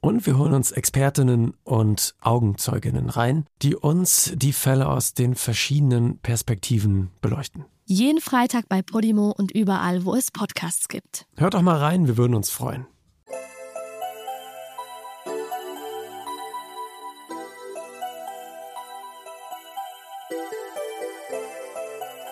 Und 0.00 0.24
wir 0.26 0.38
holen 0.38 0.54
uns 0.54 0.72
Expertinnen 0.72 1.54
und 1.62 2.14
Augenzeuginnen 2.20 3.10
rein, 3.10 3.44
die 3.60 3.76
uns 3.76 4.32
die 4.34 4.52
Fälle 4.52 4.88
aus 4.88 5.12
den 5.12 5.34
verschiedenen 5.34 6.18
Perspektiven 6.18 7.10
beleuchten. 7.20 7.66
Jeden 7.84 8.20
Freitag 8.20 8.68
bei 8.68 8.82
Podimo 8.82 9.34
und 9.36 9.50
überall, 9.50 10.04
wo 10.04 10.14
es 10.14 10.30
Podcasts 10.30 10.88
gibt. 10.88 11.26
Hört 11.36 11.54
doch 11.54 11.62
mal 11.62 11.76
rein, 11.76 12.06
wir 12.06 12.16
würden 12.16 12.34
uns 12.34 12.50
freuen. 12.50 12.86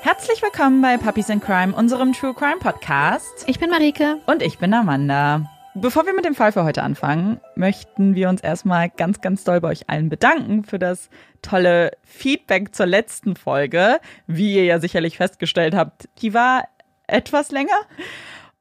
Herzlich 0.01 0.41
willkommen 0.41 0.81
bei 0.81 0.97
Puppies 0.97 1.29
in 1.29 1.41
Crime, 1.41 1.75
unserem 1.75 2.15
True 2.15 2.33
Crime 2.33 2.59
Podcast. 2.61 3.45
Ich 3.47 3.59
bin 3.59 3.69
Marike. 3.69 4.21
Und 4.27 4.43
ich 4.43 4.59
bin 4.59 4.73
Amanda. 4.73 5.58
Bevor 5.81 6.07
wir 6.07 6.13
mit 6.13 6.25
dem 6.25 6.35
Fall 6.35 6.51
für 6.51 6.65
heute 6.65 6.83
anfangen, 6.83 7.41
möchten 7.55 8.17
wir 8.17 8.29
uns 8.29 8.41
erstmal 8.41 8.91
ganz, 8.91 9.21
ganz 9.21 9.45
doll 9.45 9.61
bei 9.61 9.69
euch 9.69 9.89
allen 9.89 10.09
bedanken 10.09 10.65
für 10.65 10.81
das 10.81 11.09
tolle 11.41 11.93
Feedback 12.03 12.75
zur 12.75 12.87
letzten 12.87 13.37
Folge. 13.37 14.01
Wie 14.27 14.57
ihr 14.57 14.65
ja 14.65 14.81
sicherlich 14.81 15.19
festgestellt 15.19 15.77
habt, 15.77 16.09
die 16.21 16.35
war 16.35 16.65
etwas 17.07 17.53
länger. 17.53 17.79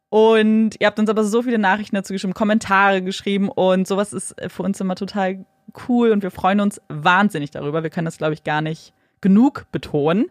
Und 0.09 0.75
ihr 0.79 0.85
habt 0.85 0.99
uns 0.99 1.09
aber 1.09 1.23
so 1.23 1.41
viele 1.41 1.57
Nachrichten 1.57 1.95
dazu 1.95 2.13
geschrieben, 2.13 2.35
Kommentare 2.35 3.01
geschrieben 3.01 3.49
und 3.49 3.87
sowas 3.87 4.13
ist 4.13 4.35
für 4.49 4.61
uns 4.61 4.79
immer 4.79 4.95
total 4.95 5.43
cool 5.87 6.11
und 6.11 6.21
wir 6.21 6.31
freuen 6.31 6.59
uns 6.59 6.79
wahnsinnig 6.87 7.49
darüber. 7.49 7.81
Wir 7.81 7.89
können 7.89 8.05
das, 8.05 8.19
glaube 8.19 8.35
ich, 8.35 8.43
gar 8.43 8.61
nicht 8.61 8.93
genug 9.21 9.65
betonen. 9.71 10.27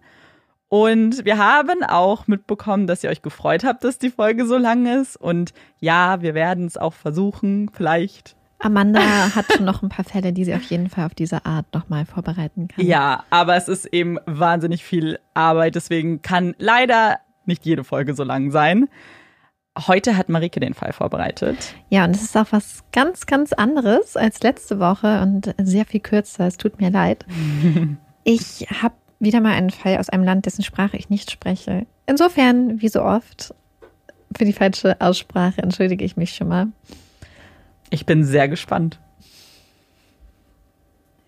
Und 0.68 1.24
wir 1.24 1.38
haben 1.38 1.84
auch 1.84 2.26
mitbekommen, 2.26 2.86
dass 2.86 3.04
ihr 3.04 3.10
euch 3.10 3.22
gefreut 3.22 3.64
habt, 3.64 3.84
dass 3.84 3.98
die 3.98 4.10
Folge 4.10 4.46
so 4.46 4.56
lang 4.56 4.86
ist. 4.86 5.16
Und 5.16 5.52
ja, 5.78 6.20
wir 6.22 6.34
werden 6.34 6.66
es 6.66 6.76
auch 6.76 6.94
versuchen, 6.94 7.70
vielleicht. 7.72 8.36
Amanda 8.58 9.00
hat 9.34 9.52
schon 9.52 9.64
noch 9.64 9.82
ein 9.82 9.90
paar 9.90 10.04
Fälle, 10.04 10.32
die 10.32 10.44
sie 10.44 10.54
auf 10.54 10.62
jeden 10.62 10.88
Fall 10.88 11.06
auf 11.06 11.14
diese 11.14 11.44
Art 11.44 11.66
nochmal 11.72 12.06
vorbereiten 12.06 12.68
kann. 12.68 12.84
Ja, 12.84 13.24
aber 13.30 13.54
es 13.56 13.68
ist 13.68 13.86
eben 13.86 14.18
wahnsinnig 14.26 14.82
viel 14.82 15.20
Arbeit. 15.34 15.74
Deswegen 15.74 16.22
kann 16.22 16.54
leider 16.58 17.20
nicht 17.44 17.64
jede 17.64 17.84
Folge 17.84 18.14
so 18.14 18.24
lang 18.24 18.50
sein. 18.50 18.88
Heute 19.78 20.16
hat 20.16 20.30
Marike 20.30 20.58
den 20.58 20.72
Fall 20.72 20.94
vorbereitet. 20.94 21.74
Ja, 21.90 22.06
und 22.06 22.16
es 22.16 22.22
ist 22.22 22.36
auch 22.36 22.46
was 22.50 22.82
ganz, 22.92 23.26
ganz 23.26 23.52
anderes 23.52 24.16
als 24.16 24.40
letzte 24.40 24.80
Woche 24.80 25.20
und 25.20 25.54
sehr 25.62 25.84
viel 25.84 26.00
kürzer. 26.00 26.46
Es 26.46 26.56
tut 26.56 26.80
mir 26.80 26.90
leid. 26.90 27.24
Ich 28.28 28.66
habe 28.82 28.96
wieder 29.18 29.40
mal 29.40 29.54
einen 29.54 29.70
Fall 29.70 29.98
aus 29.98 30.08
einem 30.08 30.24
Land, 30.24 30.46
dessen 30.46 30.62
Sprache 30.62 30.96
ich 30.96 31.08
nicht 31.08 31.30
spreche. 31.30 31.86
Insofern, 32.06 32.80
wie 32.80 32.88
so 32.88 33.02
oft, 33.02 33.54
für 34.36 34.44
die 34.44 34.52
falsche 34.52 35.00
Aussprache 35.00 35.62
entschuldige 35.62 36.04
ich 36.04 36.16
mich 36.16 36.34
schon 36.34 36.48
mal. 36.48 36.68
Ich 37.90 38.06
bin 38.06 38.24
sehr 38.24 38.48
gespannt. 38.48 38.98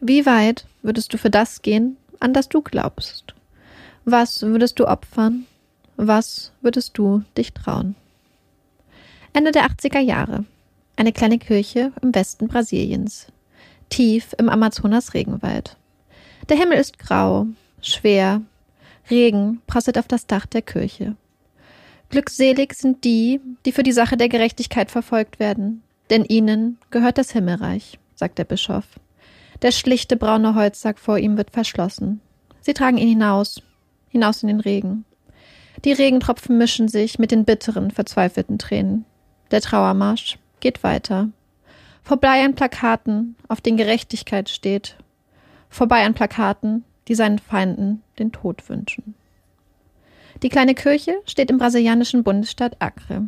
Wie 0.00 0.27
weit 0.27 0.67
würdest 0.83 1.12
du 1.12 1.19
für 1.19 1.30
das 1.30 1.62
gehen, 1.62 1.97
an 2.20 2.33
das 2.33 2.48
du 2.48 2.62
glaubst? 2.62 3.34
Was 4.05 4.42
würdest 4.42 4.78
du 4.78 4.86
opfern? 4.86 5.47
Was 5.97 6.52
würdest 6.61 6.97
du 6.97 7.23
dich 7.36 7.52
trauen? 7.52 7.95
Ende 9.33 9.50
der 9.50 9.67
80er 9.67 9.98
Jahre. 9.98 10.45
Eine 10.97 11.12
kleine 11.12 11.39
Kirche 11.39 11.92
im 12.02 12.14
Westen 12.14 12.48
Brasiliens. 12.48 13.27
Tief 13.89 14.34
im 14.39 14.48
Amazonas-Regenwald. 14.48 15.77
Der 16.48 16.57
Himmel 16.57 16.79
ist 16.79 16.98
grau, 16.98 17.46
schwer. 17.89 18.43
Regen 19.11 19.61
prasselt 19.67 19.99
auf 19.99 20.09
das 20.09 20.27
Dach 20.27 20.47
der 20.47 20.63
Kirche. 20.63 21.17
Glückselig 22.11 22.75
sind 22.75 23.05
die, 23.05 23.41
die 23.67 23.73
für 23.73 23.83
die 23.83 23.93
Sache 23.93 24.17
der 24.17 24.29
Gerechtigkeit 24.29 24.91
verfolgt 24.91 25.39
werden, 25.39 25.83
denn 26.11 26.25
ihnen 26.25 26.79
gehört 26.91 27.19
das 27.19 27.33
Himmelreich, 27.33 27.99
sagt 28.15 28.39
der 28.39 28.45
Bischof. 28.45 28.85
Der 29.63 29.73
schlichte 29.73 30.17
braune 30.17 30.55
Holzsack 30.55 30.99
vor 30.99 31.19
ihm 31.19 31.37
wird 31.37 31.51
verschlossen. 31.51 32.21
Sie 32.61 32.75
tragen 32.75 32.99
ihn 32.99 33.09
hinaus, 33.09 33.63
hinaus 34.09 34.43
in 34.43 34.49
den 34.49 34.61
Regen. 34.61 35.05
Die 35.85 35.93
Regentropfen 35.93 36.59
mischen 36.59 36.89
sich 36.89 37.19
mit 37.19 37.31
den 37.31 37.45
bitteren, 37.45 37.91
verzweifelten 37.91 38.59
Tränen. 38.59 39.05
Der 39.51 39.61
Trauermarsch 39.61 40.39
geht 40.61 40.83
weiter. 40.83 41.29
Vorbei 42.03 42.45
an 42.45 42.55
Plakaten, 42.55 43.37
auf 43.49 43.61
denen 43.61 43.77
Gerechtigkeit 43.77 44.49
steht. 44.49 44.97
Vorbei 45.69 46.05
an 46.05 46.15
Plakaten, 46.15 46.85
die 47.08 47.14
seinen 47.14 47.39
Feinden 47.39 48.02
den 48.19 48.33
Tod 48.33 48.69
wünschen. 48.69 49.14
Die 50.42 50.48
kleine 50.48 50.74
Kirche 50.74 51.17
steht 51.27 51.51
im 51.51 51.58
brasilianischen 51.58 52.23
Bundesstaat 52.23 52.77
Acre. 52.79 53.27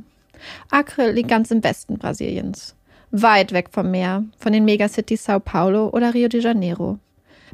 Acre 0.70 1.10
liegt 1.10 1.28
ganz 1.28 1.50
im 1.50 1.64
Westen 1.64 1.98
Brasiliens, 1.98 2.76
weit 3.10 3.52
weg 3.52 3.70
vom 3.72 3.90
Meer, 3.90 4.24
von 4.38 4.52
den 4.52 4.64
Megacities 4.64 5.24
Sao 5.24 5.40
Paulo 5.40 5.88
oder 5.88 6.14
Rio 6.14 6.28
de 6.28 6.40
Janeiro. 6.40 6.98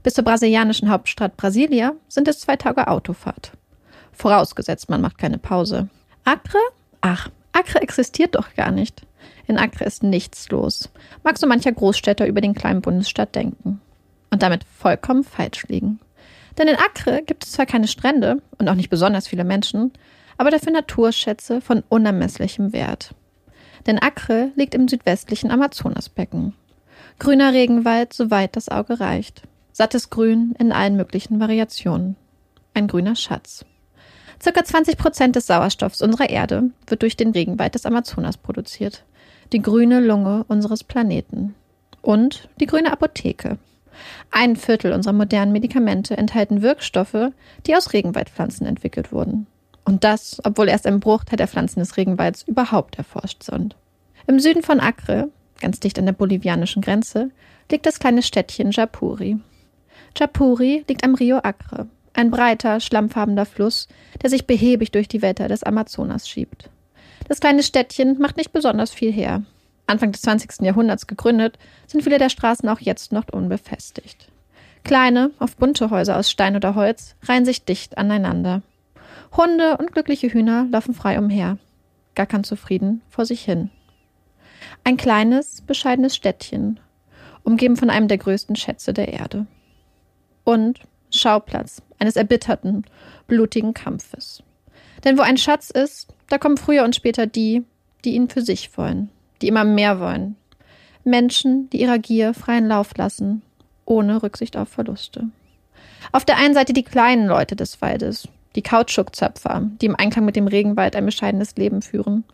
Bis 0.03 0.15
zur 0.15 0.25
brasilianischen 0.25 0.91
Hauptstadt 0.91 1.37
Brasilia 1.37 1.95
sind 2.09 2.29
es 2.29 2.41
zwei 2.41 2.57
Tage 2.57 2.87
Autofahrt. 2.89 3.53
Vorausgesetzt, 4.13 4.89
man 4.89 5.01
macht 5.01 5.19
keine 5.19 5.39
Pause. 5.39 5.89
Acre? 6.25 6.59
Ach, 7.01 7.31
Acre 7.53 7.81
existiert 7.81 8.35
doch 8.35 8.55
gar 8.55 8.71
nicht. 8.71 9.07
In 9.47 9.59
Acre 9.59 9.85
ist 9.85 10.03
nichts 10.03 10.51
los. 10.51 10.91
Mag 11.23 11.39
so 11.39 11.47
mancher 11.47 11.73
Großstädter 11.73 12.27
über 12.27 12.41
den 12.41 12.55
kleinen 12.55 12.83
Bundesstaat 12.83 13.35
denken. 13.35 13.81
Und 14.31 14.43
damit 14.43 14.65
vollkommen 14.65 15.25
falsch 15.25 15.67
liegen. 15.69 16.01
Denn 16.59 16.69
in 16.69 16.77
Acre 16.77 17.23
gibt 17.23 17.45
es 17.45 17.53
zwar 17.53 17.67
keine 17.67 17.89
Strände 17.89 18.41
und 18.59 18.69
auch 18.69 18.75
nicht 18.75 18.91
besonders 18.91 19.29
viele 19.29 19.45
Menschen, 19.45 19.93
aber 20.39 20.51
dafür 20.51 20.73
Naturschätze 20.73 21.61
von 21.61 21.83
unermesslichem 21.89 22.73
Wert. 22.73 23.15
Denn 23.87 23.99
Acre 23.99 24.51
liegt 24.57 24.75
im 24.75 24.89
südwestlichen 24.89 25.51
Amazonasbecken. 25.51 26.55
Grüner 27.19 27.53
Regenwald, 27.53 28.13
soweit 28.13 28.57
das 28.57 28.69
Auge 28.69 29.01
reicht. 29.01 29.43
Sattes 29.73 30.11
Grün 30.11 30.55
in 30.59 30.73
allen 30.73 30.97
möglichen 30.97 31.41
Variationen. 31.41 32.17
Ein 32.75 32.89
grüner 32.89 33.17
Schatz. 33.17 33.65
Circa 34.43 34.65
20 34.65 34.99
Prozent 34.99 35.37
des 35.37 35.47
Sauerstoffs 35.47 36.03
unserer 36.03 36.29
Erde 36.29 36.71
wird 36.87 37.03
durch 37.03 37.17
den 37.17 37.31
Regenwald 37.31 37.75
des 37.75 37.87
Amazonas 37.87 38.37
produziert. 38.37 39.05
Die 39.53 39.63
grüne 39.63 40.01
Lunge 40.01 40.45
unseres 40.49 40.85
Planeten. 40.85 41.55
Und 42.03 42.49
die 42.61 42.67
grüne 42.67 42.93
Apotheke, 42.93 43.59
ein 44.31 44.57
Viertel 44.57 44.93
unserer 44.93 45.13
modernen 45.13 45.53
Medikamente 45.53 46.17
enthalten 46.17 46.63
Wirkstoffe, 46.63 47.31
die 47.67 47.77
aus 47.77 47.93
Regenwaldpflanzen 47.93 48.67
entwickelt 48.67 49.13
wurden. 49.13 49.47
Und 49.85 50.05
das, 50.05 50.41
obwohl 50.45 50.69
erst 50.69 50.87
ein 50.87 51.01
Bruchteil 51.01 51.37
der 51.37 51.49
Pflanzen 51.49 51.81
des 51.81 51.97
Regenwalds 51.97 52.43
überhaupt 52.43 52.99
erforscht 52.99 53.43
sind. 53.43 53.77
Im 54.27 54.41
Süden 54.41 54.63
von 54.63 54.81
Acre, 54.81 55.29
ganz 55.61 55.79
dicht 55.79 55.99
an 55.99 56.07
der 56.07 56.13
bolivianischen 56.13 56.83
Grenze, 56.83 57.31
liegt 57.71 57.87
das 57.87 58.01
kleine 58.01 58.23
Städtchen 58.23 58.73
Japuri. 58.73 59.39
Japuri 60.17 60.85
liegt 60.89 61.05
am 61.05 61.15
Rio 61.15 61.39
Acre, 61.39 61.87
ein 62.15 62.31
breiter, 62.31 62.81
schlammfarbener 62.81 63.47
Fluss, 63.47 63.87
der 64.23 64.31
sich 64.31 64.47
behäbig 64.47 64.91
durch 64.91 65.09
die 65.09 65.23
Wälder 65.23 65.49
des 65.49 65.63
Amazonas 65.63 66.29
schiebt. 66.29 66.71
Das 67.29 67.41
kleine 67.41 67.63
Städtchen 67.63 68.19
macht 68.19 68.37
nicht 68.37 68.53
besonders 68.53 68.93
viel 68.93 69.13
her. 69.13 69.43
Anfang 69.87 70.13
des 70.13 70.23
20. 70.23 70.63
Jahrhunderts 70.63 71.07
gegründet, 71.07 71.59
sind 71.87 72.03
viele 72.03 72.19
der 72.19 72.29
Straßen 72.29 72.69
auch 72.69 72.81
jetzt 72.81 73.13
noch 73.13 73.29
unbefestigt. 73.33 74.29
Kleine, 74.85 75.31
oft 75.39 75.59
bunte 75.59 75.91
Häuser 75.91 76.17
aus 76.17 76.31
Stein 76.31 76.57
oder 76.57 76.75
Holz 76.75 77.17
reihen 77.23 77.45
sich 77.45 77.65
dicht 77.65 77.99
aneinander. 77.99 78.63
Hunde 79.37 79.77
und 79.79 79.93
glückliche 79.93 80.29
Hühner 80.29 80.67
laufen 80.71 80.95
frei 80.95 81.19
umher, 81.19 81.59
gackern 82.15 82.45
zufrieden 82.45 83.03
vor 83.09 83.27
sich 83.27 83.45
hin. 83.45 83.71
Ein 84.85 84.97
kleines, 84.97 85.63
bescheidenes 85.63 86.15
Städtchen, 86.15 86.81
umgeben 87.43 87.77
von 87.77 87.91
einem 87.91 88.09
der 88.09 88.19
größten 88.19 88.57
Schätze 88.57 88.93
der 88.93 89.13
Erde. 89.13 89.47
Und 90.45 90.81
Schauplatz 91.11 91.83
eines 91.99 92.17
erbitterten, 92.17 92.85
blutigen 93.27 93.75
Kampfes. 93.75 94.43
Denn 95.05 95.19
wo 95.19 95.23
ein 95.23 95.37
Schatz 95.37 95.71
ist, 95.71 96.13
da 96.29 96.39
kommen 96.39 96.57
früher 96.57 96.85
und 96.85 96.97
später 96.97 97.27
die, 97.27 97.65
die 98.05 98.15
ihn 98.15 98.29
für 98.29 98.43
sich 98.43 98.77
wollen 98.77 99.11
die 99.43 99.49
immer 99.49 99.65
mehr 99.65 100.01
wollen. 100.01 100.37
Menschen, 101.05 101.71
die 101.71 101.81
ihrer 101.81 101.99
Gier 101.99 102.35
freien 102.35 102.67
Lauf 102.67 102.97
lassen, 102.97 103.43
ohne 103.85 104.23
Rücksicht 104.23 104.57
auf 104.57 104.69
Verluste. 104.69 105.29
Auf 106.13 106.25
der 106.25 106.39
einen 106.39 106.55
Seite 106.55 106.73
die 106.73 106.83
kleinen 106.83 107.27
Leute 107.27 107.57
des 107.57 107.81
Waldes, 107.81 108.29
die 108.57 108.63
Kautschukzöpfer, 108.63 109.69
die 109.81 109.87
im 109.87 109.97
Einklang 109.97 110.25
mit 110.25 110.37
dem 110.37 110.49
Regenwald 110.49 110.97
ein 110.97 111.07
bescheidenes 111.07 111.57
Leben 111.57 111.83
führen, 111.83 112.25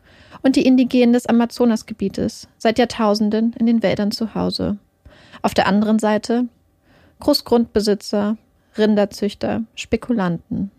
und 0.43 0.57
die 0.57 0.67
Indigenen 0.67 1.13
des 1.13 1.27
Amazonasgebietes, 1.27 2.49
seit 2.59 2.79
Jahrtausenden 2.79 3.53
in 3.59 3.67
den 3.67 3.83
Wäldern 3.83 4.11
zu 4.11 4.35
Hause. 4.35 4.79
Auf 5.43 5.55
der 5.55 5.67
anderen 5.67 5.99
Seite 5.99 6.47
Großgrundbesitzer, 7.21 8.37
Rinderzüchter, 8.77 9.63
Spekulanten. 9.77 10.71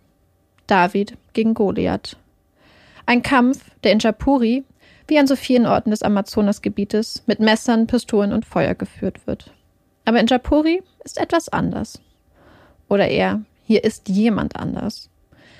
David 0.68 1.18
gegen 1.34 1.54
Goliath. 1.54 2.18
Ein 3.06 3.22
Kampf, 3.22 3.64
der 3.84 3.92
in 3.92 4.00
Japuri, 4.00 4.64
wie 5.08 5.20
an 5.20 5.28
so 5.28 5.36
vielen 5.36 5.66
Orten 5.66 5.92
des 5.92 6.04
Amazonasgebietes, 6.04 7.24
mit 7.26 7.40
Messern, 7.40 7.88
Pistolen 7.88 8.34
und 8.34 8.46
Feuer 8.46 8.76
geführt 8.76 9.26
wird. 9.28 9.54
Aber 10.06 10.20
in 10.20 10.28
Japuri 10.28 10.82
ist 11.04 11.20
etwas 11.20 11.50
anders. 11.50 12.02
Oder 12.90 13.08
eher, 13.08 13.42
hier 13.64 13.84
ist 13.84 14.10
jemand 14.10 14.56
anders. 14.56 15.10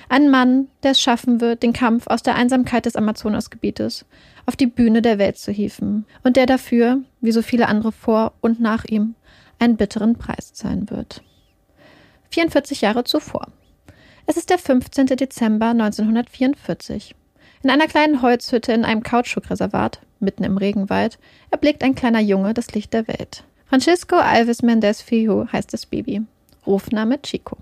Ein 0.10 0.30
Mann, 0.30 0.68
der 0.84 0.92
es 0.92 1.02
schaffen 1.02 1.42
wird, 1.42 1.64
den 1.64 1.74
Kampf 1.74 2.08
aus 2.08 2.22
der 2.22 2.36
Einsamkeit 2.36 2.86
des 2.86 2.96
Amazonasgebietes 2.96 4.06
auf 4.46 4.56
die 4.56 4.68
Bühne 4.68 5.02
der 5.02 5.18
Welt 5.18 5.38
zu 5.38 5.52
hieven 5.52 6.06
und 6.24 6.36
der 6.36 6.46
dafür, 6.46 7.00
wie 7.22 7.32
so 7.32 7.42
viele 7.42 7.68
andere 7.68 7.92
vor 7.92 8.34
und 8.42 8.60
nach 8.60 8.84
ihm, 8.86 9.16
einen 9.60 9.78
bitteren 9.78 10.18
Preis 10.18 10.54
zahlen 10.54 10.90
wird. 10.90 11.24
44 12.32 12.82
Jahre 12.82 13.04
zuvor. 13.04 13.48
Es 14.26 14.38
ist 14.38 14.50
der 14.50 14.58
15. 14.58 15.08
Dezember 15.08 15.68
1944. 15.68 17.16
In 17.64 17.70
einer 17.70 17.88
kleinen 17.88 18.22
Holzhütte 18.22 18.74
in 18.74 18.84
einem 18.84 19.04
Kautschukreservat, 19.04 20.02
mitten 20.20 20.44
im 20.44 20.58
Regenwald, 20.58 21.18
erblickt 21.50 21.82
ein 21.82 21.96
kleiner 21.96 22.20
Junge 22.20 22.54
das 22.54 22.74
Licht 22.74 22.94
der 22.94 23.08
Welt. 23.08 23.46
Francisco 23.66 24.18
Alves 24.18 24.62
Mendez 24.62 25.02
Filho 25.02 25.48
heißt 25.50 25.72
das 25.72 25.86
Baby. 25.86 26.24
Rufname 26.68 27.22
Chico. 27.22 27.58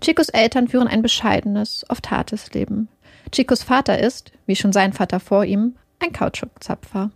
Chicos 0.00 0.28
Eltern 0.28 0.68
führen 0.68 0.86
ein 0.86 1.02
bescheidenes, 1.02 1.84
oft 1.88 2.10
hartes 2.12 2.52
Leben. 2.52 2.88
Chicos 3.32 3.64
Vater 3.64 3.98
ist, 3.98 4.30
wie 4.46 4.54
schon 4.54 4.72
sein 4.72 4.92
Vater 4.92 5.18
vor 5.18 5.44
ihm, 5.44 5.74
ein 5.98 6.12
Kautschukzapfer. 6.12 7.10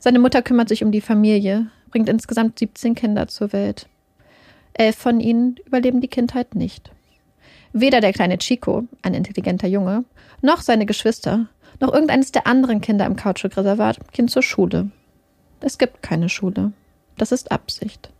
Seine 0.00 0.18
Mutter 0.18 0.42
kümmert 0.42 0.68
sich 0.68 0.84
um 0.84 0.92
die 0.92 1.00
Familie, 1.00 1.70
bringt 1.90 2.10
insgesamt 2.10 2.58
17 2.58 2.94
Kinder 2.94 3.26
zur 3.28 3.54
Welt. 3.54 3.88
Elf 4.74 4.96
von 4.96 5.18
ihnen 5.18 5.56
überleben 5.64 6.02
die 6.02 6.08
Kindheit 6.08 6.54
nicht. 6.54 6.90
Weder 7.72 8.00
der 8.00 8.12
kleine 8.12 8.38
Chico, 8.38 8.84
ein 9.02 9.14
intelligenter 9.14 9.66
Junge, 9.66 10.04
noch 10.42 10.60
seine 10.60 10.86
Geschwister, 10.86 11.48
noch 11.84 11.92
irgendeines 11.92 12.32
der 12.32 12.46
anderen 12.46 12.80
Kinder 12.80 13.04
im 13.04 13.16
Kautschukreservat 13.16 14.12
gehen 14.12 14.28
zur 14.28 14.42
Schule. 14.42 14.90
Es 15.60 15.76
gibt 15.76 16.02
keine 16.02 16.30
Schule. 16.30 16.72
Das 17.18 17.30
ist 17.30 17.52
Absicht. 17.52 18.10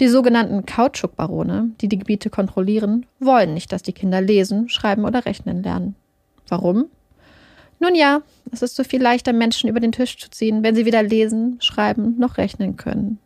Die 0.00 0.08
sogenannten 0.08 0.64
Kautschukbarone, 0.64 1.70
die 1.80 1.88
die 1.88 1.98
Gebiete 1.98 2.30
kontrollieren, 2.30 3.04
wollen 3.18 3.52
nicht, 3.52 3.72
dass 3.72 3.82
die 3.82 3.92
Kinder 3.92 4.22
lesen, 4.22 4.70
schreiben 4.70 5.04
oder 5.04 5.26
rechnen 5.26 5.62
lernen. 5.62 5.96
Warum? 6.48 6.86
Nun 7.78 7.94
ja, 7.94 8.22
es 8.50 8.62
ist 8.62 8.74
so 8.74 8.84
viel 8.84 9.02
leichter, 9.02 9.34
Menschen 9.34 9.68
über 9.68 9.80
den 9.80 9.92
Tisch 9.92 10.18
zu 10.18 10.30
ziehen, 10.30 10.62
wenn 10.62 10.74
sie 10.74 10.86
weder 10.86 11.02
lesen, 11.02 11.58
schreiben 11.60 12.18
noch 12.18 12.38
rechnen 12.38 12.76
können. 12.76 13.18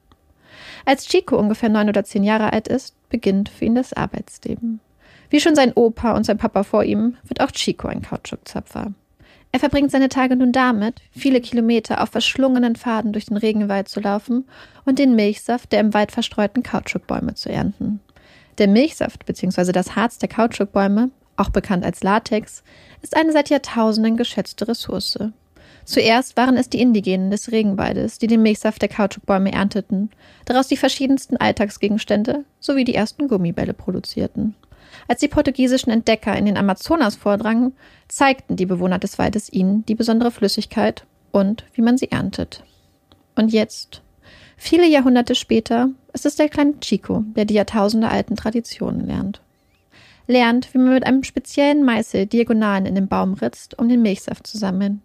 Als 0.84 1.06
Chico 1.06 1.38
ungefähr 1.38 1.68
neun 1.68 1.88
oder 1.88 2.04
zehn 2.04 2.24
Jahre 2.24 2.52
alt 2.52 2.66
ist, 2.66 2.94
beginnt 3.08 3.48
für 3.48 3.64
ihn 3.64 3.76
das 3.76 3.92
Arbeitsleben. 3.92 4.80
Wie 5.30 5.40
schon 5.40 5.54
sein 5.54 5.72
Opa 5.72 6.16
und 6.16 6.24
sein 6.24 6.38
Papa 6.38 6.64
vor 6.64 6.82
ihm, 6.82 7.16
wird 7.24 7.40
auch 7.40 7.52
Chico 7.52 7.86
ein 7.86 8.02
Kautschukzapfer. 8.02 8.92
Er 9.54 9.60
verbringt 9.60 9.92
seine 9.92 10.08
Tage 10.08 10.34
nun 10.34 10.50
damit, 10.50 11.00
viele 11.12 11.40
Kilometer 11.40 12.02
auf 12.02 12.08
verschlungenen 12.08 12.74
Pfaden 12.74 13.12
durch 13.12 13.26
den 13.26 13.36
Regenwald 13.36 13.86
zu 13.86 14.00
laufen 14.00 14.48
und 14.84 14.98
den 14.98 15.14
Milchsaft 15.14 15.70
der 15.70 15.78
im 15.78 15.94
Wald 15.94 16.10
verstreuten 16.10 16.64
Kautschukbäume 16.64 17.34
zu 17.34 17.52
ernten. 17.52 18.00
Der 18.58 18.66
Milchsaft 18.66 19.24
bzw. 19.26 19.70
das 19.70 19.94
Harz 19.94 20.18
der 20.18 20.28
Kautschukbäume, 20.28 21.10
auch 21.36 21.50
bekannt 21.50 21.84
als 21.84 22.02
Latex, 22.02 22.64
ist 23.00 23.16
eine 23.16 23.30
seit 23.30 23.48
Jahrtausenden 23.48 24.16
geschätzte 24.16 24.66
Ressource. 24.66 25.20
Zuerst 25.84 26.36
waren 26.36 26.56
es 26.56 26.68
die 26.68 26.80
Indigenen 26.80 27.30
des 27.30 27.52
Regenwaldes, 27.52 28.18
die 28.18 28.26
den 28.26 28.42
Milchsaft 28.42 28.82
der 28.82 28.88
Kautschukbäume 28.88 29.52
ernteten, 29.52 30.10
daraus 30.46 30.66
die 30.66 30.76
verschiedensten 30.76 31.36
Alltagsgegenstände 31.36 32.44
sowie 32.58 32.82
die 32.82 32.96
ersten 32.96 33.28
Gummibälle 33.28 33.72
produzierten. 33.72 34.56
Als 35.08 35.20
die 35.20 35.28
portugiesischen 35.28 35.90
Entdecker 35.92 36.36
in 36.36 36.46
den 36.46 36.56
Amazonas 36.56 37.16
vordrangen, 37.16 37.74
zeigten 38.08 38.56
die 38.56 38.66
Bewohner 38.66 38.98
des 38.98 39.18
Waldes 39.18 39.52
ihnen 39.52 39.84
die 39.86 39.94
besondere 39.94 40.30
Flüssigkeit 40.30 41.04
und 41.32 41.64
wie 41.74 41.82
man 41.82 41.98
sie 41.98 42.10
erntet. 42.10 42.64
Und 43.34 43.52
jetzt, 43.52 44.02
viele 44.56 44.86
Jahrhunderte 44.86 45.34
später, 45.34 45.90
ist 46.12 46.26
es 46.26 46.36
der 46.36 46.48
kleine 46.48 46.78
Chico, 46.80 47.24
der 47.34 47.44
die 47.44 47.54
jahrtausendealten 47.54 48.36
Traditionen 48.36 49.06
lernt. 49.06 49.40
Lernt, 50.26 50.72
wie 50.72 50.78
man 50.78 50.94
mit 50.94 51.06
einem 51.06 51.22
speziellen 51.22 51.84
Meißel 51.84 52.26
Diagonalen 52.26 52.86
in 52.86 52.94
den 52.94 53.08
Baum 53.08 53.34
ritzt, 53.34 53.78
um 53.78 53.88
den 53.88 54.00
Milchsaft 54.00 54.46
zu 54.46 54.56
sammeln. 54.56 55.02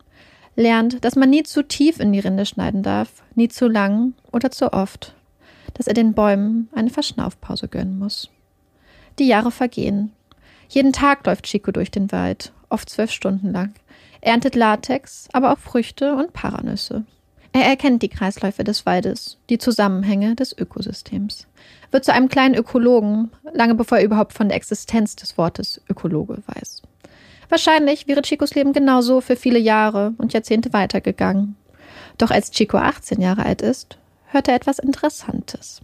Lernt, 0.55 1.03
dass 1.03 1.15
man 1.15 1.29
nie 1.29 1.43
zu 1.43 1.63
tief 1.63 1.99
in 1.99 2.13
die 2.13 2.19
Rinde 2.19 2.45
schneiden 2.45 2.83
darf, 2.83 3.23
nie 3.35 3.49
zu 3.49 3.67
lang 3.67 4.13
oder 4.31 4.51
zu 4.51 4.71
oft. 4.71 5.15
Dass 5.73 5.87
er 5.87 5.93
den 5.93 6.13
Bäumen 6.13 6.69
eine 6.73 6.89
Verschnaufpause 6.89 7.67
gönnen 7.67 7.99
muss. 7.99 8.29
Die 9.19 9.27
Jahre 9.27 9.51
vergehen. 9.51 10.13
Jeden 10.69 10.93
Tag 10.93 11.25
läuft 11.25 11.45
Chico 11.45 11.71
durch 11.71 11.91
den 11.91 12.11
Wald, 12.11 12.53
oft 12.69 12.89
zwölf 12.89 13.11
Stunden 13.11 13.51
lang, 13.51 13.73
erntet 14.21 14.55
Latex, 14.55 15.27
aber 15.33 15.51
auch 15.51 15.57
Früchte 15.57 16.15
und 16.15 16.31
Paranüsse. 16.31 17.03
Er 17.51 17.65
erkennt 17.65 18.01
die 18.01 18.09
Kreisläufe 18.09 18.63
des 18.63 18.85
Waldes, 18.85 19.37
die 19.49 19.57
Zusammenhänge 19.57 20.35
des 20.35 20.57
Ökosystems, 20.57 21.47
wird 21.91 22.05
zu 22.05 22.13
einem 22.13 22.29
kleinen 22.29 22.55
Ökologen, 22.55 23.31
lange 23.51 23.75
bevor 23.75 23.97
er 23.97 24.05
überhaupt 24.05 24.33
von 24.33 24.47
der 24.47 24.55
Existenz 24.55 25.15
des 25.15 25.37
Wortes 25.37 25.81
Ökologe 25.89 26.37
weiß. 26.45 26.83
Wahrscheinlich 27.49 28.07
wäre 28.07 28.21
Chicos 28.21 28.53
Leben 28.53 28.71
genauso 28.71 29.19
für 29.19 29.35
viele 29.35 29.59
Jahre 29.59 30.13
und 30.17 30.31
Jahrzehnte 30.31 30.71
weitergegangen. 30.71 31.57
Doch 32.17 32.29
als 32.29 32.51
Chico 32.51 32.77
18 32.77 33.19
Jahre 33.19 33.43
alt 33.45 33.63
ist, 33.63 33.97
hört 34.27 34.47
er 34.47 34.55
etwas 34.55 34.79
Interessantes. 34.79 35.81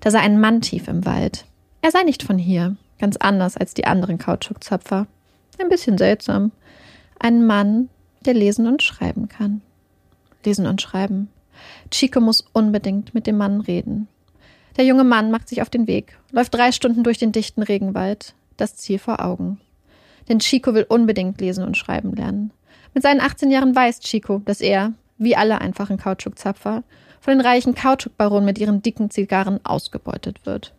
Da 0.00 0.10
sei 0.10 0.20
ein 0.20 0.40
Mann 0.40 0.60
tief 0.60 0.86
im 0.86 1.04
Wald, 1.04 1.44
er 1.82 1.90
sei 1.90 2.04
nicht 2.04 2.22
von 2.22 2.38
hier, 2.38 2.76
ganz 3.00 3.16
anders 3.16 3.56
als 3.56 3.74
die 3.74 3.86
anderen 3.86 4.16
Kautschukzapfer. 4.16 5.08
Ein 5.58 5.68
bisschen 5.68 5.98
seltsam. 5.98 6.52
Ein 7.18 7.44
Mann, 7.44 7.88
der 8.24 8.34
lesen 8.34 8.68
und 8.68 8.82
schreiben 8.82 9.28
kann. 9.28 9.62
Lesen 10.44 10.66
und 10.66 10.80
schreiben. 10.80 11.28
Chico 11.90 12.20
muss 12.20 12.44
unbedingt 12.52 13.14
mit 13.14 13.26
dem 13.26 13.36
Mann 13.36 13.60
reden. 13.60 14.06
Der 14.76 14.84
junge 14.84 15.02
Mann 15.02 15.32
macht 15.32 15.48
sich 15.48 15.60
auf 15.60 15.70
den 15.70 15.88
Weg, 15.88 16.16
läuft 16.30 16.54
drei 16.54 16.70
Stunden 16.70 17.02
durch 17.02 17.18
den 17.18 17.32
dichten 17.32 17.62
Regenwald, 17.62 18.34
das 18.56 18.76
Ziel 18.76 19.00
vor 19.00 19.20
Augen. 19.20 19.60
Denn 20.28 20.38
Chico 20.38 20.74
will 20.74 20.86
unbedingt 20.88 21.40
lesen 21.40 21.64
und 21.64 21.76
schreiben 21.76 22.14
lernen. 22.14 22.52
Mit 22.94 23.02
seinen 23.02 23.20
18 23.20 23.50
Jahren 23.50 23.74
weiß 23.74 24.00
Chico, 24.00 24.40
dass 24.44 24.60
er, 24.60 24.92
wie 25.18 25.34
alle 25.34 25.60
einfachen 25.60 25.98
Kautschukzapfer, 25.98 26.84
von 27.20 27.36
den 27.36 27.44
reichen 27.44 27.74
Kautschukbaronen 27.74 28.44
mit 28.44 28.58
ihren 28.58 28.82
dicken 28.82 29.10
Zigarren 29.10 29.60
ausgebeutet 29.64 30.46
wird 30.46 30.72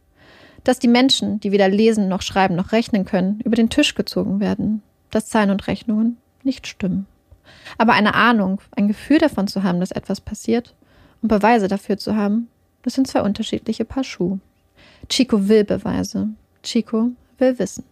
dass 0.64 0.80
die 0.80 0.88
Menschen, 0.88 1.40
die 1.40 1.52
weder 1.52 1.68
lesen 1.68 2.08
noch 2.08 2.22
schreiben 2.22 2.56
noch 2.56 2.72
rechnen 2.72 3.06
können, 3.06 3.40
über 3.44 3.56
den 3.56 3.70
Tisch 3.70 3.96
gezogen 3.96 4.40
werden, 4.40 4.82
dass 5.12 5.28
Zahlen 5.28 5.50
und 5.50 5.68
Rechnungen 5.68 6.18
nicht 6.44 6.68
stimmen. 6.68 7.06
Aber 7.78 7.94
eine 7.94 8.16
Ahnung, 8.16 8.62
ein 8.72 8.88
Gefühl 8.88 9.18
davon 9.18 9.48
zu 9.48 9.64
haben, 9.64 9.80
dass 9.80 9.92
etwas 9.92 10.22
passiert 10.22 10.74
und 11.22 11.30
Beweise 11.30 11.68
dafür 11.68 11.98
zu 11.98 12.16
haben, 12.16 12.48
das 12.84 12.94
sind 12.94 13.08
zwei 13.08 13.22
unterschiedliche 13.22 13.86
Paar 13.86 14.04
Schuhe. 14.04 14.40
Chico 15.10 15.48
will 15.48 15.64
Beweise. 15.64 16.30
Chico 16.64 17.12
will 17.38 17.60
wissen. 17.60 17.84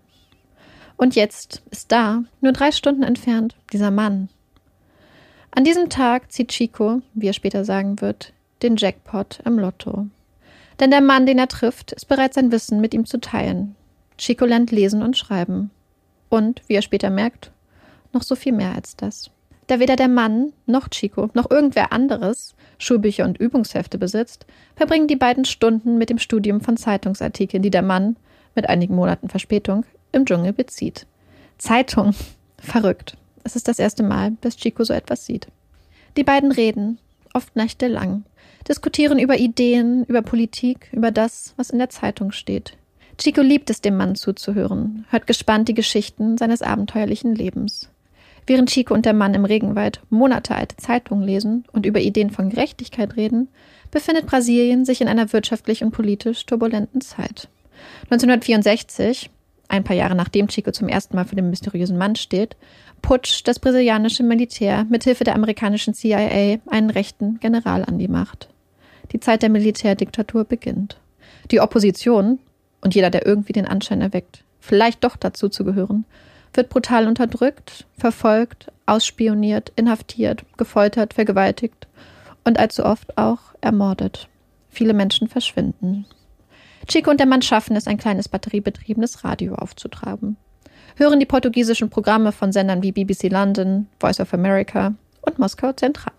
Und 0.98 1.15
jetzt 1.15 1.63
ist 1.72 1.91
da, 1.91 2.24
nur 2.41 2.51
drei 2.51 2.72
Stunden 2.72 3.03
entfernt, 3.03 3.55
dieser 3.74 3.91
Mann. 3.91 4.29
An 5.50 5.63
diesem 5.63 5.89
Tag 5.89 6.31
zieht 6.31 6.50
Chico, 6.50 7.01
wie 7.13 7.27
er 7.27 7.34
später 7.34 7.65
sagen 7.65 8.00
wird, 8.01 8.34
den 8.62 8.75
Jackpot 8.77 9.39
im 9.45 9.57
Lotto. 9.60 10.07
Denn 10.81 10.89
der 10.89 11.01
Mann, 11.01 11.27
den 11.27 11.38
er 11.38 11.47
trifft, 11.47 11.91
ist 11.91 12.07
bereit, 12.07 12.33
sein 12.33 12.51
Wissen 12.51 12.81
mit 12.81 12.95
ihm 12.95 13.05
zu 13.05 13.21
teilen. 13.21 13.75
Chico 14.17 14.45
lernt 14.45 14.71
lesen 14.71 15.03
und 15.03 15.15
schreiben. 15.15 15.69
Und, 16.27 16.63
wie 16.67 16.73
er 16.73 16.81
später 16.81 17.11
merkt, 17.11 17.51
noch 18.13 18.23
so 18.23 18.35
viel 18.35 18.51
mehr 18.51 18.73
als 18.73 18.95
das. 18.95 19.29
Da 19.67 19.79
weder 19.79 19.95
der 19.95 20.07
Mann 20.07 20.53
noch 20.65 20.89
Chico 20.89 21.29
noch 21.33 21.50
irgendwer 21.51 21.93
anderes 21.93 22.55
Schulbücher 22.79 23.25
und 23.25 23.38
Übungshefte 23.38 24.00
besitzt, 24.00 24.47
verbringen 24.75 25.07
die 25.07 25.15
beiden 25.15 25.45
Stunden 25.45 26.00
mit 26.00 26.09
dem 26.09 26.17
Studium 26.17 26.61
von 26.61 26.77
Zeitungsartikeln, 26.77 27.61
die 27.61 27.69
der 27.69 27.83
Mann, 27.83 28.17
mit 28.55 28.67
einigen 28.67 28.95
Monaten 28.95 29.29
Verspätung, 29.29 29.85
im 30.11 30.25
Dschungel 30.25 30.51
bezieht. 30.51 31.05
Zeitung. 31.59 32.15
Verrückt. 32.57 33.17
Es 33.43 33.55
ist 33.55 33.67
das 33.67 33.77
erste 33.79 34.01
Mal, 34.03 34.33
dass 34.41 34.57
Chico 34.57 34.83
so 34.83 34.93
etwas 34.93 35.25
sieht. 35.27 35.47
Die 36.17 36.23
beiden 36.23 36.51
reden, 36.51 36.97
oft 37.33 37.55
nächtelang, 37.55 38.23
diskutieren 38.68 39.20
über 39.20 39.38
Ideen, 39.38 40.06
über 40.06 40.22
Politik, 40.22 40.89
über 40.91 41.12
das, 41.12 41.53
was 41.58 41.70
in 41.70 41.80
der 41.80 41.89
Zeitung 41.89 42.32
steht. 42.32 42.77
Chico 43.18 43.41
liebt 43.41 43.70
es, 43.70 43.82
dem 43.82 43.98
Mann 43.98 44.15
zuzuhören, 44.15 45.06
hört 45.10 45.27
gespannt 45.27 45.68
die 45.68 45.74
Geschichten 45.74 46.38
seines 46.38 46.62
abenteuerlichen 46.62 47.36
Lebens. 47.36 47.89
Während 48.48 48.70
Chico 48.70 48.94
und 48.94 49.06
der 49.06 49.13
Mann 49.13 49.34
im 49.34 49.46
Regenwald 49.46 50.01
monatealte 50.10 50.77
Zeitungen 50.77 51.24
lesen 51.24 51.65
und 51.72 51.86
über 51.86 52.00
Ideen 52.00 52.32
von 52.32 52.50
Gerechtigkeit 52.50 53.15
reden, 53.15 53.50
befindet 53.91 54.25
Brasilien 54.25 54.86
sich 54.86 55.01
in 55.01 55.08
einer 55.08 55.32
wirtschaftlich 55.34 55.84
und 55.84 55.91
politisch 55.91 56.46
turbulenten 56.46 57.01
Zeit. 57.01 57.50
1964, 58.06 59.30
ein 59.68 59.84
paar 59.84 59.96
Jahre 59.96 60.15
nachdem 60.15 60.48
Chico 60.48 60.72
zum 60.72 60.88
ersten 60.88 61.15
Mal 61.15 61.25
für 61.25 61.36
den 61.36 61.50
mysteriösen 61.50 61.98
Mann 61.98 62.15
steht, 62.15 62.56
putscht 63.01 63.48
das 63.48 63.60
brasilianische 63.60 64.24
Militär 64.24 64.86
mithilfe 64.89 65.24
der 65.24 65.36
amerikanischen 65.36 65.94
CIA 65.94 66.58
einen 66.68 66.89
rechten 66.89 67.39
General 67.39 67.84
an 67.86 68.00
die 68.00 68.08
Macht. 68.08 68.50
Die 69.12 69.20
Zeit 69.20 69.41
der 69.41 69.50
Militärdiktatur 69.50 70.46
beginnt. 70.46 71.00
Die 71.50 71.60
Opposition 71.60 72.39
und 72.82 72.96
jeder, 72.96 73.10
der 73.10 73.25
irgendwie 73.25 73.53
den 73.53 73.68
Anschein 73.68 74.01
erweckt, 74.01 74.44
vielleicht 74.60 75.03
doch 75.03 75.15
dazu 75.15 75.50
zu 75.50 75.63
gehören, 75.63 76.06
wird 76.53 76.70
brutal 76.70 77.08
unterdrückt, 77.08 77.86
verfolgt, 77.98 78.72
ausspioniert, 78.86 79.72
inhaftiert, 79.75 80.44
gefoltert, 80.58 81.13
vergewaltigt 81.13 81.88
und 82.44 82.60
allzu 82.60 82.86
oft 82.86 83.18
auch 83.18 83.39
ermordet. 83.62 84.27
Viele 84.70 84.94
Menschen 84.94 85.27
verschwinden. 85.27 86.06
Chico 86.88 87.12
und 87.12 87.20
der 87.20 87.27
Mann 87.27 87.41
schaffen 87.41 87.75
es, 87.75 87.88
ein 87.88 87.98
kleines 87.98 88.27
batteriebetriebenes 88.27 89.24
Radio 89.24 89.56
aufzutraben. 89.56 90.38
Hören 90.96 91.20
die 91.20 91.25
portugiesischen 91.25 91.89
Programme 91.89 92.32
von 92.32 92.51
Sendern 92.51 92.84
wie 92.84 92.91
BBC 92.91 93.30
London, 93.30 93.88
Voice 94.00 94.20
of 94.20 94.34
America 94.34 94.94
und 95.22 95.39
Moskau 95.39 95.72
Zentral. 95.74 96.13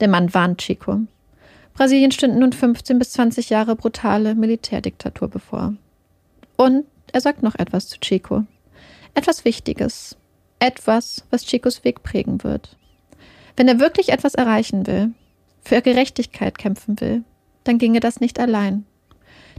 Der 0.00 0.08
Mann 0.08 0.32
warnt 0.32 0.58
Chico. 0.58 1.00
Brasilien 1.76 2.10
stünden 2.10 2.38
nun 2.38 2.54
15 2.54 2.98
bis 2.98 3.10
20 3.12 3.50
Jahre 3.50 3.76
brutale 3.76 4.34
Militärdiktatur 4.34 5.28
bevor. 5.28 5.74
Und 6.56 6.86
er 7.12 7.20
sagt 7.20 7.42
noch 7.42 7.54
etwas 7.54 7.88
zu 7.88 8.00
Chico. 8.00 8.44
Etwas 9.14 9.44
Wichtiges. 9.44 10.16
Etwas, 10.58 11.24
was 11.30 11.44
Chicos 11.44 11.84
Weg 11.84 12.02
prägen 12.02 12.42
wird. 12.42 12.78
Wenn 13.56 13.68
er 13.68 13.78
wirklich 13.78 14.08
etwas 14.08 14.34
erreichen 14.34 14.86
will, 14.86 15.12
für 15.60 15.82
Gerechtigkeit 15.82 16.56
kämpfen 16.56 16.98
will, 16.98 17.24
dann 17.64 17.76
ginge 17.76 18.00
das 18.00 18.20
nicht 18.20 18.40
allein. 18.40 18.86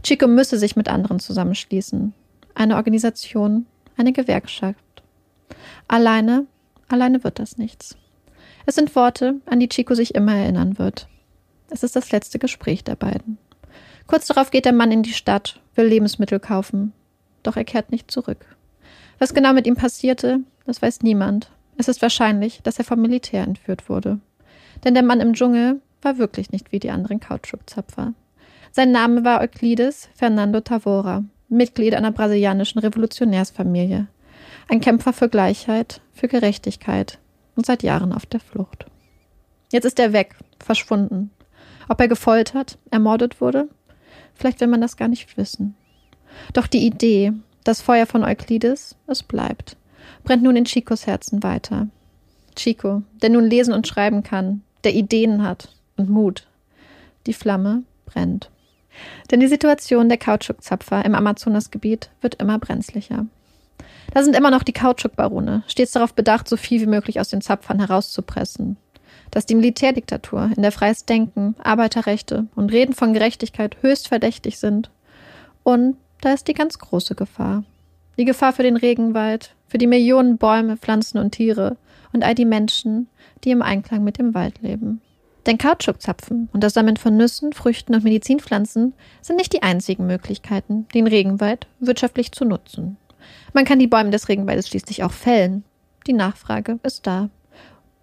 Chico 0.02 0.26
müsse 0.26 0.58
sich 0.58 0.74
mit 0.74 0.88
anderen 0.88 1.20
zusammenschließen. 1.20 2.14
Eine 2.52 2.76
Organisation, 2.76 3.66
eine 3.96 4.12
Gewerkschaft. 4.12 5.04
Alleine, 5.86 6.46
alleine 6.88 7.22
wird 7.22 7.38
das 7.38 7.58
nichts. 7.58 7.96
Es 8.66 8.74
sind 8.74 8.96
Worte, 8.96 9.36
an 9.46 9.60
die 9.60 9.68
Chico 9.68 9.94
sich 9.94 10.16
immer 10.16 10.34
erinnern 10.34 10.78
wird. 10.78 11.08
Es 11.70 11.82
ist 11.82 11.96
das 11.96 12.10
letzte 12.12 12.38
Gespräch 12.38 12.84
der 12.84 12.96
beiden. 12.96 13.38
Kurz 14.06 14.26
darauf 14.26 14.50
geht 14.50 14.64
der 14.64 14.72
Mann 14.72 14.90
in 14.90 15.02
die 15.02 15.12
Stadt, 15.12 15.60
will 15.74 15.86
Lebensmittel 15.86 16.40
kaufen. 16.40 16.92
Doch 17.42 17.56
er 17.56 17.64
kehrt 17.64 17.92
nicht 17.92 18.10
zurück. 18.10 18.56
Was 19.18 19.34
genau 19.34 19.52
mit 19.52 19.66
ihm 19.66 19.74
passierte, 19.74 20.40
das 20.64 20.80
weiß 20.80 21.02
niemand. 21.02 21.50
Es 21.76 21.88
ist 21.88 22.02
wahrscheinlich, 22.02 22.60
dass 22.62 22.78
er 22.78 22.84
vom 22.84 23.00
Militär 23.00 23.42
entführt 23.42 23.88
wurde. 23.88 24.18
Denn 24.84 24.94
der 24.94 25.02
Mann 25.02 25.20
im 25.20 25.34
Dschungel 25.34 25.80
war 26.02 26.18
wirklich 26.18 26.52
nicht 26.52 26.72
wie 26.72 26.78
die 26.78 26.90
anderen 26.90 27.20
Kautschukzapfer. 27.20 28.14
Sein 28.72 28.92
Name 28.92 29.24
war 29.24 29.40
Euclides 29.40 30.08
Fernando 30.14 30.60
Tavora, 30.60 31.24
Mitglied 31.48 31.94
einer 31.94 32.12
brasilianischen 32.12 32.80
Revolutionärsfamilie. 32.80 34.08
Ein 34.68 34.80
Kämpfer 34.80 35.12
für 35.12 35.28
Gleichheit, 35.28 36.00
für 36.12 36.28
Gerechtigkeit 36.28 37.18
und 37.56 37.66
seit 37.66 37.82
Jahren 37.82 38.12
auf 38.12 38.26
der 38.26 38.40
Flucht. 38.40 38.86
Jetzt 39.72 39.84
ist 39.84 39.98
er 39.98 40.12
weg, 40.12 40.34
verschwunden. 40.60 41.30
Ob 41.88 42.00
er 42.00 42.08
gefoltert, 42.08 42.78
ermordet 42.90 43.40
wurde? 43.40 43.68
Vielleicht 44.34 44.60
will 44.60 44.68
man 44.68 44.80
das 44.80 44.96
gar 44.96 45.08
nicht 45.08 45.36
wissen. 45.36 45.74
Doch 46.52 46.66
die 46.66 46.86
Idee, 46.86 47.32
das 47.64 47.80
Feuer 47.80 48.06
von 48.06 48.22
Euclides, 48.22 48.96
es 49.06 49.22
bleibt, 49.22 49.76
brennt 50.24 50.42
nun 50.42 50.56
in 50.56 50.64
Chicos 50.64 51.06
Herzen 51.06 51.42
weiter. 51.42 51.88
Chico, 52.54 53.02
der 53.22 53.30
nun 53.30 53.44
lesen 53.44 53.72
und 53.72 53.86
schreiben 53.86 54.22
kann, 54.22 54.62
der 54.84 54.94
Ideen 54.94 55.42
hat 55.42 55.70
und 55.96 56.10
Mut. 56.10 56.46
Die 57.26 57.32
Flamme 57.32 57.82
brennt. 58.06 58.50
Denn 59.30 59.40
die 59.40 59.46
Situation 59.46 60.08
der 60.08 60.18
Kautschukzapfer 60.18 61.04
im 61.04 61.14
Amazonasgebiet 61.14 62.10
wird 62.20 62.36
immer 62.36 62.58
brenzlicher. 62.58 63.26
Da 64.12 64.22
sind 64.22 64.34
immer 64.34 64.50
noch 64.50 64.62
die 64.62 64.72
Kautschukbarone, 64.72 65.62
stets 65.66 65.92
darauf 65.92 66.14
bedacht, 66.14 66.48
so 66.48 66.56
viel 66.56 66.80
wie 66.80 66.86
möglich 66.86 67.20
aus 67.20 67.28
den 67.28 67.42
Zapfern 67.42 67.78
herauszupressen. 67.78 68.76
Dass 69.30 69.46
die 69.46 69.54
Militärdiktatur, 69.54 70.50
in 70.56 70.62
der 70.62 70.72
freies 70.72 71.04
Denken, 71.04 71.54
Arbeiterrechte 71.62 72.46
und 72.54 72.72
Reden 72.72 72.94
von 72.94 73.12
Gerechtigkeit 73.12 73.76
höchst 73.82 74.08
verdächtig 74.08 74.58
sind. 74.58 74.90
Und 75.62 75.96
da 76.20 76.32
ist 76.32 76.48
die 76.48 76.54
ganz 76.54 76.78
große 76.78 77.14
Gefahr. 77.14 77.64
Die 78.18 78.24
Gefahr 78.24 78.52
für 78.52 78.62
den 78.62 78.76
Regenwald, 78.76 79.54
für 79.68 79.78
die 79.78 79.86
Millionen 79.86 80.38
Bäume, 80.38 80.76
Pflanzen 80.76 81.18
und 81.18 81.32
Tiere 81.32 81.76
und 82.12 82.24
all 82.24 82.34
die 82.34 82.44
Menschen, 82.44 83.08
die 83.44 83.50
im 83.50 83.62
Einklang 83.62 84.02
mit 84.02 84.18
dem 84.18 84.34
Wald 84.34 84.60
leben. 84.62 85.00
Denn 85.46 85.56
Kautschukzapfen 85.56 86.48
und 86.52 86.62
das 86.62 86.74
Sammeln 86.74 86.96
von 86.96 87.16
Nüssen, 87.16 87.52
Früchten 87.52 87.94
und 87.94 88.04
Medizinpflanzen 88.04 88.92
sind 89.22 89.36
nicht 89.36 89.52
die 89.52 89.62
einzigen 89.62 90.06
Möglichkeiten, 90.06 90.86
den 90.94 91.06
Regenwald 91.06 91.66
wirtschaftlich 91.80 92.32
zu 92.32 92.44
nutzen. 92.44 92.96
Man 93.52 93.64
kann 93.64 93.78
die 93.78 93.86
Bäume 93.86 94.10
des 94.10 94.28
Regenwaldes 94.28 94.68
schließlich 94.68 95.04
auch 95.04 95.12
fällen. 95.12 95.64
Die 96.06 96.12
Nachfrage 96.12 96.78
ist 96.82 97.06
da. 97.06 97.30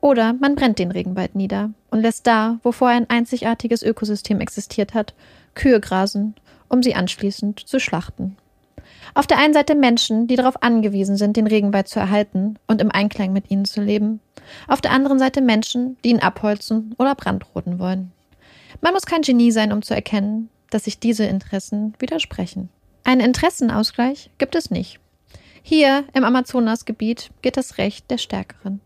Oder 0.06 0.34
man 0.34 0.54
brennt 0.54 0.78
den 0.78 0.92
Regenwald 0.92 1.34
nieder 1.34 1.72
und 1.90 2.00
lässt 2.00 2.28
da, 2.28 2.60
wo 2.62 2.72
vorher 2.72 2.96
ein 2.96 3.10
einzigartiges 3.10 3.82
Ökosystem 3.82 4.40
existiert 4.40 4.94
hat, 4.94 5.16
Kühe 5.56 5.80
grasen, 5.80 6.36
um 6.70 6.84
sie 6.84 6.94
anschließend 6.94 7.68
zu 7.68 7.80
schlachten. 7.80 8.38
Auf 9.16 9.26
der 9.26 9.40
einen 9.40 9.56
Seite 9.56 9.74
Menschen, 9.74 10.28
die 10.28 10.36
darauf 10.36 10.62
angewiesen 10.62 11.18
sind, 11.18 11.38
den 11.38 11.48
Regenwald 11.48 11.88
zu 11.88 12.00
erhalten 12.00 12.60
und 12.68 12.82
im 12.82 12.92
Einklang 12.92 13.34
mit 13.34 13.50
ihnen 13.50 13.66
zu 13.66 13.82
leben. 13.82 14.20
Auf 14.68 14.80
der 14.80 14.92
anderen 14.92 15.18
Seite 15.18 15.42
Menschen, 15.42 15.98
die 16.06 16.10
ihn 16.10 16.20
abholzen 16.20 16.94
oder 17.00 17.16
brandroten 17.16 17.80
wollen. 17.80 18.12
Man 18.82 18.94
muss 18.94 19.08
kein 19.08 19.24
Genie 19.24 19.50
sein, 19.50 19.74
um 19.74 19.82
zu 19.82 19.96
erkennen, 19.96 20.50
dass 20.70 20.84
sich 20.84 21.00
diese 21.00 21.26
Interessen 21.26 21.96
widersprechen. 21.98 22.70
Einen 23.06 23.22
Interessenausgleich 23.22 24.30
gibt 24.38 24.54
es 24.54 24.70
nicht. 24.70 25.00
Hier 25.64 26.04
im 26.14 26.24
Amazonasgebiet 26.24 27.32
geht 27.42 27.58
das 27.58 27.80
Recht 27.80 28.12
der 28.12 28.20
Stärkeren. 28.20 28.82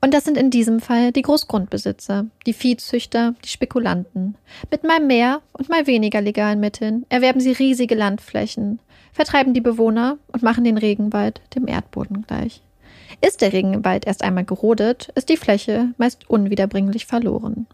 Und 0.00 0.12
das 0.14 0.24
sind 0.24 0.36
in 0.36 0.50
diesem 0.50 0.80
Fall 0.80 1.10
die 1.10 1.22
Großgrundbesitzer, 1.22 2.26
die 2.46 2.52
Viehzüchter, 2.52 3.34
die 3.44 3.48
Spekulanten. 3.48 4.36
Mit 4.70 4.84
mal 4.84 5.00
mehr 5.00 5.40
und 5.52 5.68
mal 5.68 5.86
weniger 5.86 6.20
legalen 6.20 6.60
Mitteln 6.60 7.06
erwerben 7.08 7.40
sie 7.40 7.52
riesige 7.52 7.94
Landflächen, 7.94 8.80
vertreiben 9.12 9.54
die 9.54 9.60
Bewohner 9.60 10.18
und 10.32 10.42
machen 10.42 10.64
den 10.64 10.78
Regenwald 10.78 11.40
dem 11.54 11.66
Erdboden 11.66 12.24
gleich. 12.26 12.62
Ist 13.20 13.40
der 13.40 13.52
Regenwald 13.52 14.06
erst 14.06 14.22
einmal 14.22 14.44
gerodet, 14.44 15.10
ist 15.14 15.28
die 15.28 15.36
Fläche 15.36 15.94
meist 15.96 16.28
unwiederbringlich 16.28 17.06
verloren. 17.06 17.66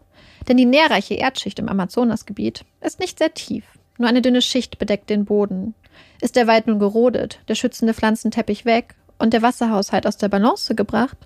Denn 0.47 0.57
die 0.57 0.65
nährreiche 0.65 1.15
Erdschicht 1.15 1.59
im 1.59 1.69
Amazonasgebiet 1.69 2.65
ist 2.81 2.99
nicht 2.99 3.19
sehr 3.19 3.33
tief. 3.33 3.65
Nur 3.97 4.09
eine 4.09 4.21
dünne 4.21 4.41
Schicht 4.41 4.79
bedeckt 4.79 5.09
den 5.09 5.25
Boden. 5.25 5.75
Ist 6.21 6.35
der 6.35 6.47
Wald 6.47 6.67
nun 6.67 6.79
gerodet, 6.79 7.39
der 7.47 7.55
schützende 7.55 7.93
Pflanzenteppich 7.93 8.65
weg 8.65 8.95
und 9.19 9.33
der 9.33 9.41
Wasserhaushalt 9.41 10.07
aus 10.07 10.17
der 10.17 10.29
Balance 10.29 10.75
gebracht, 10.75 11.17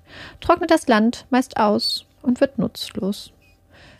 trocknet 0.42 0.72
das 0.72 0.88
Land 0.88 1.26
meist 1.30 1.58
aus 1.58 2.06
und 2.22 2.42
wird 2.42 2.60
nutzlos. 2.60 3.32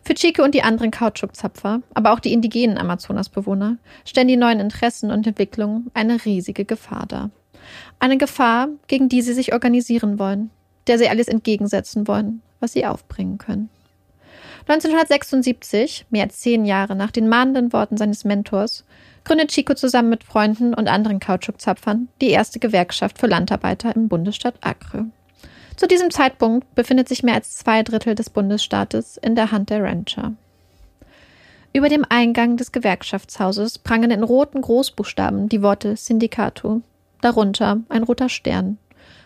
Für 0.04 0.14
Chico 0.14 0.44
und 0.44 0.56
die 0.56 0.64
anderen 0.64 0.92
Kautschukzapfer, 0.92 1.82
aber 1.94 2.14
auch 2.14 2.20
die 2.20 2.32
indigenen 2.32 2.78
Amazonasbewohner, 2.78 3.78
stellen 4.06 4.30
die 4.30 4.38
neuen 4.38 4.60
Interessen 4.60 5.12
und 5.12 5.28
Entwicklungen 5.28 5.92
eine 5.94 6.24
riesige 6.24 6.64
Gefahr 6.64 7.06
dar. 7.08 7.30
Eine 8.00 8.18
Gefahr, 8.18 8.70
gegen 8.88 9.10
die 9.10 9.22
sie 9.22 9.34
sich 9.34 9.52
organisieren 9.52 10.18
wollen, 10.18 10.50
der 10.88 10.98
sie 10.98 11.10
alles 11.10 11.28
entgegensetzen 11.28 12.08
wollen, 12.08 12.42
was 12.60 12.74
sie 12.74 12.86
aufbringen 12.86 13.38
können. 13.38 13.70
1976, 14.68 16.08
mehr 16.10 16.24
als 16.24 16.40
zehn 16.40 16.66
Jahre 16.66 16.94
nach 16.94 17.12
den 17.12 17.30
mahnenden 17.30 17.72
Worten 17.72 17.96
seines 17.96 18.26
Mentors, 18.26 18.84
gründet 19.24 19.50
Chico 19.50 19.76
zusammen 19.76 20.10
mit 20.10 20.26
Freunden 20.26 20.74
und 20.74 20.90
anderen 20.90 21.22
Kautschukzapfern 21.22 22.10
die 22.20 22.32
erste 22.32 22.60
Gewerkschaft 22.60 23.18
für 23.18 23.28
Landarbeiter 23.28 23.96
im 23.96 24.10
Bundesstaat 24.10 24.56
Acre. 24.60 25.06
Zu 25.78 25.88
diesem 25.88 26.12
Zeitpunkt 26.12 26.74
befindet 26.76 27.08
sich 27.08 27.24
mehr 27.24 27.36
als 27.36 27.56
zwei 27.56 27.82
Drittel 27.82 28.14
des 28.14 28.30
Bundesstaates 28.30 29.16
in 29.16 29.36
der 29.36 29.52
Hand 29.52 29.70
der 29.70 29.84
Rancher. 29.84 30.34
Über 31.72 31.88
dem 31.88 32.06
Eingang 32.10 32.58
des 32.58 32.72
Gewerkschaftshauses 32.74 33.78
prangen 33.78 34.12
in 34.12 34.24
roten 34.24 34.62
Großbuchstaben 34.62 35.48
die 35.48 35.62
Worte 35.62 35.96
Syndicato, 35.96 36.82
darunter 37.22 37.82
ein 37.88 38.04
roter 38.04 38.28
Stern. 38.28 38.80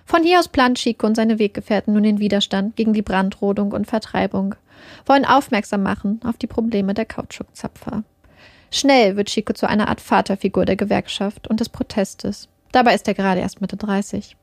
Von 0.05 0.24
hier 0.24 0.39
aus 0.39 0.50
plant 0.50 0.77
Chico 0.77 1.07
und 1.07 1.15
seine 1.15 1.39
Weggefährten 1.39 1.93
nun 1.93 2.03
den 2.03 2.19
Widerstand 2.19 2.75
gegen 2.75 2.93
die 2.93 3.01
Brandrodung 3.01 3.71
und 3.71 3.88
Vertreibung, 3.88 4.55
wollen 5.05 5.25
aufmerksam 5.25 5.83
machen 5.83 6.19
auf 6.23 6.38
die 6.38 6.47
Probleme 6.47 6.93
der 6.93 7.05
Kautschukzapfer. 7.05 8.03
Schnell 8.71 9.17
wird 9.17 9.27
Chico 9.27 9.53
zu 9.53 9.67
einer 9.67 9.89
Art 9.89 10.00
Vaterfigur 10.00 10.65
der 10.65 10.77
Gewerkschaft 10.77 11.47
und 11.47 11.59
des 11.59 11.69
Protestes. 11.69 12.47
Dabei 12.71 12.95
ist 12.95 13.07
er 13.07 13.13
gerade 13.13 13.41
erst 13.41 13.59
Mitte 13.59 13.75
30. 13.75 14.38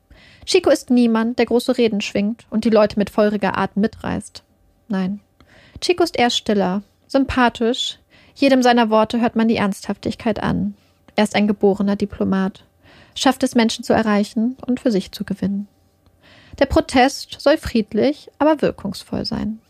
Chico 0.45 0.71
ist 0.71 0.91
niemand, 0.91 1.39
der 1.39 1.47
große 1.47 1.79
Reden 1.79 2.01
schwingt 2.01 2.47
und 2.51 2.65
die 2.65 2.71
Leute 2.71 2.99
mit 2.99 3.11
feuriger 3.11 3.57
Art 3.57 3.77
mitreißt. 3.77 4.43
Nein. 4.89 5.21
Chico 5.81 6.03
ist 6.03 6.19
eher 6.19 6.31
stiller, 6.31 6.83
sympathisch. 7.07 7.99
Jedem 8.35 8.63
seiner 8.63 8.91
Worte 8.91 9.21
hört 9.21 9.37
man 9.37 9.49
die 9.49 9.57
Ernsthaftigkeit 9.57 10.43
an. 10.43 10.75
Er 11.17 11.25
ist 11.25 11.35
ein 11.35 11.49
geborener 11.49 11.97
Diplomat, 11.97 12.65
schafft 13.15 13.43
es 13.43 13.55
Menschen 13.55 13.83
zu 13.83 13.93
erreichen 13.93 14.57
und 14.67 14.81
für 14.81 14.91
sich 14.91 15.11
zu 15.13 15.25
gewinnen. 15.25 15.69
Der 16.59 16.67
Protest 16.67 17.41
soll 17.41 17.57
friedlich, 17.57 18.31
aber 18.39 18.63
wirkungsvoll 18.63 19.25
sein. 19.25 19.61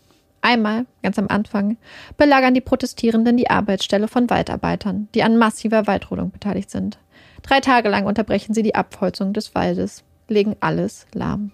Einmal, 0.49 0.87
ganz 1.03 1.19
am 1.19 1.29
Anfang, 1.29 1.77
belagern 2.17 2.55
die 2.55 2.63
Protestierenden 2.63 3.37
die 3.37 3.51
Arbeitsstelle 3.51 4.09
von 4.09 4.31
Waldarbeitern, 4.31 5.09
die 5.15 5.23
an 5.23 5.37
massiver 5.37 5.87
Waldrodung 5.87 6.31
beteiligt 6.31 6.71
sind. 6.71 6.99
Drei 7.43 7.61
Tage 7.61 7.91
lang 7.91 8.07
unterbrechen 8.07 8.55
sie 8.55 8.63
die 8.63 8.75
Abholzung 8.75 9.35
des 9.35 9.55
Waldes 9.55 10.05
legen 10.27 10.57
alles 10.61 11.07
lahm. 11.13 11.53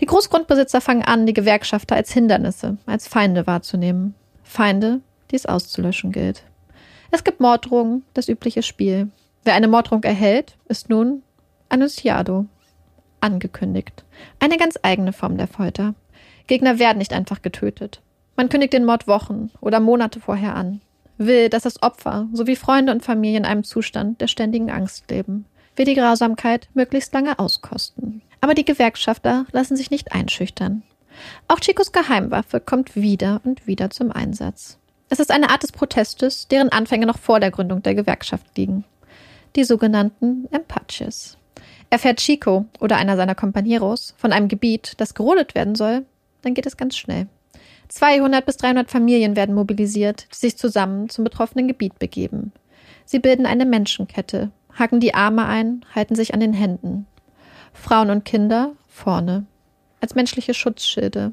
Die 0.00 0.06
Großgrundbesitzer 0.06 0.80
fangen 0.80 1.02
an, 1.02 1.26
die 1.26 1.34
Gewerkschafter 1.34 1.96
als 1.96 2.14
Hindernisse, 2.14 2.78
als 2.86 3.08
Feinde 3.08 3.46
wahrzunehmen. 3.46 4.14
Feinde, 4.42 5.02
die 5.30 5.36
es 5.36 5.44
auszulöschen 5.44 6.10
gilt. 6.10 6.44
Es 7.10 7.24
gibt 7.24 7.40
Morddrohungen, 7.40 8.04
das 8.14 8.30
übliche 8.30 8.62
Spiel. 8.62 9.10
Wer 9.44 9.52
eine 9.52 9.68
Morddrohung 9.68 10.02
erhält, 10.02 10.56
ist 10.66 10.88
nun 10.88 11.22
Annunciado. 11.68 12.46
Angekündigt. 13.20 14.02
Eine 14.40 14.56
ganz 14.56 14.78
eigene 14.80 15.12
Form 15.12 15.36
der 15.36 15.46
Folter. 15.46 15.94
Gegner 16.46 16.78
werden 16.78 16.98
nicht 16.98 17.12
einfach 17.12 17.42
getötet. 17.42 18.00
Man 18.36 18.48
kündigt 18.48 18.72
den 18.72 18.84
Mord 18.84 19.06
Wochen 19.06 19.50
oder 19.60 19.80
Monate 19.80 20.20
vorher 20.20 20.56
an, 20.56 20.80
will, 21.18 21.48
dass 21.48 21.62
das 21.62 21.82
Opfer 21.82 22.28
sowie 22.32 22.56
Freunde 22.56 22.92
und 22.92 23.04
Familie 23.04 23.38
in 23.38 23.44
einem 23.44 23.64
Zustand 23.64 24.20
der 24.20 24.26
ständigen 24.26 24.70
Angst 24.70 25.10
leben, 25.10 25.46
will 25.76 25.84
die 25.84 25.94
Grausamkeit 25.94 26.68
möglichst 26.74 27.12
lange 27.12 27.38
auskosten. 27.38 28.22
Aber 28.40 28.54
die 28.54 28.64
Gewerkschafter 28.64 29.46
lassen 29.52 29.76
sich 29.76 29.90
nicht 29.90 30.12
einschüchtern. 30.12 30.82
Auch 31.46 31.60
Chicos 31.60 31.92
Geheimwaffe 31.92 32.60
kommt 32.60 32.96
wieder 32.96 33.40
und 33.44 33.66
wieder 33.66 33.90
zum 33.90 34.10
Einsatz. 34.10 34.78
Es 35.08 35.20
ist 35.20 35.30
eine 35.30 35.50
Art 35.50 35.62
des 35.62 35.72
Protestes, 35.72 36.48
deren 36.48 36.70
Anfänge 36.70 37.06
noch 37.06 37.18
vor 37.18 37.38
der 37.38 37.50
Gründung 37.50 37.82
der 37.82 37.94
Gewerkschaft 37.94 38.46
liegen. 38.56 38.84
Die 39.54 39.64
sogenannten 39.64 40.48
Empaches. 40.50 41.38
Erfährt 41.88 42.18
Chico 42.18 42.66
oder 42.80 42.96
einer 42.96 43.16
seiner 43.16 43.36
Companeros 43.36 44.14
von 44.16 44.32
einem 44.32 44.48
Gebiet, 44.48 44.94
das 44.96 45.14
gerodet 45.14 45.54
werden 45.54 45.76
soll, 45.76 46.04
dann 46.42 46.54
geht 46.54 46.66
es 46.66 46.76
ganz 46.76 46.96
schnell. 46.96 47.28
200 47.88 48.44
bis 48.44 48.56
300 48.56 48.90
Familien 48.90 49.36
werden 49.36 49.54
mobilisiert, 49.54 50.26
die 50.32 50.36
sich 50.36 50.56
zusammen 50.56 51.08
zum 51.08 51.24
betroffenen 51.24 51.68
Gebiet 51.68 51.98
begeben. 51.98 52.52
Sie 53.04 53.18
bilden 53.18 53.46
eine 53.46 53.66
Menschenkette, 53.66 54.50
haken 54.72 55.00
die 55.00 55.14
Arme 55.14 55.46
ein, 55.46 55.84
halten 55.94 56.14
sich 56.14 56.34
an 56.34 56.40
den 56.40 56.54
Händen. 56.54 57.06
Frauen 57.72 58.10
und 58.10 58.24
Kinder 58.24 58.72
vorne, 58.88 59.46
als 60.00 60.14
menschliche 60.14 60.54
Schutzschilde. 60.54 61.32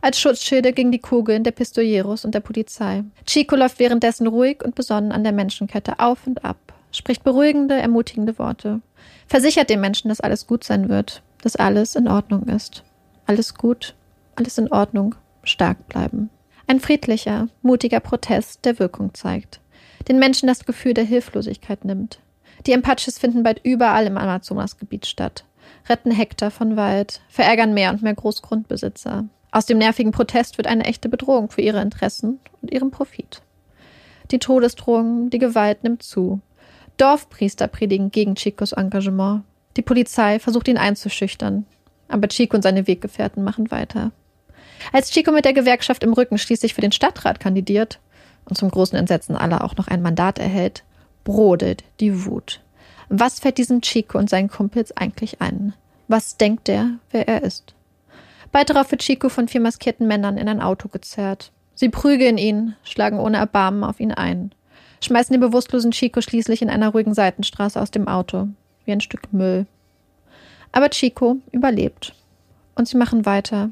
Als 0.00 0.18
Schutzschilde 0.18 0.72
gegen 0.72 0.90
die 0.90 1.00
Kugeln 1.00 1.44
der 1.44 1.50
Pistolieros 1.52 2.24
und 2.24 2.34
der 2.34 2.40
Polizei. 2.40 3.04
Chico 3.26 3.56
läuft 3.56 3.78
währenddessen 3.78 4.26
ruhig 4.26 4.64
und 4.64 4.74
besonnen 4.74 5.12
an 5.12 5.22
der 5.22 5.32
Menschenkette 5.32 6.00
auf 6.00 6.26
und 6.26 6.44
ab, 6.44 6.56
spricht 6.92 7.22
beruhigende, 7.22 7.74
ermutigende 7.74 8.38
Worte, 8.38 8.80
versichert 9.26 9.70
den 9.70 9.80
Menschen, 9.80 10.08
dass 10.08 10.20
alles 10.20 10.46
gut 10.46 10.64
sein 10.64 10.88
wird, 10.88 11.22
dass 11.42 11.56
alles 11.56 11.94
in 11.94 12.08
Ordnung 12.08 12.44
ist. 12.44 12.82
Alles 13.26 13.54
gut, 13.54 13.94
alles 14.34 14.56
in 14.58 14.72
Ordnung, 14.72 15.14
stark 15.48 15.88
bleiben. 15.88 16.30
Ein 16.66 16.80
friedlicher, 16.80 17.48
mutiger 17.62 18.00
Protest, 18.00 18.64
der 18.64 18.78
Wirkung 18.78 19.14
zeigt, 19.14 19.60
den 20.08 20.18
Menschen 20.18 20.46
das 20.46 20.64
Gefühl 20.64 20.94
der 20.94 21.04
Hilflosigkeit 21.04 21.84
nimmt. 21.84 22.20
Die 22.66 22.72
Empaches 22.72 23.18
finden 23.18 23.42
bald 23.42 23.60
überall 23.64 24.06
im 24.06 24.18
Amazonasgebiet 24.18 25.06
statt, 25.06 25.44
retten 25.88 26.10
Hektar 26.10 26.50
von 26.50 26.76
Wald, 26.76 27.20
verärgern 27.28 27.74
mehr 27.74 27.90
und 27.90 28.02
mehr 28.02 28.14
Großgrundbesitzer. 28.14 29.26
Aus 29.52 29.66
dem 29.66 29.78
nervigen 29.78 30.12
Protest 30.12 30.58
wird 30.58 30.66
eine 30.66 30.84
echte 30.84 31.08
Bedrohung 31.08 31.50
für 31.50 31.62
ihre 31.62 31.80
Interessen 31.80 32.40
und 32.60 32.72
ihren 32.72 32.90
Profit. 32.90 33.42
Die 34.30 34.38
Todesdrohungen, 34.38 35.30
die 35.30 35.38
Gewalt 35.38 35.84
nimmt 35.84 36.02
zu. 36.02 36.40
Dorfpriester 36.96 37.68
predigen 37.68 38.10
gegen 38.10 38.34
Chicos 38.34 38.72
Engagement. 38.72 39.44
Die 39.76 39.82
Polizei 39.82 40.38
versucht 40.38 40.68
ihn 40.68 40.78
einzuschüchtern. 40.78 41.66
Aber 42.08 42.28
Chico 42.28 42.56
und 42.56 42.62
seine 42.62 42.86
Weggefährten 42.86 43.44
machen 43.44 43.70
weiter. 43.70 44.12
Als 44.92 45.10
Chico 45.10 45.32
mit 45.32 45.44
der 45.44 45.52
Gewerkschaft 45.52 46.02
im 46.02 46.12
Rücken 46.12 46.38
schließlich 46.38 46.74
für 46.74 46.80
den 46.80 46.92
Stadtrat 46.92 47.40
kandidiert 47.40 47.98
und 48.44 48.56
zum 48.56 48.70
großen 48.70 48.98
Entsetzen 48.98 49.36
aller 49.36 49.64
auch 49.64 49.76
noch 49.76 49.88
ein 49.88 50.02
Mandat 50.02 50.38
erhält, 50.38 50.84
brodelt 51.24 51.84
die 52.00 52.24
Wut. 52.24 52.60
Was 53.08 53.40
fällt 53.40 53.58
diesem 53.58 53.82
Chico 53.82 54.18
und 54.18 54.30
seinen 54.30 54.48
Kumpels 54.48 54.96
eigentlich 54.96 55.40
ein? 55.40 55.74
Was 56.08 56.36
denkt 56.36 56.68
er, 56.68 56.98
wer 57.10 57.28
er 57.28 57.42
ist? 57.42 57.74
Bald 58.52 58.70
darauf 58.70 58.90
wird 58.90 59.02
Chico 59.02 59.28
von 59.28 59.48
vier 59.48 59.60
maskierten 59.60 60.06
Männern 60.06 60.38
in 60.38 60.48
ein 60.48 60.62
Auto 60.62 60.88
gezerrt. 60.88 61.52
Sie 61.74 61.88
prügeln 61.88 62.38
ihn, 62.38 62.74
schlagen 62.84 63.18
ohne 63.18 63.36
Erbarmen 63.36 63.84
auf 63.84 64.00
ihn 64.00 64.12
ein, 64.12 64.52
schmeißen 65.04 65.34
den 65.34 65.40
bewusstlosen 65.40 65.90
Chico 65.90 66.20
schließlich 66.20 66.62
in 66.62 66.70
einer 66.70 66.88
ruhigen 66.88 67.12
Seitenstraße 67.12 67.80
aus 67.80 67.90
dem 67.90 68.08
Auto, 68.08 68.48
wie 68.84 68.92
ein 68.92 69.00
Stück 69.00 69.32
Müll. 69.32 69.66
Aber 70.72 70.90
Chico 70.90 71.36
überlebt. 71.52 72.14
Und 72.74 72.88
sie 72.88 72.96
machen 72.96 73.26
weiter, 73.26 73.70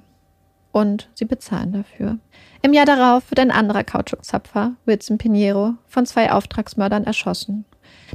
und 0.74 1.08
sie 1.14 1.24
bezahlen 1.24 1.72
dafür. 1.72 2.18
Im 2.60 2.72
Jahr 2.72 2.84
darauf 2.84 3.30
wird 3.30 3.38
ein 3.38 3.52
anderer 3.52 3.84
Kautschukzapfer, 3.84 4.74
Wilson 4.86 5.18
Pinheiro, 5.18 5.74
von 5.86 6.04
zwei 6.04 6.32
Auftragsmördern 6.32 7.04
erschossen. 7.04 7.64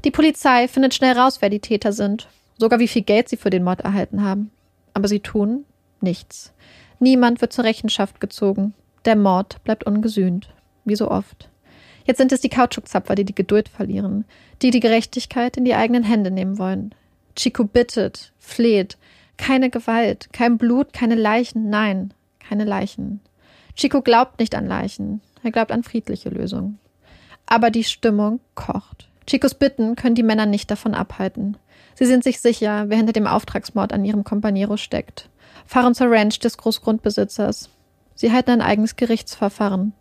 Die 0.04 0.12
Polizei 0.12 0.68
findet 0.68 0.94
schnell 0.94 1.18
raus, 1.18 1.38
wer 1.42 1.50
die 1.50 1.62
Täter 1.62 1.94
sind, 1.94 2.28
sogar 2.58 2.80
wie 2.80 2.90
viel 2.90 3.04
Geld 3.04 3.30
sie 3.30 3.38
für 3.38 3.50
den 3.50 3.64
Mord 3.64 3.80
erhalten 3.80 4.26
haben. 4.26 4.52
Aber 4.94 5.08
sie 5.08 5.22
tun 5.22 5.64
nichts. 6.02 6.52
Niemand 7.00 7.40
wird 7.40 7.54
zur 7.54 7.64
Rechenschaft 7.64 8.20
gezogen. 8.20 8.74
Der 9.06 9.16
Mord 9.16 9.64
bleibt 9.64 9.86
ungesühnt, 9.86 10.50
wie 10.84 10.98
so 10.98 11.10
oft. 11.10 11.50
Jetzt 12.04 12.18
sind 12.18 12.34
es 12.34 12.42
die 12.42 12.50
Kautschukzapfer, 12.50 13.16
die 13.16 13.24
die 13.24 13.36
Geduld 13.36 13.70
verlieren, 13.70 14.26
die 14.62 14.72
die 14.72 14.82
Gerechtigkeit 14.82 15.56
in 15.56 15.64
die 15.64 15.76
eigenen 15.76 16.04
Hände 16.04 16.30
nehmen 16.30 16.58
wollen. 16.58 16.94
Chico 17.38 17.64
bittet, 17.64 18.34
fleht. 18.38 18.98
Keine 19.38 19.70
Gewalt, 19.70 20.34
kein 20.34 20.58
Blut, 20.58 20.92
keine 20.92 21.16
Leichen, 21.16 21.70
nein, 21.70 22.14
keine 22.50 22.66
Leichen. 22.66 23.22
Chico 23.76 24.02
glaubt 24.02 24.40
nicht 24.40 24.56
an 24.56 24.66
Leichen, 24.66 25.22
er 25.44 25.52
glaubt 25.52 25.72
an 25.72 25.84
friedliche 25.84 26.30
Lösungen. 26.30 26.80
Aber 27.46 27.70
die 27.70 27.84
Stimmung 27.84 28.40
kocht. 28.56 29.08
Chicos 29.28 29.54
Bitten 29.54 29.96
können 29.96 30.16
die 30.16 30.24
Männer 30.24 30.48
nicht 30.48 30.72
davon 30.72 30.96
abhalten. 30.96 31.58
Sie 31.94 32.06
sind 32.06 32.24
sich 32.24 32.42
sicher, 32.42 32.86
wer 32.88 32.98
hinter 32.98 33.14
dem 33.14 33.28
Auftragsmord 33.28 33.94
an 33.94 34.04
ihrem 34.04 34.24
Companero 34.24 34.78
steckt. 34.78 35.30
Fahren 35.68 35.94
zur 35.94 36.10
Ranch 36.10 36.40
des 36.40 36.58
Großgrundbesitzers. 36.58 37.70
Sie 38.16 38.32
halten 38.32 38.50
ein 38.52 38.62
eigenes 38.62 38.96
Gerichtsverfahren. 38.96 39.94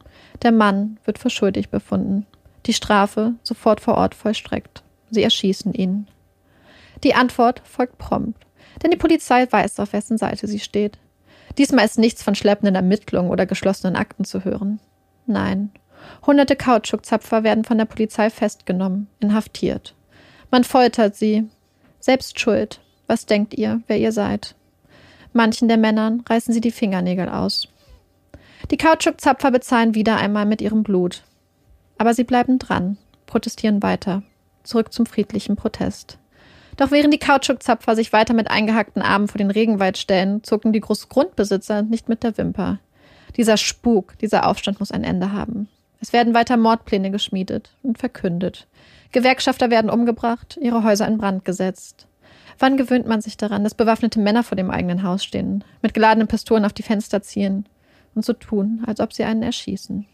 Der 0.42 0.52
Mann 0.52 0.98
wird 1.04 1.18
für 1.18 1.30
schuldig 1.30 1.68
befunden. 1.68 2.26
Die 2.64 2.72
Strafe 2.72 3.34
sofort 3.42 3.80
vor 3.80 3.96
Ort 3.96 4.14
vollstreckt. 4.14 4.82
Sie 5.10 5.22
erschießen 5.22 5.74
ihn. 5.74 6.06
Die 7.04 7.14
Antwort 7.14 7.60
folgt 7.64 7.98
prompt, 7.98 8.46
denn 8.82 8.90
die 8.90 8.96
Polizei 8.96 9.46
weiß, 9.50 9.78
auf 9.80 9.92
wessen 9.92 10.16
Seite 10.16 10.46
sie 10.46 10.58
steht. 10.58 10.98
Diesmal 11.58 11.84
ist 11.84 11.98
nichts 11.98 12.22
von 12.22 12.36
schleppenden 12.36 12.76
Ermittlungen 12.76 13.30
oder 13.30 13.44
geschlossenen 13.44 13.96
Akten 13.96 14.24
zu 14.24 14.44
hören. 14.44 14.80
Nein. 15.26 15.70
Hunderte 16.24 16.54
Kautschukzapfer 16.54 17.42
werden 17.42 17.64
von 17.64 17.76
der 17.76 17.84
Polizei 17.84 18.30
festgenommen, 18.30 19.08
inhaftiert. 19.18 19.96
Man 20.50 20.62
foltert 20.62 21.16
sie. 21.16 21.48
Selbst 21.98 22.38
schuld. 22.38 22.80
Was 23.08 23.26
denkt 23.26 23.54
ihr, 23.54 23.82
wer 23.88 23.98
ihr 23.98 24.12
seid? 24.12 24.54
Manchen 25.32 25.68
der 25.68 25.76
Männern 25.76 26.22
reißen 26.28 26.54
sie 26.54 26.60
die 26.60 26.70
Fingernägel 26.70 27.28
aus. 27.28 27.68
Die 28.70 28.76
Kautschukzapfer 28.76 29.50
bezahlen 29.50 29.94
wieder 29.94 30.16
einmal 30.16 30.46
mit 30.46 30.62
ihrem 30.62 30.84
Blut. 30.84 31.24
Aber 31.96 32.14
sie 32.14 32.24
bleiben 32.24 32.58
dran, 32.58 32.96
protestieren 33.26 33.82
weiter. 33.82 34.22
Zurück 34.62 34.92
zum 34.92 35.06
friedlichen 35.06 35.56
Protest. 35.56 36.18
Doch 36.78 36.92
während 36.92 37.12
die 37.12 37.18
Kautschukzapfer 37.18 37.96
sich 37.96 38.12
weiter 38.12 38.34
mit 38.34 38.50
eingehackten 38.50 39.02
Armen 39.02 39.26
vor 39.26 39.38
den 39.38 39.50
Regenwald 39.50 39.98
stellen, 39.98 40.44
zucken 40.44 40.72
die 40.72 40.80
Großgrundbesitzer 40.80 41.82
nicht 41.82 42.08
mit 42.08 42.22
der 42.22 42.38
Wimper. 42.38 42.78
Dieser 43.36 43.56
Spuk, 43.56 44.16
dieser 44.18 44.46
Aufstand 44.46 44.78
muss 44.78 44.92
ein 44.92 45.02
Ende 45.02 45.32
haben. 45.32 45.68
Es 46.00 46.12
werden 46.12 46.34
weiter 46.34 46.56
Mordpläne 46.56 47.10
geschmiedet 47.10 47.72
und 47.82 47.98
verkündet. 47.98 48.68
Gewerkschafter 49.10 49.70
werden 49.70 49.90
umgebracht, 49.90 50.56
ihre 50.62 50.84
Häuser 50.84 51.08
in 51.08 51.18
Brand 51.18 51.44
gesetzt. 51.44 52.06
Wann 52.60 52.76
gewöhnt 52.76 53.08
man 53.08 53.20
sich 53.20 53.36
daran, 53.36 53.64
dass 53.64 53.74
bewaffnete 53.74 54.20
Männer 54.20 54.44
vor 54.44 54.54
dem 54.54 54.70
eigenen 54.70 55.02
Haus 55.02 55.24
stehen, 55.24 55.64
mit 55.82 55.94
geladenen 55.94 56.28
Pistolen 56.28 56.64
auf 56.64 56.72
die 56.72 56.84
Fenster 56.84 57.22
ziehen 57.22 57.66
und 58.14 58.24
so 58.24 58.34
tun, 58.34 58.84
als 58.86 59.00
ob 59.00 59.12
sie 59.12 59.24
einen 59.24 59.42
erschießen? 59.42 60.06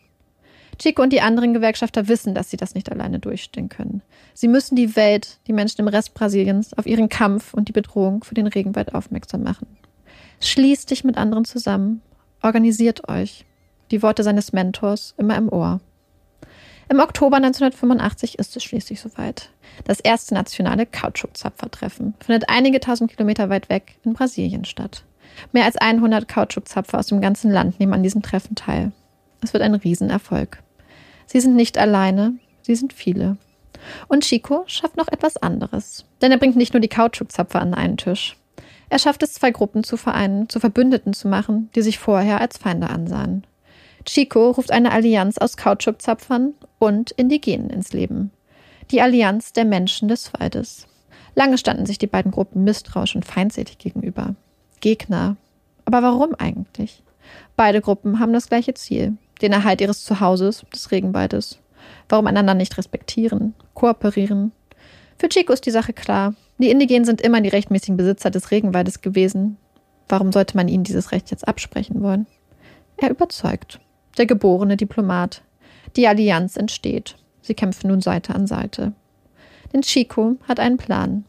Chico 0.79 1.03
und 1.03 1.13
die 1.13 1.21
anderen 1.21 1.55
Gewerkschafter 1.55 2.09
wissen, 2.09 2.35
dass 2.35 2.51
sie 2.51 2.57
das 2.57 2.75
nicht 2.75 2.91
alleine 2.91 3.19
durchstehen 3.19 3.69
können. 3.69 4.03
Sie 4.35 4.49
müssen 4.49 4.77
die 4.77 4.97
Welt, 4.97 5.39
die 5.47 5.53
Menschen 5.53 5.81
im 5.81 5.89
Rest 5.89 6.15
Brasiliens, 6.15 6.73
auf 6.75 6.87
ihren 6.87 7.09
Kampf 7.09 7.55
und 7.55 7.69
die 7.69 7.73
Bedrohung 7.73 8.25
für 8.25 8.35
den 8.35 8.47
Regenwald 8.47 8.95
aufmerksam 8.95 9.43
machen. 9.43 9.67
Schließt 10.41 10.91
dich 10.91 11.05
mit 11.05 11.17
anderen 11.17 11.45
zusammen, 11.45 12.03
organisiert 12.43 13.09
euch. 13.09 13.45
Die 13.91 14.03
Worte 14.03 14.23
seines 14.23 14.53
Mentors 14.53 15.15
immer 15.17 15.37
im 15.37 15.49
Ohr. 15.49 15.81
Im 16.89 17.01
Oktober 17.01 17.37
1985 17.37 18.39
ist 18.39 18.57
es 18.57 18.63
schließlich 18.63 19.01
soweit. 19.01 19.51
Das 19.85 20.01
erste 20.01 20.35
nationale 20.35 20.85
Kautschukzapfertreffen 20.87 22.15
findet 22.21 22.49
einige 22.49 22.81
tausend 22.81 23.11
Kilometer 23.11 23.49
weit 23.49 23.71
weg 23.71 23.97
in 24.05 24.13
Brasilien 24.13 24.65
statt. 24.65 25.05
Mehr 25.53 25.65
als 25.65 25.77
100 25.77 26.29
Kautschukzapfer 26.29 26.99
aus 26.99 27.07
dem 27.07 27.21
ganzen 27.21 27.51
Land 27.51 27.81
nehmen 27.81 27.95
an 27.95 28.03
diesem 28.03 28.23
Treffen 28.23 28.55
teil. 28.55 28.93
Es 29.41 29.53
wird 29.53 29.63
ein 29.63 29.75
Riesenerfolg. 29.75 30.63
Sie 31.27 31.41
sind 31.41 31.57
nicht 31.57 31.79
alleine, 31.79 32.35
sie 32.63 32.75
sind 32.75 32.93
viele. 32.93 33.37
Und 34.09 34.25
Chico 34.25 34.65
schafft 34.67 34.97
noch 34.97 35.09
etwas 35.09 35.37
anderes. 35.37 36.05
Denn 36.23 36.33
er 36.33 36.39
bringt 36.39 36.57
nicht 36.57 36.73
nur 36.73 36.81
die 36.81 36.89
Kautschukzapfer 36.89 37.61
an 37.61 37.75
einen 37.75 37.97
Tisch. 37.97 38.37
Er 38.89 38.99
schafft 38.99 39.23
es, 39.23 39.35
zwei 39.35 39.51
Gruppen 39.51 39.85
zu 39.85 39.97
vereinen, 39.97 40.49
zu 40.49 40.61
Verbündeten 40.61 41.13
zu 41.13 41.29
machen, 41.29 41.71
die 41.75 41.83
sich 41.83 41.99
vorher 41.99 42.41
als 42.41 42.59
Feinde 42.59 42.91
ansahen. 42.91 43.47
Chico 44.05 44.51
ruft 44.51 44.71
eine 44.71 44.93
Allianz 44.93 45.39
aus 45.39 45.57
Kautschukzapfern 45.57 46.55
und 46.79 47.11
Indigenen 47.13 47.71
ins 47.71 47.93
Leben. 47.93 48.31
Die 48.91 49.01
Allianz 49.01 49.53
der 49.53 49.65
Menschen 49.65 50.09
des 50.09 50.33
Waldes. 50.35 50.87
Lange 51.35 51.59
standen 51.59 51.87
sich 51.87 51.99
die 51.99 52.07
beiden 52.07 52.31
Gruppen 52.31 52.65
misstrauisch 52.65 53.17
und 53.17 53.25
feindselig 53.25 53.79
gegenüber. 53.79 54.35
Gegner. 54.81 55.37
Aber 55.87 56.03
warum 56.03 56.35
eigentlich? 56.35 57.03
Beide 57.57 57.81
Gruppen 57.81 58.21
haben 58.21 58.35
das 58.35 58.49
gleiche 58.49 58.75
Ziel 58.75 59.17
den 59.45 59.53
Erhalt 59.53 59.81
ihres 59.81 60.05
Zuhauses, 60.05 60.65
des 60.73 60.91
Regenwaldes. 60.91 61.59
Warum 62.09 62.27
einander 62.27 62.55
nicht 62.55 62.77
respektieren, 62.79 63.55
kooperieren? 63.75 64.53
Für 65.19 65.29
Chico 65.29 65.53
ist 65.53 65.67
die 65.67 65.71
Sache 65.71 65.93
klar. 65.93 66.35
Die 66.59 66.71
Indigenen 66.71 67.05
sind 67.05 67.21
immer 67.21 67.41
die 67.41 67.51
rechtmäßigen 67.51 67.97
Besitzer 67.97 68.31
des 68.31 68.51
Regenwaldes 68.51 69.03
gewesen. 69.03 69.59
Warum 70.09 70.33
sollte 70.33 70.57
man 70.57 70.69
ihnen 70.69 70.85
dieses 70.85 71.13
Recht 71.13 71.31
jetzt 71.31 71.47
absprechen 71.47 72.03
wollen? 72.03 72.27
Er 72.97 73.11
überzeugt. 73.11 73.81
Der 74.17 74.27
geborene 74.27 74.77
Diplomat. 74.77 75.43
Die 75.97 76.07
Allianz 76.09 76.57
entsteht. 76.57 77.17
Sie 77.43 77.55
kämpfen 77.55 77.89
nun 77.89 78.01
Seite 78.01 78.35
an 78.35 78.47
Seite. 78.47 78.93
Denn 79.73 79.83
Chico 79.83 80.37
hat 80.49 80.61
einen 80.61 80.79
Plan. 80.79 81.25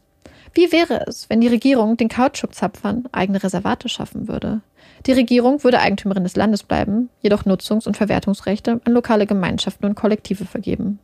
Wie 0.55 0.71
wäre 0.71 1.05
es, 1.05 1.29
wenn 1.29 1.41
die 1.41 1.49
Regierung 1.49 1.97
den 1.97 2.07
Kautschukzapfern 2.07 3.09
eigene 3.11 3.43
Reservate 3.43 3.89
schaffen 3.89 4.29
würde? 4.29 4.61
Die 5.05 5.11
Regierung 5.11 5.63
würde 5.65 5.81
Eigentümerin 5.81 6.23
des 6.23 6.37
Landes 6.37 6.63
bleiben, 6.63 7.09
jedoch 7.21 7.43
Nutzungs- 7.43 7.85
und 7.85 7.97
Verwertungsrechte 7.97 8.79
an 8.85 8.93
lokale 8.93 9.27
Gemeinschaften 9.27 9.85
und 9.85 9.95
Kollektive 9.95 10.45
vergeben. 10.45 10.99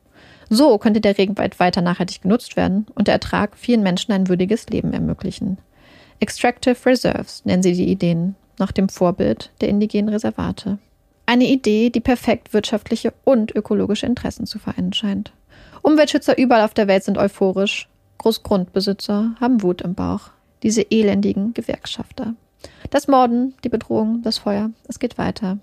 So 0.49 0.77
könnte 0.77 1.01
der 1.01 1.17
Regenwald 1.17 1.59
weiter 1.59 1.81
nachhaltig 1.81 2.21
genutzt 2.21 2.55
werden 2.55 2.87
und 2.95 3.07
der 3.07 3.15
Ertrag 3.15 3.57
vielen 3.57 3.83
Menschen 3.83 4.13
ein 4.13 4.29
würdiges 4.29 4.69
Leben 4.69 4.93
ermöglichen. 4.93 5.57
Extractive 6.21 6.77
Reserves 6.85 7.43
nennen 7.43 7.63
sie 7.63 7.73
die 7.73 7.89
Ideen, 7.89 8.35
nach 8.57 8.71
dem 8.71 8.87
Vorbild 8.87 9.51
der 9.59 9.67
indigenen 9.67 10.09
Reservate. 10.09 10.77
Eine 11.25 11.45
Idee, 11.45 11.89
die 11.89 11.99
perfekt 11.99 12.53
wirtschaftliche 12.53 13.13
und 13.25 13.53
ökologische 13.53 14.05
Interessen 14.05 14.45
zu 14.45 14.59
vereinen 14.59 14.93
scheint. 14.93 15.33
Umweltschützer 15.81 16.37
überall 16.37 16.63
auf 16.63 16.73
der 16.73 16.87
Welt 16.87 17.03
sind 17.03 17.17
euphorisch, 17.17 17.89
Großgrundbesitzer 18.21 19.35
haben 19.41 19.63
Wut 19.63 19.81
im 19.81 19.95
Bauch. 19.95 20.29
Diese 20.61 20.83
elendigen 20.83 21.55
Gewerkschafter. 21.55 22.35
Das 22.91 23.07
Morden, 23.07 23.55
die 23.63 23.69
Bedrohung, 23.69 24.21
das 24.21 24.37
Feuer, 24.37 24.69
es 24.87 24.99
geht 24.99 25.17
weiter. 25.17 25.57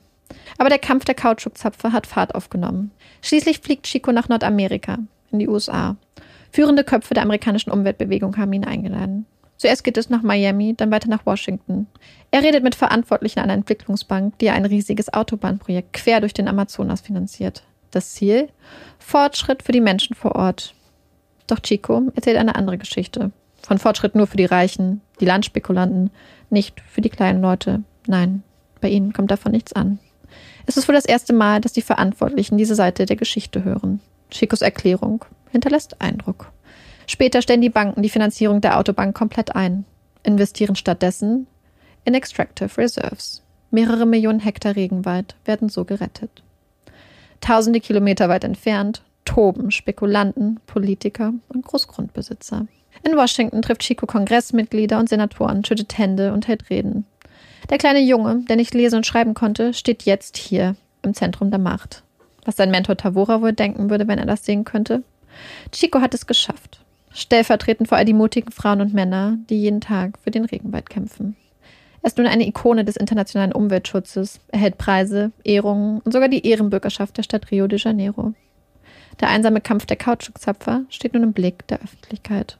Aber 0.59 0.69
der 0.69 0.81
Kampf 0.81 1.05
der 1.05 1.15
Kautschukzapfer 1.15 1.93
hat 1.93 2.09
Fahrt 2.09 2.35
aufgenommen. 2.35 2.91
Schließlich 3.23 3.61
fliegt 3.61 3.87
Chico 3.87 4.11
nach 4.11 4.29
Nordamerika, 4.29 4.99
in 5.31 5.39
die 5.39 5.47
USA. 5.47 5.95
Führende 6.51 6.83
Köpfe 6.83 7.15
der 7.15 7.23
amerikanischen 7.23 7.71
Umweltbewegung 7.71 8.37
haben 8.37 8.53
ihn 8.53 8.65
eingeladen. 8.65 9.27
Zuerst 9.57 9.85
geht 9.85 9.97
es 9.97 10.11
nach 10.11 10.23
Miami, 10.23 10.75
dann 10.77 10.91
weiter 10.91 11.09
nach 11.09 11.27
Washington. 11.27 11.87
Er 12.33 12.43
redet 12.43 12.65
mit 12.65 12.75
Verantwortlichen 12.75 13.39
einer 13.39 13.55
Entwicklungsbank, 13.55 14.37
die 14.41 14.51
ein 14.51 14.65
riesiges 14.65 15.13
Autobahnprojekt 15.13 15.93
quer 15.93 16.21
durch 16.21 16.35
den 16.35 16.49
Amazonas 16.49 17.03
finanziert. 17.03 17.63
Das 17.93 18.15
Ziel? 18.15 18.49
Fortschritt 18.99 19.63
für 19.63 19.73
die 19.73 19.81
Menschen 19.81 20.17
vor 20.17 20.35
Ort. 20.35 20.75
Doch 21.49 21.59
Chico 21.61 22.13
erzählt 22.15 22.37
eine 22.37 22.55
andere 22.55 22.79
Geschichte. 22.79 23.33
Von 23.63 23.79
Fortschritt 23.79 24.15
nur 24.15 24.29
für 24.29 24.37
die 24.37 24.45
Reichen, 24.45 25.01
die 25.21 25.25
Landspekulanten, 25.25 26.11
nicht 26.51 26.81
für 26.83 27.01
die 27.01 27.09
kleinen 27.09 27.43
Leute. 27.43 27.83
Nein, 28.07 28.45
bei 28.81 28.89
ihnen 28.89 29.13
kommt 29.13 29.33
davon 29.33 29.53
nichts 29.53 29.73
an. 29.73 29.99
Es 30.67 30.77
ist 30.77 30.87
wohl 30.87 30.95
das 30.95 31.07
erste 31.07 31.33
Mal, 31.33 31.61
dass 31.61 31.73
die 31.73 31.83
Verantwortlichen 31.83 32.59
diese 32.59 32.75
Seite 32.75 33.07
der 33.07 33.17
Geschichte 33.17 33.65
hören. 33.65 34.01
Chicos 34.31 34.61
Erklärung 34.61 35.25
hinterlässt 35.51 36.01
Eindruck. 36.01 36.53
Später 37.07 37.41
stellen 37.41 37.63
die 37.63 37.71
Banken 37.71 38.03
die 38.03 38.11
Finanzierung 38.11 38.61
der 38.61 38.79
Autobahn 38.79 39.15
komplett 39.15 39.57
ein, 39.57 39.87
investieren 40.23 40.77
stattdessen 40.77 41.47
in 42.05 42.15
Extractive 42.15 42.77
Reserves. 42.77 43.43
Mehrere 43.71 44.07
Millionen 44.07 44.41
Hektar 44.41 44.77
Regenwald 44.77 45.35
werden 45.47 45.71
so 45.71 45.85
gerettet. 45.85 46.43
Tausende 47.41 47.81
Kilometer 47.81 48.29
weit 48.29 48.45
entfernt 48.45 49.03
toben 49.29 49.71
Spekulanten, 49.71 50.59
Politiker 50.67 51.35
und 51.49 51.65
Großgrundbesitzer. 51.65 52.67
In 53.05 53.15
Washington 53.15 53.61
trifft 53.61 53.83
Chico 53.83 54.07
Kongressmitglieder 54.07 54.99
und 54.99 55.09
Senatoren, 55.09 55.65
schüttet 55.65 55.99
Hände 55.99 56.33
und 56.33 56.49
hält 56.49 56.71
Reden. 56.71 57.05
Der 57.69 57.77
kleine 57.77 58.01
Junge, 58.01 58.43
der 58.49 58.57
nicht 58.57 58.73
lesen 58.73 58.97
und 58.97 59.07
schreiben 59.07 59.35
konnte, 59.35 59.75
steht 59.75 60.05
jetzt 60.05 60.39
hier 60.39 60.77
im 61.03 61.13
Zentrum 61.13 61.51
der 61.51 61.61
Macht. 61.61 62.03
Was 62.47 62.57
sein 62.57 62.71
Mentor 62.71 62.97
Tavora 62.97 63.43
wohl 63.43 63.53
denken 63.53 63.91
würde, 63.91 64.09
wenn 64.09 64.19
er 64.19 64.25
das 64.25 64.47
sehen 64.47 64.65
könnte? 64.65 65.03
Chico 65.73 66.01
hat 66.01 66.15
es 66.15 66.27
geschafft. 66.27 66.81
Stellvertretend 67.13 67.89
vor 67.89 67.99
all 67.99 68.07
die 68.07 68.15
mutigen 68.15 68.51
Frauen 68.51 68.81
und 68.81 68.95
Männer, 68.95 69.37
die 69.51 69.61
jeden 69.61 69.83
Tag 69.83 70.19
für 70.25 70.31
den 70.31 70.47
Regenwald 70.47 70.89
kämpfen. 70.89 71.37
Er 72.03 72.07
ist 72.07 72.17
nun 72.17 72.27
eine 72.27 72.47
Ikone 72.47 72.87
des 72.87 72.97
internationalen 72.97 73.53
Umweltschutzes, 73.53 74.41
erhält 74.49 74.79
Preise, 74.79 75.33
Ehrungen 75.45 76.01
und 76.01 76.13
sogar 76.13 76.29
die 76.29 76.47
Ehrenbürgerschaft 76.47 77.19
der 77.19 77.23
Stadt 77.25 77.51
Rio 77.51 77.67
de 77.67 77.79
Janeiro. 77.79 78.33
Der 79.21 79.29
einsame 79.29 79.61
Kampf 79.61 79.87
der 79.87 79.97
Kautschukzapfer 79.97 80.83
steht 80.91 81.15
nun 81.15 81.25
im 81.25 81.33
Blick 81.33 81.67
der 81.67 81.81
Öffentlichkeit. 81.83 82.59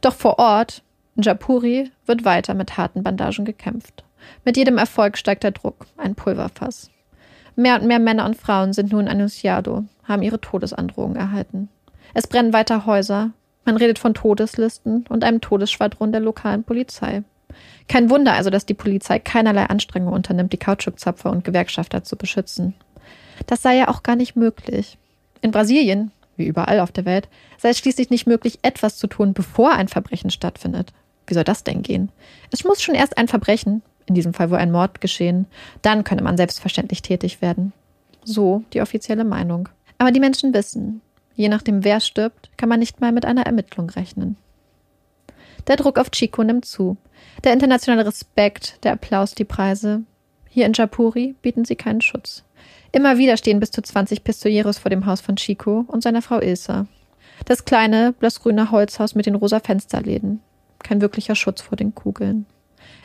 Doch 0.00 0.14
vor 0.14 0.38
Ort, 0.38 0.82
in 1.16 1.22
Japuri, 1.22 1.90
wird 2.06 2.24
weiter 2.24 2.54
mit 2.54 2.76
harten 2.76 3.02
Bandagen 3.02 3.44
gekämpft. 3.44 4.04
Mit 4.44 4.56
jedem 4.56 4.78
Erfolg 4.78 5.18
steigt 5.18 5.42
der 5.42 5.50
Druck, 5.50 5.86
ein 5.96 6.14
Pulverfass. 6.14 6.90
Mehr 7.56 7.80
und 7.80 7.86
mehr 7.86 7.98
Männer 7.98 8.24
und 8.24 8.36
Frauen 8.36 8.72
sind 8.72 8.92
nun 8.92 9.08
Annunciado, 9.08 9.84
haben 10.04 10.22
ihre 10.22 10.40
Todesandrohungen 10.40 11.16
erhalten. 11.16 11.68
Es 12.12 12.26
brennen 12.26 12.52
weiter 12.52 12.86
Häuser, 12.86 13.30
man 13.64 13.76
redet 13.76 13.98
von 13.98 14.14
Todeslisten 14.14 15.06
und 15.08 15.24
einem 15.24 15.40
Todesschwadron 15.40 16.12
der 16.12 16.20
lokalen 16.20 16.64
Polizei. 16.64 17.22
Kein 17.88 18.10
Wunder 18.10 18.34
also, 18.34 18.50
dass 18.50 18.66
die 18.66 18.74
Polizei 18.74 19.18
keinerlei 19.18 19.66
Anstrengungen 19.66 20.14
unternimmt, 20.14 20.52
die 20.52 20.58
Kautschukzapfer 20.58 21.30
und 21.30 21.44
Gewerkschafter 21.44 22.02
zu 22.02 22.16
beschützen. 22.16 22.74
Das 23.46 23.62
sei 23.62 23.76
ja 23.76 23.88
auch 23.88 24.02
gar 24.02 24.16
nicht 24.16 24.36
möglich. 24.36 24.98
In 25.44 25.50
Brasilien, 25.50 26.10
wie 26.38 26.46
überall 26.46 26.80
auf 26.80 26.90
der 26.90 27.04
Welt, 27.04 27.28
sei 27.58 27.68
es 27.68 27.76
schließlich 27.76 28.08
nicht 28.08 28.26
möglich, 28.26 28.60
etwas 28.62 28.96
zu 28.96 29.06
tun, 29.06 29.34
bevor 29.34 29.72
ein 29.72 29.88
Verbrechen 29.88 30.30
stattfindet. 30.30 30.94
Wie 31.26 31.34
soll 31.34 31.44
das 31.44 31.64
denn 31.64 31.82
gehen? 31.82 32.10
Es 32.50 32.64
muss 32.64 32.80
schon 32.80 32.94
erst 32.94 33.18
ein 33.18 33.28
Verbrechen, 33.28 33.82
in 34.06 34.14
diesem 34.14 34.32
Fall 34.32 34.50
wohl 34.50 34.56
ein 34.56 34.72
Mord 34.72 35.02
geschehen, 35.02 35.44
dann 35.82 36.02
könne 36.02 36.22
man 36.22 36.38
selbstverständlich 36.38 37.02
tätig 37.02 37.42
werden. 37.42 37.74
So 38.24 38.64
die 38.72 38.80
offizielle 38.80 39.24
Meinung. 39.24 39.68
Aber 39.98 40.12
die 40.12 40.20
Menschen 40.20 40.54
wissen, 40.54 41.02
je 41.34 41.50
nachdem 41.50 41.84
wer 41.84 42.00
stirbt, 42.00 42.50
kann 42.56 42.70
man 42.70 42.78
nicht 42.78 43.02
mal 43.02 43.12
mit 43.12 43.26
einer 43.26 43.44
Ermittlung 43.44 43.90
rechnen. 43.90 44.38
Der 45.66 45.76
Druck 45.76 45.98
auf 45.98 46.10
Chico 46.10 46.42
nimmt 46.42 46.64
zu. 46.64 46.96
Der 47.44 47.52
internationale 47.52 48.06
Respekt, 48.06 48.82
der 48.82 48.92
Applaus, 48.92 49.34
die 49.34 49.44
Preise. 49.44 50.04
Hier 50.48 50.64
in 50.64 50.72
Japuri 50.72 51.34
bieten 51.42 51.66
sie 51.66 51.76
keinen 51.76 52.00
Schutz. 52.00 52.44
Immer 52.94 53.18
wieder 53.18 53.36
stehen 53.36 53.58
bis 53.58 53.72
zu 53.72 53.82
20 53.82 54.22
Pistoleros 54.22 54.78
vor 54.78 54.88
dem 54.88 55.04
Haus 55.04 55.20
von 55.20 55.34
Chico 55.34 55.84
und 55.88 56.04
seiner 56.04 56.22
Frau 56.22 56.38
Ilse. 56.40 56.86
Das 57.44 57.64
kleine, 57.64 58.12
blassgrüne 58.12 58.70
Holzhaus 58.70 59.16
mit 59.16 59.26
den 59.26 59.34
rosa 59.34 59.58
Fensterläden. 59.58 60.38
Kein 60.78 61.00
wirklicher 61.00 61.34
Schutz 61.34 61.60
vor 61.60 61.76
den 61.76 61.96
Kugeln. 61.96 62.46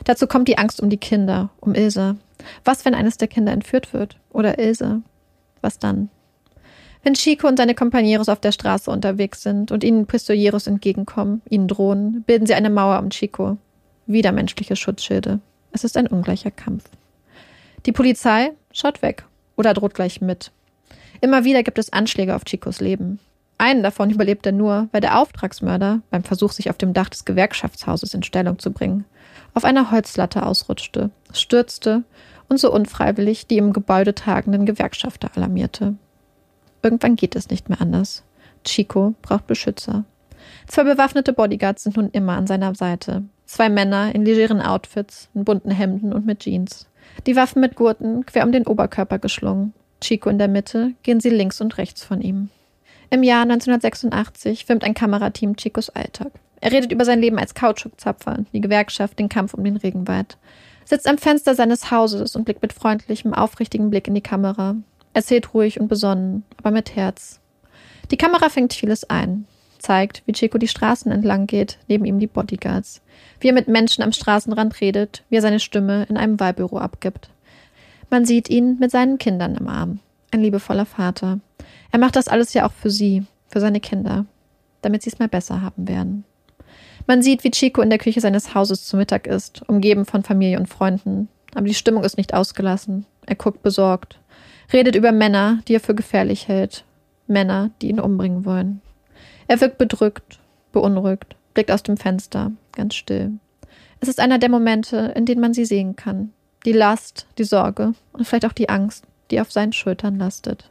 Dazu 0.04 0.28
kommt 0.28 0.46
die 0.46 0.58
Angst 0.58 0.80
um 0.80 0.90
die 0.90 0.96
Kinder, 0.96 1.50
um 1.58 1.74
Ilse. 1.74 2.14
Was, 2.64 2.84
wenn 2.84 2.94
eines 2.94 3.16
der 3.16 3.26
Kinder 3.26 3.50
entführt 3.50 3.92
wird? 3.92 4.16
Oder 4.30 4.60
Ilse? 4.60 5.02
Was 5.60 5.80
dann? 5.80 6.08
Wenn 7.02 7.14
Chico 7.14 7.48
und 7.48 7.56
seine 7.56 7.74
Kompanieros 7.74 8.28
auf 8.28 8.38
der 8.38 8.52
Straße 8.52 8.92
unterwegs 8.92 9.42
sind 9.42 9.72
und 9.72 9.82
ihnen 9.82 10.06
Pistoleros 10.06 10.68
entgegenkommen, 10.68 11.42
ihnen 11.50 11.66
drohen, 11.66 12.22
bilden 12.22 12.46
sie 12.46 12.54
eine 12.54 12.70
Mauer 12.70 13.00
um 13.00 13.10
Chico. 13.10 13.56
Wieder 14.06 14.30
menschliche 14.30 14.76
Schutzschilde. 14.76 15.40
Es 15.72 15.82
ist 15.82 15.96
ein 15.96 16.06
ungleicher 16.06 16.52
Kampf. 16.52 16.84
Die 17.86 17.92
Polizei 17.92 18.52
schaut 18.70 19.02
weg 19.02 19.24
oder 19.60 19.74
droht 19.74 19.94
gleich 19.94 20.22
mit. 20.22 20.52
Immer 21.20 21.44
wieder 21.44 21.62
gibt 21.62 21.78
es 21.78 21.92
Anschläge 21.92 22.34
auf 22.34 22.44
Chicos 22.44 22.80
Leben. 22.80 23.20
Einen 23.58 23.82
davon 23.82 24.08
überlebt 24.08 24.46
er 24.46 24.52
nur, 24.52 24.88
weil 24.90 25.02
der 25.02 25.18
Auftragsmörder 25.18 26.00
beim 26.10 26.24
Versuch, 26.24 26.52
sich 26.52 26.70
auf 26.70 26.78
dem 26.78 26.94
Dach 26.94 27.10
des 27.10 27.26
Gewerkschaftshauses 27.26 28.14
in 28.14 28.22
Stellung 28.22 28.58
zu 28.58 28.72
bringen, 28.72 29.04
auf 29.52 29.64
einer 29.64 29.90
Holzlatte 29.90 30.46
ausrutschte, 30.46 31.10
stürzte 31.34 32.04
und 32.48 32.58
so 32.58 32.72
unfreiwillig 32.72 33.46
die 33.48 33.58
im 33.58 33.74
Gebäude 33.74 34.14
tagenden 34.14 34.64
Gewerkschafter 34.64 35.30
alarmierte. 35.36 35.94
Irgendwann 36.82 37.16
geht 37.16 37.36
es 37.36 37.50
nicht 37.50 37.68
mehr 37.68 37.82
anders. 37.82 38.24
Chico 38.64 39.14
braucht 39.20 39.46
Beschützer. 39.46 40.04
Zwei 40.68 40.84
bewaffnete 40.84 41.34
Bodyguards 41.34 41.82
sind 41.82 41.98
nun 41.98 42.08
immer 42.12 42.38
an 42.38 42.46
seiner 42.46 42.74
Seite. 42.74 43.24
Zwei 43.44 43.68
Männer 43.68 44.14
in 44.14 44.24
legeren 44.24 44.62
Outfits, 44.62 45.28
in 45.34 45.44
bunten 45.44 45.70
Hemden 45.70 46.14
und 46.14 46.24
mit 46.24 46.40
Jeans. 46.40 46.86
Die 47.26 47.36
Waffen 47.36 47.60
mit 47.60 47.76
Gurten 47.76 48.24
quer 48.26 48.44
um 48.44 48.52
den 48.52 48.66
Oberkörper 48.66 49.18
geschlungen. 49.18 49.72
Chico 50.00 50.30
in 50.30 50.38
der 50.38 50.48
Mitte, 50.48 50.92
gehen 51.02 51.20
sie 51.20 51.28
links 51.28 51.60
und 51.60 51.76
rechts 51.76 52.02
von 52.02 52.22
ihm. 52.22 52.48
Im 53.10 53.22
Jahr 53.22 53.42
1986 53.42 54.64
filmt 54.64 54.84
ein 54.84 54.94
Kamerateam 54.94 55.56
Chicos 55.56 55.90
Alltag. 55.90 56.32
Er 56.60 56.72
redet 56.72 56.92
über 56.92 57.04
sein 57.04 57.20
Leben 57.20 57.38
als 57.38 57.54
Kautschukzapfer, 57.54 58.44
die 58.52 58.60
Gewerkschaft, 58.60 59.18
den 59.18 59.28
Kampf 59.28 59.54
um 59.54 59.64
den 59.64 59.76
Regenwald. 59.76 60.38
Sitzt 60.84 61.08
am 61.08 61.18
Fenster 61.18 61.54
seines 61.54 61.90
Hauses 61.90 62.36
und 62.36 62.44
blickt 62.44 62.62
mit 62.62 62.72
freundlichem, 62.72 63.34
aufrichtigem 63.34 63.90
Blick 63.90 64.08
in 64.08 64.14
die 64.14 64.20
Kamera. 64.20 64.76
Erzählt 65.12 65.54
ruhig 65.54 65.80
und 65.80 65.88
besonnen, 65.88 66.44
aber 66.56 66.70
mit 66.70 66.96
Herz. 66.96 67.40
Die 68.10 68.16
Kamera 68.16 68.48
fängt 68.48 68.72
vieles 68.72 69.08
ein 69.08 69.46
zeigt, 69.82 70.22
wie 70.26 70.32
Chico 70.32 70.58
die 70.58 70.68
Straßen 70.68 71.10
entlang 71.10 71.46
geht, 71.46 71.78
neben 71.88 72.04
ihm 72.04 72.18
die 72.18 72.26
Bodyguards, 72.26 73.02
wie 73.40 73.48
er 73.48 73.54
mit 73.54 73.68
Menschen 73.68 74.02
am 74.02 74.12
Straßenrand 74.12 74.80
redet, 74.80 75.24
wie 75.28 75.36
er 75.36 75.42
seine 75.42 75.60
Stimme 75.60 76.06
in 76.08 76.16
einem 76.16 76.38
Wahlbüro 76.38 76.78
abgibt. 76.78 77.30
Man 78.10 78.24
sieht 78.24 78.50
ihn 78.50 78.78
mit 78.78 78.90
seinen 78.90 79.18
Kindern 79.18 79.56
im 79.56 79.68
Arm. 79.68 80.00
Ein 80.30 80.42
liebevoller 80.42 80.86
Vater. 80.86 81.40
Er 81.92 81.98
macht 81.98 82.16
das 82.16 82.28
alles 82.28 82.52
ja 82.54 82.66
auch 82.66 82.72
für 82.72 82.90
sie, 82.90 83.24
für 83.48 83.60
seine 83.60 83.80
Kinder, 83.80 84.26
damit 84.82 85.02
sie 85.02 85.10
es 85.10 85.18
mal 85.18 85.28
besser 85.28 85.62
haben 85.62 85.88
werden. 85.88 86.24
Man 87.06 87.22
sieht, 87.22 87.44
wie 87.44 87.50
Chico 87.50 87.82
in 87.82 87.90
der 87.90 87.98
Küche 87.98 88.20
seines 88.20 88.54
Hauses 88.54 88.86
zu 88.86 88.96
Mittag 88.96 89.26
ist, 89.26 89.68
umgeben 89.68 90.04
von 90.04 90.22
Familie 90.22 90.58
und 90.58 90.68
Freunden. 90.68 91.28
Aber 91.54 91.66
die 91.66 91.74
Stimmung 91.74 92.04
ist 92.04 92.16
nicht 92.16 92.34
ausgelassen. 92.34 93.06
Er 93.26 93.34
guckt 93.34 93.62
besorgt, 93.62 94.20
redet 94.72 94.94
über 94.94 95.12
Männer, 95.12 95.60
die 95.66 95.74
er 95.74 95.80
für 95.80 95.94
gefährlich 95.94 96.48
hält. 96.48 96.84
Männer, 97.26 97.70
die 97.80 97.88
ihn 97.88 98.00
umbringen 98.00 98.44
wollen. 98.44 98.80
Er 99.50 99.60
wirkt 99.60 99.78
bedrückt, 99.78 100.38
beunruhigt, 100.70 101.34
blickt 101.54 101.72
aus 101.72 101.82
dem 101.82 101.96
Fenster, 101.96 102.52
ganz 102.70 102.94
still. 102.94 103.32
Es 103.98 104.08
ist 104.08 104.20
einer 104.20 104.38
der 104.38 104.48
Momente, 104.48 105.12
in 105.16 105.26
denen 105.26 105.40
man 105.40 105.54
sie 105.54 105.64
sehen 105.64 105.96
kann. 105.96 106.32
Die 106.64 106.70
Last, 106.70 107.26
die 107.36 107.42
Sorge 107.42 107.94
und 108.12 108.28
vielleicht 108.28 108.46
auch 108.46 108.52
die 108.52 108.68
Angst, 108.68 109.06
die 109.32 109.40
auf 109.40 109.50
seinen 109.50 109.72
Schultern 109.72 110.20
lastet. 110.20 110.70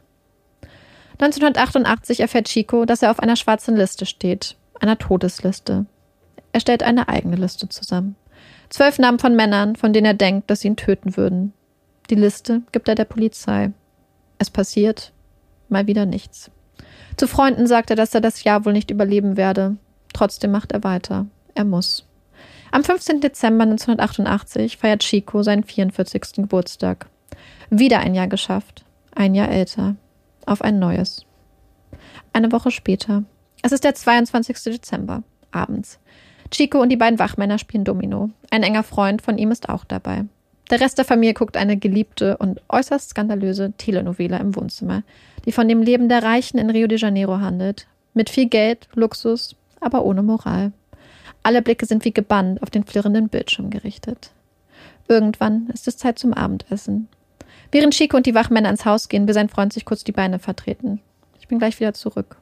1988 1.18 2.20
erfährt 2.20 2.48
Chico, 2.48 2.86
dass 2.86 3.02
er 3.02 3.10
auf 3.10 3.20
einer 3.20 3.36
schwarzen 3.36 3.76
Liste 3.76 4.06
steht, 4.06 4.56
einer 4.80 4.96
Todesliste. 4.96 5.84
Er 6.52 6.60
stellt 6.60 6.82
eine 6.82 7.10
eigene 7.10 7.36
Liste 7.36 7.68
zusammen. 7.68 8.16
Zwölf 8.70 8.98
Namen 8.98 9.18
von 9.18 9.36
Männern, 9.36 9.76
von 9.76 9.92
denen 9.92 10.06
er 10.06 10.14
denkt, 10.14 10.48
dass 10.48 10.60
sie 10.60 10.68
ihn 10.68 10.76
töten 10.76 11.18
würden. 11.18 11.52
Die 12.08 12.14
Liste 12.14 12.62
gibt 12.72 12.88
er 12.88 12.94
der 12.94 13.04
Polizei. 13.04 13.72
Es 14.38 14.48
passiert 14.48 15.12
mal 15.68 15.86
wieder 15.86 16.06
nichts. 16.06 16.50
Zu 17.20 17.28
Freunden 17.28 17.66
sagt 17.66 17.90
er, 17.90 17.96
dass 17.96 18.14
er 18.14 18.22
das 18.22 18.44
Jahr 18.44 18.64
wohl 18.64 18.72
nicht 18.72 18.90
überleben 18.90 19.36
werde. 19.36 19.76
Trotzdem 20.14 20.52
macht 20.52 20.72
er 20.72 20.82
weiter. 20.84 21.26
Er 21.54 21.66
muss. 21.66 22.06
Am 22.72 22.82
15. 22.82 23.20
Dezember 23.20 23.64
1988 23.64 24.78
feiert 24.78 25.02
Chico 25.02 25.42
seinen 25.42 25.62
44. 25.62 26.36
Geburtstag. 26.36 27.10
Wieder 27.68 27.98
ein 27.98 28.14
Jahr 28.14 28.26
geschafft. 28.26 28.86
Ein 29.14 29.34
Jahr 29.34 29.50
älter. 29.50 29.96
Auf 30.46 30.62
ein 30.62 30.78
neues. 30.78 31.26
Eine 32.32 32.52
Woche 32.52 32.70
später. 32.70 33.24
Es 33.60 33.72
ist 33.72 33.84
der 33.84 33.94
22. 33.94 34.56
Dezember. 34.72 35.22
Abends. 35.50 35.98
Chico 36.50 36.80
und 36.80 36.88
die 36.88 36.96
beiden 36.96 37.18
Wachmänner 37.18 37.58
spielen 37.58 37.84
Domino. 37.84 38.30
Ein 38.50 38.62
enger 38.62 38.82
Freund 38.82 39.20
von 39.20 39.36
ihm 39.36 39.50
ist 39.50 39.68
auch 39.68 39.84
dabei. 39.84 40.24
Der 40.70 40.80
Rest 40.80 40.96
der 40.96 41.04
Familie 41.04 41.34
guckt 41.34 41.58
eine 41.58 41.76
geliebte 41.76 42.38
und 42.38 42.62
äußerst 42.70 43.10
skandalöse 43.10 43.74
Telenovela 43.76 44.38
im 44.38 44.56
Wohnzimmer, 44.56 45.02
die 45.44 45.52
von 45.52 45.68
dem 45.68 45.82
Leben 45.82 46.08
der 46.08 46.22
Reichen 46.22 46.58
in 46.58 46.70
Rio 46.70 46.86
de 46.86 46.98
Janeiro 46.98 47.40
handelt. 47.40 47.86
Mit 48.14 48.30
viel 48.30 48.46
Geld, 48.46 48.88
Luxus, 48.94 49.56
aber 49.80 50.04
ohne 50.04 50.22
Moral. 50.22 50.72
Alle 51.42 51.62
Blicke 51.62 51.86
sind 51.86 52.04
wie 52.04 52.12
gebannt 52.12 52.62
auf 52.62 52.70
den 52.70 52.84
flirrenden 52.84 53.28
Bildschirm 53.28 53.70
gerichtet. 53.70 54.32
Irgendwann 55.08 55.68
ist 55.72 55.88
es 55.88 55.96
Zeit 55.96 56.18
zum 56.18 56.34
Abendessen. 56.34 57.08
Während 57.72 57.94
Chico 57.94 58.16
und 58.16 58.26
die 58.26 58.34
Wachmänner 58.34 58.70
ins 58.70 58.84
Haus 58.84 59.08
gehen, 59.08 59.26
will 59.26 59.34
sein 59.34 59.48
Freund 59.48 59.72
sich 59.72 59.84
kurz 59.84 60.04
die 60.04 60.12
Beine 60.12 60.38
vertreten. 60.38 61.00
Ich 61.40 61.48
bin 61.48 61.58
gleich 61.58 61.78
wieder 61.80 61.94
zurück. 61.94 62.36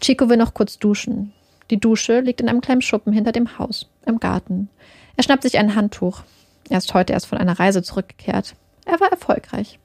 Chico 0.00 0.28
will 0.28 0.36
noch 0.36 0.54
kurz 0.54 0.78
duschen. 0.78 1.32
Die 1.70 1.78
Dusche 1.78 2.20
liegt 2.20 2.40
in 2.40 2.48
einem 2.48 2.60
kleinen 2.60 2.82
Schuppen 2.82 3.12
hinter 3.12 3.32
dem 3.32 3.58
Haus, 3.58 3.88
im 4.06 4.20
Garten. 4.20 4.68
Er 5.16 5.24
schnappt 5.24 5.42
sich 5.42 5.58
ein 5.58 5.74
Handtuch. 5.74 6.22
Er 6.70 6.78
ist 6.78 6.94
heute 6.94 7.12
erst 7.12 7.26
von 7.26 7.38
einer 7.38 7.58
Reise 7.58 7.82
zurückgekehrt. 7.82 8.54
Er 8.84 9.00
war 9.00 9.10
erfolgreich. 9.10 9.78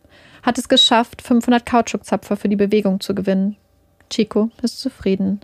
Hat 0.43 0.58
es 0.58 0.67
geschafft, 0.67 1.21
500 1.21 1.65
Kautschukzapfer 1.65 2.36
für 2.36 2.49
die 2.49 2.58
Bewegung 2.58 2.99
zu 2.99 3.15
gewinnen. 3.15 3.56
Chico 4.10 4.51
ist 4.62 4.79
zufrieden. 4.79 5.39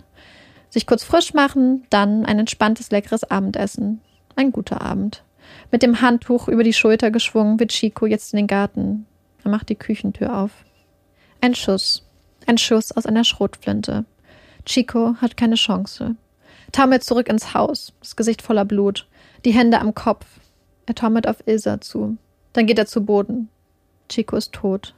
Sich 0.68 0.86
kurz 0.86 1.02
frisch 1.02 1.34
machen, 1.34 1.84
dann 1.90 2.26
ein 2.26 2.38
entspanntes, 2.38 2.90
leckeres 2.90 3.24
Abendessen. 3.24 4.02
Ein 4.36 4.52
guter 4.52 4.82
Abend. 4.82 5.24
Mit 5.72 5.82
dem 5.82 6.02
Handtuch 6.02 6.48
über 6.48 6.62
die 6.62 6.74
Schulter 6.74 7.10
geschwungen 7.10 7.58
wird 7.58 7.72
Chico 7.72 8.06
jetzt 8.06 8.32
in 8.32 8.36
den 8.36 8.46
Garten. 8.46 9.06
Er 9.42 9.50
macht 9.50 9.70
die 9.70 9.74
Küchentür 9.74 10.36
auf. 10.36 10.50
Ein 11.40 11.54
Schuss. 11.54 12.06
Ein 12.46 12.58
Schuss 12.58 12.92
aus 12.92 13.06
einer 13.06 13.24
Schrotflinte. 13.24 14.04
Chico 14.66 15.16
hat 15.20 15.36
keine 15.36 15.54
Chance. 15.54 16.14
Taumelt 16.72 17.02
zurück 17.02 17.28
ins 17.28 17.54
Haus, 17.54 17.94
das 18.00 18.16
Gesicht 18.16 18.42
voller 18.42 18.66
Blut, 18.66 19.08
die 19.44 19.52
Hände 19.52 19.80
am 19.80 19.94
Kopf. 19.94 20.26
Er 20.86 20.94
taumelt 20.94 21.26
auf 21.26 21.46
Ilsa 21.46 21.80
zu. 21.80 22.18
Dann 22.52 22.66
geht 22.66 22.78
er 22.78 22.86
zu 22.86 23.04
Boden. 23.04 23.48
Chico 24.10 24.36
ist 24.36 24.52
tot. 24.52 24.94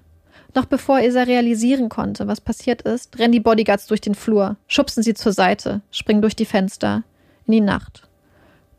Noch 0.54 0.66
bevor 0.66 1.00
Ilsa 1.00 1.22
realisieren 1.22 1.88
konnte, 1.88 2.26
was 2.26 2.40
passiert 2.40 2.82
ist, 2.82 3.18
rennen 3.18 3.32
die 3.32 3.40
Bodyguards 3.40 3.86
durch 3.86 4.00
den 4.00 4.14
Flur, 4.14 4.56
schubsen 4.66 5.02
sie 5.02 5.14
zur 5.14 5.32
Seite, 5.32 5.80
springen 5.90 6.20
durch 6.20 6.36
die 6.36 6.44
Fenster. 6.44 7.04
In 7.46 7.52
die 7.52 7.60
Nacht. 7.60 8.08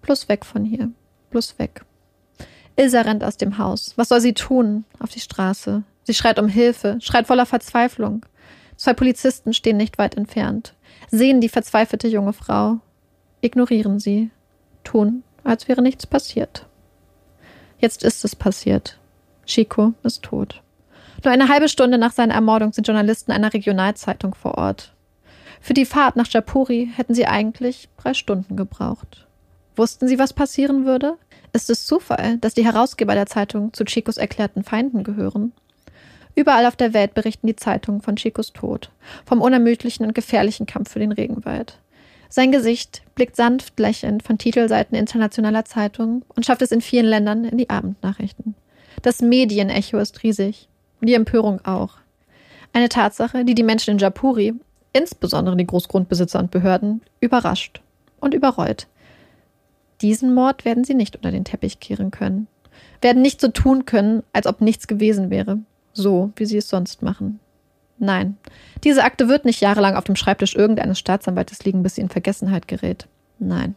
Plus 0.02 0.30
weg 0.30 0.46
von 0.46 0.66
hier. 0.66 0.92
Plus 1.32 1.58
weg. 1.58 1.84
Ilsa 2.76 3.02
rennt 3.02 3.24
aus 3.24 3.38
dem 3.38 3.58
Haus. 3.58 3.94
Was 3.96 4.10
soll 4.10 4.22
sie 4.22 4.34
tun? 4.34 4.86
Auf 5.00 5.10
die 5.10 5.20
Straße. 5.20 5.84
Sie 6.04 6.14
schreit 6.14 6.40
um 6.40 6.48
Hilfe, 6.48 6.98
schreit 7.02 7.28
voller 7.28 7.46
Verzweiflung. 7.46 8.26
Zwei 8.76 8.94
Polizisten 8.94 9.54
stehen 9.54 9.78
nicht 9.78 9.98
weit 9.98 10.16
entfernt, 10.16 10.74
sehen 11.10 11.42
die 11.42 11.50
verzweifelte 11.50 12.08
junge 12.08 12.34
Frau, 12.34 12.80
ignorieren 13.42 14.00
sie, 14.00 14.32
tun, 14.84 15.24
als 15.44 15.68
wäre 15.68 15.82
nichts 15.82 16.08
passiert. 16.08 16.68
Jetzt 17.78 18.04
ist 18.04 18.26
es 18.26 18.36
passiert. 18.36 19.00
Chico 19.46 19.94
ist 20.04 20.24
tot. 20.24 20.62
Nur 21.24 21.34
eine 21.34 21.48
halbe 21.48 21.70
Stunde 21.70 21.98
nach 21.98 22.12
seiner 22.12 22.34
Ermordung 22.34 22.74
sind 22.74 22.88
Journalisten 22.88 23.32
einer 23.32 23.54
Regionalzeitung 23.54 24.36
vor 24.36 24.58
Ort. 24.58 24.94
Für 25.62 25.74
die 25.74 25.86
Fahrt 25.86 26.16
nach 26.16 26.28
Japuri 26.28 26.90
hätten 26.94 27.14
sie 27.14 27.26
eigentlich 27.26 27.88
drei 27.98 28.14
Stunden 28.14 28.58
gebraucht. 28.58 29.28
Wussten 29.76 30.08
sie, 30.08 30.20
was 30.20 30.34
passieren 30.34 30.86
würde? 30.86 31.18
Ist 31.54 31.70
es 31.70 31.86
Zufall, 31.86 32.38
dass 32.40 32.54
die 32.54 32.66
Herausgeber 32.66 33.14
der 33.14 33.28
Zeitung 33.28 33.74
zu 33.74 33.86
Chicos 33.86 34.18
erklärten 34.18 34.64
Feinden 34.64 35.04
gehören? 35.04 35.54
Überall 36.36 36.66
auf 36.66 36.76
der 36.76 36.94
Welt 36.94 37.14
berichten 37.14 37.48
die 37.48 37.56
Zeitungen 37.56 38.02
von 38.02 38.16
Chicos 38.16 38.54
Tod, 38.54 38.90
vom 39.26 39.42
unermüdlichen 39.42 40.06
und 40.06 40.16
gefährlichen 40.16 40.66
Kampf 40.66 40.92
für 40.92 41.00
den 41.00 41.12
Regenwald. 41.12 41.80
Sein 42.28 42.52
Gesicht 42.52 43.04
blickt 43.14 43.36
sanft 43.36 43.80
lächelnd 43.80 44.24
von 44.24 44.40
Titelseiten 44.40 44.98
internationaler 44.98 45.66
Zeitungen 45.66 46.26
und 46.36 46.46
schafft 46.46 46.64
es 46.64 46.72
in 46.72 46.82
vielen 46.82 47.06
Ländern 47.06 47.46
in 47.46 47.60
die 47.60 47.70
Abendnachrichten. 47.70 48.56
Das 49.04 49.22
Medienecho 49.22 49.98
ist 50.00 50.24
riesig. 50.24 50.70
Die 51.02 51.14
Empörung 51.14 51.60
auch. 51.66 51.98
Eine 52.72 52.88
Tatsache, 52.88 53.44
die 53.44 53.54
die 53.54 53.62
Menschen 53.62 53.92
in 53.92 53.98
Japuri, 53.98 54.54
insbesondere 54.94 55.58
die 55.58 55.68
Großgrundbesitzer 55.68 56.40
und 56.40 56.52
Behörden, 56.52 57.02
überrascht 57.20 57.82
und 58.22 58.34
überrollt. 58.34 58.88
Diesen 60.02 60.34
Mord 60.34 60.64
werden 60.64 60.86
sie 60.86 60.94
nicht 60.94 61.18
unter 61.18 61.32
den 61.32 61.44
Teppich 61.44 61.82
kehren 61.82 62.12
können, 62.12 62.48
werden 63.02 63.22
nicht 63.22 63.42
so 63.42 63.50
tun 63.50 63.86
können, 63.86 64.24
als 64.32 64.48
ob 64.48 64.62
nichts 64.62 64.88
gewesen 64.88 65.30
wäre, 65.30 65.60
so 65.92 66.32
wie 66.38 66.46
sie 66.46 66.58
es 66.58 66.70
sonst 66.70 67.02
machen. 67.02 67.42
Nein, 68.00 68.38
diese 68.86 69.04
Akte 69.04 69.28
wird 69.28 69.44
nicht 69.44 69.60
jahrelang 69.60 69.98
auf 69.98 70.06
dem 70.06 70.16
Schreibtisch 70.16 70.56
irgendeines 70.56 70.98
Staatsanwaltes 70.98 71.66
liegen, 71.66 71.84
bis 71.84 71.96
sie 71.96 72.02
in 72.02 72.10
Vergessenheit 72.10 72.70
gerät. 72.70 73.08
Nein. 73.38 73.76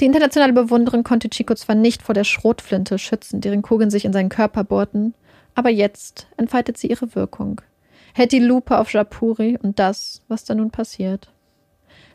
Die 0.00 0.04
internationale 0.04 0.52
Bewunderung 0.52 1.04
konnte 1.04 1.30
Chico 1.30 1.54
zwar 1.54 1.74
nicht 1.74 2.02
vor 2.02 2.14
der 2.14 2.24
Schrotflinte 2.24 2.98
schützen, 2.98 3.40
deren 3.40 3.62
Kugeln 3.62 3.90
sich 3.90 4.04
in 4.04 4.12
seinen 4.12 4.28
Körper 4.28 4.62
bohrten, 4.62 5.14
aber 5.54 5.70
jetzt 5.70 6.26
entfaltet 6.36 6.76
sie 6.76 6.88
ihre 6.88 7.14
Wirkung. 7.14 7.62
Hält 8.12 8.32
die 8.32 8.38
Lupe 8.38 8.78
auf 8.78 8.92
Japuri 8.92 9.58
und 9.62 9.78
das, 9.78 10.22
was 10.28 10.44
da 10.44 10.54
nun 10.54 10.70
passiert. 10.70 11.30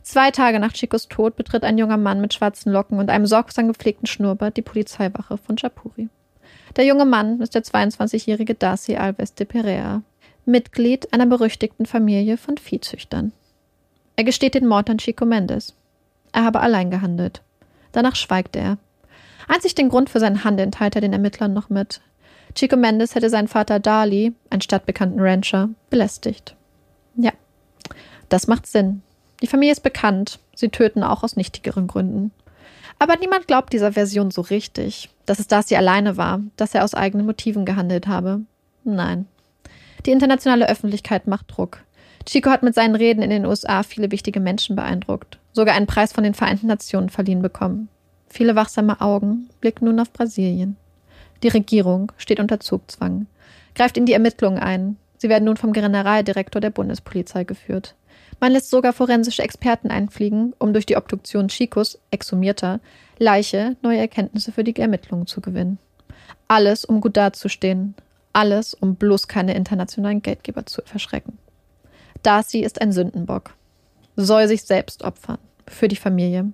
Zwei 0.03 0.31
Tage 0.31 0.59
nach 0.59 0.73
Chicos 0.73 1.07
Tod 1.07 1.35
betritt 1.35 1.63
ein 1.63 1.77
junger 1.77 1.97
Mann 1.97 2.21
mit 2.21 2.33
schwarzen 2.33 2.71
Locken 2.71 2.99
und 2.99 3.09
einem 3.09 3.25
sorgsam 3.25 3.67
gepflegten 3.67 4.07
Schnurrbart 4.07 4.57
die 4.57 4.63
Polizeiwache 4.63 5.37
von 5.37 5.57
Japuri. 5.57 6.09
Der 6.75 6.85
junge 6.85 7.05
Mann 7.05 7.41
ist 7.41 7.55
der 7.55 7.63
22-jährige 7.63 8.55
Darcy 8.55 8.95
Alves 8.95 9.33
de 9.33 9.45
Perea, 9.45 10.03
Mitglied 10.45 11.11
einer 11.13 11.25
berüchtigten 11.25 11.85
Familie 11.85 12.37
von 12.37 12.57
Viehzüchtern. 12.57 13.31
Er 14.15 14.23
gesteht 14.23 14.53
den 14.53 14.67
Mord 14.67 14.89
an 14.89 14.97
Chico 14.97 15.25
Mendes. 15.25 15.75
Er 16.31 16.43
habe 16.43 16.59
allein 16.61 16.91
gehandelt. 16.91 17.41
Danach 17.91 18.15
schweigt 18.15 18.55
er. 18.55 18.77
Einzig 19.47 19.75
den 19.75 19.89
Grund 19.89 20.09
für 20.09 20.19
sein 20.19 20.43
Handeln 20.43 20.71
teilt 20.71 20.95
er 20.95 21.01
den 21.01 21.13
Ermittlern 21.13 21.53
noch 21.53 21.69
mit. 21.69 22.01
Chico 22.55 22.75
Mendes 22.75 23.15
hätte 23.15 23.29
seinen 23.29 23.47
Vater 23.47 23.79
Dali, 23.79 24.33
einen 24.49 24.61
stadtbekannten 24.61 25.19
Rancher, 25.19 25.69
belästigt. 25.89 26.55
Ja, 27.15 27.31
das 28.29 28.47
macht 28.47 28.67
Sinn. 28.67 29.01
Die 29.41 29.47
Familie 29.47 29.73
ist 29.73 29.83
bekannt. 29.83 30.39
Sie 30.55 30.69
töten 30.69 31.03
auch 31.03 31.23
aus 31.23 31.35
nichtigeren 31.35 31.87
Gründen. 31.87 32.31
Aber 32.99 33.17
niemand 33.17 33.47
glaubt 33.47 33.73
dieser 33.73 33.93
Version 33.93 34.31
so 34.31 34.41
richtig, 34.41 35.09
dass 35.25 35.39
es 35.39 35.47
Darcy 35.47 35.75
alleine 35.75 36.17
war, 36.17 36.41
dass 36.55 36.75
er 36.75 36.83
aus 36.83 36.93
eigenen 36.93 37.25
Motiven 37.25 37.65
gehandelt 37.65 38.07
habe. 38.07 38.41
Nein. 38.83 39.27
Die 40.05 40.11
internationale 40.11 40.69
Öffentlichkeit 40.69 41.27
macht 41.27 41.45
Druck. 41.47 41.83
Chico 42.25 42.49
hat 42.49 42.63
mit 42.63 42.75
seinen 42.75 42.95
Reden 42.95 43.21
in 43.21 43.29
den 43.29 43.45
USA 43.45 43.83
viele 43.83 44.11
wichtige 44.11 44.39
Menschen 44.39 44.75
beeindruckt, 44.75 45.39
sogar 45.53 45.75
einen 45.75 45.87
Preis 45.87 46.13
von 46.13 46.23
den 46.23 46.33
Vereinten 46.33 46.67
Nationen 46.67 47.09
verliehen 47.09 47.41
bekommen. 47.41 47.89
Viele 48.27 48.55
wachsame 48.55 49.01
Augen 49.01 49.49
blicken 49.59 49.85
nun 49.85 49.99
auf 49.99 50.13
Brasilien. 50.13 50.77
Die 51.43 51.49
Regierung 51.49 52.11
steht 52.17 52.39
unter 52.39 52.59
Zugzwang, 52.59 53.27
greift 53.75 53.97
in 53.97 54.05
die 54.05 54.13
Ermittlungen 54.13 54.59
ein. 54.59 54.97
Sie 55.17 55.29
werden 55.29 55.45
nun 55.45 55.57
vom 55.57 55.73
Generaldirektor 55.73 56.61
der 56.61 56.69
Bundespolizei 56.69 57.43
geführt. 57.43 57.95
Man 58.39 58.53
lässt 58.53 58.69
sogar 58.69 58.93
forensische 58.93 59.43
Experten 59.43 59.91
einfliegen, 59.91 60.53
um 60.57 60.73
durch 60.73 60.85
die 60.85 60.97
Obduktion 60.97 61.47
Chicos, 61.47 61.99
exhumierter, 62.09 62.79
Leiche 63.19 63.75
neue 63.83 63.99
Erkenntnisse 63.99 64.51
für 64.51 64.63
die 64.63 64.75
Ermittlungen 64.75 65.27
zu 65.27 65.41
gewinnen. 65.41 65.77
Alles, 66.47 66.85
um 66.85 67.01
gut 67.01 67.17
dazustehen. 67.17 67.93
Alles, 68.33 68.73
um 68.73 68.95
bloß 68.95 69.27
keine 69.27 69.53
internationalen 69.53 70.21
Geldgeber 70.21 70.65
zu 70.65 70.81
verschrecken. 70.85 71.37
Darcy 72.23 72.59
ist 72.59 72.81
ein 72.81 72.91
Sündenbock. 72.91 73.53
Soll 74.15 74.47
sich 74.47 74.63
selbst 74.63 75.03
opfern. 75.03 75.39
Für 75.67 75.87
die 75.87 75.95
Familie. 75.95 76.51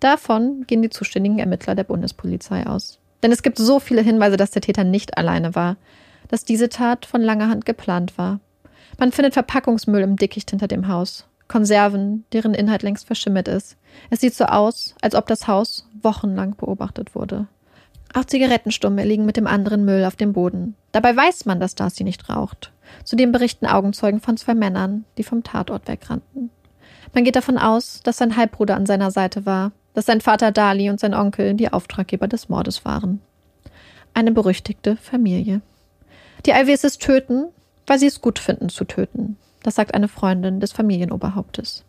Davon 0.00 0.64
gehen 0.66 0.82
die 0.82 0.90
zuständigen 0.90 1.38
Ermittler 1.38 1.74
der 1.74 1.84
Bundespolizei 1.84 2.66
aus. 2.66 2.98
Denn 3.22 3.32
es 3.32 3.42
gibt 3.42 3.58
so 3.58 3.80
viele 3.80 4.02
Hinweise, 4.02 4.36
dass 4.36 4.50
der 4.50 4.62
Täter 4.62 4.84
nicht 4.84 5.16
alleine 5.16 5.54
war, 5.54 5.76
dass 6.28 6.44
diese 6.44 6.68
Tat 6.68 7.06
von 7.06 7.22
langer 7.22 7.48
Hand 7.48 7.64
geplant 7.64 8.16
war. 8.18 8.40
Man 8.98 9.12
findet 9.12 9.34
Verpackungsmüll 9.34 10.02
im 10.02 10.16
Dickicht 10.16 10.50
hinter 10.50 10.68
dem 10.68 10.88
Haus, 10.88 11.26
Konserven, 11.48 12.24
deren 12.32 12.54
Inhalt 12.54 12.82
längst 12.82 13.06
verschimmert 13.06 13.48
ist. 13.48 13.76
Es 14.10 14.20
sieht 14.20 14.34
so 14.34 14.44
aus, 14.44 14.94
als 15.00 15.14
ob 15.14 15.26
das 15.26 15.46
Haus 15.46 15.88
wochenlang 16.02 16.56
beobachtet 16.56 17.14
wurde. 17.14 17.46
Auch 18.14 18.24
Zigarettenstumme 18.24 19.04
liegen 19.04 19.26
mit 19.26 19.36
dem 19.36 19.48
anderen 19.48 19.84
Müll 19.84 20.04
auf 20.04 20.14
dem 20.14 20.32
Boden. 20.32 20.76
Dabei 20.92 21.16
weiß 21.16 21.46
man, 21.46 21.58
dass 21.58 21.74
Darcy 21.74 22.04
nicht 22.04 22.28
raucht. 22.28 22.72
Zudem 23.02 23.32
berichten 23.32 23.66
Augenzeugen 23.66 24.20
von 24.20 24.36
zwei 24.36 24.54
Männern, 24.54 25.04
die 25.18 25.24
vom 25.24 25.42
Tatort 25.42 25.88
wegrannten. 25.88 26.50
Man 27.12 27.24
geht 27.24 27.34
davon 27.34 27.58
aus, 27.58 28.00
dass 28.04 28.18
sein 28.18 28.36
Halbbruder 28.36 28.76
an 28.76 28.86
seiner 28.86 29.10
Seite 29.10 29.46
war, 29.46 29.72
dass 29.94 30.06
sein 30.06 30.20
Vater 30.20 30.52
Dali 30.52 30.90
und 30.90 31.00
sein 31.00 31.12
Onkel 31.12 31.54
die 31.54 31.72
Auftraggeber 31.72 32.28
des 32.28 32.48
Mordes 32.48 32.84
waren. 32.84 33.20
Eine 34.14 34.30
berüchtigte 34.30 34.96
Familie. 34.96 35.60
Die 36.46 36.52
Alveses 36.52 36.98
töten, 36.98 37.46
weil 37.86 37.98
sie 37.98 38.06
es 38.06 38.20
gut 38.20 38.38
finden 38.38 38.68
zu 38.68 38.84
töten. 38.84 39.36
Das 39.64 39.74
sagt 39.74 39.92
eine 39.92 40.08
Freundin 40.08 40.60
des 40.60 40.72
Familienoberhauptes. 40.72 41.84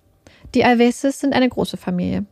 Die 0.56 0.66
Alveses 0.66 1.20
sind 1.20 1.34
eine 1.34 1.50
große 1.50 1.78
Familie. 1.78 2.26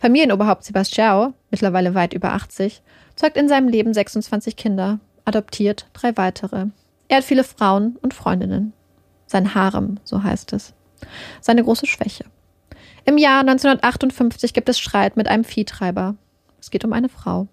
Familienoberhaupt 0.00 0.64
Sebastião, 0.64 1.34
mittlerweile 1.50 1.94
weit 1.94 2.14
über 2.14 2.32
80, 2.32 2.80
zeugt 3.20 3.36
in 3.36 3.48
seinem 3.48 3.68
Leben 3.68 3.92
26 3.92 4.56
Kinder, 4.56 4.98
adoptiert 5.26 5.86
drei 5.92 6.16
weitere. 6.16 6.68
Er 7.08 7.18
hat 7.18 7.24
viele 7.24 7.44
Frauen 7.44 7.98
und 8.00 8.14
Freundinnen. 8.14 8.72
Sein 9.26 9.54
Harem, 9.54 10.00
so 10.04 10.22
heißt 10.22 10.54
es. 10.54 10.72
Seine 11.42 11.62
große 11.62 11.84
Schwäche. 11.84 12.24
Im 13.04 13.18
Jahr 13.18 13.40
1958 13.40 14.54
gibt 14.54 14.70
es 14.70 14.78
Streit 14.78 15.18
mit 15.18 15.28
einem 15.28 15.44
Viehtreiber. 15.44 16.14
Es 16.62 16.70
geht 16.70 16.82
um 16.82 16.94
eine 16.94 17.10
Frau. 17.10 17.46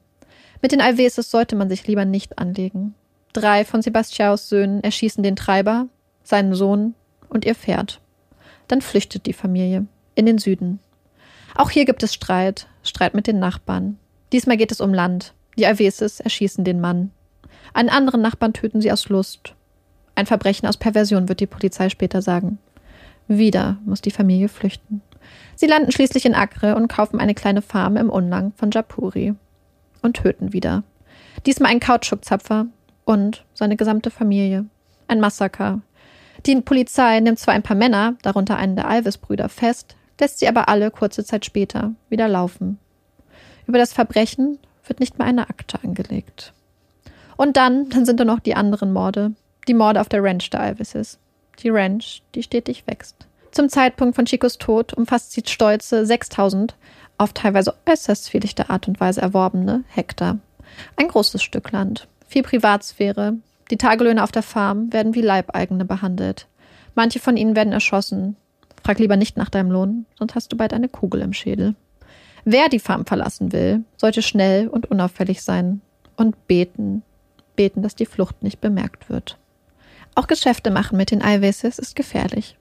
Mit 0.62 0.72
den 0.72 0.80
Alveses 0.80 1.30
sollte 1.30 1.58
man 1.58 1.68
sich 1.68 1.86
lieber 1.86 2.06
nicht 2.06 2.40
anlegen. 2.40 2.96
Drei 3.34 3.66
von 3.66 3.82
Sebastiaus 3.82 4.48
Söhnen 4.48 4.82
erschießen 4.82 5.22
den 5.22 5.36
Treiber, 5.36 5.88
seinen 6.24 6.56
Sohn 6.56 6.96
und 7.28 7.44
ihr 7.44 7.56
Pferd. 7.56 8.00
Dann 8.70 8.80
flüchtet 8.80 9.26
die 9.26 9.34
Familie 9.34 9.86
in 10.16 10.26
den 10.26 10.38
Süden. 10.38 10.80
Auch 11.56 11.72
hier 11.72 11.84
gibt 11.84 12.04
es 12.04 12.14
Streit, 12.14 12.68
Streit 12.84 13.14
mit 13.14 13.28
den 13.28 13.40
Nachbarn. 13.40 14.00
Diesmal 14.32 14.56
geht 14.56 14.72
es 14.72 14.80
um 14.80 14.94
Land. 14.94 15.34
Die 15.58 15.66
Alveses 15.66 16.20
erschießen 16.20 16.64
den 16.64 16.80
Mann. 16.80 17.12
Einen 17.74 17.90
anderen 17.90 18.22
Nachbarn 18.22 18.54
töten 18.54 18.82
sie 18.82 18.92
aus 18.92 19.10
Lust. 19.10 19.56
Ein 20.16 20.26
Verbrechen 20.26 20.68
aus 20.68 20.78
Perversion 20.78 21.30
wird 21.30 21.40
die 21.40 21.48
Polizei 21.48 21.90
später 21.90 22.22
sagen. 22.22 22.60
Wieder 23.28 23.78
muss 23.86 24.02
die 24.02 24.12
Familie 24.12 24.50
flüchten. 24.50 25.02
Sie 25.56 25.68
landen 25.68 25.92
schließlich 25.92 26.26
in 26.26 26.36
Acre 26.36 26.76
und 26.76 26.88
kaufen 26.88 27.20
eine 27.20 27.34
kleine 27.34 27.62
Farm 27.62 27.98
im 27.98 28.10
Unlang 28.10 28.54
von 28.56 28.72
Japuri. 28.72 29.34
Und 30.02 30.18
töten 30.18 30.54
wieder. 30.54 30.84
Diesmal 31.46 31.72
ein 31.72 31.80
Kautschukzapfer 31.80 32.68
und 33.04 33.46
seine 33.54 33.76
gesamte 33.76 34.12
Familie. 34.12 34.66
Ein 35.08 35.20
Massaker. 35.20 35.82
Die 36.46 36.56
Polizei 36.62 37.20
nimmt 37.20 37.40
zwar 37.40 37.56
ein 37.56 37.64
paar 37.64 37.76
Männer, 37.76 38.16
darunter 38.22 38.58
einen 38.58 38.76
der 38.76 38.88
Alves-Brüder, 38.88 39.50
fest, 39.50 39.96
lässt 40.20 40.40
sie 40.40 40.48
aber 40.48 40.70
alle 40.70 40.92
kurze 40.92 41.26
Zeit 41.26 41.46
später 41.46 41.94
wieder 42.10 42.28
laufen. 42.28 42.78
Über 43.66 43.80
das 43.80 43.92
Verbrechen 43.92 44.60
wird 44.90 45.00
nicht 45.00 45.20
mal 45.20 45.26
eine 45.26 45.50
Akte 45.50 45.80
angelegt. 45.84 46.54
Und 47.36 47.58
dann, 47.58 47.90
dann 47.90 48.06
sind 48.06 48.20
da 48.20 48.26
noch 48.26 48.40
die 48.40 48.56
anderen 48.56 48.92
Morde. 48.92 49.32
Die 49.68 49.74
Morde 49.74 50.02
auf 50.02 50.10
der 50.10 50.24
Ranch 50.24 50.50
der 50.50 50.62
Alveses. 50.62 51.20
Die 51.60 51.70
Ranch, 51.70 52.22
die 52.36 52.44
stetig 52.44 52.86
wächst. 52.88 53.28
Zum 53.52 53.70
Zeitpunkt 53.70 54.16
von 54.16 54.26
Chicos 54.26 54.58
Tod 54.58 54.94
umfasst 54.94 55.32
sie 55.32 55.44
stolze 55.46 56.06
6000 56.06 56.76
auf 57.18 57.34
teilweise 57.34 57.74
äußerst 57.88 58.26
zwielichte 58.26 58.70
Art 58.70 58.88
und 58.88 59.00
Weise 59.00 59.22
erworbene 59.22 59.84
Hektar. 59.88 60.38
Ein 60.96 61.08
großes 61.08 61.42
Stück 61.42 61.72
Land. 61.72 62.08
Viel 62.28 62.44
Privatsphäre. 62.44 63.38
Die 63.72 63.78
Tagelöhne 63.78 64.24
auf 64.24 64.32
der 64.32 64.44
Farm 64.44 64.94
werden 64.94 65.16
wie 65.16 65.22
Leibeigene 65.22 65.86
behandelt. 65.86 66.48
Manche 66.96 67.20
von 67.20 67.38
ihnen 67.38 67.56
werden 67.56 67.74
erschossen. 67.74 68.36
Frag 68.84 69.00
lieber 69.00 69.18
nicht 69.18 69.38
nach 69.38 69.50
deinem 69.50 69.72
Lohn, 69.72 70.06
sonst 70.18 70.36
hast 70.36 70.52
du 70.54 70.58
bald 70.58 70.74
eine 70.74 70.90
Kugel 70.90 71.22
im 71.22 71.34
Schädel. 71.34 71.76
Wer 72.50 72.70
die 72.70 72.80
Farm 72.80 73.06
verlassen 73.06 73.52
will, 73.52 73.84
sollte 73.98 74.22
schnell 74.22 74.70
und 74.70 74.90
unauffällig 74.90 75.42
sein 75.42 75.82
und 76.16 76.48
beten, 76.48 77.04
beten, 77.58 77.82
dass 77.82 77.94
die 77.94 78.06
Flucht 78.06 78.42
nicht 78.42 78.62
bemerkt 78.62 79.10
wird. 79.10 79.38
Auch 80.16 80.28
Geschäfte 80.28 80.72
machen 80.72 80.98
mit 80.98 81.12
den 81.12 81.22
Alveses 81.22 81.78
ist 81.78 81.98
gefährlich. 81.98 82.56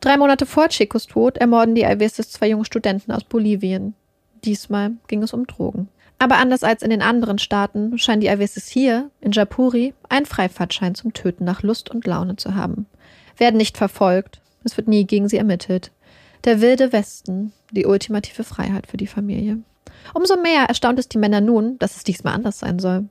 Drei 0.00 0.16
Monate 0.16 0.46
vor 0.46 0.68
Chicos 0.68 1.08
Tod 1.08 1.38
ermorden 1.38 1.74
die 1.74 1.84
Alveses 1.84 2.30
zwei 2.30 2.50
junge 2.50 2.64
Studenten 2.64 3.10
aus 3.10 3.24
Bolivien. 3.24 3.94
Diesmal 4.44 4.92
ging 5.08 5.24
es 5.24 5.32
um 5.32 5.44
Drogen. 5.48 5.88
Aber 6.20 6.36
anders 6.36 6.62
als 6.62 6.84
in 6.84 6.90
den 6.90 7.02
anderen 7.02 7.40
Staaten 7.40 7.98
scheinen 7.98 8.20
die 8.20 8.30
Alveses 8.30 8.68
hier, 8.68 9.10
in 9.20 9.32
Japuri, 9.32 9.92
einen 10.08 10.26
Freifahrtschein 10.26 10.94
zum 10.94 11.14
Töten 11.14 11.44
nach 11.44 11.64
Lust 11.64 11.90
und 11.90 12.06
Laune 12.06 12.36
zu 12.36 12.54
haben. 12.54 12.86
Werden 13.38 13.56
nicht 13.56 13.76
verfolgt, 13.76 14.40
es 14.62 14.76
wird 14.76 14.86
nie 14.86 15.04
gegen 15.04 15.28
sie 15.28 15.38
ermittelt. 15.38 15.90
Der 16.44 16.60
wilde 16.60 16.92
Westen, 16.92 17.52
die 17.70 17.86
ultimative 17.86 18.42
Freiheit 18.42 18.88
für 18.88 18.96
die 18.96 19.06
Familie. 19.06 19.58
Umso 20.12 20.36
mehr 20.36 20.64
erstaunt 20.64 20.98
es 20.98 21.08
die 21.08 21.18
Männer 21.18 21.40
nun, 21.40 21.78
dass 21.78 21.96
es 21.96 22.04
diesmal 22.04 22.34
anders 22.34 22.58
sein 22.58 22.80
soll. 22.80 23.04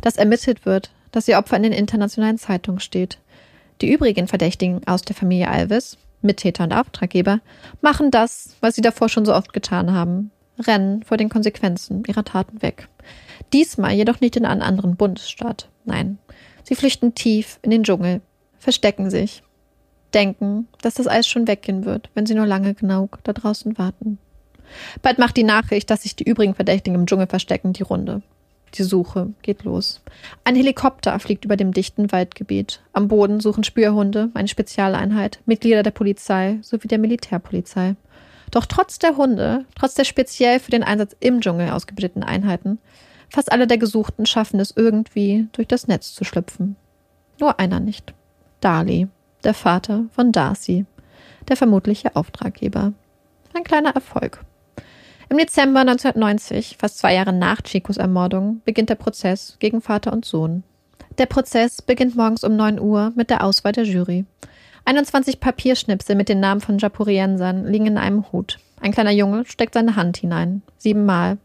Dass 0.00 0.16
ermittelt 0.16 0.66
wird, 0.66 0.90
dass 1.12 1.28
ihr 1.28 1.38
Opfer 1.38 1.56
in 1.56 1.62
den 1.62 1.72
internationalen 1.72 2.38
Zeitungen 2.38 2.80
steht. 2.80 3.18
Die 3.80 3.92
übrigen 3.92 4.26
Verdächtigen 4.26 4.80
aus 4.86 5.02
der 5.02 5.14
Familie 5.14 5.48
Alves, 5.48 5.96
Mittäter 6.22 6.64
und 6.64 6.72
Auftraggeber, 6.72 7.40
machen 7.80 8.10
das, 8.10 8.56
was 8.60 8.74
sie 8.74 8.82
davor 8.82 9.08
schon 9.08 9.24
so 9.24 9.34
oft 9.34 9.52
getan 9.52 9.92
haben. 9.92 10.32
Rennen 10.58 11.02
vor 11.04 11.16
den 11.16 11.28
Konsequenzen 11.28 12.02
ihrer 12.06 12.24
Taten 12.24 12.62
weg. 12.62 12.88
Diesmal 13.52 13.92
jedoch 13.92 14.20
nicht 14.20 14.36
in 14.36 14.44
einen 14.44 14.62
anderen 14.62 14.96
Bundesstaat. 14.96 15.68
Nein. 15.84 16.18
Sie 16.64 16.74
flüchten 16.74 17.14
tief 17.14 17.58
in 17.62 17.70
den 17.70 17.84
Dschungel, 17.84 18.20
verstecken 18.58 19.10
sich, 19.10 19.42
denken, 20.14 20.68
dass 20.80 20.94
das 20.94 21.08
Eis 21.08 21.26
schon 21.26 21.46
weggehen 21.46 21.84
wird, 21.84 22.10
wenn 22.14 22.26
sie 22.26 22.34
nur 22.34 22.46
lange 22.46 22.74
genug 22.74 23.18
da 23.24 23.32
draußen 23.32 23.78
warten. 23.78 24.18
Bald 25.02 25.18
macht 25.18 25.36
die 25.36 25.44
Nachricht, 25.44 25.90
dass 25.90 26.02
sich 26.02 26.16
die 26.16 26.24
übrigen 26.28 26.54
Verdächtigen 26.54 26.94
im 26.94 27.06
Dschungel 27.06 27.26
verstecken, 27.26 27.72
die 27.72 27.82
Runde. 27.82 28.22
Die 28.74 28.84
Suche 28.84 29.34
geht 29.42 29.64
los. 29.64 30.00
Ein 30.44 30.56
Helikopter 30.56 31.18
fliegt 31.18 31.44
über 31.44 31.56
dem 31.56 31.72
dichten 31.72 32.10
Waldgebiet. 32.10 32.80
Am 32.94 33.08
Boden 33.08 33.40
suchen 33.40 33.64
Spürhunde, 33.64 34.30
eine 34.32 34.48
Spezialeinheit, 34.48 35.40
Mitglieder 35.44 35.82
der 35.82 35.90
Polizei 35.90 36.58
sowie 36.62 36.88
der 36.88 36.98
Militärpolizei. 36.98 37.96
Doch 38.50 38.64
trotz 38.64 38.98
der 38.98 39.16
Hunde, 39.16 39.66
trotz 39.74 39.94
der 39.94 40.04
speziell 40.04 40.58
für 40.58 40.70
den 40.70 40.84
Einsatz 40.84 41.14
im 41.20 41.40
Dschungel 41.40 41.70
ausgebildeten 41.70 42.22
Einheiten, 42.22 42.78
fast 43.28 43.52
alle 43.52 43.66
der 43.66 43.78
Gesuchten 43.78 44.24
schaffen 44.24 44.58
es 44.58 44.72
irgendwie, 44.74 45.48
durch 45.52 45.68
das 45.68 45.86
Netz 45.86 46.14
zu 46.14 46.24
schlüpfen. 46.24 46.76
Nur 47.40 47.60
einer 47.60 47.80
nicht. 47.80 48.14
Dali, 48.60 49.08
der 49.44 49.54
Vater 49.54 50.04
von 50.12 50.32
Darcy, 50.32 50.86
der 51.48 51.56
vermutliche 51.56 52.16
Auftraggeber. 52.16 52.92
Ein 53.54 53.64
kleiner 53.64 53.94
Erfolg. 53.94 54.44
Im 55.28 55.38
Dezember 55.38 55.80
1990, 55.80 56.76
fast 56.78 56.98
zwei 56.98 57.14
Jahre 57.14 57.32
nach 57.32 57.62
Chicos 57.62 57.96
Ermordung, 57.96 58.60
beginnt 58.64 58.90
der 58.90 58.96
Prozess 58.96 59.56
gegen 59.58 59.80
Vater 59.80 60.12
und 60.12 60.24
Sohn. 60.24 60.62
Der 61.18 61.26
Prozess 61.26 61.82
beginnt 61.82 62.16
morgens 62.16 62.44
um 62.44 62.56
9 62.56 62.80
Uhr 62.80 63.12
mit 63.16 63.30
der 63.30 63.44
Auswahl 63.44 63.72
der 63.72 63.84
Jury. 63.84 64.24
21 64.84 65.40
Papierschnipsel 65.40 66.16
mit 66.16 66.28
den 66.28 66.40
Namen 66.40 66.60
von 66.60 66.78
Japuriensern 66.78 67.66
liegen 67.66 67.86
in 67.86 67.98
einem 67.98 68.30
Hut. 68.32 68.58
Ein 68.80 68.92
kleiner 68.92 69.12
Junge 69.12 69.44
steckt 69.46 69.74
seine 69.74 69.96
Hand 69.96 70.16
hinein. 70.16 70.62
Siebenmal. 70.76 71.38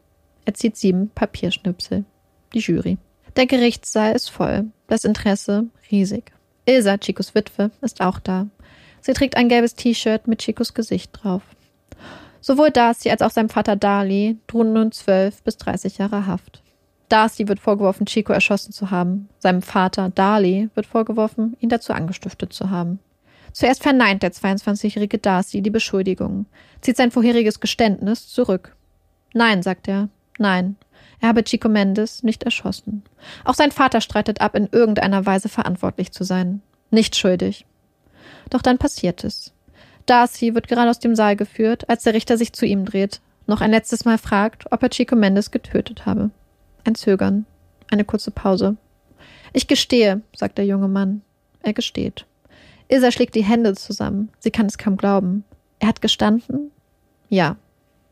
Er 0.46 0.54
zieht 0.54 0.76
sieben 0.76 1.10
Papierschnipsel. 1.10 2.06
Die 2.54 2.60
Jury. 2.60 2.98
Der 3.36 3.46
Gerichtssaal 3.46 4.14
ist 4.14 4.30
voll. 4.30 4.66
Das 4.88 5.04
Interesse 5.04 5.68
riesig. 5.92 6.32
Ilsa, 6.68 6.98
Chicos 6.98 7.34
Witwe, 7.34 7.72
ist 7.82 8.02
auch 8.02 8.20
da. 8.20 8.48
Sie 9.00 9.14
trägt 9.14 9.38
ein 9.38 9.48
gelbes 9.48 9.76
T-Shirt 9.76 10.28
mit 10.28 10.40
Chicos 10.40 10.74
Gesicht 10.74 11.12
drauf. 11.14 11.42
Sowohl 12.42 12.72
Darcy 12.72 13.10
als 13.10 13.22
auch 13.22 13.32
sein 13.32 13.48
Vater 13.48 13.78
Dali 13.78 14.38
drohen 14.48 14.74
nun 14.74 14.92
zwölf 14.92 15.42
bis 15.44 15.58
dreißig 15.58 15.98
Jahre 15.98 16.28
Haft. 16.28 16.62
Darcy 17.08 17.48
wird 17.48 17.62
vorgeworfen, 17.62 18.06
Chico 18.06 18.34
erschossen 18.34 18.74
zu 18.74 18.92
haben. 18.92 19.30
Seinem 19.40 19.62
Vater 19.62 20.10
Dali 20.10 20.70
wird 20.76 20.86
vorgeworfen, 20.86 21.56
ihn 21.62 21.70
dazu 21.70 21.94
angestiftet 21.94 22.52
zu 22.52 22.70
haben. 22.70 23.00
Zuerst 23.54 23.82
verneint 23.82 24.24
der 24.24 24.34
22-jährige 24.34 25.20
Darcy 25.20 25.62
die 25.62 25.70
Beschuldigung, 25.70 26.48
zieht 26.82 26.98
sein 26.98 27.12
vorheriges 27.12 27.62
Geständnis 27.62 28.28
zurück. 28.28 28.76
Nein, 29.34 29.64
sagt 29.64 29.88
er, 29.88 30.10
nein, 30.38 30.76
er 31.20 31.30
habe 31.30 31.44
Chico 31.44 31.70
Mendes 31.70 32.24
nicht 32.24 32.44
erschossen. 32.44 33.04
Auch 33.46 33.56
sein 33.56 33.72
Vater 33.72 34.02
streitet 34.02 34.42
ab, 34.42 34.56
in 34.56 34.68
irgendeiner 34.72 35.26
Weise 35.26 35.50
verantwortlich 35.50 36.12
zu 36.12 36.24
sein. 36.24 36.62
Nicht 36.90 37.16
schuldig. 37.16 37.66
Doch 38.50 38.62
dann 38.62 38.78
passiert 38.78 39.24
es. 39.24 39.54
Darcy 40.06 40.56
wird 40.56 40.68
gerade 40.68 40.90
aus 40.90 41.00
dem 41.00 41.16
Saal 41.16 41.36
geführt, 41.36 41.90
als 41.90 42.04
der 42.04 42.14
Richter 42.14 42.38
sich 42.38 42.54
zu 42.54 42.66
ihm 42.66 42.86
dreht, 42.86 43.20
noch 43.46 43.62
ein 43.62 43.72
letztes 43.72 44.06
Mal 44.06 44.18
fragt, 44.18 44.72
ob 44.72 44.84
er 44.84 44.90
Chico 44.90 45.16
Mendes 45.16 45.52
getötet 45.52 46.06
habe. 46.06 46.32
Ein 46.84 46.96
Zögern. 46.96 47.46
Eine 47.90 48.04
kurze 48.04 48.32
Pause. 48.32 48.76
Ich 49.54 49.68
gestehe, 49.68 50.22
sagt 50.36 50.58
der 50.58 50.66
junge 50.66 50.90
Mann. 50.90 51.22
Er 51.62 51.74
gesteht. 51.74 52.26
Ilsa 52.90 53.12
schlägt 53.12 53.36
die 53.36 53.44
Hände 53.44 53.74
zusammen. 53.76 54.30
Sie 54.40 54.52
kann 54.52 54.66
es 54.66 54.78
kaum 54.78 54.98
glauben. 54.98 55.46
Er 55.80 55.88
hat 55.88 56.02
gestanden? 56.02 56.72
Ja. 57.30 57.56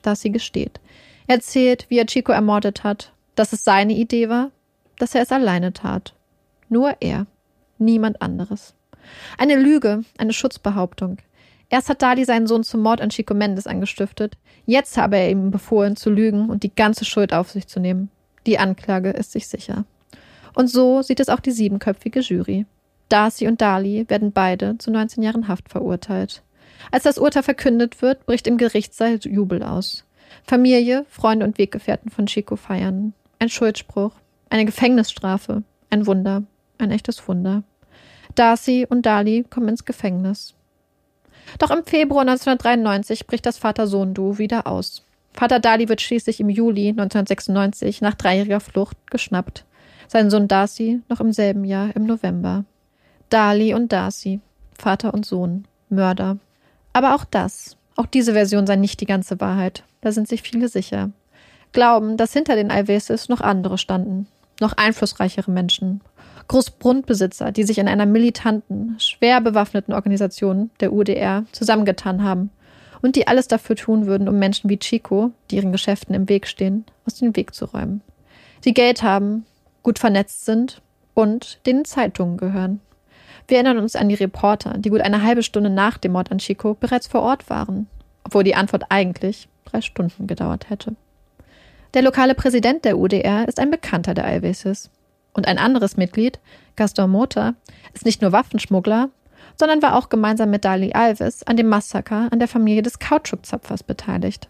Darcy 0.02 0.30
gesteht. 0.30 0.80
Er 1.28 1.36
erzählt, 1.36 1.86
wie 1.90 1.98
er 1.98 2.06
Chico 2.06 2.32
ermordet 2.32 2.84
hat, 2.84 3.12
dass 3.36 3.54
es 3.54 3.64
seine 3.64 3.94
Idee 3.94 4.30
war, 4.30 4.52
dass 4.98 5.16
er 5.16 5.24
es 5.24 5.32
alleine 5.32 5.74
tat. 5.74 6.14
Nur 6.70 6.96
er, 7.02 7.26
niemand 7.78 8.22
anderes. 8.22 8.74
Eine 9.38 9.56
Lüge, 9.56 10.04
eine 10.18 10.34
Schutzbehauptung. 10.34 11.18
Erst 11.70 11.90
hat 11.90 12.02
Dali 12.02 12.26
seinen 12.26 12.48
Sohn 12.48 12.64
zum 12.64 12.82
Mord 12.82 13.02
an 13.02 13.10
Chico 13.10 13.34
Mendes 13.34 13.68
angestiftet. 13.68 14.38
Jetzt 14.66 14.98
habe 14.98 15.18
er 15.18 15.30
ihm 15.30 15.52
befohlen, 15.52 15.96
zu 15.96 16.10
lügen 16.10 16.50
und 16.50 16.64
die 16.64 16.74
ganze 16.74 17.06
Schuld 17.06 17.34
auf 17.34 17.52
sich 17.52 17.68
zu 17.68 17.80
nehmen. 17.80 18.10
Die 18.46 18.60
Anklage 18.60 19.10
ist 19.10 19.32
sich 19.32 19.48
sicher. 19.48 19.86
Und 20.54 20.68
so 20.70 21.02
sieht 21.02 21.20
es 21.20 21.30
auch 21.30 21.40
die 21.40 21.52
siebenköpfige 21.52 22.22
Jury. 22.22 22.66
Darcy 23.10 23.48
und 23.48 23.62
Dali 23.62 24.06
werden 24.08 24.32
beide 24.32 24.78
zu 24.78 24.92
19 24.92 25.22
Jahren 25.22 25.48
Haft 25.48 25.70
verurteilt. 25.70 26.44
Als 26.92 27.04
das 27.04 27.18
Urteil 27.18 27.44
verkündet 27.44 28.02
wird, 28.02 28.26
bricht 28.26 28.48
im 28.48 28.58
Gerichtssaal 28.58 29.20
Jubel 29.22 29.64
aus. 29.64 30.06
Familie, 30.44 31.06
Freunde 31.10 31.46
und 31.46 31.58
Weggefährten 31.58 32.12
von 32.12 32.26
Chico 32.26 32.56
feiern. 32.56 33.14
Ein 33.40 33.50
Schuldspruch, 33.50 34.12
eine 34.50 34.66
Gefängnisstrafe, 34.66 35.64
ein 35.90 36.08
Wunder, 36.08 36.44
ein 36.78 36.92
echtes 36.92 37.28
Wunder. 37.28 37.64
Darcy 38.36 38.86
und 38.90 39.06
Dali 39.06 39.46
kommen 39.50 39.70
ins 39.70 39.86
Gefängnis. 39.86 40.56
Doch 41.60 41.72
im 41.72 41.84
Februar 41.86 42.22
1993 42.22 43.28
bricht 43.28 43.46
das 43.46 43.58
Vater-Sohn-Duo 43.58 44.38
wieder 44.38 44.68
aus. 44.68 45.06
Vater 45.34 45.60
Dali 45.60 45.90
wird 45.90 46.02
schließlich 46.02 46.40
im 46.40 46.50
Juli 46.50 46.90
1996 46.90 48.02
nach 48.02 48.16
dreijähriger 48.16 48.60
Flucht 48.60 48.98
geschnappt. 49.12 49.66
Sein 50.08 50.30
Sohn 50.30 50.48
Darcy 50.48 51.02
noch 51.10 51.20
im 51.20 51.34
selben 51.34 51.66
Jahr 51.66 51.96
im 51.96 52.06
November. 52.06 52.66
Dali 53.30 53.74
und 53.74 53.92
Darcy, 53.92 54.40
Vater 54.78 55.14
und 55.14 55.26
Sohn, 55.26 55.68
Mörder. 55.90 56.38
Aber 56.94 57.16
auch 57.16 57.26
das, 57.26 57.78
auch 57.96 58.06
diese 58.06 58.34
Version 58.34 58.68
sei 58.68 58.76
nicht 58.76 59.02
die 59.02 59.06
ganze 59.06 59.40
Wahrheit. 59.40 59.84
Da 60.02 60.12
sind 60.12 60.28
sich 60.28 60.42
viele 60.42 60.68
sicher. 60.68 61.12
Glauben, 61.72 62.18
dass 62.18 62.34
hinter 62.34 62.56
den 62.56 62.72
Alveses 62.72 63.28
noch 63.28 63.42
andere 63.42 63.78
standen. 63.78 64.28
Noch 64.62 64.74
einflussreichere 64.74 65.52
Menschen. 65.52 66.02
Großgrundbesitzer, 66.48 67.52
die 67.52 67.64
sich 67.64 67.80
in 67.80 67.88
einer 67.88 68.06
militanten, 68.06 68.96
schwer 69.00 69.42
bewaffneten 69.42 69.94
Organisation 69.94 70.70
der 70.80 70.94
UDR 70.94 71.46
zusammengetan 71.52 72.24
haben 72.24 72.52
und 73.02 73.16
die 73.16 73.28
alles 73.28 73.48
dafür 73.48 73.76
tun 73.76 74.06
würden, 74.06 74.30
um 74.30 74.38
Menschen 74.38 74.70
wie 74.70 74.80
Chico, 74.80 75.32
die 75.50 75.58
ihren 75.58 75.72
Geschäften 75.72 76.16
im 76.16 76.30
Weg 76.30 76.48
stehen, 76.48 76.86
aus 77.06 77.16
dem 77.16 77.36
Weg 77.36 77.54
zu 77.54 77.66
räumen. 77.66 78.02
Die 78.64 78.74
Geld 78.74 79.04
haben, 79.04 79.46
gut 79.84 80.00
vernetzt 80.00 80.46
sind 80.46 80.82
und 81.14 81.60
denen 81.66 81.86
Zeitungen 81.86 82.38
gehören. 82.38 82.80
Wir 83.48 83.58
erinnern 83.58 83.78
uns 83.78 83.96
an 83.96 84.10
die 84.10 84.16
Reporter, 84.16 84.78
die 84.78 84.90
gut 84.90 85.02
eine 85.02 85.22
halbe 85.22 85.44
Stunde 85.44 85.70
nach 85.70 85.98
dem 85.98 86.14
Mord 86.14 86.32
an 86.32 86.40
Chico 86.40 86.74
bereits 86.74 87.08
vor 87.08 87.22
Ort 87.22 87.50
waren, 87.50 87.88
obwohl 88.24 88.44
die 88.44 88.56
Antwort 88.56 88.86
eigentlich 88.90 89.48
drei 89.66 89.82
Stunden 89.82 90.26
gedauert 90.26 90.70
hätte. 90.70 90.96
Der 91.94 92.02
lokale 92.02 92.36
Präsident 92.36 92.86
der 92.86 92.98
UDR 92.98 93.48
ist 93.48 93.60
ein 93.60 93.72
Bekannter 93.72 94.14
der 94.14 94.26
Alveses. 94.26 94.90
Und 95.36 95.48
ein 95.48 95.58
anderes 95.58 95.98
Mitglied, 95.98 96.40
Gaston 96.78 97.12
Mota, 97.12 97.56
ist 97.94 98.06
nicht 98.06 98.22
nur 98.22 98.32
Waffenschmuggler, 98.32 99.10
sondern 99.60 99.82
war 99.82 99.96
auch 99.96 100.08
gemeinsam 100.08 100.50
mit 100.50 100.64
Dali 100.64 100.94
Alves 100.94 101.44
an 101.44 101.58
dem 101.58 101.68
Massaker 101.68 102.30
an 102.32 102.40
der 102.40 102.48
Familie 102.48 102.82
des 102.82 103.00
Kautschukzapfers 103.00 103.84
beteiligt. 103.84 104.48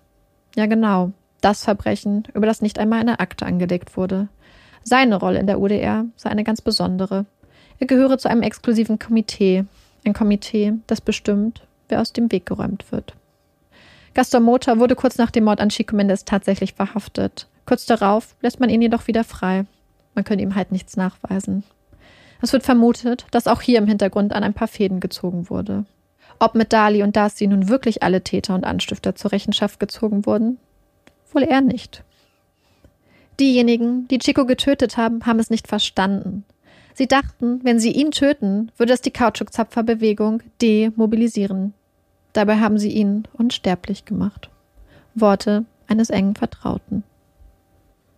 Ja 0.56 0.68
genau, 0.68 1.12
das 1.42 1.64
Verbrechen, 1.64 2.28
über 2.36 2.46
das 2.46 2.62
nicht 2.62 2.78
einmal 2.78 3.00
eine 3.00 3.20
Akte 3.20 3.48
angelegt 3.48 3.98
wurde. 3.98 4.28
Seine 4.84 5.16
Rolle 5.16 5.40
in 5.40 5.48
der 5.48 5.60
UDR 5.60 6.06
sei 6.18 6.30
eine 6.30 6.44
ganz 6.44 6.62
besondere. 6.62 7.26
Er 7.80 7.88
gehöre 7.88 8.20
zu 8.20 8.30
einem 8.30 8.44
exklusiven 8.44 9.00
Komitee, 9.00 9.66
ein 10.06 10.14
Komitee, 10.14 10.74
das 10.86 11.02
bestimmt, 11.02 11.64
wer 11.90 12.00
aus 12.00 12.14
dem 12.14 12.32
Weg 12.32 12.46
geräumt 12.46 12.92
wird. 12.92 13.16
Gaston 14.14 14.44
Mota 14.44 14.78
wurde 14.78 14.96
kurz 14.96 15.18
nach 15.18 15.32
dem 15.32 15.46
Mord 15.46 15.60
an 15.60 15.70
Chico 15.70 15.96
Mendes 15.96 16.26
tatsächlich 16.26 16.74
verhaftet. 16.74 17.48
Kurz 17.66 17.88
darauf 17.88 18.36
lässt 18.42 18.60
man 18.60 18.70
ihn 18.70 18.84
jedoch 18.84 19.08
wieder 19.08 19.24
frei. 19.24 19.66
Man 20.16 20.24
könnte 20.24 20.44
ihm 20.44 20.56
halt 20.56 20.72
nichts 20.72 20.98
nachweisen. 20.98 21.64
Es 22.42 22.54
wird 22.54 22.64
vermutet, 22.64 23.26
dass 23.32 23.48
auch 23.48 23.62
hier 23.62 23.78
im 23.78 23.88
Hintergrund 23.88 24.34
an 24.34 24.44
ein 24.44 24.54
paar 24.54 24.68
Fäden 24.68 25.00
gezogen 25.00 25.50
wurde. 25.50 25.86
Ob 26.40 26.56
mit 26.56 26.74
Dali 26.74 27.04
und 27.04 27.16
Darcy 27.16 27.48
nun 27.48 27.70
wirklich 27.70 28.04
alle 28.04 28.22
Täter 28.22 28.56
und 28.56 28.66
Anstifter 28.66 29.16
zur 29.16 29.32
Rechenschaft 29.32 29.80
gezogen 29.80 30.26
wurden? 30.26 30.58
Wohl 31.32 31.44
eher 31.44 31.62
nicht. 31.62 32.04
Diejenigen, 33.40 34.08
die 34.08 34.20
Chico 34.20 34.46
getötet 34.46 34.98
haben, 34.98 35.26
haben 35.26 35.40
es 35.40 35.50
nicht 35.50 35.68
verstanden. 35.68 36.46
Sie 36.94 37.08
dachten, 37.08 37.60
wenn 37.64 37.80
sie 37.80 37.92
ihn 37.92 38.12
töten, 38.12 38.72
würde 38.78 38.94
es 38.94 39.02
die 39.02 39.12
Kautschukzapferbewegung 39.12 40.42
demobilisieren. 40.62 41.74
Dabei 42.32 42.58
haben 42.60 42.78
sie 42.78 42.92
ihn 42.92 43.28
unsterblich 43.34 44.06
gemacht. 44.06 44.50
Worte 45.14 45.66
eines 45.88 46.10
engen 46.10 46.36
Vertrauten. 46.36 47.04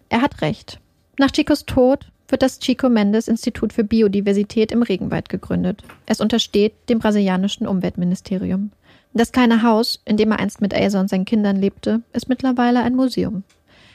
Er 0.09 0.21
hat 0.21 0.41
recht. 0.41 0.79
Nach 1.19 1.31
Chicos 1.31 1.65
Tod 1.65 2.11
wird 2.27 2.43
das 2.43 2.59
Chico 2.59 2.89
Mendes 2.89 3.27
Institut 3.27 3.73
für 3.73 3.83
Biodiversität 3.83 4.71
im 4.71 4.83
Regenwald 4.83 5.29
gegründet. 5.29 5.81
Es 6.05 6.21
untersteht 6.21 6.73
dem 6.89 6.99
brasilianischen 6.99 7.65
Umweltministerium. 7.65 8.71
Das 9.13 9.31
kleine 9.31 9.63
Haus, 9.63 9.99
in 10.05 10.17
dem 10.17 10.31
er 10.31 10.39
einst 10.39 10.61
mit 10.61 10.73
Elsa 10.73 10.99
und 10.99 11.09
seinen 11.09 11.25
Kindern 11.25 11.55
lebte, 11.55 12.01
ist 12.13 12.29
mittlerweile 12.29 12.83
ein 12.83 12.95
Museum. 12.95 13.43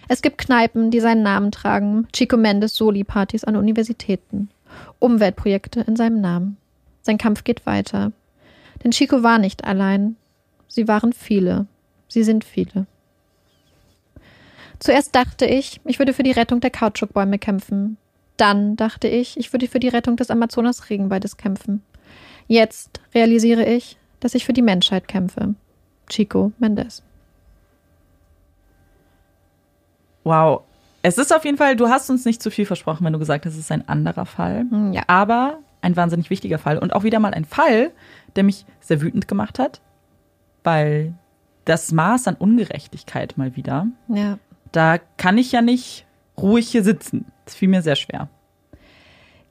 Es 0.09 0.21
gibt 0.21 0.39
Kneipen, 0.39 0.91
die 0.91 0.99
seinen 0.99 1.23
Namen 1.23 1.53
tragen, 1.53 2.09
Chico 2.13 2.37
Mendes 2.37 2.75
Soli-Partys 2.75 3.45
an 3.45 3.55
Universitäten. 3.55 4.49
Umweltprojekte 4.99 5.83
in 5.83 5.95
seinem 5.95 6.21
Namen. 6.21 6.57
Sein 7.03 7.19
Kampf 7.19 7.45
geht 7.45 7.67
weiter. 7.67 8.11
Denn 8.83 8.91
Chico 8.91 9.23
war 9.23 9.39
nicht 9.39 9.63
allein. 9.65 10.17
Sie 10.67 10.89
waren 10.89 11.13
viele. 11.13 11.67
Sie 12.09 12.25
sind 12.25 12.43
viele. 12.43 12.87
Zuerst 14.83 15.15
dachte 15.15 15.47
ich, 15.47 15.81
ich 15.85 16.01
würde 16.01 16.13
für 16.13 16.25
die 16.25 16.33
Rettung 16.33 16.59
der 16.59 16.71
Kautschukbäume 16.71 17.39
kämpfen. 17.39 17.99
Dann 18.37 18.75
dachte 18.75 19.07
ich, 19.07 19.37
ich 19.37 19.53
würde 19.53 19.69
für 19.69 19.79
die 19.79 19.87
Rettung 19.87 20.17
des 20.17 20.29
Amazonas-Regenwaldes 20.29 21.37
kämpfen. 21.37 21.85
Jetzt 22.49 23.01
realisiere 23.15 23.65
ich, 23.65 23.97
dass 24.19 24.35
ich 24.35 24.45
für 24.45 24.53
die 24.53 24.61
Menschheit 24.61 25.07
kämpfe. 25.07 25.55
Chico 26.09 26.51
Mendes. 26.59 27.05
Wow, 30.25 30.63
es 31.03 31.17
ist 31.17 31.33
auf 31.33 31.45
jeden 31.45 31.59
Fall, 31.59 31.77
du 31.77 31.89
hast 31.89 32.11
uns 32.11 32.25
nicht 32.25 32.43
zu 32.43 32.51
viel 32.51 32.67
versprochen, 32.67 33.05
wenn 33.05 33.13
du 33.13 33.21
gesagt 33.21 33.47
hast, 33.47 33.53
es 33.53 33.61
ist 33.61 33.71
ein 33.71 33.89
anderer 33.89 34.27
Fall. 34.27 34.67
Hm, 34.69 34.93
ja. 34.93 35.05
Aber 35.07 35.61
ein 35.81 35.95
wahnsinnig 35.95 36.29
wichtiger 36.29 36.59
Fall. 36.59 36.79
Und 36.79 36.93
auch 36.93 37.05
wieder 37.05 37.21
mal 37.21 37.35
ein 37.35 37.45
Fall, 37.45 37.93
der 38.35 38.43
mich 38.43 38.67
sehr 38.81 39.01
wütend 39.01 39.29
gemacht 39.29 39.61
hat, 39.61 39.81
weil 40.65 41.15
das 41.67 41.93
Maß 41.93 42.27
an 42.27 42.35
Ungerechtigkeit 42.35 43.39
mal 43.39 43.55
wieder, 43.55 43.87
Ja. 44.09 44.39
Da 44.73 44.99
kann 45.17 45.39
ich 45.39 45.53
ja 45.53 45.63
nicht 45.63 46.07
ruhig 46.37 46.69
hier 46.69 46.83
sitzen. 46.83 47.27
Das 47.45 47.55
fiel 47.55 47.69
mir 47.69 47.83
sehr 47.83 47.97
schwer. 47.97 48.29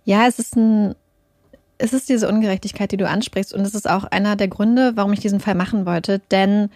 Ja, 0.04 0.28
es 0.28 0.40
ist 0.40 0.56
ein, 0.56 0.96
es 1.78 1.94
ist 1.94 2.10
diese 2.10 2.28
Ungerechtigkeit, 2.28 2.92
die 2.92 2.98
du 2.98 3.08
ansprichst. 3.08 3.54
Und 3.54 3.62
es 3.62 3.76
ist 3.76 3.90
auch 3.90 4.04
einer 4.06 4.36
der 4.36 4.48
Gründe, 4.48 4.94
warum 4.96 5.14
ich 5.14 5.20
diesen 5.20 5.40
Fall 5.40 5.56
machen 5.56 5.86
wollte. 5.86 6.20
Denn 6.32 6.70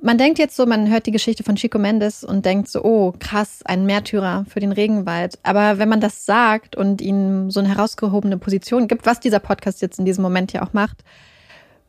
man 0.00 0.18
denkt 0.18 0.38
jetzt 0.38 0.56
so, 0.56 0.66
man 0.66 0.90
hört 0.90 1.06
die 1.06 1.12
Geschichte 1.12 1.44
von 1.44 1.56
Chico 1.56 1.78
Mendes 1.78 2.24
und 2.24 2.44
denkt 2.44 2.68
so, 2.68 2.82
oh, 2.82 3.12
krass, 3.18 3.60
ein 3.64 3.86
Märtyrer 3.86 4.44
für 4.48 4.58
den 4.58 4.72
Regenwald. 4.72 5.38
Aber 5.44 5.78
wenn 5.78 5.88
man 5.88 6.00
das 6.00 6.26
sagt 6.26 6.76
und 6.76 7.00
ihm 7.00 7.50
so 7.50 7.60
eine 7.60 7.68
herausgehobene 7.68 8.36
Position 8.38 8.88
gibt, 8.88 9.06
was 9.06 9.20
dieser 9.20 9.38
Podcast 9.38 9.80
jetzt 9.80 9.98
in 9.98 10.04
diesem 10.04 10.22
Moment 10.22 10.52
ja 10.52 10.62
auch 10.62 10.72
macht, 10.72 11.04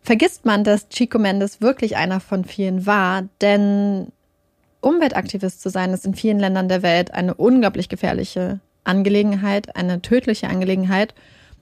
vergisst 0.01 0.45
man, 0.45 0.63
dass 0.63 0.89
Chico 0.89 1.17
Mendes 1.17 1.61
wirklich 1.61 1.97
einer 1.97 2.19
von 2.19 2.45
vielen 2.45 2.85
war. 2.85 3.23
Denn 3.41 4.11
Umweltaktivist 4.83 5.61
zu 5.61 5.69
sein, 5.69 5.91
ist 5.91 6.05
in 6.05 6.15
vielen 6.15 6.39
Ländern 6.39 6.67
der 6.67 6.83
Welt 6.83 7.13
eine 7.13 7.33
unglaublich 7.33 7.89
gefährliche 7.89 8.59
Angelegenheit, 8.83 9.75
eine 9.75 10.01
tödliche 10.01 10.47
Angelegenheit. 10.49 11.13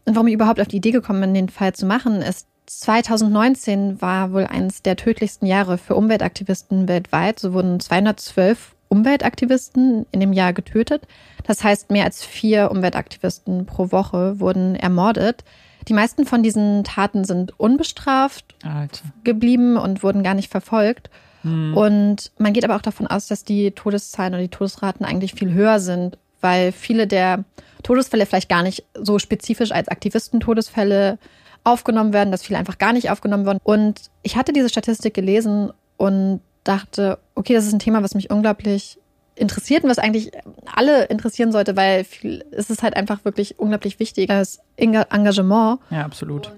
Und 0.05 0.15
warum 0.15 0.27
ich 0.27 0.33
überhaupt 0.33 0.59
auf 0.59 0.67
die 0.67 0.77
Idee 0.77 0.91
gekommen 0.91 1.21
bin, 1.21 1.33
den 1.33 1.49
Fall 1.49 1.73
zu 1.73 1.85
machen, 1.85 2.21
ist, 2.21 2.47
2019 2.67 4.01
war 4.01 4.31
wohl 4.31 4.45
eines 4.45 4.81
der 4.81 4.95
tödlichsten 4.95 5.45
Jahre 5.45 5.77
für 5.77 5.95
Umweltaktivisten 5.95 6.87
weltweit. 6.87 7.39
So 7.39 7.53
wurden 7.53 7.79
212 7.79 8.75
Umweltaktivisten 8.87 10.05
in 10.11 10.19
dem 10.19 10.33
Jahr 10.33 10.53
getötet. 10.53 11.07
Das 11.45 11.63
heißt, 11.63 11.91
mehr 11.91 12.05
als 12.05 12.23
vier 12.23 12.71
Umweltaktivisten 12.71 13.65
pro 13.65 13.91
Woche 13.91 14.39
wurden 14.39 14.75
ermordet. 14.75 15.43
Die 15.87 15.93
meisten 15.93 16.25
von 16.25 16.43
diesen 16.43 16.83
Taten 16.83 17.25
sind 17.25 17.59
unbestraft 17.59 18.55
Alter. 18.63 19.01
geblieben 19.23 19.77
und 19.77 20.03
wurden 20.03 20.23
gar 20.23 20.33
nicht 20.33 20.51
verfolgt. 20.51 21.09
Und 21.43 22.31
man 22.37 22.53
geht 22.53 22.63
aber 22.63 22.75
auch 22.75 22.81
davon 22.81 23.07
aus, 23.07 23.27
dass 23.27 23.43
die 23.43 23.71
Todeszahlen 23.71 24.33
oder 24.33 24.43
die 24.43 24.49
Todesraten 24.49 25.05
eigentlich 25.05 25.33
viel 25.33 25.51
höher 25.53 25.79
sind, 25.79 26.17
weil 26.39 26.71
viele 26.71 27.07
der 27.07 27.43
Todesfälle 27.83 28.25
vielleicht 28.25 28.49
gar 28.49 28.63
nicht 28.63 28.83
so 28.95 29.17
spezifisch 29.19 29.71
als 29.71 29.87
Aktivisten-Todesfälle 29.87 31.17
aufgenommen 31.63 32.13
werden, 32.13 32.31
dass 32.31 32.43
viele 32.43 32.59
einfach 32.59 32.77
gar 32.77 32.93
nicht 32.93 33.09
aufgenommen 33.11 33.45
wurden. 33.45 33.59
Und 33.63 34.01
ich 34.23 34.35
hatte 34.35 34.53
diese 34.53 34.69
Statistik 34.69 35.13
gelesen 35.13 35.71
und 35.97 36.41
dachte, 36.63 37.17
okay, 37.35 37.53
das 37.53 37.65
ist 37.65 37.73
ein 37.73 37.79
Thema, 37.79 38.03
was 38.03 38.15
mich 38.15 38.29
unglaublich 38.29 38.97
interessiert 39.35 39.83
und 39.83 39.89
was 39.89 39.97
eigentlich 39.99 40.31
alle 40.75 41.05
interessieren 41.05 41.51
sollte, 41.51 41.75
weil 41.75 42.03
viel, 42.03 42.43
es 42.51 42.69
ist 42.69 42.83
halt 42.83 42.95
einfach 42.95 43.23
wirklich 43.25 43.59
unglaublich 43.59 43.99
wichtig, 43.99 44.27
das 44.27 44.59
Enga- 44.77 45.11
Engagement 45.11 45.79
Ja, 45.89 46.03
absolut. 46.03 46.51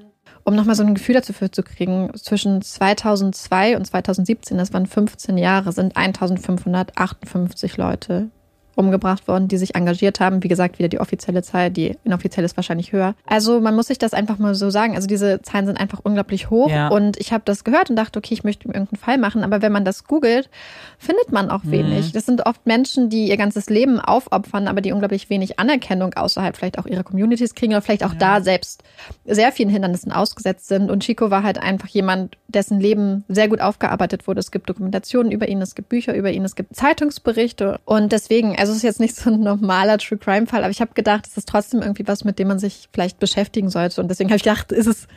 Um 0.43 0.55
nochmal 0.55 0.75
so 0.75 0.83
ein 0.83 0.95
Gefühl 0.95 1.15
dafür 1.15 1.51
zu 1.51 1.63
kriegen, 1.63 2.11
zwischen 2.15 2.61
2002 2.61 3.77
und 3.77 3.85
2017, 3.85 4.57
das 4.57 4.73
waren 4.73 4.85
15 4.85 5.37
Jahre, 5.37 5.71
sind 5.71 5.95
1558 5.95 7.77
Leute 7.77 8.29
umgebracht 8.75 9.27
worden, 9.27 9.47
die 9.47 9.57
sich 9.57 9.75
engagiert 9.75 10.19
haben. 10.19 10.43
Wie 10.43 10.47
gesagt, 10.47 10.79
wieder 10.79 10.89
die 10.89 10.99
offizielle 10.99 11.43
Zahl, 11.43 11.69
die 11.69 11.95
inoffizielle 12.03 12.45
ist 12.45 12.57
wahrscheinlich 12.57 12.91
höher. 12.91 13.15
Also 13.25 13.59
man 13.59 13.75
muss 13.75 13.87
sich 13.87 13.97
das 13.97 14.13
einfach 14.13 14.39
mal 14.39 14.55
so 14.55 14.69
sagen. 14.69 14.95
Also 14.95 15.07
diese 15.07 15.41
Zahlen 15.41 15.65
sind 15.65 15.79
einfach 15.79 15.99
unglaublich 16.03 16.49
hoch. 16.49 16.69
Ja. 16.69 16.87
Und 16.89 17.17
ich 17.17 17.33
habe 17.33 17.43
das 17.45 17.63
gehört 17.63 17.89
und 17.89 17.95
dachte, 17.95 18.19
okay, 18.19 18.33
ich 18.33 18.43
möchte 18.43 18.67
irgendeinen 18.67 18.97
Fall 18.97 19.17
machen. 19.17 19.43
Aber 19.43 19.61
wenn 19.61 19.71
man 19.71 19.85
das 19.85 20.05
googelt, 20.05 20.49
findet 20.97 21.31
man 21.31 21.49
auch 21.49 21.61
wenig. 21.63 22.11
Das 22.11 22.25
sind 22.25 22.45
oft 22.45 22.65
Menschen, 22.65 23.09
die 23.09 23.27
ihr 23.27 23.37
ganzes 23.37 23.69
Leben 23.69 23.99
aufopfern, 23.99 24.67
aber 24.67 24.81
die 24.81 24.91
unglaublich 24.91 25.29
wenig 25.29 25.59
Anerkennung 25.59 26.13
außerhalb 26.13 26.55
vielleicht 26.55 26.79
auch 26.79 26.85
ihrer 26.85 27.03
Communities 27.03 27.55
kriegen 27.55 27.73
oder 27.73 27.81
vielleicht 27.81 28.03
auch 28.03 28.13
da 28.13 28.41
selbst 28.41 28.83
sehr 29.25 29.51
vielen 29.51 29.69
Hindernissen 29.69 30.11
ausgesetzt 30.11 30.67
sind. 30.67 30.89
Und 30.89 31.03
Chico 31.03 31.29
war 31.29 31.43
halt 31.43 31.57
einfach 31.57 31.87
jemand, 31.87 32.37
dessen 32.47 32.79
Leben 32.79 33.23
sehr 33.27 33.47
gut 33.47 33.61
aufgearbeitet 33.61 34.27
wurde. 34.27 34.39
Es 34.39 34.51
gibt 34.51 34.69
Dokumentationen 34.69 35.31
über 35.31 35.47
ihn, 35.47 35.61
es 35.61 35.75
gibt 35.75 35.89
Bücher 35.89 36.15
über 36.15 36.31
ihn, 36.31 36.45
es 36.45 36.55
gibt 36.55 36.75
Zeitungsberichte. 36.75 37.79
Und 37.85 38.11
deswegen, 38.11 38.55
also 38.63 38.71
es 38.71 38.77
ist 38.77 38.83
jetzt 38.83 39.01
nicht 39.01 39.13
so 39.13 39.29
ein 39.29 39.41
normaler 39.41 39.97
True 39.97 40.17
Crime 40.17 40.47
Fall, 40.47 40.63
aber 40.63 40.71
ich 40.71 40.79
habe 40.79 40.93
gedacht, 40.93 41.27
es 41.27 41.35
ist 41.35 41.49
trotzdem 41.49 41.81
irgendwie 41.81 42.07
was, 42.07 42.23
mit 42.23 42.39
dem 42.39 42.47
man 42.47 42.59
sich 42.59 42.87
vielleicht 42.93 43.19
beschäftigen 43.19 43.69
sollte. 43.69 43.99
Und 43.99 44.07
deswegen 44.07 44.29
habe 44.29 44.37
ich 44.37 44.43
gedacht, 44.43 44.71
ist 44.71 44.87
es 44.87 45.09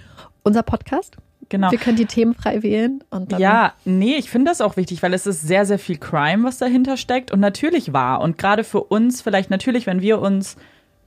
unser 0.42 0.64
Podcast? 0.64 1.16
Genau. 1.48 1.70
Wir 1.70 1.78
können 1.78 1.96
die 1.96 2.06
Themen 2.06 2.34
frei 2.34 2.64
wählen 2.64 3.04
und 3.10 3.30
dann 3.30 3.40
Ja, 3.40 3.74
nee, 3.84 4.16
ich 4.16 4.30
finde 4.30 4.50
das 4.50 4.60
auch 4.60 4.76
wichtig, 4.76 5.00
weil 5.04 5.14
es 5.14 5.28
ist 5.28 5.42
sehr, 5.42 5.64
sehr 5.64 5.78
viel 5.78 5.96
Crime, 5.96 6.42
was 6.42 6.58
dahinter 6.58 6.96
steckt 6.96 7.30
und 7.30 7.38
natürlich 7.38 7.92
wahr. 7.92 8.20
Und 8.20 8.36
gerade 8.36 8.64
für 8.64 8.82
uns, 8.82 9.22
vielleicht 9.22 9.48
natürlich, 9.48 9.86
wenn 9.86 10.00
wir 10.00 10.20
uns 10.20 10.56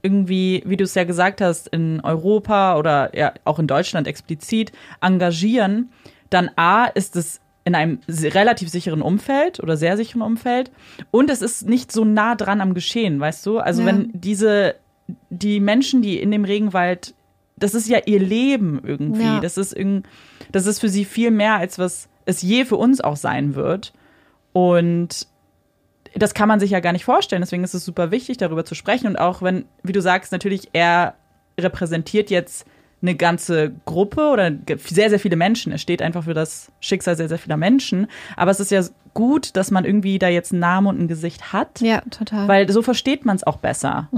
irgendwie, 0.00 0.62
wie 0.64 0.78
du 0.78 0.84
es 0.84 0.94
ja 0.94 1.04
gesagt 1.04 1.42
hast, 1.42 1.68
in 1.68 2.00
Europa 2.00 2.78
oder 2.78 3.14
ja 3.14 3.34
auch 3.44 3.58
in 3.58 3.66
Deutschland 3.66 4.06
explizit 4.06 4.72
engagieren, 5.02 5.90
dann 6.30 6.50
A, 6.56 6.86
ist 6.86 7.16
es 7.16 7.42
in 7.70 7.74
einem 7.76 7.98
relativ 8.08 8.68
sicheren 8.68 9.00
Umfeld 9.00 9.60
oder 9.60 9.76
sehr 9.76 9.96
sicheren 9.96 10.22
Umfeld 10.22 10.70
und 11.12 11.30
es 11.30 11.40
ist 11.40 11.68
nicht 11.68 11.92
so 11.92 12.04
nah 12.04 12.34
dran 12.34 12.60
am 12.60 12.74
Geschehen, 12.74 13.20
weißt 13.20 13.46
du? 13.46 13.58
Also 13.60 13.82
Ja. 13.82 13.86
wenn 13.88 14.10
diese, 14.12 14.74
die 15.30 15.60
Menschen, 15.60 16.02
die 16.02 16.18
in 16.20 16.30
dem 16.32 16.44
Regenwald, 16.44 17.14
das 17.56 17.74
ist 17.74 17.88
ja 17.88 17.98
ihr 18.06 18.18
Leben 18.18 18.80
irgendwie, 18.84 19.22
Ja. 19.24 19.40
das 19.40 19.56
ist 19.56 19.72
irgend, 19.72 20.06
das 20.50 20.66
ist 20.66 20.80
für 20.80 20.88
sie 20.88 21.04
viel 21.04 21.30
mehr, 21.30 21.54
als 21.54 21.78
was 21.78 22.08
es 22.24 22.42
je 22.42 22.64
für 22.64 22.76
uns 22.76 23.00
auch 23.00 23.16
sein 23.16 23.54
wird. 23.54 23.92
Und 24.52 25.28
das 26.14 26.34
kann 26.34 26.48
man 26.48 26.58
sich 26.58 26.70
ja 26.72 26.80
gar 26.80 26.92
nicht 26.92 27.04
vorstellen. 27.04 27.42
Deswegen 27.42 27.62
ist 27.64 27.74
es 27.74 27.84
super 27.84 28.10
wichtig, 28.10 28.36
darüber 28.38 28.64
zu 28.64 28.74
sprechen. 28.74 29.06
Und 29.06 29.16
auch 29.16 29.42
wenn, 29.42 29.64
wie 29.84 29.92
du 29.92 30.02
sagst, 30.02 30.32
natürlich 30.32 30.70
er 30.72 31.14
repräsentiert 31.58 32.30
jetzt 32.30 32.66
eine 33.02 33.14
ganze 33.14 33.72
Gruppe 33.86 34.28
oder 34.30 34.52
sehr, 34.84 35.08
sehr 35.10 35.18
viele 35.18 35.36
Menschen. 35.36 35.72
Er 35.72 35.78
steht 35.78 36.02
einfach 36.02 36.24
für 36.24 36.34
das 36.34 36.70
Schicksal 36.80 37.16
sehr, 37.16 37.28
sehr 37.28 37.38
vieler 37.38 37.56
Menschen. 37.56 38.06
Aber 38.36 38.50
es 38.50 38.60
ist 38.60 38.70
ja 38.70 38.82
gut, 39.14 39.56
dass 39.56 39.70
man 39.70 39.84
irgendwie 39.84 40.18
da 40.18 40.28
jetzt 40.28 40.52
einen 40.52 40.60
Namen 40.60 40.86
und 40.86 41.00
ein 41.00 41.08
Gesicht 41.08 41.52
hat, 41.52 41.80
Ja, 41.80 42.02
total. 42.10 42.46
weil 42.48 42.70
so 42.70 42.82
versteht 42.82 43.24
man 43.24 43.36
es 43.36 43.44
auch 43.46 43.56
besser. 43.56 44.08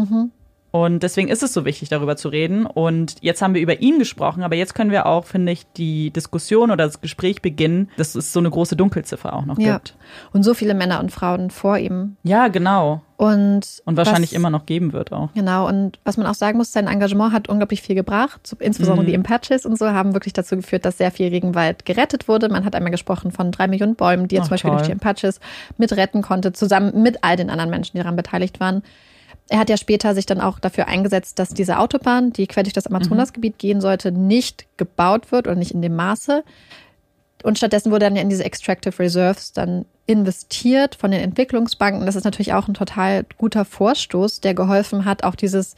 Und 0.73 1.03
deswegen 1.03 1.29
ist 1.29 1.43
es 1.43 1.53
so 1.53 1.67
wichtig, 1.67 1.91
darüber 1.91 2.17
zu 2.17 2.31
reden. 2.31 2.65
Und 2.65 3.17
jetzt 3.21 3.43
haben 3.43 3.55
wir 3.55 3.61
über 3.61 3.81
ihn 3.83 3.99
gesprochen, 3.99 4.43
aber 4.43 4.57
jetzt 4.57 4.75
können 4.75 4.91
wir 4.91 5.05
auch, 5.05 5.27
finde 5.27 5.53
ich, 5.53 5.67
die 5.77 6.11
Diskussion 6.11 6.71
oder 6.71 6.87
das 6.87 7.03
Gespräch 7.03 7.43
beginnen, 7.43 7.91
dass 7.99 8.15
es 8.15 8.33
so 8.33 8.41
eine 8.41 8.49
große 8.49 8.75
Dunkelziffer 8.75 9.35
auch 9.35 9.45
noch 9.45 9.59
ja. 9.59 9.75
gibt. 9.75 9.95
Und 10.33 10.45
so 10.45 10.55
viele 10.55 10.73
Männer 10.73 11.01
und 11.01 11.13
Frauen 11.13 11.51
vor 11.51 11.77
ihm. 11.77 12.17
Ja, 12.23 12.49
genau. 12.49 13.03
Und, 13.19 13.83
Und 13.85 13.97
wahrscheinlich 13.99 14.31
was, 14.31 14.37
immer 14.37 14.49
noch 14.49 14.65
geben 14.65 14.95
wird 14.95 15.13
auch. 15.13 15.29
Genau, 15.35 15.69
und 15.69 15.99
was 16.05 16.17
man 16.17 16.27
auch 16.27 16.35
sagen 16.35 16.57
muss, 16.57 16.73
sein 16.73 16.89
Engagement 16.89 17.35
hat 17.35 17.49
unglaublich 17.51 17.83
viel 17.83 17.95
gebracht. 17.95 18.45
So, 18.47 18.57
Insbesondere 18.59 19.07
Mhm. 19.07 19.11
die 19.11 19.19
Apaches 19.19 19.67
und 19.67 19.79
so 19.79 19.91
haben 19.91 20.15
wirklich 20.15 20.33
dazu 20.33 20.57
geführt, 20.57 20.87
dass 20.87 20.97
sehr 20.97 21.11
viel 21.11 21.29
Regenwald 21.29 21.85
gerettet 21.85 22.29
wurde. 22.29 22.49
Man 22.49 22.65
hat 22.65 22.75
einmal 22.75 22.91
gesprochen 22.91 23.31
von 23.31 23.53
drei 23.53 23.69
Millionen 23.69 23.95
Bäumen, 23.95 24.27
die 24.27 24.37
er 24.37 24.41
Ach, 24.43 24.47
zum 24.47 24.53
Beispiel 24.55 24.71
toll. 24.71 24.79
durch 24.79 24.89
die 24.89 24.95
Apaches 24.95 25.39
mit 25.77 25.93
retten 25.93 26.23
konnte, 26.23 26.53
zusammen 26.55 27.03
mit 27.03 27.19
all 27.23 27.37
den 27.37 27.51
anderen 27.51 27.71
Menschen, 27.71 27.93
die 27.93 27.99
daran 28.03 28.17
beteiligt 28.17 28.59
waren. 28.59 28.83
Er 29.49 29.59
hat 29.59 29.71
ja 29.71 29.77
später 29.77 30.15
sich 30.15 30.27
dann 30.27 30.41
auch 30.41 30.59
dafür 30.59 30.89
eingesetzt, 30.89 31.39
dass 31.39 31.51
diese 31.51 31.79
Autobahn, 31.79 32.33
die 32.33 32.47
quer 32.47 32.63
durch 32.63 32.73
das 32.73 32.87
Amazonasgebiet 32.87 33.59
gehen 33.59 33.81
sollte, 33.81 34.13
nicht 34.13 34.67
gebaut 34.77 35.31
wird 35.31 35.47
oder 35.47 35.57
nicht 35.57 35.73
in 35.73 35.83
dem 35.83 35.95
Maße. 35.97 36.45
Und 37.43 37.59
stattdessen 37.59 37.91
wurde 37.91 38.07
dann 38.07 38.17
ja 38.17 38.23
in 38.23 38.31
diese 38.31 38.45
Extractive 38.45 38.99
Reserves 38.99 39.53
dann 39.53 39.85
investiert 40.07 40.95
von 40.95 41.11
den 41.11 41.21
Entwicklungsbanken. 41.21 42.07
Das 42.07 42.17
ist 42.17 42.25
natürlich 42.25 42.55
auch 42.55 42.69
ein 42.69 42.75
total 42.75 43.25
guter 43.39 43.65
Vorstoß, 43.65 44.41
der 44.41 44.55
geholfen 44.55 45.05
hat, 45.05 45.25
auch 45.25 45.35
dieses, 45.35 45.75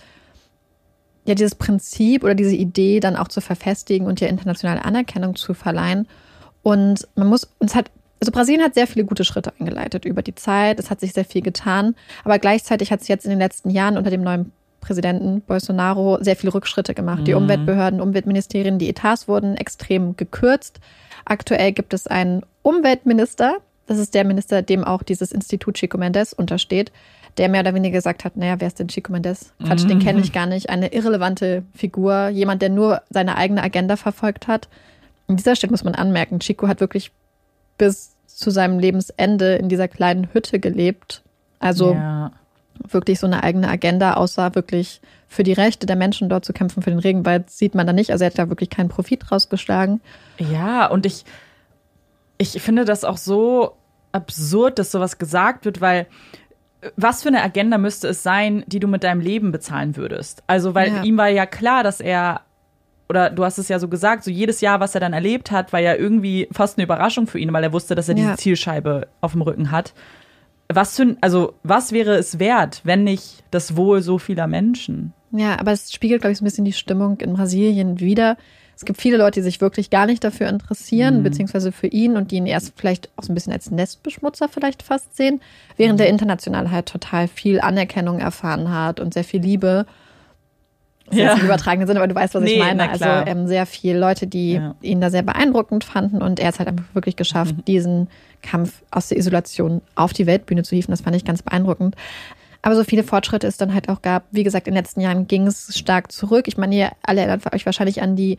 ja, 1.25 1.35
dieses 1.35 1.55
Prinzip 1.55 2.23
oder 2.23 2.35
diese 2.35 2.55
Idee 2.55 3.01
dann 3.01 3.17
auch 3.17 3.29
zu 3.29 3.41
verfestigen 3.41 4.07
und 4.07 4.21
ihr 4.21 4.29
internationale 4.29 4.85
Anerkennung 4.85 5.37
zu 5.37 5.55
verleihen. 5.55 6.07
Und 6.63 7.07
man 7.15 7.29
muss, 7.29 7.49
uns 7.59 7.75
hat, 7.75 7.91
also 8.21 8.33
Brasilien 8.33 8.63
hat 8.63 8.75
sehr 8.75 8.87
viele 8.87 9.05
gute 9.05 9.25
Schritte 9.25 9.53
eingeleitet 9.59 10.05
über 10.05 10.23
die 10.23 10.35
Zeit. 10.35 10.79
Es 10.79 10.91
hat 10.91 11.01
sich 11.01 11.13
sehr 11.13 11.25
viel 11.25 11.43
getan. 11.43 11.95
Aber 12.25 12.39
gleichzeitig 12.39 12.91
hat 12.91 13.01
es 13.03 13.09
jetzt 13.09 13.25
in 13.25 13.31
den 13.31 13.39
letzten 13.39 13.71
Jahren 13.71 13.97
unter 13.99 14.11
dem 14.11 14.23
neuen 14.23 14.53
Präsidenten 14.81 15.41
Bolsonaro 15.43 16.19
sehr 16.23 16.37
viele 16.37 16.55
Rückschritte 16.55 16.95
gemacht. 16.95 17.27
Die 17.27 17.33
Mhm. 17.33 17.39
Umweltbehörden, 17.43 18.01
Umweltministerien, 18.01 18.79
die 18.79 18.89
Etats 18.89 19.29
wurden 19.29 19.57
extrem 19.57 20.17
gekürzt. 20.17 20.81
Aktuell 21.25 21.73
gibt 21.73 21.95
es 21.95 22.07
einen 22.07 22.43
Umweltminister. 22.63 23.57
Das 23.87 23.99
ist 23.99 24.15
der 24.15 24.25
Minister, 24.25 24.63
dem 24.63 24.85
auch 24.85 25.03
dieses 25.03 25.33
Institut 25.33 25.75
Chico 25.75 25.99
Mendes 25.99 26.33
untersteht, 26.33 26.93
der 27.37 27.49
mehr 27.49 27.61
oder 27.61 27.75
weniger 27.75 27.95
gesagt 27.99 28.25
hat, 28.25 28.37
naja, 28.37 28.57
wer 28.59 28.69
ist 28.69 28.79
denn 28.79 28.89
Chico 28.89 29.11
Mendes? 29.13 29.53
Quatsch, 29.65 29.89
den 29.89 29.99
kenne 29.99 30.21
ich 30.21 30.33
gar 30.33 30.47
nicht. 30.47 30.71
Eine 30.71 30.93
irrelevante 30.93 31.63
Figur, 31.75 32.29
jemand, 32.29 32.63
der 32.63 32.69
nur 32.71 33.03
seine 33.11 33.37
eigene 33.37 33.63
Agenda 33.63 33.97
verfolgt 33.97 34.49
hat. 34.49 34.69
An 35.29 35.37
dieser 35.37 35.57
Stelle 35.57 35.71
muss 35.71 35.85
man 35.85 35.95
anmerken, 35.95 36.39
Chico 36.41 36.69
hat 36.69 36.81
wirklich 36.81 37.11
bis 37.79 38.15
zu 38.27 38.51
seinem 38.51 38.79
Lebensende 38.79 39.55
in 39.57 39.69
dieser 39.69 39.89
kleinen 39.89 40.29
Hütte 40.33 40.59
gelebt. 40.59 41.23
Also 41.61 41.95
ja. 41.95 42.33
wirklich 42.91 43.21
so 43.21 43.27
eine 43.27 43.43
eigene 43.43 43.69
Agenda, 43.69 44.15
außer 44.15 44.55
wirklich 44.55 45.01
für 45.29 45.43
die 45.43 45.53
Rechte 45.53 45.87
der 45.87 45.97
Menschen 45.97 46.29
dort 46.29 46.45
zu 46.45 46.53
kämpfen, 46.53 46.83
für 46.83 46.91
den 46.91 46.99
Regenwald, 46.99 47.51
sieht 47.51 47.75
man 47.75 47.87
da 47.87 47.93
nicht. 47.93 48.11
Also 48.11 48.25
er 48.25 48.31
hat 48.31 48.39
da 48.39 48.49
wirklich 48.49 48.71
keinen 48.71 48.89
Profit 48.89 49.31
rausgeschlagen. 49.33 50.01
ja, 50.39 50.87
und 50.87 51.07
ich, 51.07 51.25
ich 52.39 52.61
finde 52.63 52.85
das 52.85 53.05
auch 53.05 53.17
so 53.17 53.75
absurd, 54.13 54.79
dass 54.79 54.91
sowas 54.93 55.19
gesagt 55.19 55.65
wird, 55.65 55.81
weil 55.81 56.07
äh, 56.81 56.91
was 56.97 57.23
für 57.23 57.29
eine 57.29 57.43
Agenda 57.43 57.79
müsste 57.79 58.09
es 58.09 58.23
sein, 58.23 58.65
die 58.67 58.79
du 58.81 58.87
mit 58.87 59.03
deinem 59.03 59.21
Leben 59.21 59.51
bezahlen 59.53 59.97
würdest? 59.97 60.43
Also, 60.47 60.75
weil 60.75 60.89
Ja. 60.93 61.03
ihm 61.03 61.17
war 61.17 61.29
ja 61.29 61.47
klar, 61.47 61.83
dass 61.83 62.01
er, 62.01 62.43
oder 63.09 63.31
du 63.31 63.45
hast 63.45 63.59
es 63.59 63.69
ja 63.69 63.79
so 63.79 63.89
gesagt, 63.89 64.25
so 64.25 64.31
jedes 64.31 64.61
Jahr, 64.61 64.81
was 64.81 64.95
er 64.95 65.01
dann 65.01 65.13
erlebt 65.13 65.51
hat, 65.51 65.73
war 65.73 65.81
ja 65.81 65.95
irgendwie 65.95 66.49
fast 66.53 66.79
eine 66.79 66.85
Überraschung 66.85 67.27
für 67.27 67.39
ihn, 67.39 67.53
weil 67.53 67.63
er 67.65 67.73
wusste, 67.73 67.95
dass 67.95 68.09
er 68.09 68.17
Ja. 68.17 68.23
diese 68.25 68.37
Zielscheibe 68.37 69.09
auf 69.21 69.33
dem 69.33 69.43
Rücken 69.43 69.71
hat. 69.71 69.93
Was 70.73 70.97
für, 70.97 71.17
also, 71.21 71.55
was 71.63 71.93
wäre 71.93 72.15
es 72.15 72.39
wert, 72.39 72.81
wenn 72.85 73.05
nicht 73.05 73.45
das 73.51 73.77
Wohl 73.77 74.01
so 74.01 74.19
vieler 74.19 74.47
Menschen? 74.47 75.13
Ja, 75.33 75.59
aber 75.61 75.73
es 75.73 75.93
spiegelt, 75.93 76.23
glaube 76.23 76.33
ich, 76.33 76.39
so 76.39 76.45
ein 76.45 76.47
bisschen 76.47 76.65
die 76.65 76.73
Stimmung 76.73 77.19
in 77.21 77.35
Brasilien 77.35 78.01
wider. 78.01 78.37
Es 78.77 78.85
gibt 78.85 79.01
viele 79.01 79.19
Leute, 79.19 79.41
die 79.41 79.45
sich 79.45 79.61
wirklich 79.61 79.91
gar 79.91 80.07
nicht 80.07 80.25
dafür 80.25 80.49
interessieren, 80.49 81.23
beziehungsweise 81.23 81.71
für 81.71 81.87
ihn 81.87 82.17
und 82.17 82.31
die 82.33 82.37
ihn 82.37 82.47
erst 82.47 82.73
vielleicht 82.77 83.09
auch 83.17 83.23
so 83.23 83.31
ein 83.31 83.35
bisschen 83.35 83.53
als 83.53 83.71
Nestbeschmutzer 83.71 84.49
vielleicht 84.49 84.83
fast 84.83 85.17
sehen, 85.17 85.41
während 85.77 86.01
der 86.01 86.09
international 86.09 86.71
halt 86.73 86.87
total 86.87 87.29
viel 87.29 87.61
Anerkennung 87.61 88.19
erfahren 88.19 88.73
hat 88.73 88.99
und 88.99 89.15
sehr 89.15 89.23
viel 89.23 89.41
Liebe. 89.43 89.87
Das 91.07 91.15
ist 91.17 91.21
Ja. 91.23 91.31
jetzt 91.31 91.41
im 91.41 91.45
übertragenen 91.47 91.87
Sinne, 91.87 92.01
aber 92.01 92.09
du 92.09 92.15
weißt, 92.15 92.35
was 92.35 92.43
ich 92.45 92.53
Nee, 92.55 92.59
meine. 92.59 92.87
na 92.87 92.91
Also 92.93 93.05
ähm, 93.31 93.47
sehr 93.47 93.67
viele 93.67 93.99
Leute, 93.99 94.27
die 94.27 94.55
Ja. 94.55 94.75
ihn 94.81 95.01
da 95.01 95.11
sehr 95.11 95.23
beeindruckend 95.23 95.85
fanden 95.85 96.23
und 96.23 96.41
er 96.41 96.47
hat 96.49 96.55
es 96.55 96.59
halt 96.61 96.69
einfach 96.69 96.85
wirklich 96.95 97.17
geschafft, 97.17 97.57
Mhm. 97.59 97.65
diesen 97.67 98.09
Kampf 98.43 98.83
aus 98.91 99.09
der 99.09 99.19
Isolation 99.19 99.83
auf 99.97 100.13
die 100.13 100.27
Weltbühne 100.27 100.63
zu 100.63 100.75
hieven. 100.75 100.91
Das 100.93 101.03
fand 101.03 101.15
ich 101.17 101.25
ganz 101.25 101.43
beeindruckend. 101.43 101.95
Aber 102.63 102.75
so 102.77 102.85
viele 102.85 103.03
Fortschritte 103.03 103.47
es 103.47 103.59
dann 103.59 103.75
halt 103.75 103.91
auch 103.91 104.01
gab. 104.01 104.25
Wie 104.31 104.43
gesagt, 104.45 104.67
in 104.67 104.73
den 104.73 104.79
letzten 104.83 105.03
Jahren 105.03 105.27
ging 105.29 105.47
es 105.47 105.77
stark 105.79 106.11
zurück. 106.11 106.49
Ich 106.49 106.57
meine, 106.57 106.75
ihr 106.75 106.91
alle 107.03 107.21
erinnert 107.21 107.53
euch 107.55 107.67
wahrscheinlich 107.67 108.01
an 108.01 108.17
die 108.17 108.39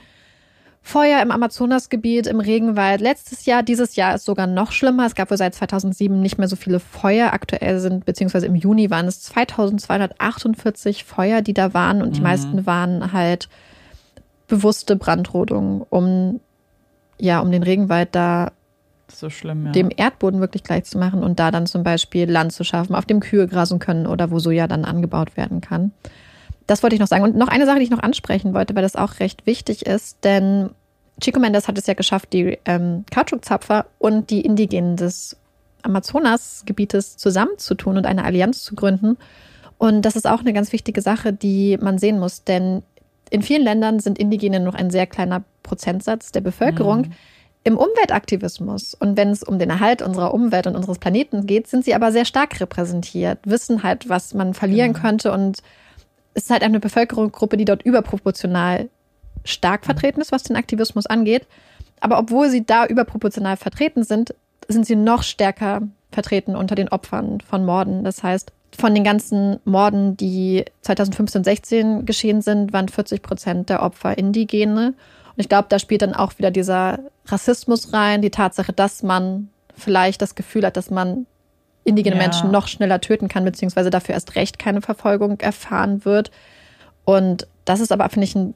Feuer 0.87 1.19
im 1.23 1.31
Amazonasgebiet, 1.31 2.27
im 2.27 2.39
Regenwald. 2.39 3.01
Letztes 3.01 3.47
Jahr, 3.47 3.63
dieses 3.63 3.95
Jahr 3.95 4.13
ist 4.13 4.23
sogar 4.23 4.45
noch 4.45 4.71
schlimmer. 4.71 5.07
Es 5.07 5.15
gab 5.15 5.31
wohl 5.31 5.37
seit 5.37 5.55
2007 5.55 6.21
nicht 6.21 6.37
mehr 6.37 6.47
so 6.47 6.55
viele 6.55 6.79
Feuer. 6.79 7.33
Aktuell 7.33 7.79
sind, 7.79 8.05
beziehungsweise 8.05 8.45
im 8.45 8.53
Juni 8.53 8.91
waren 8.91 9.07
es 9.07 9.23
2248 9.23 11.03
Feuer, 11.03 11.41
die 11.41 11.55
da 11.55 11.73
waren. 11.73 12.03
Und 12.03 12.15
die 12.15 12.21
meisten 12.21 12.67
waren 12.67 13.13
halt 13.13 13.49
bewusste 14.47 14.95
Brandrodungen, 14.95 15.81
um, 15.89 16.39
ja, 17.19 17.39
um 17.39 17.51
den 17.51 17.63
Regenwald 17.63 18.09
da 18.11 18.51
so 19.11 19.31
schlimm, 19.31 19.65
ja. 19.65 19.71
dem 19.71 19.89
Erdboden 19.95 20.39
wirklich 20.39 20.63
gleich 20.63 20.83
zu 20.83 20.99
machen 20.99 21.23
und 21.23 21.39
da 21.39 21.49
dann 21.49 21.65
zum 21.65 21.81
Beispiel 21.81 22.29
Land 22.29 22.53
zu 22.53 22.63
schaffen, 22.63 22.93
auf 22.93 23.05
dem 23.05 23.21
Kühe 23.21 23.47
grasen 23.47 23.79
können 23.79 24.05
oder 24.05 24.29
wo 24.29 24.37
Soja 24.37 24.67
dann 24.67 24.85
angebaut 24.85 25.35
werden 25.35 25.61
kann. 25.61 25.93
Das 26.67 26.81
wollte 26.81 26.95
ich 26.95 26.99
noch 26.99 27.07
sagen. 27.07 27.23
Und 27.23 27.35
noch 27.35 27.47
eine 27.47 27.65
Sache, 27.65 27.77
die 27.77 27.83
ich 27.85 27.91
noch 27.91 28.01
ansprechen 28.03 28.53
wollte, 28.53 28.75
weil 28.75 28.81
das 28.81 28.95
auch 28.95 29.19
recht 29.19 29.45
wichtig 29.45 29.85
ist, 29.85 30.23
denn 30.23 30.71
Chico 31.21 31.39
Mendes 31.39 31.67
hat 31.67 31.77
es 31.77 31.87
ja 31.87 31.93
geschafft, 31.93 32.33
die 32.33 32.57
ähm, 32.65 33.05
Kautschukzapfer 33.13 33.85
und 33.99 34.29
die 34.29 34.41
Indigenen 34.41 34.97
des 34.97 35.37
Amazonasgebietes 35.83 37.17
zusammenzutun 37.17 37.97
und 37.97 38.05
eine 38.05 38.23
Allianz 38.23 38.63
zu 38.63 38.75
gründen. 38.75 39.17
Und 39.77 40.03
das 40.03 40.15
ist 40.15 40.27
auch 40.27 40.39
eine 40.39 40.53
ganz 40.53 40.71
wichtige 40.71 41.01
Sache, 41.01 41.33
die 41.33 41.77
man 41.79 41.97
sehen 41.97 42.19
muss, 42.19 42.43
denn 42.43 42.83
in 43.29 43.41
vielen 43.41 43.63
Ländern 43.63 43.99
sind 43.99 44.17
Indigene 44.19 44.59
noch 44.59 44.75
ein 44.75 44.89
sehr 44.89 45.07
kleiner 45.07 45.43
Prozentsatz 45.63 46.31
der 46.31 46.41
Bevölkerung. 46.41 47.11
Im 47.63 47.77
Umweltaktivismus 47.77 48.93
und 48.93 49.17
wenn 49.17 49.29
es 49.31 49.41
um 49.41 49.57
den 49.57 49.71
Erhalt 49.71 50.03
unserer 50.03 50.35
Umwelt 50.35 50.67
und 50.67 50.75
unseres 50.75 50.99
Planeten 50.99 51.47
geht, 51.47 51.65
sind 51.67 51.83
sie 51.83 51.95
aber 51.95 52.11
sehr 52.11 52.25
stark 52.25 52.59
repräsentiert, 52.61 53.39
wissen 53.43 53.81
halt, 53.81 54.07
was 54.07 54.35
man 54.35 54.53
verlieren 54.53 54.93
Genau. 54.93 55.03
könnte 55.07 55.31
und 55.31 55.63
ist 56.35 56.51
halt 56.51 56.61
eine 56.61 56.79
Bevölkerungsgruppe, 56.79 57.57
die 57.57 57.65
dort 57.65 57.83
überproportional 57.83 58.89
stark 59.43 59.81
Mhm. 59.81 59.85
vertreten 59.85 60.21
ist, 60.21 60.31
was 60.31 60.43
den 60.43 60.55
Aktivismus 60.55 61.05
angeht. 61.05 61.47
Aber 62.01 62.19
obwohl 62.19 62.49
sie 62.49 62.65
da 62.65 62.85
überproportional 62.85 63.57
vertreten 63.57 64.03
sind, 64.03 64.35
sind 64.67 64.85
sie 64.85 64.95
noch 64.95 65.23
stärker 65.23 65.81
vertreten 66.11 66.55
unter 66.55 66.75
den 66.75 66.89
Opfern 66.89 67.41
von 67.41 67.65
Morden. 67.65 68.03
Das 68.03 68.21
heißt, 68.23 68.51
von 68.77 68.93
den 68.93 69.03
ganzen 69.03 69.59
Morden, 69.63 70.17
die 70.17 70.65
2015-16 70.83 72.03
geschehen 72.03 72.41
sind, 72.41 72.73
waren 72.73 72.89
40 72.89 73.21
Prozent 73.21 73.69
der 73.69 73.81
Opfer 73.81 74.17
Indigene. 74.17 74.87
Und 74.87 75.37
ich 75.37 75.49
glaube, 75.49 75.67
da 75.69 75.79
spielt 75.79 76.01
dann 76.01 76.13
auch 76.13 76.37
wieder 76.37 76.51
dieser 76.51 76.99
Rassismus 77.25 77.93
rein, 77.93 78.21
die 78.21 78.29
Tatsache, 78.29 78.73
dass 78.73 79.03
man 79.03 79.49
vielleicht 79.75 80.21
das 80.21 80.35
Gefühl 80.35 80.65
hat, 80.65 80.77
dass 80.77 80.89
man 80.89 81.25
indigene 81.85 82.17
Ja. 82.17 82.21
Menschen 82.21 82.51
noch 82.51 82.67
schneller 82.67 82.99
töten 82.99 83.29
kann, 83.29 83.45
beziehungsweise 83.45 83.89
dafür 83.89 84.13
erst 84.15 84.35
recht 84.35 84.59
keine 84.59 84.81
Verfolgung 84.81 85.39
erfahren 85.39 86.03
wird. 86.03 86.31
Und 87.05 87.47
das 87.63 87.79
ist 87.79 87.91
aber, 87.93 88.09
finde 88.09 88.25
ich, 88.25 88.35
ein, 88.35 88.53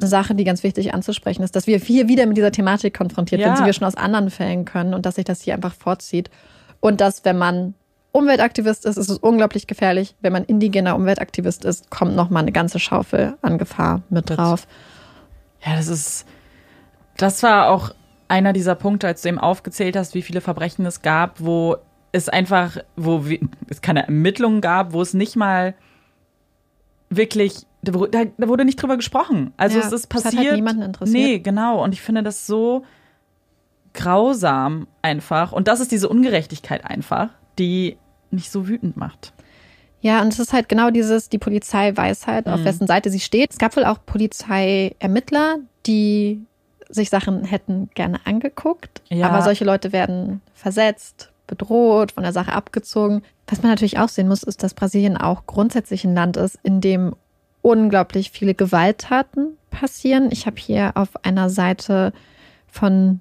eine 0.00 0.08
Sache, 0.08 0.34
die 0.34 0.44
ganz 0.44 0.62
wichtig 0.62 0.94
anzusprechen 0.94 1.42
ist, 1.42 1.54
dass 1.56 1.66
wir 1.66 1.78
hier 1.78 2.08
wieder 2.08 2.24
mit 2.26 2.36
dieser 2.36 2.52
Thematik 2.52 2.96
konfrontiert 2.96 3.40
Ja. 3.40 3.48
sind, 3.48 3.58
die 3.60 3.66
wir 3.66 3.72
schon 3.72 3.86
aus 3.86 3.96
anderen 3.96 4.30
Fällen 4.30 4.64
können 4.64 4.94
und 4.94 5.04
dass 5.04 5.16
sich 5.16 5.24
das 5.24 5.42
hier 5.42 5.54
einfach 5.54 5.74
vorzieht. 5.74 6.30
Und 6.80 7.00
dass, 7.00 7.24
wenn 7.24 7.36
man 7.36 7.74
Umweltaktivist 8.12 8.86
ist, 8.86 8.96
ist 8.96 9.10
es 9.10 9.18
unglaublich 9.18 9.66
gefährlich. 9.66 10.14
Wenn 10.20 10.32
man 10.32 10.44
indigener 10.44 10.94
Umweltaktivist 10.94 11.64
ist, 11.64 11.90
kommt 11.90 12.14
noch 12.16 12.30
mal 12.30 12.40
eine 12.40 12.52
ganze 12.52 12.78
Schaufel 12.78 13.34
an 13.42 13.58
Gefahr 13.58 14.02
mit 14.08 14.30
drauf. 14.30 14.66
Ja, 15.64 15.76
das 15.76 15.88
ist. 15.88 16.24
Das 17.16 17.42
war 17.42 17.68
auch 17.70 17.90
einer 18.28 18.52
dieser 18.52 18.76
Punkte, 18.76 19.08
als 19.08 19.22
du 19.22 19.28
eben 19.28 19.38
aufgezählt 19.38 19.96
hast, 19.96 20.14
wie 20.14 20.22
viele 20.22 20.40
Verbrechen 20.40 20.86
es 20.86 21.02
gab, 21.02 21.40
wo 21.40 21.76
es 22.12 22.28
einfach, 22.28 22.78
wo 22.96 23.24
es 23.68 23.80
keine 23.82 24.04
Ermittlungen 24.04 24.60
gab, 24.60 24.92
wo 24.92 25.02
es 25.02 25.14
nicht 25.14 25.36
mal 25.36 25.74
wirklich, 27.10 27.66
da, 27.82 27.92
da, 27.92 28.48
wurde 28.48 28.64
nicht 28.64 28.80
drüber 28.80 28.96
gesprochen. 28.96 29.52
Also 29.56 29.78
Ja, 29.78 29.86
es 29.86 29.92
ist 29.92 30.10
es 30.14 30.16
hat 30.16 30.24
halt 30.26 30.34
passiert. 30.36 30.54
niemanden 30.56 30.82
interessiert. 30.82 31.22
Nee, 31.22 31.38
genau. 31.38 31.82
Und 31.82 31.92
ich 31.92 32.02
finde 32.02 32.22
das 32.22 32.46
so 32.46 32.84
grausam 33.94 34.86
einfach. 35.02 35.52
Und 35.52 35.68
das 35.68 35.80
ist 35.80 35.92
diese 35.92 36.08
Ungerechtigkeit 36.08 36.84
einfach, 36.84 37.30
die 37.58 37.96
mich 38.30 38.50
so 38.50 38.68
wütend 38.68 38.96
macht. 38.96 39.32
Ja, 40.00 40.20
und 40.22 40.28
es 40.32 40.38
ist 40.38 40.52
halt 40.52 40.68
genau 40.68 40.90
dieses, 40.90 41.28
die 41.28 41.38
Polizei 41.38 41.96
weiß 41.96 42.26
halt, 42.26 42.46
auf 42.46 42.60
Mhm. 42.60 42.64
wessen 42.64 42.86
Seite 42.86 43.10
sie 43.10 43.18
steht. 43.20 43.50
Es 43.52 43.58
gab 43.58 43.76
wohl 43.76 43.84
auch 43.84 43.98
Polizeiermittler, 44.06 45.56
die 45.86 46.44
sich 46.88 47.10
Sachen 47.10 47.44
hätten 47.44 47.90
gerne 47.94 48.20
angeguckt. 48.24 49.02
Ja. 49.08 49.28
Aber 49.28 49.42
solche 49.42 49.64
Leute 49.64 49.92
werden 49.92 50.40
versetzt, 50.54 51.32
bedroht, 51.48 52.12
von 52.12 52.22
der 52.22 52.32
Sache 52.32 52.52
abgezogen. 52.52 53.22
Was 53.48 53.62
man 53.62 53.72
natürlich 53.72 53.98
auch 53.98 54.08
sehen 54.08 54.28
muss, 54.28 54.44
ist, 54.44 54.62
dass 54.62 54.74
Brasilien 54.74 55.16
auch 55.16 55.46
grundsätzlich 55.46 56.04
ein 56.04 56.14
Land 56.14 56.36
ist, 56.36 56.58
in 56.62 56.80
dem 56.80 57.16
unglaublich 57.62 58.30
viele 58.30 58.54
Gewalttaten 58.54 59.56
passieren. 59.70 60.30
Ich 60.30 60.46
habe 60.46 60.56
hier 60.60 60.92
auf 60.94 61.24
einer 61.24 61.50
Seite 61.50 62.12
von 62.68 63.20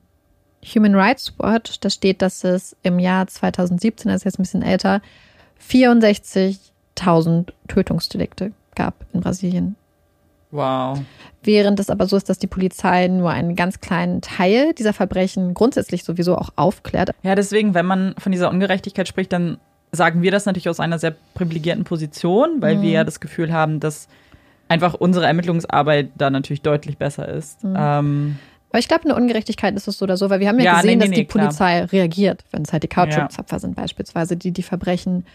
Human 0.63 0.95
Rights 0.95 1.33
Watch, 1.39 1.79
da 1.79 1.89
steht, 1.89 2.21
dass 2.21 2.43
es 2.43 2.75
im 2.83 2.99
Jahr 2.99 3.27
2017, 3.27 4.09
das 4.09 4.21
ist 4.21 4.25
jetzt 4.25 4.39
ein 4.39 4.43
bisschen 4.43 4.61
älter, 4.61 5.01
64.000 5.67 7.51
Tötungsdelikte 7.67 8.51
gab 8.75 9.05
in 9.13 9.21
Brasilien. 9.21 9.75
Wow. 10.51 10.99
Während 11.43 11.79
es 11.79 11.89
aber 11.89 12.07
so 12.07 12.15
ist, 12.15 12.29
dass 12.29 12.39
die 12.39 12.47
Polizei 12.47 13.07
nur 13.07 13.31
einen 13.31 13.55
ganz 13.55 13.79
kleinen 13.79 14.21
Teil 14.21 14.73
dieser 14.73 14.93
Verbrechen 14.93 15.53
grundsätzlich 15.53 16.03
sowieso 16.03 16.37
auch 16.37 16.49
aufklärt. 16.55 17.11
Ja, 17.23 17.35
deswegen, 17.35 17.73
wenn 17.73 17.85
man 17.85 18.15
von 18.17 18.31
dieser 18.31 18.49
Ungerechtigkeit 18.49 19.07
spricht, 19.07 19.33
dann 19.33 19.57
sagen 19.91 20.21
wir 20.21 20.31
das 20.31 20.45
natürlich 20.45 20.69
aus 20.69 20.79
einer 20.79 20.99
sehr 20.99 21.15
privilegierten 21.33 21.83
Position, 21.83 22.61
weil 22.61 22.81
wir 22.81 22.91
ja 22.91 23.03
das 23.03 23.19
Gefühl 23.19 23.53
haben, 23.53 23.79
dass 23.79 24.07
einfach 24.67 24.93
unsere 24.93 25.25
Ermittlungsarbeit 25.25 26.11
da 26.17 26.29
natürlich 26.29 26.61
deutlich 26.61 26.97
besser 26.97 27.27
ist. 27.27 27.63
Ähm, 27.63 28.37
Aber 28.69 28.79
ich 28.79 28.87
glaube, 28.87 29.05
eine 29.05 29.15
Ungerechtigkeit 29.15 29.75
ist 29.75 29.87
es 29.87 29.97
so 29.97 30.03
oder 30.03 30.17
so, 30.17 30.29
weil 30.29 30.39
wir 30.41 30.49
haben 30.49 30.59
ja, 30.59 30.65
Ja, 30.65 30.75
gesehen, 30.81 30.89
nee, 30.89 30.95
nee, 30.95 30.99
dass 31.05 31.09
die 31.11 31.21
nee, 31.21 31.25
klar. 31.25 31.45
Polizei 31.45 31.83
reagiert, 31.85 32.43
wenn 32.51 32.63
es 32.63 32.73
halt 32.73 32.83
die 32.83 32.89
Kautschukzapfer 32.89 33.59
sind 33.59 33.75
beispielsweise, 33.75 34.35
die 34.35 34.51
die 34.51 34.63
Verbrechen 34.63 35.25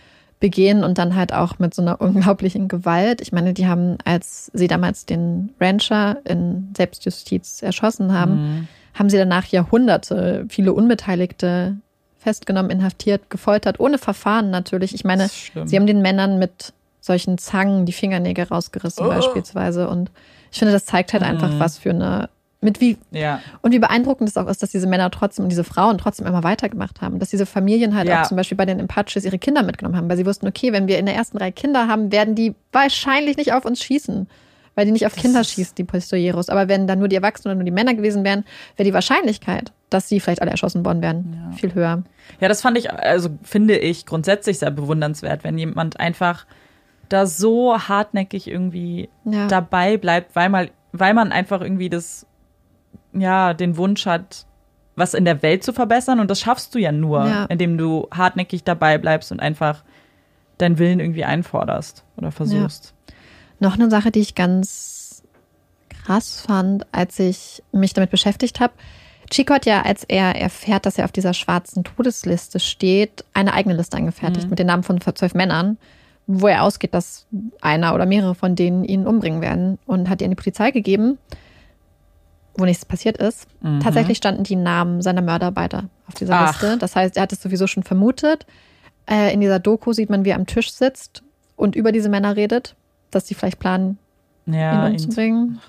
begehen 0.42 0.82
und 0.84 0.98
dann 0.98 1.14
halt 1.14 1.32
auch 1.32 1.58
mit 1.60 1.72
so 1.72 1.80
einer 1.80 2.00
unglaublichen 2.00 2.66
Gewalt. 2.68 3.20
Ich 3.22 3.32
meine, 3.32 3.54
die 3.54 3.66
haben, 3.68 3.96
als 4.04 4.50
sie 4.52 4.66
damals 4.66 5.06
den 5.06 5.54
Rancher 5.60 6.18
in 6.24 6.72
Selbstjustiz 6.76 7.62
erschossen 7.62 8.12
haben, 8.12 8.34
Mhm. 8.34 8.68
haben 8.94 9.08
sie 9.08 9.16
danach 9.16 9.46
Jahrhunderte 9.46 10.44
viele 10.50 10.72
Unbeteiligte 10.74 11.76
festgenommen, 12.18 12.70
inhaftiert, 12.70 13.30
gefoltert, 13.30 13.80
ohne 13.80 13.98
Verfahren 13.98 14.50
natürlich. 14.50 14.94
Ich 14.94 15.04
meine, 15.04 15.28
sie 15.64 15.76
haben 15.76 15.86
den 15.86 16.02
Männern 16.02 16.38
mit 16.38 16.72
solchen 17.00 17.38
Zangen 17.38 17.86
die 17.86 17.92
Fingernägel 17.92 18.44
rausgerissen 18.44 19.06
Oh. 19.06 19.08
beispielsweise 19.08 19.88
und 19.88 20.10
ich 20.52 20.58
finde, 20.58 20.72
das 20.72 20.84
zeigt 20.86 21.12
halt 21.14 21.22
einfach, 21.22 21.50
Mhm. 21.50 21.58
was 21.60 21.78
für 21.78 21.90
eine 21.90 22.28
mit 22.62 22.80
wie 22.80 22.96
ja. 23.10 23.40
und 23.60 23.72
wie 23.72 23.78
beeindruckend 23.78 24.28
es 24.28 24.36
auch 24.36 24.46
ist, 24.46 24.62
dass 24.62 24.70
diese 24.70 24.86
Männer 24.86 25.10
trotzdem 25.10 25.44
und 25.44 25.48
diese 25.50 25.64
Frauen 25.64 25.98
trotzdem 25.98 26.26
immer 26.26 26.42
weitergemacht 26.44 27.00
haben. 27.02 27.18
Dass 27.18 27.30
diese 27.30 27.44
Familien 27.44 27.94
halt 27.96 28.08
Ja. 28.08 28.22
auch 28.22 28.26
zum 28.28 28.36
Beispiel 28.36 28.56
bei 28.56 28.64
den 28.66 28.80
Apaches 28.80 29.24
ihre 29.24 29.38
Kinder 29.38 29.62
mitgenommen 29.62 29.96
haben, 29.96 30.08
weil 30.08 30.16
sie 30.16 30.24
wussten, 30.26 30.46
okay, 30.46 30.72
wenn 30.72 30.86
wir 30.88 30.98
in 30.98 31.06
der 31.06 31.14
ersten 31.16 31.36
Reihe 31.38 31.52
Kinder 31.52 31.88
haben, 31.88 32.10
werden 32.12 32.34
die 32.34 32.54
wahrscheinlich 32.72 33.36
nicht 33.36 33.52
auf 33.52 33.64
uns 33.64 33.82
schießen. 33.82 34.28
Weil 34.74 34.86
die 34.86 34.92
nicht 34.92 35.04
auf 35.04 35.12
Das 35.12 35.20
Kinder 35.22 35.44
schießen, 35.44 35.74
die 35.76 35.84
Pistoleros. 35.84 36.48
Aber 36.48 36.66
wenn 36.66 36.86
dann 36.86 36.98
nur 36.98 37.08
die 37.08 37.16
Erwachsenen 37.16 37.50
oder 37.52 37.56
nur 37.56 37.64
die 37.66 37.70
Männer 37.70 37.92
gewesen 37.92 38.24
wären, 38.24 38.42
wäre 38.76 38.86
die 38.88 38.94
Wahrscheinlichkeit, 38.94 39.70
dass 39.90 40.08
sie 40.08 40.18
vielleicht 40.18 40.40
alle 40.40 40.50
erschossen 40.50 40.82
worden 40.86 41.02
wären, 41.02 41.36
Ja. 41.50 41.56
viel 41.58 41.74
höher. 41.74 42.02
Ja, 42.40 42.48
das 42.48 42.62
fand 42.62 42.78
ich, 42.78 42.90
also 42.90 43.28
finde 43.42 43.76
ich 43.76 44.06
grundsätzlich 44.06 44.58
sehr 44.60 44.70
bewundernswert, 44.70 45.44
wenn 45.44 45.58
jemand 45.58 46.00
einfach 46.00 46.46
da 47.10 47.26
so 47.26 47.76
hartnäckig 47.76 48.48
irgendwie 48.48 49.10
dabei 49.48 49.98
bleibt, 49.98 50.34
weil 50.34 50.48
man, 50.48 50.68
weil 50.92 51.12
man 51.12 51.32
einfach 51.32 51.60
irgendwie 51.60 51.90
das, 51.90 52.26
ja, 53.12 53.54
den 53.54 53.76
Wunsch 53.76 54.06
hat, 54.06 54.46
was 54.96 55.14
in 55.14 55.24
der 55.24 55.42
Welt 55.42 55.64
zu 55.64 55.72
verbessern. 55.72 56.20
Und 56.20 56.30
das 56.30 56.40
schaffst 56.40 56.74
du 56.74 56.78
ja 56.78 56.92
nur, 56.92 57.26
Ja. 57.26 57.44
indem 57.46 57.78
du 57.78 58.08
hartnäckig 58.10 58.64
dabei 58.64 58.98
bleibst 58.98 59.32
und 59.32 59.40
einfach 59.40 59.82
deinen 60.58 60.78
Willen 60.78 61.00
irgendwie 61.00 61.24
einforderst 61.24 62.04
oder 62.16 62.30
versuchst. 62.30 62.94
Noch 63.58 63.74
eine 63.74 63.90
Sache, 63.90 64.10
die 64.10 64.20
ich 64.20 64.34
ganz 64.34 65.22
krass 66.04 66.40
fand, 66.40 66.86
als 66.92 67.18
ich 67.18 67.62
mich 67.72 67.94
damit 67.94 68.10
beschäftigt 68.10 68.60
habe. 68.60 68.72
Chico 69.30 69.54
hat 69.54 69.66
ja, 69.66 69.82
als 69.82 70.04
er 70.04 70.34
erfährt, 70.36 70.84
dass 70.84 70.98
er 70.98 71.04
auf 71.06 71.12
dieser 71.12 71.32
schwarzen 71.32 71.84
Todesliste 71.84 72.60
steht, 72.60 73.24
eine 73.32 73.54
eigene 73.54 73.74
Liste 73.76 73.96
angefertigt 73.96 74.44
Mhm. 74.46 74.50
mit 74.50 74.58
den 74.58 74.66
Namen 74.66 74.82
von 74.82 75.00
zwölf 75.00 75.32
Männern, 75.34 75.78
wo 76.26 76.48
er 76.48 76.64
ausgeht, 76.64 76.92
dass 76.92 77.26
einer 77.60 77.94
oder 77.94 78.04
mehrere 78.04 78.34
von 78.34 78.56
denen 78.56 78.84
ihn 78.84 79.06
umbringen 79.06 79.40
werden 79.40 79.78
und 79.86 80.10
hat 80.10 80.20
die 80.20 80.24
an 80.26 80.30
die 80.32 80.36
Polizei 80.36 80.70
gegeben, 80.70 81.18
wo 82.56 82.64
nichts 82.64 82.84
passiert 82.84 83.16
ist. 83.18 83.46
Mhm. 83.62 83.80
Tatsächlich 83.80 84.18
standen 84.18 84.44
die 84.44 84.56
Namen 84.56 85.00
seiner 85.02 85.22
Mörder 85.22 85.50
beide 85.52 85.84
auf 86.06 86.14
dieser 86.14 86.34
Ach. 86.34 86.60
Liste. 86.60 86.76
Das 86.78 86.94
heißt, 86.96 87.16
er 87.16 87.22
hat 87.24 87.32
es 87.32 87.40
sowieso 87.42 87.66
schon 87.66 87.82
vermutet. 87.82 88.46
Äh, 89.10 89.32
in 89.32 89.40
dieser 89.40 89.58
Doku 89.58 89.92
sieht 89.92 90.10
man, 90.10 90.24
wie 90.24 90.30
er 90.30 90.36
am 90.36 90.46
Tisch 90.46 90.72
sitzt 90.72 91.22
und 91.56 91.74
über 91.76 91.92
diese 91.92 92.08
Männer 92.08 92.36
redet, 92.36 92.74
dass 93.10 93.26
sie 93.26 93.34
vielleicht 93.34 93.58
planen, 93.58 93.98
Ja, 94.46 94.86
ihn 94.86 94.86
ihn- 94.86 94.92
umzubringen. 94.92 95.60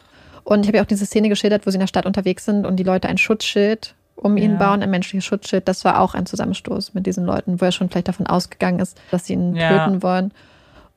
Und 0.44 0.62
ich 0.62 0.68
habe 0.68 0.78
ja 0.78 0.84
auch 0.84 0.88
diese 0.88 1.06
Szene 1.06 1.30
geschildert, 1.30 1.66
wo 1.66 1.72
sie 1.72 1.76
in 1.78 1.82
der 1.82 1.88
Stadt 1.88 2.06
unterwegs 2.06 2.44
sind 2.46 2.66
und 2.66 2.76
die 2.76 2.84
Leute 2.84 3.08
ein 3.08 3.18
Schutzschild 3.18 3.96
um 4.16 4.38
ihn 4.38 4.52
Ja. 4.54 4.58
bauen, 4.58 4.84
ein 4.84 4.90
menschliches 4.92 5.26
Schutzschild. 5.26 5.68
Das 5.68 5.84
war 5.86 6.00
auch 6.00 6.14
ein 6.14 6.26
Zusammenstoß 6.26 6.94
mit 6.94 7.06
diesen 7.08 7.26
Leuten, 7.26 7.60
wo 7.60 7.66
er 7.66 7.72
schon 7.72 7.90
vielleicht 7.90 8.08
davon 8.10 8.28
ausgegangen 8.28 8.80
ist, 8.80 9.00
dass 9.10 9.26
sie 9.26 9.34
ihn 9.34 9.56
Ja. 9.56 9.86
töten 9.86 10.04
wollen. 10.04 10.32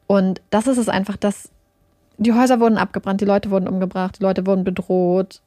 Und 0.07 0.41
das 0.51 0.66
ist 0.66 0.76
es 0.78 0.89
einfach, 0.89 1.16
dass 1.16 1.49
die 2.18 2.32
Häuser 2.32 2.61
wurden 2.61 2.76
abgebrannt, 2.78 3.20
die 3.20 3.24
Leute 3.24 3.51
wurden 3.51 3.68
umgebracht, 3.68 4.18
die 4.18 4.22
Leute 4.22 4.47
wurden 4.47 4.64
bedroht, 4.64 5.41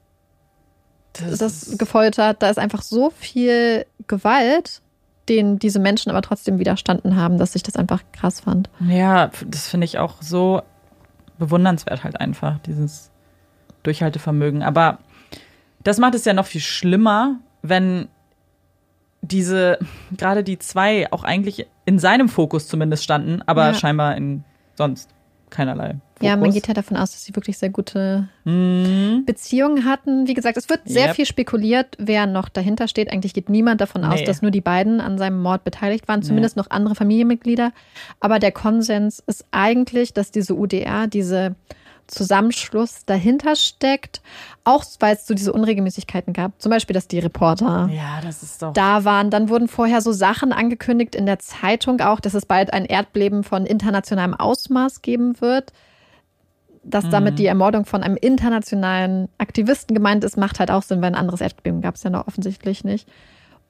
das 1.14 1.42
ist- 1.42 1.80
gefoltert. 1.80 2.42
Da 2.42 2.50
ist 2.50 2.60
einfach 2.60 2.82
so 2.82 3.10
viel 3.10 3.86
Gewalt, 4.08 4.82
denen 5.28 5.60
diese 5.60 5.80
Menschen 5.80 6.10
aber 6.10 6.22
trotzdem 6.22 6.60
widerstanden 6.60 7.16
haben, 7.16 7.38
dass 7.38 7.56
ich 7.56 7.64
das 7.64 7.76
einfach 7.76 8.02
krass 8.14 8.40
fand. 8.42 8.70
Ja, 8.88 9.30
das 9.46 9.68
finde 9.68 9.86
ich 9.86 9.98
auch 10.00 10.22
so 10.22 10.62
bewundernswert 11.38 12.04
halt 12.04 12.20
einfach, 12.20 12.60
dieses 12.60 13.12
Durchhaltevermögen. 13.84 14.64
Aber 14.64 15.00
das 15.84 15.98
macht 16.00 16.16
es 16.16 16.26
ja 16.26 16.34
noch 16.34 16.46
viel 16.46 16.62
schlimmer, 16.62 17.36
wenn 17.62 18.08
diese, 19.22 19.78
gerade 20.16 20.44
die 20.44 20.60
zwei 20.60 21.12
auch 21.12 21.24
eigentlich 21.24 21.68
in 21.86 22.00
seinem 22.00 22.30
Fokus 22.30 22.68
zumindest 22.68 23.04
standen, 23.04 23.42
aber 23.46 23.68
Ja. 23.68 23.74
scheinbar 23.74 24.16
in 24.16 24.44
sonst 24.76 25.10
keinerlei 25.50 25.98
Fokus. 26.20 26.30
Ja, 26.30 26.38
man 26.38 26.52
geht 26.52 26.68
ja 26.68 26.74
davon 26.74 26.98
aus, 26.98 27.12
dass 27.12 27.24
sie 27.24 27.36
wirklich 27.36 27.58
sehr 27.58 27.70
gute 27.70 28.28
Mhm. 28.46 29.24
Beziehungen 29.26 29.86
hatten. 29.86 30.28
Wie 30.28 30.34
gesagt, 30.34 30.58
es 30.58 30.70
wird 30.70 30.82
sehr 30.86 31.08
Yep. 31.08 31.16
viel 31.16 31.26
spekuliert, 31.26 31.96
wer 31.98 32.26
noch 32.26 32.50
dahinter 32.50 32.88
steht. 32.88 33.12
Eigentlich 33.12 33.34
geht 33.34 33.50
niemand 33.50 33.82
davon 33.82 34.04
aus, 34.04 34.20
Nee. 34.20 34.26
dass 34.26 34.42
nur 34.42 34.52
die 34.52 34.62
beiden 34.62 35.02
an 35.02 35.18
seinem 35.18 35.42
Mord 35.42 35.64
beteiligt 35.64 36.08
waren, 36.08 36.22
zumindest 36.22 36.58
noch 36.58 36.70
andere 36.70 36.96
Familienmitglieder. 36.96 37.72
Aber 38.20 38.40
der 38.40 38.52
Konsens 38.52 39.24
ist 39.28 39.46
eigentlich, 39.52 40.14
dass 40.14 40.32
diese 40.32 40.56
UDR, 40.56 41.08
diese 41.08 41.56
Zusammenschluss 42.08 43.06
dahinter 43.06 43.56
steckt. 43.56 44.22
Auch 44.64 44.84
weil 45.00 45.16
es 45.16 45.26
so 45.28 45.34
diese 45.34 45.54
Unregelmäßigkeiten 45.54 46.34
gab. 46.34 46.60
Zum 46.62 46.72
Beispiel, 46.72 46.94
dass 46.96 47.08
die 47.08 47.20
Reporter 47.20 47.90
Ja, 47.94 48.20
das 48.24 48.58
da 48.74 49.06
waren. 49.06 49.30
Dann 49.30 49.50
wurden 49.50 49.68
vorher 49.68 50.02
so 50.02 50.12
Sachen 50.12 50.52
angekündigt 50.52 51.16
in 51.16 51.26
der 51.26 51.40
Zeitung 51.40 52.02
auch, 52.02 52.20
dass 52.20 52.34
es 52.34 52.46
bald 52.46 52.74
ein 52.74 52.86
Erdbeben 52.86 53.44
von 53.44 53.66
internationalem 53.66 54.34
Ausmaß 54.34 55.02
geben 55.02 55.40
wird. 55.40 55.72
Dass 56.90 57.08
damit 57.10 57.38
die 57.38 57.46
Ermordung 57.46 57.86
von 57.86 58.02
einem 58.02 58.18
internationalen 58.18 59.30
Aktivisten 59.38 59.94
gemeint 59.96 60.24
ist, 60.24 60.38
macht 60.38 60.60
halt 60.60 60.72
auch 60.72 60.82
Sinn, 60.82 61.02
weil 61.02 61.10
ein 61.12 61.16
anderes 61.16 61.40
Erdbeben 61.42 61.82
gab 61.82 61.96
es 61.96 62.04
ja 62.04 62.10
noch 62.10 62.28
offensichtlich 62.28 62.84
nicht. 62.84 63.08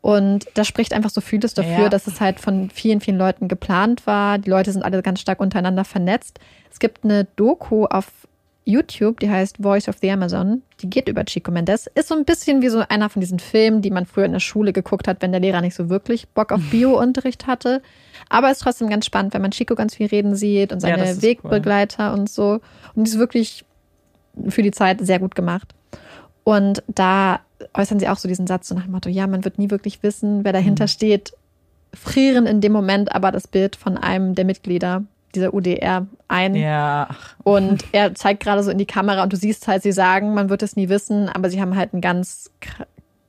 Und 0.02 0.48
da 0.54 0.64
spricht 0.64 0.94
einfach 0.94 1.10
so 1.10 1.20
vieles 1.20 1.54
dafür, 1.54 1.84
Ja. 1.84 1.90
dass 1.90 2.08
es 2.08 2.22
halt 2.22 2.40
von 2.40 2.70
vielen, 2.70 3.02
vielen 3.02 3.18
Leuten 3.18 3.50
geplant 3.50 4.08
war. 4.08 4.38
Die 4.38 4.50
Leute 4.50 4.72
sind 4.72 4.84
alle 4.84 5.02
ganz 5.02 5.20
stark 5.20 5.42
untereinander 5.42 5.84
vernetzt. 5.84 6.40
Es 6.72 6.80
gibt 6.80 7.04
eine 7.04 7.26
Doku 7.36 7.86
auf 7.86 8.06
YouTube, 8.64 9.20
die 9.20 9.30
heißt 9.30 9.58
Voice 9.62 9.90
of 9.90 9.98
the 10.02 10.12
Amazon. 10.12 10.62
Die 10.80 10.90
geht 10.90 11.10
über 11.10 11.26
Chico 11.26 11.52
Mendes. 11.52 11.88
Ist 11.96 12.08
so 12.08 12.16
ein 12.16 12.24
bisschen 12.24 12.62
wie 12.62 12.70
so 12.70 12.84
einer 12.88 13.10
von 13.10 13.20
diesen 13.20 13.40
Filmen, 13.40 13.82
die 13.82 13.92
man 13.92 14.06
früher 14.06 14.26
in 14.26 14.32
der 14.32 14.40
Schule 14.40 14.72
geguckt 14.72 15.08
hat, 15.10 15.22
wenn 15.22 15.32
der 15.32 15.42
Lehrer 15.42 15.60
nicht 15.60 15.76
so 15.76 15.90
wirklich 15.90 16.30
Bock 16.30 16.54
auf 16.54 16.62
Bio-Unterricht 16.72 17.48
hatte. 17.48 17.82
Aber 18.30 18.52
ist 18.52 18.60
trotzdem 18.60 18.90
ganz 18.90 19.06
spannend, 19.06 19.34
wenn 19.34 19.42
man 19.42 19.52
Chico 19.52 19.76
ganz 19.76 19.96
viel 19.96 20.08
reden 20.08 20.36
sieht 20.36 20.72
und 20.72 20.84
Ja, 20.84 20.90
seine 20.90 21.10
ist 21.12 21.22
Wegbegleiter 21.22 22.14
und 22.14 22.30
so. 22.30 22.60
Und 22.96 23.06
die 23.08 23.12
ist 23.12 23.18
wirklich 23.18 23.66
für 24.48 24.62
die 24.62 24.72
Zeit 24.72 25.00
sehr 25.02 25.20
gut 25.20 25.36
gemacht. 25.36 25.74
Und 26.44 26.84
da 26.88 27.40
äußern 27.74 28.00
sie 28.00 28.08
auch 28.08 28.18
so 28.18 28.28
diesen 28.28 28.48
Satz 28.48 28.68
so 28.68 28.76
nach 28.76 28.84
dem 28.84 28.92
Motto, 28.92 29.10
ja, 29.10 29.28
man 29.28 29.44
wird 29.44 29.58
nie 29.58 29.70
wirklich 29.70 30.02
wissen, 30.04 30.44
wer 30.44 30.54
dahinter 30.54 30.88
steht. 30.88 31.34
Frieren 31.94 32.46
in 32.46 32.62
dem 32.62 32.72
Moment 32.72 33.14
aber 33.14 33.32
das 33.32 33.48
Bild 33.48 33.76
von 33.76 33.98
einem 33.98 34.36
der 34.36 34.46
Mitglieder 34.46 35.04
dieser 35.36 35.54
UDR 35.54 36.08
ein. 36.28 36.56
Ja, 36.56 37.10
Und 37.44 37.84
er 37.92 38.16
zeigt 38.16 38.42
gerade 38.42 38.64
so 38.64 38.72
in 38.72 38.78
die 38.78 38.86
Kamera 38.86 39.24
und 39.24 39.34
du 39.34 39.38
siehst 39.38 39.68
halt, 39.68 39.84
sie 39.84 39.92
sagen, 39.92 40.34
man 40.34 40.50
wird 40.50 40.64
es 40.64 40.76
nie 40.76 40.90
wissen, 40.90 41.30
aber 41.30 41.50
sie 41.50 41.62
haben 41.62 41.76
halt 41.76 41.94
eine 41.94 42.02
ganz 42.02 42.52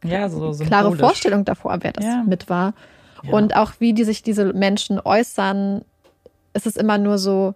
ja, 0.05 0.29
so 0.29 0.53
klare. 0.65 0.97
Vorstellung 0.97 1.45
davor, 1.45 1.79
wer 1.81 1.93
das 1.93 2.05
Ja. 2.05 2.23
mit 2.27 2.49
war. 2.49 2.75
Ja. 3.23 3.33
Und 3.33 3.57
auch 3.57 3.73
wie 3.79 3.93
die 3.93 4.05
sich 4.05 4.23
diese 4.23 4.53
Menschen 4.53 5.01
äußern, 5.01 5.83
ist 6.55 6.67
es 6.67 6.77
immer 6.77 6.99
nur 6.99 7.19
so, 7.19 7.55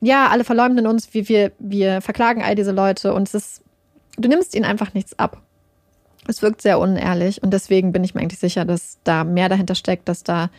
ja, 0.00 0.28
alle 0.28 0.44
verleumden 0.44 0.86
uns, 0.86 1.12
wir, 1.14 1.28
wir, 1.28 1.52
wir 1.58 2.00
verklagen 2.00 2.42
all 2.42 2.54
diese 2.54 2.72
Leute 2.72 3.14
und 3.14 3.28
es 3.28 3.34
ist, 3.34 3.62
du 4.16 4.28
nimmst 4.28 4.54
ihnen 4.54 4.64
einfach 4.64 4.94
nichts 4.94 5.18
ab. 5.18 5.42
Es 6.26 6.40
wirkt 6.42 6.62
sehr 6.62 6.78
unehrlich 6.78 7.42
und 7.42 7.52
deswegen 7.52 7.92
bin 7.92 8.04
ich 8.04 8.14
mir 8.14 8.20
eigentlich 8.20 8.38
sicher, 8.40 8.64
dass 8.64 8.98
da 9.04 9.24
mehr 9.24 9.48
dahinter 9.48 9.74
steckt, 9.74 10.08
dass 10.08 10.22
da 10.22 10.50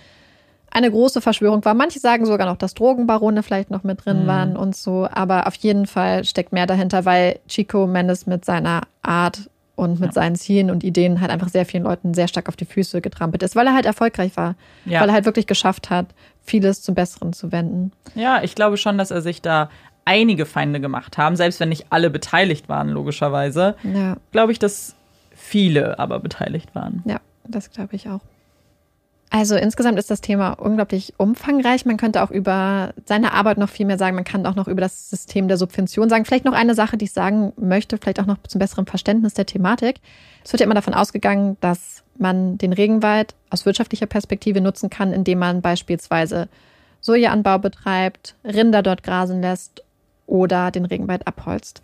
eine 0.72 0.90
große 0.90 1.22
Verschwörung 1.22 1.64
war. 1.66 1.74
Manche 1.74 2.00
sagen 2.00 2.26
sogar 2.26 2.48
noch, 2.48 2.58
dass 2.58 2.74
Drogenbarone 2.74 3.44
vielleicht 3.44 3.70
noch 3.70 3.84
mit 3.84 4.04
drin 4.06 4.24
Mhm. 4.24 4.28
waren 4.28 4.58
und 4.58 4.76
so, 4.76 5.08
aber 5.12 5.48
auf 5.48 5.56
jeden 5.56 5.86
Fall 5.88 6.26
steckt 6.26 6.52
mehr 6.52 6.66
dahinter, 6.66 7.06
weil 7.06 7.40
Chico 7.48 7.86
Mendes 7.86 8.26
mit 8.26 8.44
seiner 8.44 8.82
Art 9.04 9.50
und 9.76 10.00
mit 10.00 10.10
Ja. 10.10 10.14
seinen 10.14 10.36
Zielen 10.36 10.70
und 10.70 10.84
Ideen 10.84 11.20
halt 11.22 11.32
einfach 11.32 11.50
sehr 11.50 11.66
vielen 11.66 11.84
Leuten 11.84 12.14
sehr 12.14 12.28
stark 12.28 12.48
auf 12.50 12.56
die 12.56 12.66
Füße 12.66 13.02
getrampelt 13.02 13.42
ist, 13.44 13.56
weil 13.56 13.66
er 13.68 13.74
halt 13.74 13.86
erfolgreich 13.86 14.36
war, 14.38 14.56
Ja. 14.86 15.02
weil 15.02 15.10
er 15.10 15.14
halt 15.16 15.26
wirklich 15.26 15.48
geschafft 15.48 15.90
hat, 15.90 16.08
vieles 16.44 16.82
zum 16.82 16.94
Besseren 16.96 17.34
zu 17.34 17.52
wenden. 17.52 17.92
Ja, 18.16 18.44
ich 18.44 18.54
glaube 18.56 18.78
schon, 18.78 18.98
dass 18.98 19.10
er 19.12 19.22
sich 19.22 19.42
da 19.42 19.70
einige 20.06 20.46
Feinde 20.46 20.80
gemacht 20.82 21.18
haben, 21.18 21.36
selbst 21.36 21.60
wenn 21.60 21.70
nicht 21.70 21.88
alle 21.90 22.10
beteiligt 22.10 22.68
waren, 22.70 22.90
logischerweise. 22.90 23.76
Ja, 23.84 24.18
Glaube 24.32 24.52
ich, 24.52 24.60
dass 24.60 24.96
viele 25.34 25.98
aber 26.00 26.20
beteiligt 26.20 26.76
waren. 26.76 27.02
ja, 27.06 27.20
das 27.48 27.72
glaube 27.72 27.96
ich 27.96 28.10
auch. 28.10 28.20
Also 29.36 29.56
insgesamt 29.56 29.98
ist 29.98 30.12
das 30.12 30.22
Thema 30.22 30.52
unglaublich 30.52 31.16
umfangreich. 31.18 31.88
Man 31.88 31.98
könnte 31.98 32.22
auch 32.22 32.30
über 32.30 32.94
seine 33.08 33.34
Arbeit 33.34 33.58
noch 33.58 33.70
viel 33.70 33.88
mehr 33.88 33.98
sagen. 33.98 34.14
Man 34.14 34.26
kann 34.26 34.46
auch 34.46 34.54
noch 34.54 34.68
über 34.68 34.80
das 34.80 35.10
System 35.10 35.48
der 35.48 35.58
Subvention 35.58 36.08
sagen. 36.08 36.24
Vielleicht 36.24 36.46
noch 36.46 36.54
eine 36.54 36.76
Sache, 36.76 36.98
die 36.98 37.06
ich 37.06 37.14
sagen 37.14 37.52
möchte, 37.58 37.98
vielleicht 37.98 38.20
auch 38.20 38.28
noch 38.28 38.38
zum 38.44 38.60
besseren 38.60 38.86
Verständnis 38.86 39.34
der 39.34 39.48
Thematik. 39.48 40.02
Es 40.44 40.54
wird 40.54 40.60
ja 40.60 40.66
immer 40.66 40.76
davon 40.76 40.94
ausgegangen, 40.94 41.58
dass 41.62 42.04
man 42.16 42.60
den 42.60 42.74
Regenwald 42.74 43.34
aus 43.50 43.66
wirtschaftlicher 43.66 44.06
Perspektive 44.06 44.62
nutzen 44.62 44.92
kann, 44.92 45.12
indem 45.12 45.40
man 45.40 45.64
beispielsweise 45.64 46.48
Sojaanbau 47.02 47.58
betreibt, 47.58 48.36
Rinder 48.46 48.84
dort 48.84 49.02
grasen 49.02 49.42
lässt 49.42 49.84
oder 50.28 50.70
den 50.70 50.86
Regenwald 50.86 51.26
abholzt. 51.26 51.82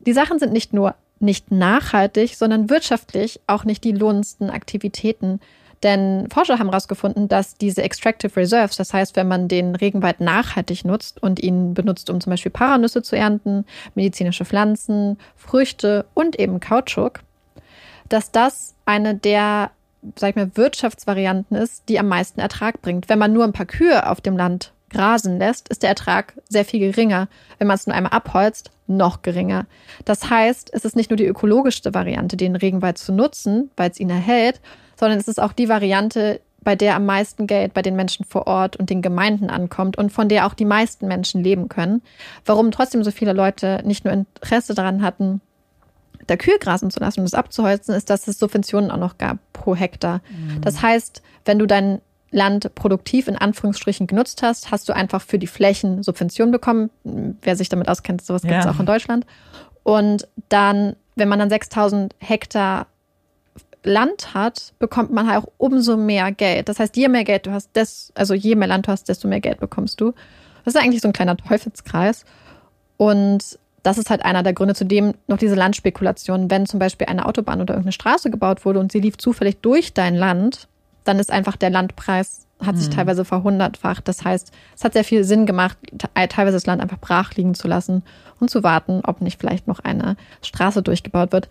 Die 0.00 0.12
Sachen 0.12 0.38
sind 0.38 0.52
nicht 0.52 0.74
nur 0.74 0.94
nicht 1.20 1.50
nachhaltig, 1.50 2.36
sondern 2.36 2.68
wirtschaftlich 2.68 3.40
auch 3.46 3.64
nicht 3.64 3.82
die 3.82 3.92
lohnendsten 3.92 4.50
Aktivitäten. 4.50 5.40
Denn 5.82 6.28
Forscher 6.30 6.58
haben 6.58 6.68
herausgefunden, 6.68 7.28
dass 7.28 7.56
diese 7.56 7.82
Extractive 7.82 8.36
Reserves, 8.36 8.76
das 8.76 8.94
heißt, 8.94 9.16
wenn 9.16 9.26
man 9.26 9.48
den 9.48 9.74
Regenwald 9.74 10.20
nachhaltig 10.20 10.84
nutzt 10.84 11.22
und 11.22 11.42
ihn 11.42 11.74
benutzt, 11.74 12.08
um 12.08 12.20
zum 12.20 12.30
Beispiel 12.30 12.52
Paranüsse 12.52 13.02
zu 13.02 13.16
ernten, 13.16 13.64
medizinische 13.94 14.44
Pflanzen, 14.44 15.18
Früchte 15.36 16.04
und 16.14 16.38
eben 16.38 16.60
Kautschuk, 16.60 17.20
dass 18.08 18.30
das 18.30 18.74
eine 18.84 19.14
der, 19.14 19.70
sag 20.16 20.30
ich 20.30 20.36
mal, 20.36 20.50
Wirtschaftsvarianten 20.54 21.56
ist, 21.56 21.88
die 21.88 21.98
am 21.98 22.08
meisten 22.08 22.40
Ertrag 22.40 22.80
bringt. 22.80 23.08
Wenn 23.08 23.18
man 23.18 23.32
nur 23.32 23.44
ein 23.44 23.52
paar 23.52 23.66
Kühe 23.66 24.08
auf 24.08 24.20
dem 24.20 24.36
Land 24.36 24.72
grasen 24.90 25.38
lässt, 25.38 25.68
ist 25.68 25.82
der 25.82 25.90
Ertrag 25.90 26.34
sehr 26.48 26.64
viel 26.64 26.80
geringer. 26.80 27.28
Wenn 27.58 27.66
man 27.66 27.76
es 27.76 27.86
nur 27.86 27.96
einmal 27.96 28.12
abholzt, 28.12 28.70
noch 28.86 29.22
geringer. 29.22 29.66
Das 30.04 30.28
heißt, 30.28 30.70
es 30.72 30.84
ist 30.84 30.96
nicht 30.96 31.10
nur 31.10 31.16
die 31.16 31.26
ökologischste 31.26 31.94
Variante, 31.94 32.36
den 32.36 32.56
Regenwald 32.56 32.98
zu 32.98 33.12
nutzen, 33.12 33.70
weil 33.76 33.90
es 33.90 33.98
ihn 33.98 34.10
erhält, 34.10 34.60
sondern 35.02 35.18
es 35.18 35.26
ist 35.26 35.42
auch 35.42 35.52
die 35.52 35.68
Variante, 35.68 36.40
bei 36.60 36.76
der 36.76 36.94
am 36.94 37.06
meisten 37.06 37.48
Geld 37.48 37.74
bei 37.74 37.82
den 37.82 37.96
Menschen 37.96 38.24
vor 38.24 38.46
Ort 38.46 38.76
und 38.76 38.88
den 38.88 39.02
Gemeinden 39.02 39.50
ankommt 39.50 39.98
und 39.98 40.12
von 40.12 40.28
der 40.28 40.46
auch 40.46 40.54
die 40.54 40.64
meisten 40.64 41.08
Menschen 41.08 41.42
leben 41.42 41.68
können. 41.68 42.02
Warum 42.46 42.70
trotzdem 42.70 43.02
so 43.02 43.10
viele 43.10 43.32
Leute 43.32 43.82
nicht 43.84 44.04
nur 44.04 44.14
Interesse 44.14 44.74
daran 44.74 45.02
hatten, 45.02 45.40
da 46.28 46.36
Kühe 46.36 46.56
grasen 46.60 46.92
zu 46.92 47.00
lassen 47.00 47.18
und 47.18 47.26
es 47.26 47.34
abzuholzen, 47.34 47.96
ist, 47.96 48.10
dass 48.10 48.28
es 48.28 48.38
Subventionen 48.38 48.92
auch 48.92 48.96
noch 48.96 49.18
gab 49.18 49.38
pro 49.52 49.74
Hektar. 49.74 50.20
Das 50.60 50.82
heißt, 50.82 51.20
wenn 51.46 51.58
du 51.58 51.66
dein 51.66 52.00
Land 52.30 52.72
produktiv 52.76 53.26
in 53.26 53.34
Anführungsstrichen 53.34 54.06
genutzt 54.06 54.40
hast, 54.40 54.70
hast 54.70 54.88
du 54.88 54.92
einfach 54.92 55.20
für 55.20 55.40
die 55.40 55.48
Flächen 55.48 56.04
Subventionen 56.04 56.52
bekommen. 56.52 56.90
Wer 57.02 57.56
sich 57.56 57.68
damit 57.68 57.88
auskennt, 57.88 58.22
sowas 58.22 58.42
gibt 58.42 58.54
es 58.54 58.66
auch 58.68 58.78
in 58.78 58.86
Deutschland. 58.86 59.26
Und 59.82 60.28
dann, 60.48 60.94
wenn 61.16 61.28
man 61.28 61.40
dann 61.40 61.50
6000 61.50 62.14
Hektar 62.20 62.86
Land 63.84 64.34
hat, 64.34 64.72
bekommt 64.78 65.12
man 65.12 65.28
halt 65.28 65.42
auch 65.42 65.50
umso 65.58 65.96
mehr 65.96 66.30
Geld. 66.32 66.68
Das 66.68 66.78
heißt, 66.78 66.96
je 66.96 67.08
mehr 67.08 67.24
Geld 67.24 67.46
du 67.46 67.52
hast, 67.52 67.74
des, 67.74 68.12
also 68.14 68.34
je 68.34 68.54
mehr 68.54 68.68
Land 68.68 68.86
du 68.86 68.92
hast, 68.92 69.08
desto 69.08 69.26
mehr 69.28 69.40
Geld 69.40 69.60
bekommst 69.60 70.00
du. 70.00 70.12
Das 70.64 70.74
ist 70.74 70.80
eigentlich 70.80 71.02
so 71.02 71.08
ein 71.08 71.12
kleiner 71.12 71.36
Teufelskreis. 71.36 72.24
Und 72.96 73.58
das 73.82 73.98
ist 73.98 74.10
halt 74.10 74.24
einer 74.24 74.44
der 74.44 74.52
Gründe, 74.52 74.76
zu 74.76 74.84
dem 74.84 75.14
noch 75.26 75.38
diese 75.38 75.56
Landspekulation, 75.56 76.50
wenn 76.50 76.66
zum 76.66 76.78
Beispiel 76.78 77.08
eine 77.08 77.26
Autobahn 77.26 77.60
oder 77.60 77.74
irgendeine 77.74 77.92
Straße 77.92 78.30
gebaut 78.30 78.64
wurde 78.64 78.78
und 78.78 78.92
sie 78.92 79.00
lief 79.00 79.18
zufällig 79.18 79.60
durch 79.60 79.92
dein 79.92 80.14
Land, 80.14 80.68
dann 81.02 81.18
ist 81.18 81.32
einfach 81.32 81.56
der 81.56 81.70
Landpreis, 81.70 82.46
hat 82.64 82.78
sich 82.78 82.90
teilweise 82.90 83.24
verhundertfacht. 83.24 84.06
Das 84.06 84.24
heißt, 84.24 84.52
es 84.76 84.84
hat 84.84 84.92
sehr 84.92 85.02
viel 85.02 85.24
Sinn 85.24 85.46
gemacht, 85.46 85.76
te- 85.98 86.28
teilweise 86.28 86.54
das 86.56 86.66
Land 86.66 86.80
einfach 86.80 87.00
brach 87.00 87.34
liegen 87.34 87.56
zu 87.56 87.66
lassen 87.66 88.04
und 88.38 88.50
zu 88.50 88.62
warten, 88.62 89.00
ob 89.04 89.20
nicht 89.20 89.40
vielleicht 89.40 89.66
noch 89.66 89.80
eine 89.80 90.16
Straße 90.42 90.80
durchgebaut 90.80 91.32
wird. 91.32 91.48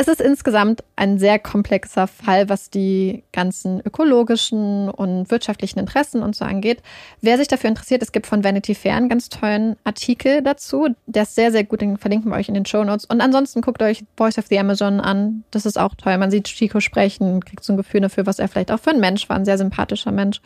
Es 0.00 0.06
ist 0.06 0.20
insgesamt 0.20 0.84
ein 0.94 1.18
sehr 1.18 1.40
komplexer 1.40 2.06
Fall, 2.06 2.48
was 2.48 2.70
die 2.70 3.24
ganzen 3.32 3.80
ökologischen 3.84 4.88
und 4.88 5.28
wirtschaftlichen 5.28 5.80
Interessen 5.80 6.22
und 6.22 6.36
so 6.36 6.44
angeht. 6.44 6.82
Wer 7.20 7.36
sich 7.36 7.48
dafür 7.48 7.68
interessiert, 7.68 8.00
es 8.02 8.12
gibt 8.12 8.28
von 8.28 8.44
Vanity 8.44 8.76
Fair 8.76 8.94
einen 8.94 9.08
ganz 9.08 9.28
tollen 9.28 9.74
Artikel 9.82 10.40
dazu. 10.42 10.86
Der 11.06 11.24
ist 11.24 11.34
sehr, 11.34 11.50
sehr 11.50 11.64
gut, 11.64 11.80
den 11.80 11.98
verlinken 11.98 12.30
wir 12.30 12.36
euch 12.36 12.46
in 12.46 12.54
den 12.54 12.64
Show 12.64 12.84
Notes. 12.84 13.06
Und 13.06 13.20
ansonsten 13.20 13.60
guckt 13.60 13.82
euch 13.82 14.04
Voice 14.16 14.38
of 14.38 14.46
the 14.46 14.60
Amazon 14.60 15.00
an. 15.00 15.42
Das 15.50 15.66
ist 15.66 15.80
auch 15.80 15.96
toll. 15.96 16.16
Man 16.16 16.30
sieht 16.30 16.44
Chico 16.44 16.78
sprechen, 16.78 17.44
kriegt 17.44 17.64
so 17.64 17.72
ein 17.72 17.76
Gefühl 17.76 18.02
dafür, 18.02 18.24
was 18.24 18.38
er 18.38 18.46
vielleicht 18.46 18.70
auch 18.70 18.78
für 18.78 18.90
ein 18.90 19.00
Mensch 19.00 19.28
war. 19.28 19.34
Ein 19.34 19.46
sehr 19.46 19.58
sympathischer 19.58 20.12
Mensch. 20.12 20.40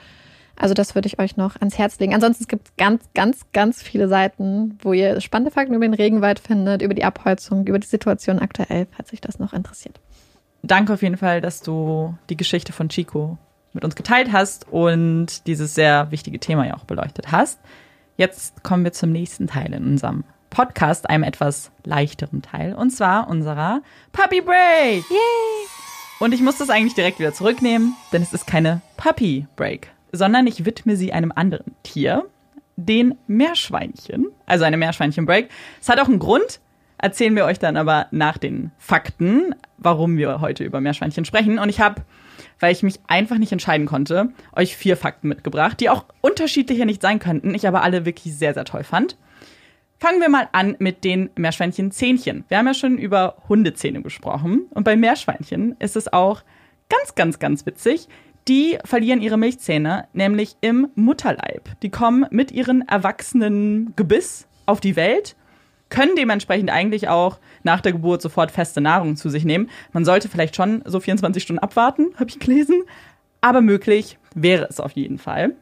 Also 0.57 0.74
das 0.74 0.94
würde 0.94 1.07
ich 1.07 1.18
euch 1.18 1.36
noch 1.36 1.57
ans 1.57 1.78
Herz 1.78 1.98
legen. 1.98 2.14
Ansonsten 2.14 2.46
gibt 2.46 2.68
es 2.68 2.76
ganz, 2.76 3.03
ganz, 3.14 3.46
ganz 3.53 3.82
viele 3.82 4.09
Seiten, 4.09 4.78
wo 4.82 4.92
ihr 4.92 5.20
spannende 5.20 5.50
Fakten 5.50 5.74
über 5.74 5.86
den 5.86 5.94
Regenwald 5.94 6.38
findet, 6.38 6.82
über 6.82 6.94
die 6.94 7.05
Abholzung, 7.05 7.66
über 7.66 7.78
die 7.78 7.86
Situation 7.86 8.38
aktuell, 8.38 8.86
falls 8.94 9.12
euch 9.12 9.20
das 9.20 9.38
noch 9.38 9.53
interessiert. 9.53 10.00
Danke 10.62 10.92
auf 10.92 11.03
jeden 11.03 11.16
Fall, 11.16 11.40
dass 11.40 11.61
du 11.62 12.14
die 12.28 12.36
Geschichte 12.36 12.72
von 12.72 12.88
Chico 12.88 13.38
mit 13.72 13.84
uns 13.84 13.96
geteilt 13.96 14.30
hast 14.32 14.68
und 14.68 15.46
dieses 15.46 15.74
sehr 15.74 16.11
wichtige 16.11 16.38
Thema 16.38 16.66
ja 16.66 16.74
auch 16.74 16.84
beleuchtet 16.84 17.32
hast. 17.32 17.59
Jetzt 18.16 18.62
kommen 18.62 18.84
wir 18.84 18.92
zum 18.92 19.11
nächsten 19.11 19.46
Teil 19.46 19.72
in 19.72 19.84
unserem 19.84 20.24
Podcast, 20.50 21.09
einem 21.09 21.24
etwas 21.24 21.70
leichteren 21.84 22.42
Teil, 22.42 22.74
und 22.74 22.90
zwar 22.90 23.28
unserer 23.28 23.80
Puppy 24.12 24.42
Break. 24.42 25.03
Yay! 25.11 25.66
Und 26.20 26.32
ich 26.32 26.42
muss 26.42 26.59
das 26.59 26.70
eigentlich 26.70 26.94
direkt 26.94 27.18
wieder 27.18 27.32
zurücknehmen, 27.32 27.96
denn 28.12 28.22
es 28.22 28.32
ist 28.32 28.46
keine 28.46 28.82
Puppy 28.96 29.46
Break, 29.57 29.91
sondern 30.12 30.46
ich 30.46 30.64
widme 30.64 30.96
sie 30.96 31.12
einem 31.12 31.32
anderen 31.34 31.74
Tier, 31.82 32.24
den 32.76 33.16
Meerschweinchen, 33.26 34.28
also 34.46 34.64
eine 34.64 34.76
Meerschweinchen-Break. 34.76 35.48
Es 35.80 35.88
hat 35.88 36.00
auch 36.00 36.08
einen 36.08 36.18
Grund, 36.18 36.60
erzählen 36.98 37.34
wir 37.34 37.44
euch 37.44 37.58
dann 37.58 37.76
aber 37.76 38.06
nach 38.10 38.38
den 38.38 38.70
Fakten, 38.78 39.54
warum 39.78 40.16
wir 40.16 40.40
heute 40.40 40.64
über 40.64 40.80
Meerschweinchen 40.80 41.24
sprechen. 41.24 41.58
Und 41.58 41.68
ich 41.68 41.80
habe, 41.80 42.02
weil 42.60 42.72
ich 42.72 42.82
mich 42.82 43.00
einfach 43.08 43.38
nicht 43.38 43.52
entscheiden 43.52 43.86
konnte, 43.86 44.32
euch 44.54 44.76
vier 44.76 44.96
Fakten 44.96 45.28
mitgebracht, 45.28 45.80
die 45.80 45.90
auch 45.90 46.04
unterschiedlicher 46.20 46.84
nicht 46.84 47.02
sein 47.02 47.18
könnten, 47.18 47.54
ich 47.54 47.66
aber 47.66 47.82
alle 47.82 48.04
wirklich 48.04 48.36
sehr, 48.36 48.54
sehr 48.54 48.64
toll 48.64 48.84
fand. 48.84 49.16
Fangen 49.98 50.20
wir 50.20 50.28
mal 50.28 50.48
an 50.50 50.74
mit 50.80 51.04
den 51.04 51.30
Meerschweinchen-Zähnchen. 51.36 52.44
Wir 52.48 52.58
haben 52.58 52.66
ja 52.66 52.74
schon 52.74 52.98
über 52.98 53.36
Hundezähne 53.48 54.02
gesprochen. 54.02 54.62
Und 54.70 54.82
bei 54.82 54.96
Meerschweinchen 54.96 55.76
ist 55.78 55.94
es 55.94 56.12
auch 56.12 56.42
ganz, 56.88 57.14
ganz, 57.14 57.38
ganz 57.38 57.66
witzig. 57.66 58.08
Die 58.49 58.78
verlieren 58.84 59.22
ihre 59.22 59.36
Milchzähne 59.36 60.09
nämlich 60.12 60.57
im 60.61 60.88
Mutterleib. 60.95 61.70
Die 61.82 61.90
kommen 61.90 62.26
mit 62.30 62.51
ihren 62.51 62.86
erwachsenen 62.88 63.95
Gebiss 63.95 64.49
auf 64.66 64.80
die 64.80 64.97
Welt, 64.97 65.36
können 65.90 66.16
dementsprechend 66.16 66.70
eigentlich 66.70 67.09
auch 67.09 67.38
nach 67.62 67.80
der 67.80 67.93
Geburt 67.93 68.22
sofort 68.22 68.51
feste 68.51 68.80
Nahrung 68.80 69.16
zu 69.16 69.28
sich 69.28 69.45
nehmen. 69.45 69.68
Man 69.93 70.05
sollte 70.05 70.28
vielleicht 70.28 70.57
schon 70.57 70.82
so 70.86 70.99
24 70.99 71.43
Stunden 71.43 71.62
abwarten, 71.62 72.14
habe 72.16 72.30
ich 72.30 72.38
gelesen. 72.38 72.82
Aber 73.40 73.61
möglich 73.61 74.18
wäre 74.34 74.66
es 74.68 74.80
auf 74.80 74.93
jeden 74.93 75.18
Fall. 75.18 75.55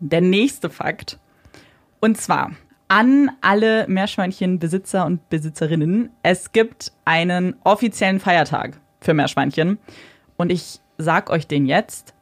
Der 0.00 0.20
nächste 0.20 0.68
Fakt. 0.68 1.18
Und 2.00 2.20
zwar 2.20 2.50
an 2.88 3.30
alle 3.40 3.86
Meerschweinchenbesitzer 3.88 5.06
und 5.06 5.30
Besitzerinnen. 5.30 6.10
Es 6.22 6.52
gibt 6.52 6.92
einen 7.06 7.56
offiziellen 7.64 8.20
Feiertag 8.20 8.78
für 9.00 9.14
Meerschweinchen. 9.14 9.78
Und 10.36 10.52
ich 10.52 10.80
sag 11.02 11.30
euch 11.30 11.46
den 11.46 11.66
jetzt. 11.66 12.14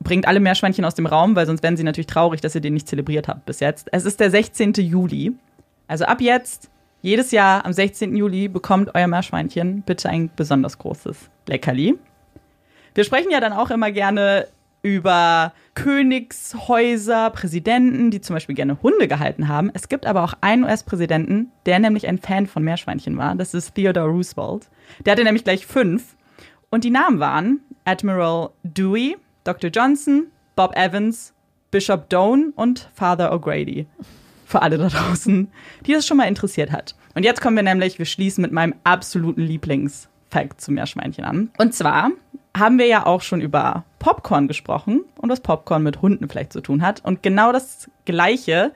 Bringt 0.00 0.28
alle 0.28 0.40
Meerschweinchen 0.40 0.84
aus 0.84 0.94
dem 0.94 1.06
Raum, 1.06 1.34
weil 1.36 1.46
sonst 1.46 1.62
wären 1.62 1.76
sie 1.76 1.82
natürlich 1.82 2.06
traurig, 2.06 2.40
dass 2.40 2.54
ihr 2.54 2.60
den 2.60 2.74
nicht 2.74 2.88
zelebriert 2.88 3.28
habt 3.28 3.46
bis 3.46 3.60
jetzt. 3.60 3.88
Es 3.92 4.04
ist 4.04 4.20
der 4.20 4.30
16. 4.30 4.74
Juli. 4.74 5.32
Also 5.88 6.04
ab 6.04 6.20
jetzt, 6.20 6.70
jedes 7.02 7.30
Jahr 7.30 7.64
am 7.64 7.72
16. 7.72 8.14
Juli, 8.16 8.48
bekommt 8.48 8.94
euer 8.94 9.06
Meerschweinchen 9.06 9.82
bitte 9.82 10.08
ein 10.08 10.30
besonders 10.34 10.78
großes 10.78 11.30
Leckerli. 11.46 11.96
Wir 12.94 13.04
sprechen 13.04 13.30
ja 13.30 13.40
dann 13.40 13.52
auch 13.52 13.70
immer 13.70 13.90
gerne 13.90 14.48
über 14.86 15.52
Königshäuser, 15.74 17.30
Präsidenten, 17.30 18.10
die 18.10 18.20
zum 18.20 18.34
Beispiel 18.34 18.54
gerne 18.54 18.80
Hunde 18.82 19.08
gehalten 19.08 19.48
haben. 19.48 19.70
Es 19.74 19.88
gibt 19.88 20.06
aber 20.06 20.22
auch 20.22 20.34
einen 20.40 20.62
US-Präsidenten, 20.64 21.50
der 21.66 21.80
nämlich 21.80 22.06
ein 22.06 22.18
Fan 22.18 22.46
von 22.46 22.62
Meerschweinchen 22.62 23.16
war. 23.18 23.34
Das 23.34 23.52
ist 23.52 23.74
Theodore 23.74 24.08
Roosevelt. 24.08 24.68
Der 25.04 25.12
hatte 25.12 25.24
nämlich 25.24 25.44
gleich 25.44 25.66
fünf. 25.66 26.16
Und 26.70 26.84
die 26.84 26.90
Namen 26.90 27.18
waren 27.18 27.60
Admiral 27.86 28.50
Dewey, 28.62 29.16
Dr. 29.44 29.70
Johnson, 29.70 30.26
Bob 30.56 30.76
Evans, 30.76 31.32
Bishop 31.70 32.10
Doane 32.10 32.52
und 32.56 32.90
Father 32.94 33.32
O'Grady. 33.32 33.86
Für 34.44 34.62
alle 34.62 34.78
da 34.78 34.88
draußen, 34.88 35.48
die 35.86 35.92
das 35.92 36.06
schon 36.06 36.18
mal 36.18 36.28
interessiert 36.28 36.70
hat. 36.70 36.94
Und 37.14 37.24
jetzt 37.24 37.40
kommen 37.40 37.56
wir 37.56 37.62
nämlich, 37.62 37.98
wir 37.98 38.06
schließen 38.06 38.42
mit 38.42 38.52
meinem 38.52 38.74
absoluten 38.84 39.40
Lieblingsfact 39.40 40.60
zu 40.60 40.70
Meerschweinchen 40.70 41.24
an. 41.24 41.50
Und 41.58 41.74
zwar 41.74 42.10
haben 42.56 42.78
wir 42.78 42.86
ja 42.86 43.06
auch 43.06 43.22
schon 43.22 43.40
über 43.40 43.84
Popcorn 43.98 44.48
gesprochen 44.48 45.04
und 45.18 45.30
was 45.30 45.40
Popcorn 45.40 45.82
mit 45.82 46.02
Hunden 46.02 46.28
vielleicht 46.28 46.52
zu 46.52 46.60
tun 46.60 46.82
hat. 46.82 47.04
Und 47.04 47.22
genau 47.22 47.52
das 47.52 47.90
Gleiche 48.04 48.72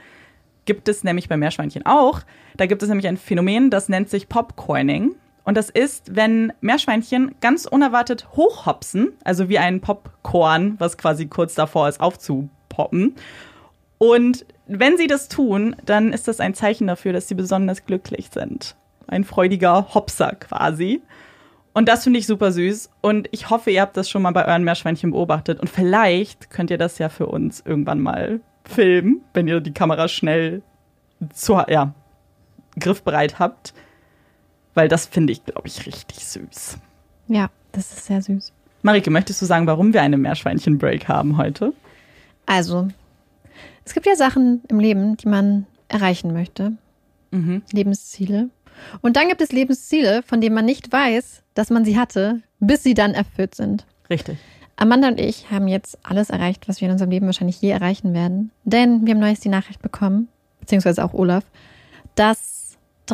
gibt 0.64 0.88
es 0.88 1.04
nämlich 1.04 1.28
bei 1.28 1.36
Meerschweinchen 1.36 1.86
auch. 1.86 2.20
Da 2.56 2.66
gibt 2.66 2.82
es 2.82 2.88
nämlich 2.88 3.08
ein 3.08 3.16
Phänomen, 3.16 3.70
das 3.70 3.88
nennt 3.88 4.10
sich 4.10 4.28
Popcoining. 4.28 5.14
Und 5.50 5.56
das 5.56 5.68
ist, 5.68 6.14
wenn 6.14 6.52
Meerschweinchen 6.60 7.34
ganz 7.40 7.66
unerwartet 7.66 8.28
hochhopsen, 8.36 9.14
also 9.24 9.48
wie 9.48 9.58
ein 9.58 9.80
Popcorn, 9.80 10.76
was 10.78 10.96
quasi 10.96 11.26
kurz 11.26 11.56
davor 11.56 11.88
ist 11.88 12.00
aufzupoppen. 12.00 13.16
Und 13.98 14.46
wenn 14.68 14.96
sie 14.96 15.08
das 15.08 15.26
tun, 15.26 15.74
dann 15.84 16.12
ist 16.12 16.28
das 16.28 16.38
ein 16.38 16.54
Zeichen 16.54 16.86
dafür, 16.86 17.12
dass 17.12 17.26
sie 17.26 17.34
besonders 17.34 17.84
glücklich 17.84 18.28
sind. 18.32 18.76
Ein 19.08 19.24
freudiger 19.24 19.92
Hopser 19.92 20.36
quasi. 20.36 21.02
Und 21.72 21.88
das 21.88 22.04
finde 22.04 22.20
ich 22.20 22.28
super 22.28 22.52
süß. 22.52 22.88
Und 23.00 23.26
ich 23.32 23.50
hoffe, 23.50 23.72
ihr 23.72 23.80
habt 23.80 23.96
das 23.96 24.08
schon 24.08 24.22
mal 24.22 24.30
bei 24.30 24.46
euren 24.46 24.62
Meerschweinchen 24.62 25.10
beobachtet. 25.10 25.58
Und 25.58 25.68
vielleicht 25.68 26.50
könnt 26.50 26.70
ihr 26.70 26.78
das 26.78 26.98
ja 26.98 27.08
für 27.08 27.26
uns 27.26 27.60
irgendwann 27.66 27.98
mal 27.98 28.38
filmen, 28.62 29.22
wenn 29.34 29.48
ihr 29.48 29.58
die 29.60 29.74
Kamera 29.74 30.06
schnell 30.06 30.62
zur, 31.34 31.68
ja, 31.68 31.92
griffbereit 32.78 33.40
habt. 33.40 33.74
Weil 34.74 34.88
das 34.88 35.06
finde 35.06 35.32
ich, 35.32 35.44
glaube 35.44 35.68
ich, 35.68 35.86
richtig 35.86 36.24
süß. 36.24 36.78
Ja, 37.28 37.50
das 37.72 37.92
ist 37.92 38.06
sehr 38.06 38.22
süß. 38.22 38.52
Marike, 38.82 39.10
möchtest 39.10 39.42
du 39.42 39.46
sagen, 39.46 39.66
warum 39.66 39.92
wir 39.92 40.02
eine 40.02 40.16
Meerschweinchen-Break 40.16 41.08
haben 41.08 41.36
heute? 41.36 41.72
Also, 42.46 42.88
es 43.84 43.94
gibt 43.94 44.06
ja 44.06 44.16
Sachen 44.16 44.62
im 44.68 44.80
Leben, 44.80 45.16
die 45.16 45.28
man 45.28 45.66
erreichen 45.88 46.32
möchte. 46.32 46.72
Mhm. 47.30 47.62
Lebensziele. 47.72 48.48
Und 49.02 49.16
dann 49.16 49.28
gibt 49.28 49.42
es 49.42 49.52
Lebensziele, 49.52 50.22
von 50.22 50.40
denen 50.40 50.54
man 50.54 50.64
nicht 50.64 50.90
weiß, 50.90 51.42
dass 51.54 51.70
man 51.70 51.84
sie 51.84 51.98
hatte, 51.98 52.40
bis 52.60 52.82
sie 52.82 52.94
dann 52.94 53.14
erfüllt 53.14 53.54
sind. 53.54 53.86
Richtig. 54.08 54.38
Amanda 54.76 55.08
und 55.08 55.20
ich 55.20 55.50
haben 55.50 55.68
jetzt 55.68 55.98
alles 56.02 56.30
erreicht, 56.30 56.66
was 56.66 56.80
wir 56.80 56.86
in 56.86 56.92
unserem 56.92 57.10
Leben 57.10 57.26
wahrscheinlich 57.26 57.60
je 57.60 57.70
erreichen 57.70 58.14
werden. 58.14 58.50
Denn 58.64 59.04
wir 59.04 59.12
haben 59.12 59.20
neulich 59.20 59.40
die 59.40 59.50
Nachricht 59.50 59.82
bekommen, 59.82 60.28
beziehungsweise 60.60 61.04
auch 61.04 61.12
Olaf, 61.12 61.44
dass 62.14 62.59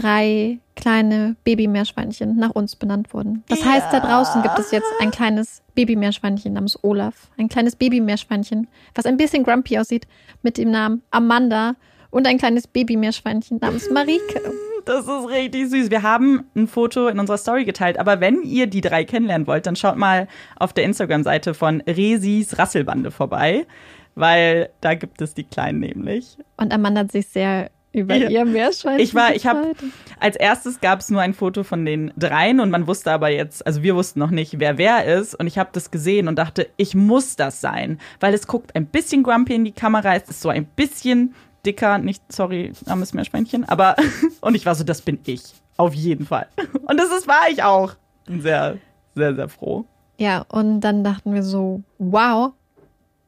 drei 0.00 0.58
kleine 0.76 1.36
Babymeerschweinchen 1.44 2.36
nach 2.36 2.50
uns 2.50 2.76
benannt 2.76 3.12
wurden. 3.14 3.42
Das 3.48 3.60
Ja. 3.60 3.72
heißt, 3.72 3.86
da 3.92 4.00
draußen 4.00 4.42
gibt 4.42 4.58
es 4.58 4.70
jetzt 4.70 4.86
ein 5.00 5.10
kleines 5.10 5.62
Babymeerschweinchen 5.74 6.52
namens 6.52 6.78
Olaf. 6.82 7.30
Ein 7.38 7.48
kleines 7.48 7.76
Babymeerschweinchen, 7.76 8.68
was 8.94 9.06
ein 9.06 9.16
bisschen 9.16 9.42
grumpy 9.42 9.78
aussieht, 9.78 10.06
mit 10.42 10.58
dem 10.58 10.70
Namen 10.70 11.02
Amanda. 11.10 11.74
Und 12.10 12.26
ein 12.26 12.38
kleines 12.38 12.66
Babymeerschweinchen 12.66 13.58
namens 13.60 13.90
Marike. 13.90 14.40
Das 14.86 15.00
ist 15.06 15.28
richtig 15.28 15.68
süß. 15.68 15.90
Wir 15.90 16.02
haben 16.02 16.44
ein 16.54 16.68
Foto 16.68 17.08
in 17.08 17.18
unserer 17.18 17.36
Story 17.38 17.64
geteilt, 17.64 17.98
aber 17.98 18.20
wenn 18.20 18.42
ihr 18.42 18.68
die 18.68 18.80
drei 18.80 19.04
kennenlernen 19.04 19.46
wollt, 19.48 19.66
dann 19.66 19.74
schaut 19.76 19.96
mal 19.96 20.28
auf 20.56 20.72
der 20.72 20.84
Instagram-Seite 20.84 21.54
von 21.54 21.80
Resis 21.82 22.56
Rasselbande 22.58 23.10
vorbei, 23.10 23.66
weil 24.14 24.70
da 24.80 24.94
gibt 24.94 25.20
es 25.20 25.34
die 25.34 25.42
Kleinen 25.44 25.80
nämlich. 25.80 26.38
Und 26.56 26.72
Amanda 26.72 27.00
hat 27.00 27.12
sich 27.12 27.26
sehr 27.26 27.70
über 27.92 28.14
Ja. 28.16 28.28
ihr 28.28 28.44
Meerschweinchen 28.44 29.00
Ich 29.02 29.14
war, 29.14 29.34
ich 29.34 29.46
habe 29.46 29.72
als 30.20 30.36
erstes 30.36 30.80
gab 30.80 31.00
es 31.00 31.10
nur 31.10 31.20
ein 31.22 31.34
Foto 31.34 31.62
von 31.64 31.84
den 31.84 32.12
dreien 32.16 32.60
und 32.60 32.70
man 32.70 32.86
wusste 32.86 33.10
aber 33.12 33.30
jetzt, 33.30 33.66
also 33.66 33.82
wir 33.82 33.94
wussten 33.96 34.18
noch 34.20 34.30
nicht, 34.30 34.58
wer 34.60 34.76
wer 34.78 35.04
ist 35.18 35.34
und 35.34 35.46
ich 35.46 35.58
habe 35.58 35.70
das 35.72 35.90
gesehen 35.90 36.28
und 36.28 36.36
dachte, 36.36 36.68
ich 36.76 36.94
muss 36.94 37.36
das 37.36 37.60
sein, 37.60 37.98
weil 38.20 38.34
es 38.34 38.46
guckt 38.46 38.74
ein 38.76 38.86
bisschen 38.86 39.22
grumpy 39.22 39.54
in 39.54 39.64
die 39.64 39.72
Kamera, 39.72 40.14
es 40.14 40.28
ist 40.28 40.40
so 40.40 40.48
ein 40.50 40.64
bisschen 40.66 41.34
dicker, 41.64 41.98
nicht 41.98 42.22
sorry, 42.30 42.72
armes 42.86 43.12
Meerschweinchen, 43.14 43.64
aber 43.64 43.96
und 44.40 44.54
ich 44.54 44.66
war 44.66 44.74
so, 44.74 44.84
das 44.84 45.00
bin 45.02 45.18
ich, 45.26 45.42
auf 45.76 45.94
jeden 45.94 46.26
Fall. 46.26 46.46
Und 46.86 46.98
das 46.98 47.10
ist 47.10 47.26
war 47.26 47.48
ich 47.50 47.62
auch. 47.62 47.94
Sehr, 48.28 48.78
sehr, 49.14 49.34
sehr 49.34 49.48
froh. 49.48 49.84
Ja, 50.18 50.44
und 50.48 50.80
dann 50.80 51.02
dachten 51.04 51.34
wir 51.34 51.42
so, 51.42 51.82
wow, 51.98 52.52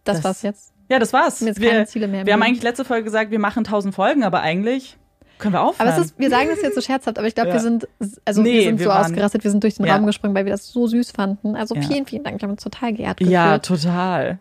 das, 0.04 0.18
Das- 0.18 0.24
war's 0.24 0.42
jetzt. 0.42 0.72
Ja, 0.88 0.98
das 0.98 1.12
war's. 1.12 1.40
Jetzt 1.40 1.60
Wir, 1.60 1.70
keine 1.70 1.86
Ziele 1.86 2.08
mehr. 2.08 2.24
wir 2.26 2.32
haben 2.32 2.42
eigentlich 2.42 2.62
letzte 2.62 2.84
Folge 2.84 3.04
gesagt, 3.04 3.30
wir 3.30 3.38
machen 3.38 3.60
1000 3.60 3.94
Folgen, 3.94 4.22
aber 4.24 4.40
eigentlich 4.40 4.96
können 5.38 5.54
wir 5.54 5.60
aufhören. 5.62 5.88
aber 5.88 5.98
es 5.98 6.06
ist, 6.06 6.18
wir 6.18 6.30
sagen 6.30 6.48
das 6.50 6.62
jetzt 6.62 6.74
so 6.74 6.80
scherzhaft, 6.80 7.18
aber 7.18 7.28
ich 7.28 7.34
glaube, 7.34 7.48
Ja. 7.50 7.54
wir 7.54 7.60
sind, 7.60 7.86
also 8.24 8.42
Nee, 8.42 8.54
wir 8.54 8.62
sind 8.64 8.78
wir 8.80 8.84
so 8.86 8.90
waren- 8.90 9.04
ausgerastet, 9.04 9.44
wir 9.44 9.50
sind 9.50 9.62
durch 9.62 9.76
den 9.76 9.86
Ja. 9.86 9.94
Raum 9.96 10.06
gesprungen, 10.06 10.34
weil 10.34 10.44
wir 10.46 10.52
das 10.52 10.66
so 10.68 10.86
süß 10.86 11.12
fanden. 11.12 11.54
Also 11.54 11.74
Ja. 11.76 11.82
vielen, 11.82 12.06
vielen 12.06 12.24
Dank, 12.24 12.40
wir 12.40 12.46
haben 12.46 12.52
uns 12.54 12.62
total 12.64 12.92
geehrt 12.94 13.18
gefühlt. 13.18 13.32
Ja, 13.32 13.58
total. 13.58 14.38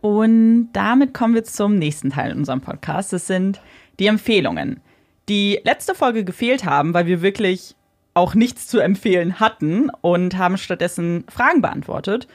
Und 0.00 0.70
damit 0.72 1.14
kommen 1.14 1.34
wir 1.34 1.44
zum 1.44 1.76
nächsten 1.76 2.10
Teil 2.10 2.32
in 2.32 2.38
unserem 2.38 2.60
Podcast. 2.60 3.12
Das 3.12 3.26
sind 3.26 3.60
die 4.00 4.06
Empfehlungen, 4.06 4.80
die 5.28 5.60
letzte 5.64 5.94
Folge 5.94 6.24
gefehlt 6.24 6.64
haben, 6.64 6.94
weil 6.94 7.06
wir 7.06 7.22
wirklich 7.22 7.76
auch 8.14 8.34
nichts 8.34 8.66
zu 8.66 8.78
empfehlen 8.80 9.40
hatten 9.40 9.90
und 10.00 10.36
haben 10.36 10.56
stattdessen 10.58 11.24
Fragen 11.28 11.62
beantwortet. 11.62 12.26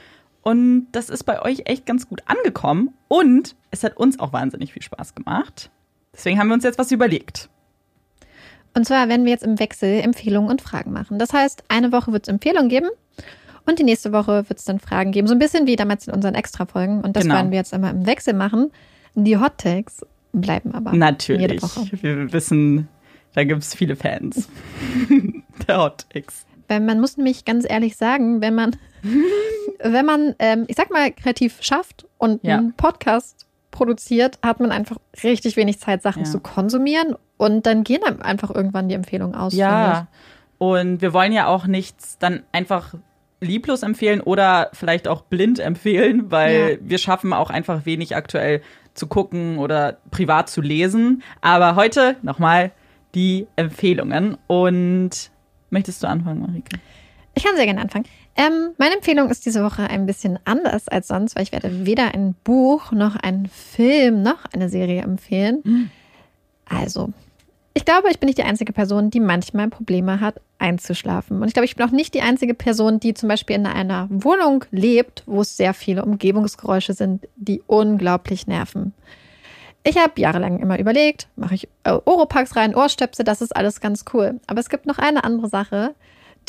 Und 0.42 0.88
das 0.94 1.10
ist 1.10 1.24
bei 1.24 1.42
euch 1.42 1.64
echt 1.66 1.86
ganz 1.86 2.08
gut 2.08 2.22
angekommen 2.26 2.94
und 3.10 3.56
es 3.72 3.84
hat 3.84 3.98
uns 3.98 4.20
auch 4.20 4.32
wahnsinnig 4.34 4.72
viel 4.74 4.82
Spaß 4.82 5.14
gemacht. 5.16 5.70
Deswegen 6.14 6.40
haben 6.40 6.48
wir 6.48 6.54
uns 6.54 6.64
jetzt 6.64 6.80
was 6.80 6.92
überlegt. 6.92 7.50
Und 8.74 8.86
zwar 8.86 9.10
werden 9.10 9.26
wir 9.26 9.32
jetzt 9.32 9.44
im 9.44 9.60
Wechsel 9.60 10.00
Empfehlungen 10.02 10.50
und 10.50 10.62
Fragen 10.62 10.92
machen. 10.94 11.20
Das 11.20 11.34
heißt, 11.34 11.64
eine 11.68 11.92
Woche 11.92 12.12
wird 12.14 12.28
es 12.28 12.30
Empfehlungen 12.34 12.70
geben 12.70 12.90
und 13.66 13.80
die 13.80 13.84
nächste 13.84 14.14
Woche 14.14 14.48
wird 14.50 14.60
es 14.60 14.66
dann 14.66 14.80
Fragen 14.80 15.12
geben. 15.12 15.28
So 15.28 15.34
ein 15.34 15.40
bisschen 15.40 15.68
wie 15.68 15.76
damals 15.76 16.08
in 16.08 16.14
unseren 16.14 16.36
Extra-Folgen. 16.36 17.02
Und 17.02 17.16
das 17.16 17.24
Genau. 17.24 17.36
werden 17.36 17.52
wir 17.52 17.58
jetzt 17.58 17.74
immer 17.74 17.90
im 17.90 18.06
Wechsel 18.06 18.34
machen. 18.34 18.72
Die 19.16 19.38
Hot 19.38 19.58
Takes 19.58 20.06
bleiben 20.32 20.74
aber 20.74 20.92
jede 20.92 21.00
Natürlich. 21.00 21.62
Woche. 21.64 21.90
Wir 22.02 22.32
wissen, 22.32 22.88
da 23.34 23.44
gibt 23.44 23.64
es 23.64 23.74
viele 23.76 23.96
Fans. 23.96 24.48
Der 25.68 25.78
Hot 25.80 26.06
X. 26.14 26.46
Weil 26.68 26.80
man 26.82 27.00
muss 27.00 27.18
nämlich 27.18 27.46
ganz 27.46 27.66
ehrlich 27.68 27.98
sagen, 27.98 28.42
wenn 28.42 28.54
man, 28.56 28.76
wenn 29.80 30.06
man, 30.06 30.36
ähm, 30.40 30.66
ich 30.68 30.76
sag 30.76 30.92
mal, 30.92 31.12
kreativ 31.12 31.58
schafft 31.62 32.06
und 32.18 32.44
Ja. 32.44 32.58
einen 32.58 32.74
Podcast 32.74 33.46
produziert, 33.72 34.40
hat 34.44 34.60
man 34.60 34.72
einfach 34.72 34.98
richtig 35.24 35.56
wenig 35.56 35.80
Zeit, 35.80 36.02
Sachen 36.02 36.24
Ja. 36.26 36.30
zu 36.32 36.40
konsumieren 36.40 37.16
und 37.38 37.66
dann 37.66 37.84
gehen 37.84 38.04
einem 38.04 38.22
einfach 38.22 38.54
irgendwann 38.54 38.90
die 38.90 38.96
Empfehlungen 38.96 39.36
aus. 39.36 39.54
Ja, 39.54 40.08
und 40.58 41.02
wir 41.02 41.14
wollen 41.14 41.32
ja 41.32 41.48
auch 41.48 41.68
nichts 41.68 42.18
dann 42.18 42.44
einfach 42.52 42.96
lieblos 43.40 43.84
empfehlen 43.84 44.20
oder 44.22 44.70
vielleicht 44.74 45.08
auch 45.08 45.22
blind 45.22 45.60
empfehlen, 45.60 46.32
weil 46.32 46.80
Ja. 46.82 46.90
wir 46.90 46.98
schaffen 46.98 47.34
auch 47.34 47.52
einfach 47.52 47.86
wenig 47.86 48.16
aktuell 48.16 48.62
zu 48.96 49.06
gucken 49.06 49.60
oder 49.60 49.98
privat 50.10 50.50
zu 50.50 50.60
lesen. 50.62 51.22
Aber 51.42 51.76
heute 51.76 52.16
nochmal 52.24 52.72
die 53.14 53.46
Empfehlungen. 53.56 54.38
Und 54.48 55.30
möchtest 55.70 56.02
du 56.02 56.08
anfangen, 56.08 56.42
Marike? 56.42 56.80
Ich 57.36 57.44
kann 57.44 57.56
sehr 57.56 57.66
gerne 57.66 57.82
anfangen. 57.82 58.06
Ähm, 58.38 58.74
meine 58.78 58.96
Empfehlung 58.96 59.30
ist 59.32 59.46
diese 59.46 59.64
Woche 59.64 59.90
ein 59.90 60.06
bisschen 60.06 60.38
anders 60.46 60.88
als 60.88 61.08
sonst, 61.08 61.36
weil 61.36 61.44
ich 61.44 61.52
werde 61.52 61.86
weder 61.86 62.14
ein 62.14 62.36
Buch 62.44 62.92
noch 62.92 63.16
einen 63.16 63.48
Film 63.48 64.22
noch 64.22 64.46
eine 64.54 64.70
Serie 64.70 65.02
empfehlen. 65.02 65.62
Mhm. 65.64 65.90
Also, 66.70 67.10
Ich 67.78 67.86
glaube, 67.86 68.10
ich 68.10 68.20
bin 68.20 68.26
nicht 68.26 68.40
die 68.40 68.44
einzige 68.44 68.74
Person, 68.74 69.12
die 69.12 69.20
manchmal 69.20 69.70
Probleme 69.70 70.20
hat, 70.20 70.42
einzuschlafen. 70.58 71.42
Und 71.42 71.48
ich 71.48 71.54
glaube, 71.54 71.66
ich 71.66 71.76
bin 71.76 71.86
auch 71.86 71.92
nicht 71.92 72.16
die 72.16 72.22
einzige 72.22 72.56
Person, 72.56 73.00
die 73.00 73.14
zum 73.14 73.30
Beispiel 73.30 73.56
in 73.56 73.68
einer 73.68 74.08
Wohnung 74.10 74.66
lebt, 74.72 75.22
wo 75.28 75.42
es 75.42 75.58
sehr 75.58 75.76
viele 75.76 76.04
Umgebungsgeräusche 76.04 76.94
sind, 76.94 77.28
die 77.36 77.62
unglaublich 77.68 78.48
nerven. 78.48 78.96
Ich 79.84 79.96
habe 79.98 80.20
jahrelang 80.20 80.60
immer 80.60 80.80
überlegt, 80.80 81.28
mache 81.36 81.54
ich 81.54 81.70
Oropax 81.86 82.56
rein, 82.56 82.74
Ohrstöpsel, 82.76 83.24
das 83.24 83.44
ist 83.44 83.56
alles 83.56 83.80
ganz 83.80 84.06
cool. 84.12 84.40
Aber 84.48 84.60
es 84.60 84.70
gibt 84.70 84.88
noch 84.88 84.98
eine 84.98 85.24
andere 85.24 85.48
Sache, 85.48 85.94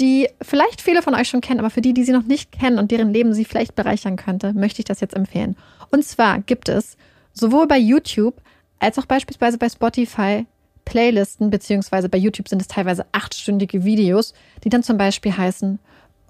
die 0.01 0.28
vielleicht 0.40 0.80
viele 0.80 1.03
von 1.03 1.14
euch 1.14 1.28
schon 1.28 1.40
kennen, 1.40 1.61
aber 1.61 1.70
für 1.70 1.80
die, 1.80 1.94
die 1.94 2.05
sie 2.05 2.12
noch 2.12 2.24
nicht 2.24 2.53
kennen 2.53 2.78
und 2.78 2.90
deren 2.90 3.12
Leben 3.12 3.34
sie 3.34 3.44
vielleicht 3.44 3.74
bereichern 3.74 4.16
könnte, 4.16 4.53
möchte 4.53 4.80
ich 4.80 4.84
das 4.84 5.01
jetzt 5.01 5.14
empfehlen. 5.14 5.57
Und 5.90 6.05
zwar 6.05 6.40
gibt 6.40 6.68
es 6.68 6.96
sowohl 7.32 7.66
bei 7.66 7.78
YouTube 7.78 8.40
als 8.78 8.99
auch 8.99 9.07
beispielsweise 9.07 9.59
bei 9.59 9.68
Spotify 9.68 10.46
Playlisten, 10.84 11.51
beziehungsweise 11.51 12.09
bei 12.09 12.18
YouTube 12.18 12.49
sind 12.49 12.62
es 12.62 12.68
teilweise 12.68 13.05
achtstündige 13.12 13.84
Videos, 13.84 14.32
die 14.64 14.70
dann 14.70 14.82
zum 14.82 14.96
Beispiel 14.96 15.36
heißen 15.36 15.78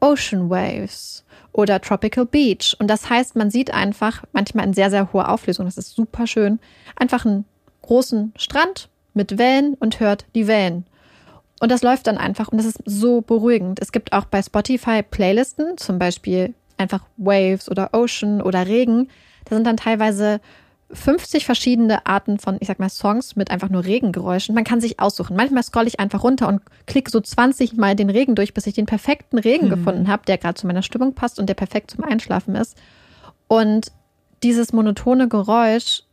Ocean 0.01 0.51
Waves 0.51 1.25
oder 1.53 1.81
Tropical 1.81 2.27
Beach. 2.27 2.77
Und 2.79 2.89
das 2.89 3.09
heißt, 3.09 3.37
man 3.37 3.51
sieht 3.51 3.73
einfach 3.73 4.25
manchmal 4.33 4.67
in 4.67 4.75
sehr, 4.75 4.91
sehr 4.91 5.13
hoher 5.13 5.29
Auflösung, 5.29 5.67
das 5.67 5.79
ist 5.79 5.95
super 5.95 6.27
schön, 6.27 6.59
einfach 6.97 7.25
einen 7.25 7.45
großen 7.83 8.33
Strand 8.37 8.89
mit 9.15 9.39
Wellen 9.39 9.75
und 9.75 10.01
hört 10.01 10.27
die 10.35 10.47
Wellen. 10.47 10.87
Und 11.61 11.73
das 11.73 11.83
läuft 11.83 12.07
dann 12.07 12.19
einfach 12.19 12.49
und 12.49 12.59
das 12.59 12.67
ist 12.67 12.81
so 12.85 13.21
beruhigend. 13.21 13.81
Es 13.81 13.93
gibt 13.93 14.13
auch 14.13 14.27
bei 14.27 14.43
Spotify 14.43 15.03
Playlisten, 15.03 15.77
zum 15.77 15.99
Beispiel 15.99 16.55
einfach 16.77 17.03
Waves 17.17 17.69
oder 17.71 17.91
Ocean 17.93 18.41
oder 18.41 18.67
Regen. 18.67 19.09
Da 19.45 19.57
sind 19.57 19.67
dann 19.67 19.77
teilweise 19.77 20.41
50 20.93 21.45
verschiedene 21.45 22.07
Arten 22.07 22.39
von, 22.39 22.57
ich 22.61 22.69
sag 22.69 22.79
mal, 22.79 22.89
Songs 22.89 23.37
mit 23.37 23.51
einfach 23.51 23.69
nur 23.69 23.85
Regengeräuschen. 23.85 24.55
Man 24.55 24.65
kann 24.65 24.81
sich 24.81 25.01
aussuchen. 25.01 25.37
Manchmal 25.37 25.63
scroll 25.63 25.87
ich 25.87 26.01
einfach 26.01 26.23
runter 26.23 26.49
und 26.49 26.63
klicke 26.87 27.11
so 27.11 27.21
20 27.21 27.77
Mal 27.77 27.95
den 27.95 28.09
Regen 28.09 28.35
durch, 28.35 28.55
bis 28.55 28.67
ich 28.67 28.75
den 28.75 28.87
perfekten 28.87 29.39
Regen 29.39 29.67
mhm. 29.67 29.71
gefunden 29.71 30.09
habe, 30.09 30.25
der 30.27 30.39
gerade 30.39 30.55
zu 30.55 30.67
meiner 30.67 30.83
Stimmung 30.83 31.15
passt 31.15 31.39
und 31.39 31.49
der 31.49 31.55
perfekt 31.55 31.91
zum 31.91 32.05
Einschlafen 32.05 32.55
ist. 32.55 32.79
Und 33.49 33.93
dieses 34.43 34.73
monotone 34.73 35.29
Geräusch 35.29 36.05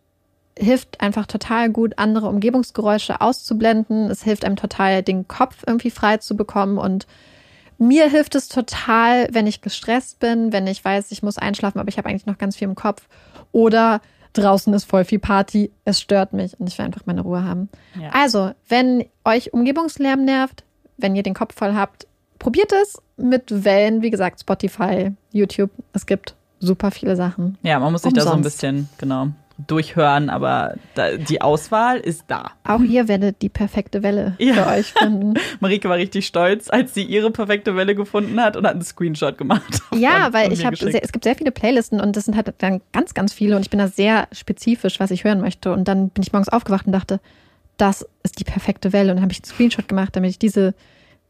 hilft 0.58 1.02
einfach 1.02 1.26
total 1.26 1.70
gut, 1.70 1.94
andere 1.98 2.28
Umgebungsgeräusche 2.28 3.22
auszublenden. 3.22 4.10
Es 4.10 4.24
hilft 4.24 4.46
einem 4.46 4.56
total, 4.56 5.04
den 5.04 5.28
Kopf 5.28 5.64
irgendwie 5.68 5.92
frei 5.92 6.18
zu 6.18 6.36
bekommen 6.36 6.78
und 6.78 7.08
mir 7.78 8.10
hilft 8.10 8.36
es 8.36 8.48
total, 8.48 9.28
wenn 9.32 9.48
ich 9.48 9.62
gestresst 9.62 10.20
bin, 10.20 10.54
wenn 10.54 10.66
ich 10.66 10.84
weiß, 10.84 11.12
ich 11.12 11.24
muss 11.24 11.38
einschlafen, 11.38 11.80
aber 11.80 11.90
ich 11.90 11.98
habe 11.98 12.08
eigentlich 12.08 12.26
noch 12.26 12.38
ganz 12.38 12.56
viel 12.56 12.68
im 12.70 12.76
Kopf. 12.76 13.08
Oder 13.52 14.00
draußen 14.32 14.74
ist 14.74 14.86
voll 14.86 15.04
viel 15.04 15.20
Party, 15.20 15.72
es 15.84 16.00
stört 16.00 16.34
mich 16.34 16.58
und 16.60 16.68
ich 16.68 16.78
will 16.78 16.86
einfach 16.86 17.06
meine 17.06 17.22
Ruhe 17.22 17.44
haben. 17.44 17.70
Ja. 18.00 18.10
Also, 18.14 18.52
wenn 18.70 19.06
euch 19.26 19.54
Umgebungslärm 19.54 20.24
nervt, 20.24 20.64
wenn 20.98 21.16
ihr 21.16 21.24
den 21.24 21.34
Kopf 21.34 21.56
voll 21.56 21.74
habt, 21.74 22.08
probiert 22.40 22.72
es 22.72 23.02
mit 23.18 23.66
Wellen, 23.66 24.02
wie 24.02 24.10
gesagt, 24.10 24.42
Spotify, 24.42 25.12
YouTube. 25.32 25.72
Es 25.94 26.06
gibt 26.06 26.36
super 26.60 26.92
viele 26.92 27.16
Sachen. 27.16 27.58
Ja, 27.62 27.80
man 27.80 27.92
muss 27.92 28.04
sich 28.04 28.12
Umsonst. 28.12 28.28
da 28.28 28.32
so 28.32 28.38
ein 28.38 28.44
bisschen, 28.44 28.90
genau, 28.98 29.28
durchhören, 29.58 30.30
aber 30.30 30.76
da, 30.96 31.16
die 31.16 31.42
Auswahl 31.42 31.98
ist 31.98 32.26
da. 32.28 32.52
Auch 32.66 32.82
ihr 32.82 33.08
werdet 33.08 33.42
die 33.42 33.50
perfekte 33.50 34.04
Welle 34.04 34.36
ja. 34.38 34.54
für 34.54 34.68
euch 34.68 34.94
finden. 34.94 35.36
Marike 35.62 35.88
war 35.88 35.96
richtig 35.96 36.28
stolz, 36.28 36.70
als 36.70 36.94
sie 36.94 37.04
ihre 37.04 37.32
perfekte 37.32 37.76
Welle 37.76 37.96
gefunden 37.96 38.42
hat 38.42 38.58
und 38.58 38.66
hat 38.66 38.74
einen 38.74 38.84
Screenshot 38.84 39.38
gemacht. 39.38 39.82
Ja, 39.96 40.34
weil 40.34 40.52
ich 40.52 40.66
habe, 40.66 40.76
es 40.76 41.12
gibt 41.12 41.24
sehr 41.24 41.36
viele 41.36 41.52
Playlisten 41.52 42.02
und 42.02 42.18
das 42.18 42.26
sind 42.26 42.36
halt 42.36 42.54
dann 42.58 42.82
ganz, 42.92 43.14
ganz 43.14 43.32
viele 43.34 43.56
und 43.56 43.62
ich 43.62 43.70
bin 43.70 43.80
da 43.80 43.88
sehr 43.88 44.28
spezifisch, 44.34 45.00
was 45.00 45.10
ich 45.10 45.24
hören 45.24 45.40
möchte. 45.40 45.72
Und 45.72 45.88
dann 45.88 46.10
bin 46.10 46.22
ich 46.22 46.34
morgens 46.34 46.50
aufgewacht 46.50 46.86
und 46.86 46.92
dachte, 46.92 47.22
das 47.78 48.06
ist 48.24 48.40
die 48.40 48.44
perfekte 48.44 48.92
Welle 48.92 49.12
und 49.12 49.18
dann 49.18 49.24
habe 49.24 49.32
ich 49.32 49.40
einen 49.40 49.46
Screenshot 49.46 49.88
gemacht, 49.88 50.16
damit 50.16 50.32
ich 50.32 50.40
diese, 50.40 50.74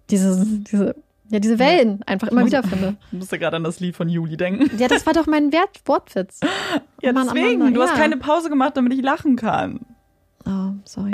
diese, 0.10 0.46
diese 0.46 0.96
ja, 1.30 1.40
diese 1.40 1.58
Wellen 1.60 2.04
einfach 2.06 2.28
immer 2.28 2.42
muss, 2.42 2.52
wieder 2.52 2.64
finde. 2.64 2.96
Ich 3.12 3.14
musste 3.20 3.40
gerade 3.40 3.56
an 3.58 3.64
das 3.64 3.80
Lied 3.80 3.96
von 3.96 4.10
Juli 4.10 4.38
denken. 4.38 4.70
Ja, 4.78 4.88
das 4.88 5.06
war 5.06 5.14
doch 5.14 5.28
mein 5.28 5.52
Wert 5.52 5.82
Wortwitz. 5.86 6.40
Ja, 7.02 7.14
Mann, 7.14 7.28
deswegen. 7.28 7.62
Amanda, 7.62 7.80
du 7.80 7.86
ja. 7.86 7.92
hast 7.92 7.98
keine 8.00 8.18
Pause 8.18 8.50
gemacht, 8.50 8.78
damit 8.78 8.92
ich 8.94 9.04
lachen 9.04 9.36
kann. 9.36 9.82
Oh, 10.48 10.72
sorry. 10.86 11.12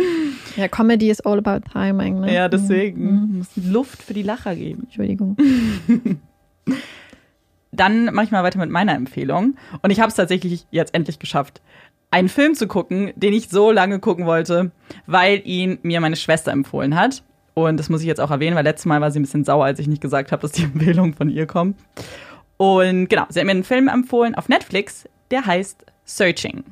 ja, 0.56 0.66
Comedy 0.66 1.08
is 1.08 1.20
all 1.20 1.38
about 1.38 1.68
timing. 1.72 2.20
Ne? 2.20 2.34
Ja, 2.34 2.48
deswegen. 2.48 3.04
Mhm. 3.04 3.38
Muss 3.38 3.50
Luft 3.54 4.02
für 4.02 4.12
die 4.12 4.24
Lacher 4.24 4.56
geben. 4.56 4.84
Entschuldigung. 4.84 5.36
Dann 7.70 8.06
mache 8.06 8.24
ich 8.24 8.32
mal 8.32 8.42
weiter 8.42 8.58
mit 8.58 8.70
meiner 8.70 8.94
Empfehlung. 8.94 9.56
Und 9.82 9.90
ich 9.90 10.00
habe 10.00 10.08
es 10.08 10.16
tatsächlich 10.16 10.66
jetzt 10.72 10.94
endlich 10.94 11.20
geschafft, 11.20 11.60
einen 12.10 12.28
Film 12.28 12.54
zu 12.54 12.66
gucken, 12.66 13.12
den 13.14 13.34
ich 13.34 13.50
so 13.50 13.70
lange 13.70 14.00
gucken 14.00 14.26
wollte, 14.26 14.72
weil 15.06 15.42
ihn 15.44 15.78
mir 15.82 16.00
meine 16.00 16.16
Schwester 16.16 16.50
empfohlen 16.50 16.96
hat. 16.96 17.22
Und 17.54 17.78
das 17.78 17.88
muss 17.88 18.00
ich 18.00 18.06
jetzt 18.06 18.20
auch 18.20 18.30
erwähnen, 18.30 18.56
weil 18.56 18.64
letztes 18.64 18.86
Mal 18.86 19.00
war 19.00 19.10
sie 19.10 19.20
ein 19.20 19.22
bisschen 19.22 19.44
sauer, 19.44 19.64
als 19.64 19.78
ich 19.78 19.86
nicht 19.86 20.02
gesagt 20.02 20.32
habe, 20.32 20.42
dass 20.42 20.52
die 20.52 20.64
Empfehlung 20.74 21.14
von 21.14 21.30
ihr 21.30 21.46
kommt. 21.46 21.78
Und 22.56 23.08
genau, 23.08 23.26
sie 23.28 23.40
hat 23.40 23.46
mir 23.46 23.52
einen 23.52 23.64
Film 23.64 23.88
empfohlen 23.88 24.34
auf 24.34 24.48
Netflix, 24.48 25.08
der 25.30 25.46
heißt 25.46 25.84
Searching. 26.04 26.64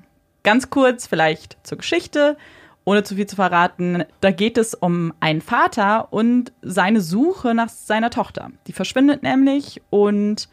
Ganz 0.43 0.71
kurz 0.71 1.07
vielleicht 1.07 1.57
zur 1.63 1.79
Geschichte, 1.79 2.37
ohne 2.85 3.05
zu 3.05 3.15
viel 3.15 3.27
zu 3.27 3.37
verraten. 3.37 4.05
Da 4.21 4.33
geht 4.33 4.59
es 4.59 4.75
um 4.75 5.13
einen 5.21 5.41
Vater 5.41 6.13
und 6.13 6.53
seine 6.63 7.01
Suche 7.01 7.55
nach 7.55 7.69
seiner 7.69 8.11
Tochter. 8.11 8.51
Die 8.67 8.73
verschwindet 8.73 9.23
nämlich 9.23 9.81
und 9.91 10.49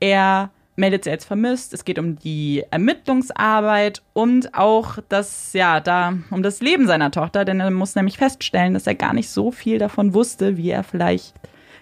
er 0.00 0.50
meldet 0.78 1.04
sie 1.04 1.10
als 1.10 1.24
vermisst. 1.24 1.74
Es 1.74 1.84
geht 1.84 1.98
um 1.98 2.18
die 2.18 2.64
Ermittlungsarbeit 2.70 4.02
und 4.12 4.54
auch 4.54 4.98
das, 5.08 5.52
ja, 5.52 5.80
da, 5.80 6.14
um 6.30 6.42
das 6.42 6.60
Leben 6.60 6.86
seiner 6.86 7.10
Tochter, 7.10 7.44
denn 7.44 7.60
er 7.60 7.70
muss 7.70 7.96
nämlich 7.96 8.16
feststellen, 8.16 8.74
dass 8.74 8.86
er 8.86 8.94
gar 8.94 9.12
nicht 9.12 9.28
so 9.28 9.50
viel 9.50 9.78
davon 9.78 10.14
wusste, 10.14 10.56
wie 10.56 10.70
er 10.70 10.84
vielleicht 10.84 11.34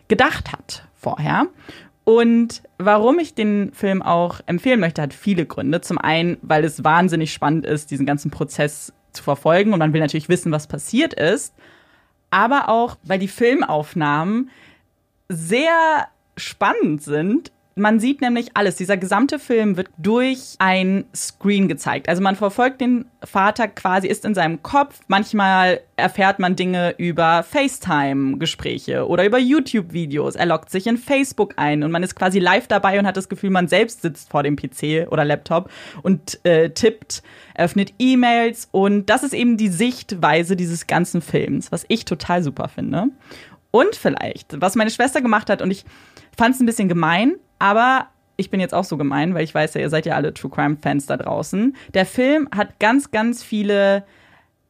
gedacht 0.09 0.53
hat 0.53 0.87
vorher. 0.95 1.47
Und 2.05 2.63
warum 2.79 3.19
ich 3.19 3.35
den 3.35 3.73
Film 3.73 4.01
auch 4.01 4.41
empfehlen 4.47 4.81
möchte, 4.81 5.03
hat 5.03 5.13
viele 5.13 5.45
Gründe. 5.45 5.81
Zum 5.81 5.99
einen, 5.99 6.39
weil 6.41 6.65
es 6.65 6.83
wahnsinnig 6.83 7.33
spannend 7.33 7.67
ist, 7.67 7.91
diesen 7.91 8.07
ganzen 8.07 8.31
Prozess 8.31 8.93
zu 9.13 9.23
verfolgen 9.23 9.73
und 9.73 9.79
man 9.79 9.93
will 9.93 10.01
natürlich 10.01 10.29
wissen, 10.29 10.53
was 10.53 10.69
passiert 10.69 11.15
ist. 11.15 11.55
Aber 12.31 12.69
auch, 12.69 12.97
weil 13.03 13.19
die 13.19 13.29
Filmaufnahmen 13.29 14.51
sehr 15.29 16.07
spannend 16.37 17.03
sind 17.03 17.51
man 17.79 18.01
sieht 18.01 18.23
nämlich 18.23 18.49
alles. 18.55 18.77
Dieser 18.77 18.97
gesamte 18.97 19.39
Film 19.39 19.77
wird 19.77 19.89
durch 19.99 20.55
ein 20.59 21.05
Screen 21.15 21.69
gezeigt. 21.69 22.09
Also 22.09 22.23
man 22.23 22.35
verfolgt 22.35 22.81
den 22.81 23.05
Vater 23.23 23.69
quasi, 23.69 24.09
ist 24.09 24.25
in 24.25 24.35
seinem 24.35 24.63
Kopf. 24.63 25.01
Manchmal 25.09 25.81
erfährt 25.97 26.39
man 26.39 26.57
Dinge 26.57 26.95
über 26.97 27.43
FaceTime-Gespräche 27.43 29.07
oder 29.07 29.27
über 29.27 29.39
YouTube-Videos. 29.39 30.37
Er 30.37 30.47
loggt 30.47 30.71
sich 30.71 30.87
in 30.87 30.97
Facebook 30.97 31.53
ein 31.57 31.83
und 31.83 31.91
man 31.91 32.03
ist 32.03 32.17
quasi 32.17 32.39
live 32.39 32.67
dabei 32.67 32.99
und 32.99 33.07
hat 33.07 33.19
das 33.19 33.29
Gefühl, 33.29 33.51
man 33.51 33.69
selbst 33.69 34.01
sitzt 34.01 34.31
vor 34.31 34.43
dem 34.43 34.57
PC 34.57 35.09
oder 35.11 35.27
Laptop 35.27 35.71
und 36.03 36.41
äh, 36.47 36.71
tippt, 36.71 37.23
öffnet 37.57 37.93
E-Mails. 37.99 38.69
Und 38.73 39.11
das 39.11 39.23
ist 39.23 39.35
eben 39.35 39.59
die 39.59 39.69
Sichtweise 39.69 40.57
dieses 40.57 40.87
ganzen 40.87 41.21
Films, 41.21 41.71
was 41.71 41.85
ich 41.89 42.07
total 42.07 42.43
super 42.43 42.69
finde. 42.69 43.09
Und 43.71 43.97
vielleicht, 43.97 44.59
was 44.63 44.77
meine 44.77 44.91
Schwester 44.91 45.21
gemacht 45.21 45.51
hat, 45.51 45.61
und 45.61 45.71
ich 45.71 45.85
fand 46.39 46.55
es 46.55 46.61
ein 46.61 46.67
bisschen 46.67 46.89
gemein, 46.89 47.35
aber 47.59 48.09
ich 48.37 48.51
bin 48.51 48.61
jetzt 48.61 48.75
auch 48.75 48.85
so 48.85 48.97
gemein, 48.97 49.35
weil 49.35 49.45
ich 49.45 49.55
weiß 49.55 49.75
ja, 49.75 49.81
ihr 49.81 49.91
seid 49.91 50.07
ja 50.07 50.15
alle 50.15 50.35
True 50.35 50.51
Crime 50.51 50.77
Fans 50.81 51.07
da 51.07 51.17
draußen. 51.17 51.75
Der 51.95 52.07
Film 52.07 52.49
hat 52.55 52.79
ganz, 52.79 53.11
ganz 53.11 53.43
viele 53.43 54.05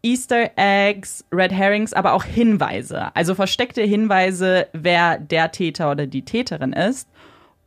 Easter 0.03 0.51
Eggs, 0.55 1.25
Red 1.33 1.53
Herrings, 1.53 1.93
aber 1.93 2.13
auch 2.13 2.23
Hinweise. 2.23 3.15
Also 3.17 3.35
versteckte 3.35 3.83
Hinweise, 3.83 4.69
wer 4.73 5.19
der 5.19 5.51
Täter 5.51 5.91
oder 5.91 6.07
die 6.07 6.25
Täterin 6.25 6.73
ist. 6.73 7.09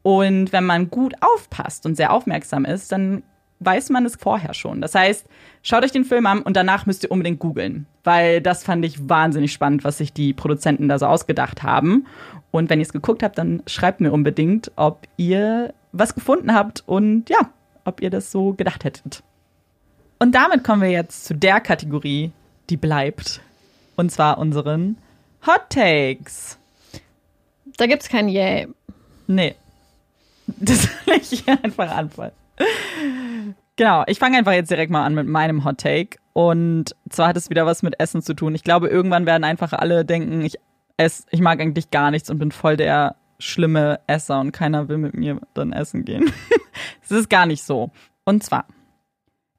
Und 0.03 0.53
wenn 0.53 0.63
man 0.63 0.89
gut 0.89 1.15
aufpasst 1.19 1.85
und 1.85 1.95
sehr 1.95 2.13
aufmerksam 2.13 2.63
ist, 2.63 2.91
dann 2.93 3.23
weiß 3.59 3.89
man 3.89 4.05
es 4.05 4.15
vorher 4.15 4.53
schon. 4.53 4.79
Das 4.79 4.95
heißt, 4.95 5.25
schaut 5.63 5.83
euch 5.83 5.91
den 5.91 6.05
Film 6.05 6.25
an 6.25 6.41
und 6.41 6.55
danach 6.55 6.85
müsst 6.85 7.03
ihr 7.03 7.11
unbedingt 7.11 7.39
googeln, 7.39 7.85
weil 8.05 8.41
das 8.41 8.63
fand 8.63 8.85
ich 8.85 9.09
wahnsinnig 9.09 9.51
spannend, 9.51 9.83
was 9.83 9.97
sich 9.97 10.13
die 10.13 10.33
Produzenten 10.33 10.87
da 10.87 10.97
so 10.97 11.07
ausgedacht 11.07 11.61
haben. 11.63 12.07
Und 12.51 12.69
wenn 12.69 12.79
ihr 12.79 12.85
es 12.85 12.93
geguckt 12.93 13.23
habt, 13.23 13.37
dann 13.37 13.61
schreibt 13.67 14.01
mir 14.01 14.11
unbedingt, 14.11 14.71
ob 14.75 15.07
ihr 15.17 15.73
was 15.91 16.15
gefunden 16.15 16.53
habt 16.53 16.83
und 16.85 17.29
ja, 17.29 17.51
ob 17.85 18.01
ihr 18.01 18.09
das 18.09 18.31
so 18.31 18.53
gedacht 18.53 18.83
hättet. 18.83 19.23
Und 20.19 20.35
damit 20.35 20.63
kommen 20.63 20.81
wir 20.81 20.89
jetzt 20.89 21.25
zu 21.25 21.33
der 21.33 21.61
Kategorie, 21.61 22.31
die 22.69 22.77
bleibt. 22.77 23.41
Und 23.95 24.11
zwar 24.11 24.37
unseren 24.37 24.97
Hot 25.45 25.69
Takes. 25.69 26.57
Da 27.77 27.85
gibt's 27.85 28.09
kein 28.09 28.27
Yay. 28.27 28.67
Nee. 29.27 29.55
Das 30.47 30.87
will 31.05 31.17
ich 31.21 31.43
hier 31.43 31.63
einfach 31.63 31.95
anfangen. 31.95 32.31
Genau, 33.75 34.03
ich 34.07 34.19
fange 34.19 34.37
einfach 34.37 34.51
jetzt 34.51 34.71
direkt 34.71 34.91
mal 34.91 35.05
an 35.05 35.15
mit 35.15 35.27
meinem 35.27 35.63
Hot 35.63 35.77
Take. 35.77 36.17
Und 36.33 36.95
zwar 37.09 37.29
hat 37.29 37.37
es 37.37 37.49
wieder 37.49 37.65
was 37.65 37.83
mit 37.83 37.99
Essen 37.99 38.21
zu 38.21 38.33
tun. 38.33 38.55
Ich 38.55 38.63
glaube, 38.63 38.89
irgendwann 38.89 39.25
werden 39.25 39.43
einfach 39.43 39.71
alle 39.73 40.03
denken, 40.03 40.41
ich 40.41 40.57
ess, 40.99 41.25
ich 41.31 41.39
mag 41.39 41.59
eigentlich 41.59 41.91
gar 41.91 42.11
nichts 42.11 42.29
und 42.29 42.39
bin 42.39 42.51
voll 42.51 42.77
der 42.77 43.15
schlimme 43.39 44.01
Esser 44.05 44.39
und 44.41 44.51
keiner 44.51 44.89
will 44.89 44.97
mit 44.97 45.13
mir 45.13 45.39
dann 45.53 45.71
essen 45.71 46.05
gehen. 46.05 46.31
Es 47.01 47.11
ist 47.11 47.29
gar 47.29 47.45
nicht 47.45 47.63
so. 47.63 47.91
Und 48.23 48.43
zwar, 48.43 48.65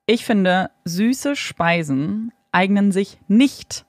ich 0.07 0.25
finde, 0.25 0.71
süße 0.85 1.37
Speisen 1.37 2.33
eignen 2.53 2.93
sich 2.93 3.19
nicht 3.29 3.85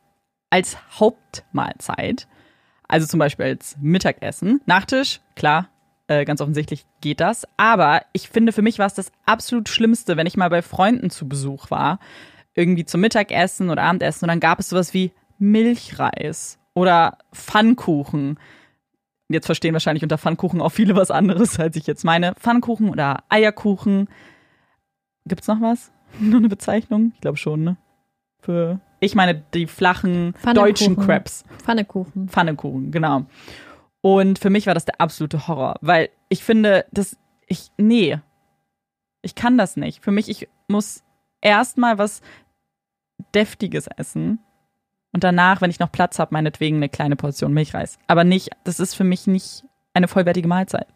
als 0.50 0.78
Hauptmahlzeit, 1.00 2.28
also 2.88 3.08
zum 3.08 3.20
Beispiel 3.20 3.46
als 3.46 3.78
Mittagessen. 3.80 4.60
Nachtisch, 4.66 5.22
klar, 5.36 5.70
äh, 6.08 6.26
ganz 6.26 6.42
offensichtlich 6.42 6.86
geht 7.00 7.22
das. 7.22 7.48
Aber 7.56 8.02
ich 8.12 8.30
finde, 8.30 8.52
für 8.52 8.64
mich 8.64 8.80
war 8.80 8.88
es 8.88 8.96
das 8.96 9.12
absolut 9.26 9.70
Schlimmste, 9.70 10.18
wenn 10.18 10.28
ich 10.28 10.36
mal 10.36 10.50
bei 10.50 10.62
Freunden 10.62 11.10
zu 11.10 11.30
Besuch 11.30 11.72
war, 11.72 12.00
irgendwie 12.54 12.86
zum 12.86 13.02
Mittagessen 13.02 13.70
oder 13.70 13.84
Abendessen 13.84 14.26
und 14.26 14.30
dann 14.30 14.42
gab 14.42 14.60
es 14.60 14.70
sowas 14.70 14.94
wie 14.94 15.12
Milchreis 15.38 16.60
oder 16.74 17.18
Pfannkuchen. 17.34 18.40
Jetzt 19.30 19.46
verstehen 19.46 19.74
wahrscheinlich 19.74 20.04
unter 20.04 20.18
Pfannkuchen 20.18 20.62
auch 20.62 20.72
viele 20.72 20.96
was 20.96 21.12
anderes, 21.12 21.60
als 21.60 21.76
ich 21.76 21.88
jetzt 21.88 22.04
meine. 22.04 22.36
Pfannkuchen 22.36 22.90
oder 22.90 23.24
Eierkuchen. 23.30 24.10
Gibt's 25.26 25.48
noch 25.48 25.62
was? 25.62 25.92
Nur 26.20 26.40
eine 26.40 26.50
Bezeichnung? 26.50 27.14
Ich 27.16 27.22
glaube 27.22 27.38
schon, 27.38 27.64
ne? 27.64 27.78
Für 28.40 28.80
ich 29.00 29.16
meine 29.16 29.44
die 29.54 29.68
flachen 29.68 30.36
deutschen 30.54 30.96
Crabs. 30.96 31.44
Pfannekuchen. 31.60 32.28
Pfannekuchen, 32.28 32.92
genau. 32.92 33.26
Und 34.02 34.40
für 34.40 34.50
mich 34.50 34.68
war 34.68 34.74
das 34.74 34.86
der 34.86 35.00
absolute 35.00 35.48
Horror, 35.48 35.76
weil 35.82 36.10
ich 36.30 36.44
finde, 36.44 36.86
dass 36.92 37.18
ich, 37.48 37.72
nee, 37.78 38.20
ich 39.22 39.36
kann 39.36 39.58
das 39.58 39.78
nicht. 39.78 40.04
Für 40.04 40.12
mich, 40.12 40.30
ich 40.30 40.48
muss 40.68 41.04
erstmal 41.42 41.98
was 41.98 42.22
Deftiges 43.36 43.88
essen 43.88 44.40
und 45.14 45.24
danach, 45.24 45.62
wenn 45.62 45.70
ich 45.72 45.80
noch 45.80 45.92
Platz 45.92 46.20
habe, 46.20 46.34
meinetwegen 46.34 46.78
eine 46.78 46.90
kleine 46.90 47.16
Portion 47.16 47.54
Milchreis. 47.54 47.98
Aber 48.08 48.24
nicht, 48.24 48.50
das 48.64 48.80
ist 48.80 48.96
für 48.96 49.04
mich 49.04 49.28
nicht 49.28 49.64
eine 49.94 50.08
vollwertige 50.08 50.48
Mahlzeit. 50.48 50.88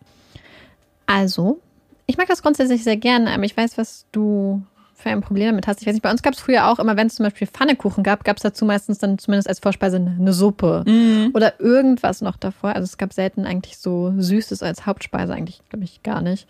Also, 1.05 1.59
ich 2.07 2.17
mag 2.17 2.27
das 2.27 2.41
grundsätzlich 2.41 2.83
sehr 2.83 2.97
gerne, 2.97 3.31
aber 3.31 3.43
ich 3.43 3.55
weiß, 3.55 3.77
was 3.77 4.05
du 4.11 4.63
für 4.93 5.09
ein 5.09 5.21
Problem 5.21 5.47
damit 5.51 5.67
hast. 5.67 5.81
Ich 5.81 5.87
weiß 5.87 5.93
nicht, 5.93 6.01
bei 6.03 6.09
uns 6.09 6.23
gab 6.23 6.33
es 6.33 6.39
früher 6.39 6.67
auch 6.67 6.79
immer, 6.79 6.95
wenn 6.95 7.07
es 7.07 7.15
zum 7.15 7.25
Beispiel 7.25 7.47
Pfannekuchen 7.47 8.03
gab, 8.03 8.23
gab 8.23 8.37
es 8.37 8.43
dazu 8.43 8.63
meistens 8.65 8.97
dann 8.97 9.17
zumindest 9.19 9.49
als 9.49 9.59
Vorspeise 9.59 9.97
eine 9.97 10.33
Suppe 10.33 10.83
Mhm. 10.87 11.31
oder 11.33 11.59
irgendwas 11.59 12.21
noch 12.21 12.37
davor. 12.37 12.69
Also 12.73 12.85
es 12.85 12.97
gab 12.97 13.11
selten 13.11 13.45
eigentlich 13.45 13.77
so 13.77 14.13
Süßes 14.17 14.63
als 14.63 14.85
Hauptspeise, 14.85 15.33
eigentlich 15.33 15.61
glaube 15.69 15.83
ich 15.83 16.01
gar 16.01 16.21
nicht. 16.21 16.47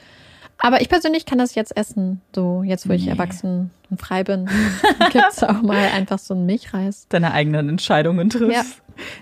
Aber 0.60 0.82
ich 0.82 0.90
persönlich 0.90 1.26
kann 1.26 1.38
das 1.38 1.54
jetzt 1.56 1.76
essen, 1.76 2.22
so 2.34 2.64
jetzt, 2.64 2.88
wo 2.90 2.94
ich 2.94 3.06
Nee. 3.06 3.12
erwachsen 3.12 3.72
und 3.90 4.00
frei 4.02 4.24
bin, 4.24 4.50
gibt 5.12 5.26
es 5.32 5.44
auch 5.44 5.62
mal 5.62 5.78
einfach 5.94 6.18
so 6.20 6.34
einen 6.34 6.46
Milchreis. 6.46 7.08
Deine 7.10 7.32
eigenen 7.34 7.70
Entscheidungen 7.70 8.30
triffst. 8.30 8.52
Ja. 8.54 8.64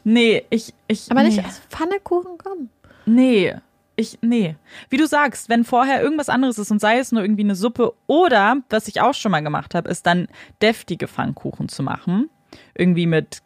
Nee, 0.04 0.44
ich, 0.50 0.74
ich. 0.88 1.10
Aber 1.12 1.24
nee. 1.24 1.30
nicht 1.30 1.44
als 1.44 1.60
Pfannekuchen 1.70 2.38
kommen. 2.38 2.70
Nee. 3.06 3.56
Ich, 3.96 4.18
nee. 4.22 4.56
Wie 4.90 4.98
du 4.98 5.06
sagst, 5.06 5.50
wenn 5.50 5.64
vorher 5.64 6.02
irgendwas 6.02 6.30
anderes 6.30 6.58
ist 6.58 6.72
und 6.72 6.80
sei 6.80 6.98
es 6.98 7.12
nur 7.12 7.22
irgendwie 7.24 7.44
eine 7.44 7.56
Suppe 7.56 7.94
oder, 8.08 8.58
was 8.70 8.88
ich 8.88 9.02
auch 9.02 9.14
schon 9.14 9.32
mal 9.32 9.42
gemacht 9.44 9.76
habe, 9.76 9.90
ist 9.90 10.06
dann 10.08 10.28
deftige 10.64 11.08
Pfannkuchen 11.08 11.70
zu 11.70 11.84
machen. 11.84 12.30
Irgendwie 12.76 13.06
mit 13.06 13.44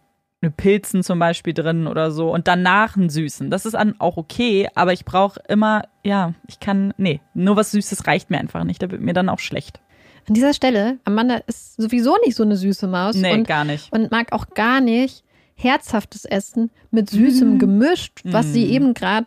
Pilzen 0.55 1.03
zum 1.03 1.17
Beispiel 1.19 1.53
drin 1.53 1.87
oder 1.87 2.11
so 2.11 2.31
und 2.31 2.47
danach 2.47 2.95
einen 2.95 3.09
süßen. 3.09 3.49
Das 3.49 3.65
ist 3.65 3.73
dann 3.73 3.99
auch 3.99 4.17
okay, 4.17 4.67
aber 4.75 4.93
ich 4.93 5.03
brauche 5.03 5.41
immer, 5.47 5.83
ja, 6.03 6.33
ich 6.47 6.59
kann, 6.59 6.93
nee, 6.97 7.21
nur 7.33 7.55
was 7.55 7.71
Süßes 7.71 8.05
reicht 8.07 8.29
mir 8.29 8.37
einfach 8.39 8.63
nicht. 8.63 8.81
Da 8.81 8.91
wird 8.91 9.01
mir 9.01 9.13
dann 9.13 9.29
auch 9.29 9.39
schlecht. 9.39 9.79
An 10.27 10.33
dieser 10.35 10.53
Stelle, 10.53 10.99
Amanda 11.05 11.37
ist 11.47 11.81
sowieso 11.81 12.17
nicht 12.23 12.35
so 12.35 12.43
eine 12.43 12.55
süße 12.55 12.87
Maus 12.87 13.15
Nee, 13.15 13.33
und, 13.33 13.47
gar 13.47 13.63
nicht. 13.65 13.91
und 13.93 14.11
mag 14.11 14.31
auch 14.31 14.49
gar 14.51 14.79
nicht 14.81 15.23
herzhaftes 15.55 16.23
Essen 16.25 16.69
mit 16.91 17.09
Süßem 17.09 17.55
Mm. 17.55 17.59
gemischt, 17.59 18.19
was 18.23 18.53
sie 18.53 18.65
Mm. 18.65 18.69
eben 18.73 18.93
gerade 18.93 19.25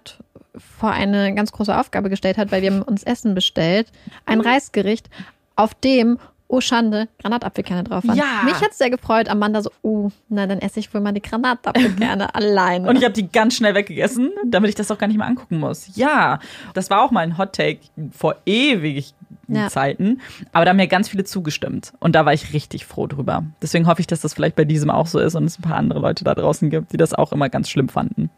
vor 0.57 0.91
eine 0.93 1.35
ganz 1.35 1.51
große 1.51 1.77
Aufgabe 1.77 2.09
gestellt 2.11 2.39
hat, 2.39 2.53
weil 2.53 2.63
wir 2.63 2.71
haben 2.73 2.83
uns 2.83 3.03
Essen 3.03 3.35
bestellt. 3.35 3.91
Ein 4.27 4.39
Mm. 4.39 4.43
Reisgericht, 4.43 5.11
auf 5.57 5.75
dem, 5.75 6.19
oh 6.51 6.61
Schande, 6.61 7.09
Granatapfelkerne 7.22 7.84
drauf 7.84 8.07
waren. 8.07 8.16
Ja. 8.16 8.42
Mich 8.44 8.61
hat's 8.61 8.76
sehr 8.78 8.90
gefreut. 8.90 9.28
Amanda 9.28 9.62
so, 9.62 9.70
oh, 9.82 10.11
na 10.28 10.46
dann 10.46 10.59
esse 10.59 10.80
ich 10.80 10.92
wohl 10.92 11.01
mal 11.01 11.12
die 11.12 11.22
Granatapfelkerne 11.22 12.34
alleine. 12.34 12.88
Und 12.88 12.96
ich 12.96 13.05
habe 13.05 13.14
die 13.14 13.30
ganz 13.30 13.55
schnell 13.55 13.74
weggegessen, 13.74 14.30
damit 14.44 14.68
ich 14.68 14.74
das 14.74 14.90
auch 14.90 14.98
gar 14.98 15.07
nicht 15.07 15.16
mehr 15.16 15.26
angucken 15.26 15.59
muss. 15.59 15.96
Ja, 15.96 16.40
das 16.74 16.90
war 16.90 17.03
auch 17.03 17.12
mal 17.12 17.20
ein 17.20 17.38
Hot 17.38 17.53
Take 17.55 17.80
vor 18.11 18.36
ewig 18.46 19.14
Ja. 19.46 19.68
Zeiten. 19.68 20.20
Aber 20.53 20.64
da 20.64 20.70
haben 20.70 20.76
mir 20.76 20.88
ganz 20.88 21.09
viele 21.09 21.24
zugestimmt. 21.24 21.92
Und 22.01 22.14
da 22.14 22.26
war 22.26 22.32
ich 22.32 22.53
richtig 22.53 22.84
froh 22.84 23.07
drüber. 23.07 23.44
Deswegen 23.62 23.86
hoffe 23.86 24.01
ich, 24.01 24.07
dass 24.09 24.20
das 24.20 24.34
vielleicht 24.34 24.57
bei 24.57 24.64
diesem 24.64 24.90
auch 24.90 25.07
so 25.07 25.18
ist 25.20 25.34
und 25.36 25.44
es 25.44 25.59
ein 25.59 25.62
paar 25.62 25.76
andere 25.76 26.01
Leute 26.01 26.24
da 26.24 26.34
draußen 26.34 26.68
gibt, 26.70 26.92
die 26.92 26.96
das 26.96 27.14
auch 27.14 27.32
immer 27.32 27.48
ganz 27.48 27.68
schlimm 27.70 27.88
fanden. 27.88 28.30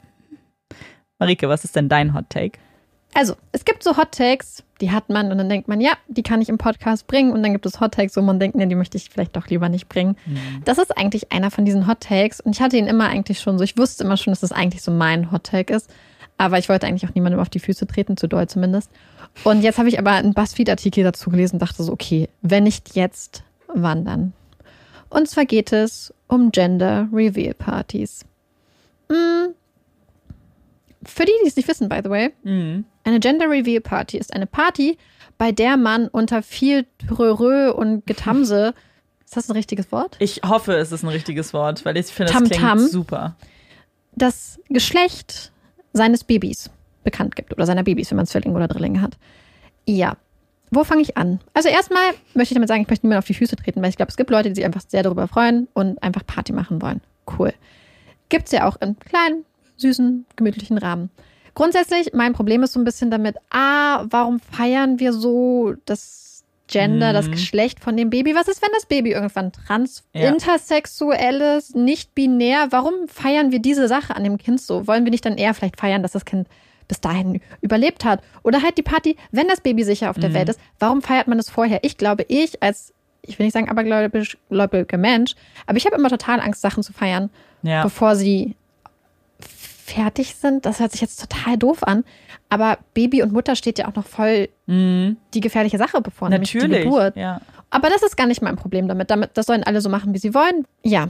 Marike, 1.18 1.48
was 1.48 1.64
ist 1.64 1.76
denn 1.76 1.88
dein 1.88 2.14
Hot 2.14 2.28
Take? 2.30 2.58
Also, 3.14 3.34
es 3.52 3.64
gibt 3.64 3.82
so 3.82 3.96
Hot 3.96 4.12
Takes, 4.12 4.62
die 4.80 4.90
hat 4.90 5.10
man 5.10 5.30
und 5.30 5.38
dann 5.38 5.48
denkt 5.48 5.68
man, 5.68 5.80
ja, 5.80 5.92
die 6.08 6.22
kann 6.22 6.40
ich 6.40 6.48
im 6.48 6.58
Podcast 6.58 7.06
bringen. 7.06 7.30
Und 7.32 7.42
dann 7.42 7.52
gibt 7.52 7.66
es 7.66 7.78
Hot 7.78 7.92
Takes, 7.92 8.16
wo 8.16 8.22
man 8.22 8.40
denkt, 8.40 8.56
nee, 8.56 8.66
die 8.66 8.74
möchte 8.74 8.96
ich 8.96 9.10
vielleicht 9.10 9.36
doch 9.36 9.48
lieber 9.48 9.68
nicht 9.68 9.88
bringen. 9.88 10.16
Das 10.64 10.78
ist 10.78 10.96
eigentlich 10.96 11.30
einer 11.30 11.50
von 11.50 11.64
diesen 11.64 11.86
Hot 11.86 12.00
Takes. 12.00 12.40
Und 12.40 12.54
ich 12.56 12.62
hatte 12.62 12.76
ihn 12.76 12.86
immer 12.86 13.08
eigentlich 13.08 13.40
schon 13.40 13.58
so, 13.58 13.64
ich 13.64 13.76
wusste 13.76 14.04
immer 14.04 14.16
schon, 14.16 14.32
dass 14.32 14.40
das 14.40 14.52
eigentlich 14.52 14.82
so 14.82 14.90
mein 14.90 15.30
Hot 15.30 15.44
Take 15.44 15.74
ist. 15.74 15.90
Aber 16.38 16.58
ich 16.58 16.68
wollte 16.68 16.86
eigentlich 16.86 17.08
auch 17.08 17.14
niemandem 17.14 17.40
auf 17.40 17.50
die 17.50 17.60
Füße 17.60 17.86
treten, 17.86 18.16
zu 18.16 18.26
doll 18.26 18.48
zumindest. 18.48 18.90
Und 19.44 19.62
jetzt 19.62 19.78
habe 19.78 19.88
ich 19.88 19.98
aber 19.98 20.12
einen 20.12 20.34
BuzzFeed-Artikel 20.34 21.04
dazu 21.04 21.30
gelesen 21.30 21.56
und 21.56 21.62
dachte 21.62 21.82
so, 21.82 21.92
okay, 21.92 22.28
wenn 22.40 22.64
nicht 22.64 22.96
jetzt, 22.96 23.44
wann 23.68 24.04
dann? 24.04 24.32
Und 25.10 25.28
zwar 25.28 25.44
geht 25.44 25.72
es 25.72 26.12
um 26.26 26.50
Gender 26.50 27.08
Reveal 27.12 27.54
Partys. 27.54 28.24
Mm. 29.08 29.52
Für 31.04 31.24
die, 31.24 31.32
die 31.44 31.48
es 31.48 31.56
nicht 31.56 31.68
wissen, 31.68 31.88
by 31.88 32.00
the 32.02 32.10
way, 32.10 32.30
Mhm. 32.42 32.84
Eine 33.04 33.20
Gender 33.20 33.48
Reveal 33.48 33.80
Party 33.80 34.18
ist 34.18 34.32
eine 34.34 34.46
Party, 34.46 34.98
bei 35.38 35.52
der 35.52 35.76
man 35.76 36.08
unter 36.08 36.42
viel 36.42 36.86
Trörö 37.06 37.72
und 37.72 38.06
Getamse, 38.06 38.74
ist 39.24 39.36
das 39.36 39.48
ein 39.48 39.52
richtiges 39.52 39.90
Wort? 39.92 40.16
Ich 40.18 40.42
hoffe, 40.44 40.74
es 40.74 40.92
ist 40.92 41.02
ein 41.02 41.08
richtiges 41.08 41.52
Wort, 41.52 41.84
weil 41.84 41.96
ich 41.96 42.06
finde, 42.06 42.32
das 42.32 42.42
klingt 42.50 42.90
super. 42.90 43.36
Das 44.14 44.60
Geschlecht 44.68 45.52
seines 45.92 46.24
Babys 46.24 46.70
bekannt 47.02 47.36
gibt 47.36 47.52
oder 47.52 47.66
seiner 47.66 47.82
Babys, 47.82 48.10
wenn 48.10 48.16
man 48.16 48.26
Zwillinge 48.26 48.54
oder 48.54 48.68
Drillinge 48.68 49.00
hat. 49.00 49.16
Ja. 49.86 50.16
Wo 50.70 50.84
fange 50.84 51.02
ich 51.02 51.16
an? 51.16 51.40
Also 51.52 51.68
erstmal 51.68 52.12
möchte 52.34 52.52
ich 52.52 52.54
damit 52.54 52.68
sagen, 52.68 52.82
ich 52.82 52.88
möchte 52.88 53.06
niemand 53.06 53.18
auf 53.18 53.26
die 53.26 53.34
Füße 53.34 53.56
treten, 53.56 53.82
weil 53.82 53.90
ich 53.90 53.96
glaube, 53.96 54.10
es 54.10 54.16
gibt 54.16 54.30
Leute, 54.30 54.48
die 54.48 54.54
sich 54.54 54.64
einfach 54.64 54.80
sehr 54.86 55.02
darüber 55.02 55.28
freuen 55.28 55.68
und 55.74 56.02
einfach 56.02 56.24
Party 56.26 56.52
machen 56.52 56.80
wollen. 56.80 57.02
Cool. 57.38 57.52
Gibt's 58.30 58.52
ja 58.52 58.66
auch 58.66 58.80
in 58.80 58.98
kleinen, 58.98 59.44
süßen, 59.76 60.24
gemütlichen 60.36 60.78
Rahmen. 60.78 61.10
Grundsätzlich, 61.54 62.12
mein 62.14 62.32
Problem 62.32 62.62
ist 62.62 62.72
so 62.72 62.80
ein 62.80 62.84
bisschen 62.84 63.10
damit, 63.10 63.36
ah, 63.50 64.04
warum 64.08 64.40
feiern 64.40 64.98
wir 65.00 65.12
so 65.12 65.74
das 65.84 66.44
Gender, 66.68 67.12
das 67.12 67.26
Mhm. 67.26 67.32
Geschlecht 67.32 67.80
von 67.80 67.96
dem 67.96 68.08
Baby? 68.08 68.34
Was 68.34 68.48
ist, 68.48 68.62
wenn 68.62 68.70
das 68.72 68.86
Baby 68.86 69.12
irgendwann 69.12 69.52
trans, 69.52 70.04
Ja. 70.14 70.28
intersexuelles, 70.30 71.74
nicht 71.74 72.14
binär? 72.14 72.68
Warum 72.70 73.08
feiern 73.08 73.52
wir 73.52 73.58
diese 73.58 73.88
Sache 73.88 74.16
an 74.16 74.24
dem 74.24 74.38
Kind 74.38 74.60
so? 74.60 74.86
Wollen 74.86 75.04
wir 75.04 75.10
nicht 75.10 75.24
dann 75.24 75.36
eher 75.36 75.52
vielleicht 75.54 75.78
feiern, 75.78 76.02
dass 76.02 76.12
das 76.12 76.24
Kind 76.24 76.48
bis 76.88 77.00
dahin 77.00 77.40
überlebt 77.60 78.04
hat? 78.04 78.22
Oder 78.42 78.62
halt 78.62 78.78
die 78.78 78.82
Party, 78.82 79.16
wenn 79.30 79.48
das 79.48 79.60
Baby 79.60 79.84
sicher 79.84 80.08
auf 80.10 80.18
der 80.18 80.30
Mhm. 80.30 80.34
Welt 80.34 80.48
ist, 80.48 80.60
warum 80.78 81.02
feiert 81.02 81.28
man 81.28 81.36
das 81.38 81.50
vorher? 81.50 81.80
Ich 81.84 81.98
glaube, 81.98 82.24
ich 82.28 82.62
als, 82.62 82.94
ich 83.20 83.38
will 83.38 83.44
nicht 83.46 83.52
sagen 83.52 83.68
abergläubisch- 83.70 84.36
gläubiger 84.48 84.96
Mensch, 84.98 85.34
aber 85.66 85.76
ich 85.76 85.84
habe 85.84 85.96
immer 85.96 86.08
total 86.08 86.40
Angst, 86.40 86.62
Sachen 86.62 86.82
zu 86.82 86.92
feiern, 86.94 87.28
Ja. 87.62 87.82
bevor 87.82 88.16
sie 88.16 88.56
fertig 89.84 90.34
sind. 90.36 90.64
Das 90.66 90.80
hört 90.80 90.92
sich 90.92 91.00
jetzt 91.00 91.20
total 91.20 91.56
doof 91.58 91.82
an. 91.82 92.04
Aber 92.48 92.78
Baby 92.94 93.22
und 93.22 93.32
Mutter 93.32 93.56
steht 93.56 93.78
ja 93.78 93.88
auch 93.88 93.94
noch 93.94 94.06
voll 94.06 94.48
Mhm. 94.66 95.16
die 95.34 95.40
gefährliche 95.40 95.78
Sache 95.78 96.00
bevor, 96.00 96.28
nämlich 96.28 96.50
die 96.52 96.58
Natürlich. 96.58 96.84
Geburt. 96.84 97.16
Ja. 97.16 97.40
Aber 97.70 97.88
das 97.90 98.02
ist 98.02 98.16
gar 98.16 98.26
nicht 98.26 98.42
mein 98.42 98.56
Problem 98.56 98.86
damit. 98.88 99.10
damit. 99.10 99.30
Das 99.34 99.46
sollen 99.46 99.64
alle 99.64 99.80
so 99.80 99.88
machen, 99.88 100.14
wie 100.14 100.18
sie 100.18 100.34
wollen. 100.34 100.66
Ja, 100.84 101.08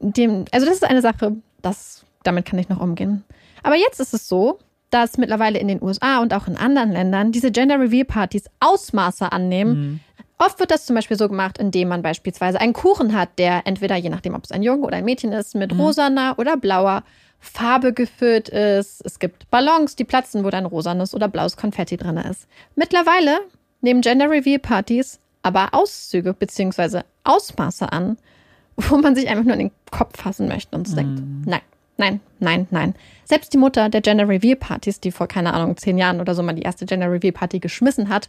dem, 0.00 0.44
also 0.52 0.66
das 0.66 0.76
ist 0.76 0.84
eine 0.84 1.00
Sache, 1.02 1.36
das, 1.62 2.04
damit 2.22 2.44
kann 2.46 2.58
ich 2.58 2.68
noch 2.68 2.80
umgehen. 2.80 3.24
Aber 3.62 3.76
jetzt 3.76 4.00
ist 4.00 4.12
es 4.14 4.28
so, 4.28 4.58
dass 4.90 5.18
mittlerweile 5.18 5.58
in 5.58 5.68
den 5.68 5.80
USA 5.82 6.20
und 6.20 6.34
auch 6.34 6.48
in 6.48 6.56
anderen 6.56 6.90
Ländern 6.90 7.30
diese 7.32 7.52
Gender 7.52 7.78
Reveal 7.78 8.04
Partys 8.04 8.44
Ausmaße 8.58 9.30
annehmen. 9.30 9.78
Mhm. 9.80 10.00
Oft 10.38 10.58
wird 10.58 10.70
das 10.70 10.86
zum 10.86 10.96
Beispiel 10.96 11.18
so 11.18 11.28
gemacht, 11.28 11.58
indem 11.58 11.88
man 11.88 12.02
beispielsweise 12.02 12.60
einen 12.60 12.72
Kuchen 12.72 13.14
hat, 13.14 13.28
der 13.38 13.66
entweder, 13.66 13.94
je 13.96 14.08
nachdem, 14.08 14.34
ob 14.34 14.42
es 14.44 14.50
ein 14.52 14.62
Junge 14.62 14.84
oder 14.86 14.96
ein 14.96 15.04
Mädchen 15.04 15.32
ist, 15.32 15.54
mit 15.54 15.76
rosaner 15.78 16.34
oder 16.38 16.56
blauer 16.56 17.02
Farbe 17.40 17.92
gefüllt 17.92 18.48
ist. 18.50 19.02
Es 19.04 19.18
gibt 19.18 19.50
Ballons, 19.50 19.96
die 19.96 20.04
platzen, 20.04 20.44
wo 20.44 20.50
dann 20.50 20.66
rosanes 20.66 21.14
oder 21.14 21.28
blaues 21.28 21.56
Konfetti 21.56 21.96
drin 21.96 22.18
ist. 22.18 22.46
Mittlerweile 22.76 23.40
nehmen 23.80 24.02
Gender 24.02 24.30
Reveal 24.30 24.58
Partys 24.58 25.18
aber 25.42 25.72
Auszüge 25.72 26.34
bzw. 26.34 27.00
Ausmaße 27.24 27.90
an, 27.92 28.18
wo 28.76 28.96
man 28.98 29.14
sich 29.14 29.28
einfach 29.28 29.44
nur 29.44 29.54
in 29.54 29.68
den 29.68 29.70
Kopf 29.90 30.20
fassen 30.20 30.48
möchte 30.48 30.76
und 30.76 30.88
so 30.88 30.96
denkt, 30.96 31.22
nein, 31.46 31.60
nein, 31.96 32.20
nein, 32.38 32.66
nein. 32.70 32.94
Selbst 33.24 33.52
die 33.52 33.58
Mutter 33.58 33.88
der 33.88 34.00
Gender 34.00 34.28
Reveal 34.28 34.56
Partys, 34.56 35.00
die 35.00 35.10
vor, 35.10 35.26
keine 35.26 35.52
Ahnung, 35.52 35.76
zehn 35.76 35.98
Jahren 35.98 36.20
oder 36.20 36.34
so 36.34 36.42
mal 36.42 36.54
die 36.54 36.62
erste 36.62 36.86
Gender 36.86 37.10
Reveal 37.10 37.32
Party 37.32 37.58
geschmissen 37.58 38.08
hat, 38.08 38.28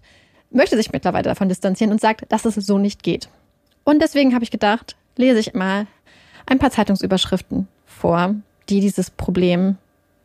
möchte 0.49 0.75
sich 0.75 0.91
mittlerweile 0.91 1.23
davon 1.23 1.49
distanzieren 1.49 1.91
und 1.91 2.01
sagt, 2.01 2.25
dass 2.29 2.45
es 2.45 2.55
so 2.55 2.77
nicht 2.77 3.03
geht. 3.03 3.29
Und 3.83 4.01
deswegen 4.01 4.33
habe 4.33 4.43
ich 4.43 4.51
gedacht, 4.51 4.95
lese 5.15 5.39
ich 5.39 5.53
mal 5.53 5.87
ein 6.45 6.59
paar 6.59 6.71
Zeitungsüberschriften 6.71 7.67
vor, 7.85 8.35
die 8.71 8.79
dieses 8.79 9.11
Problem 9.11 9.77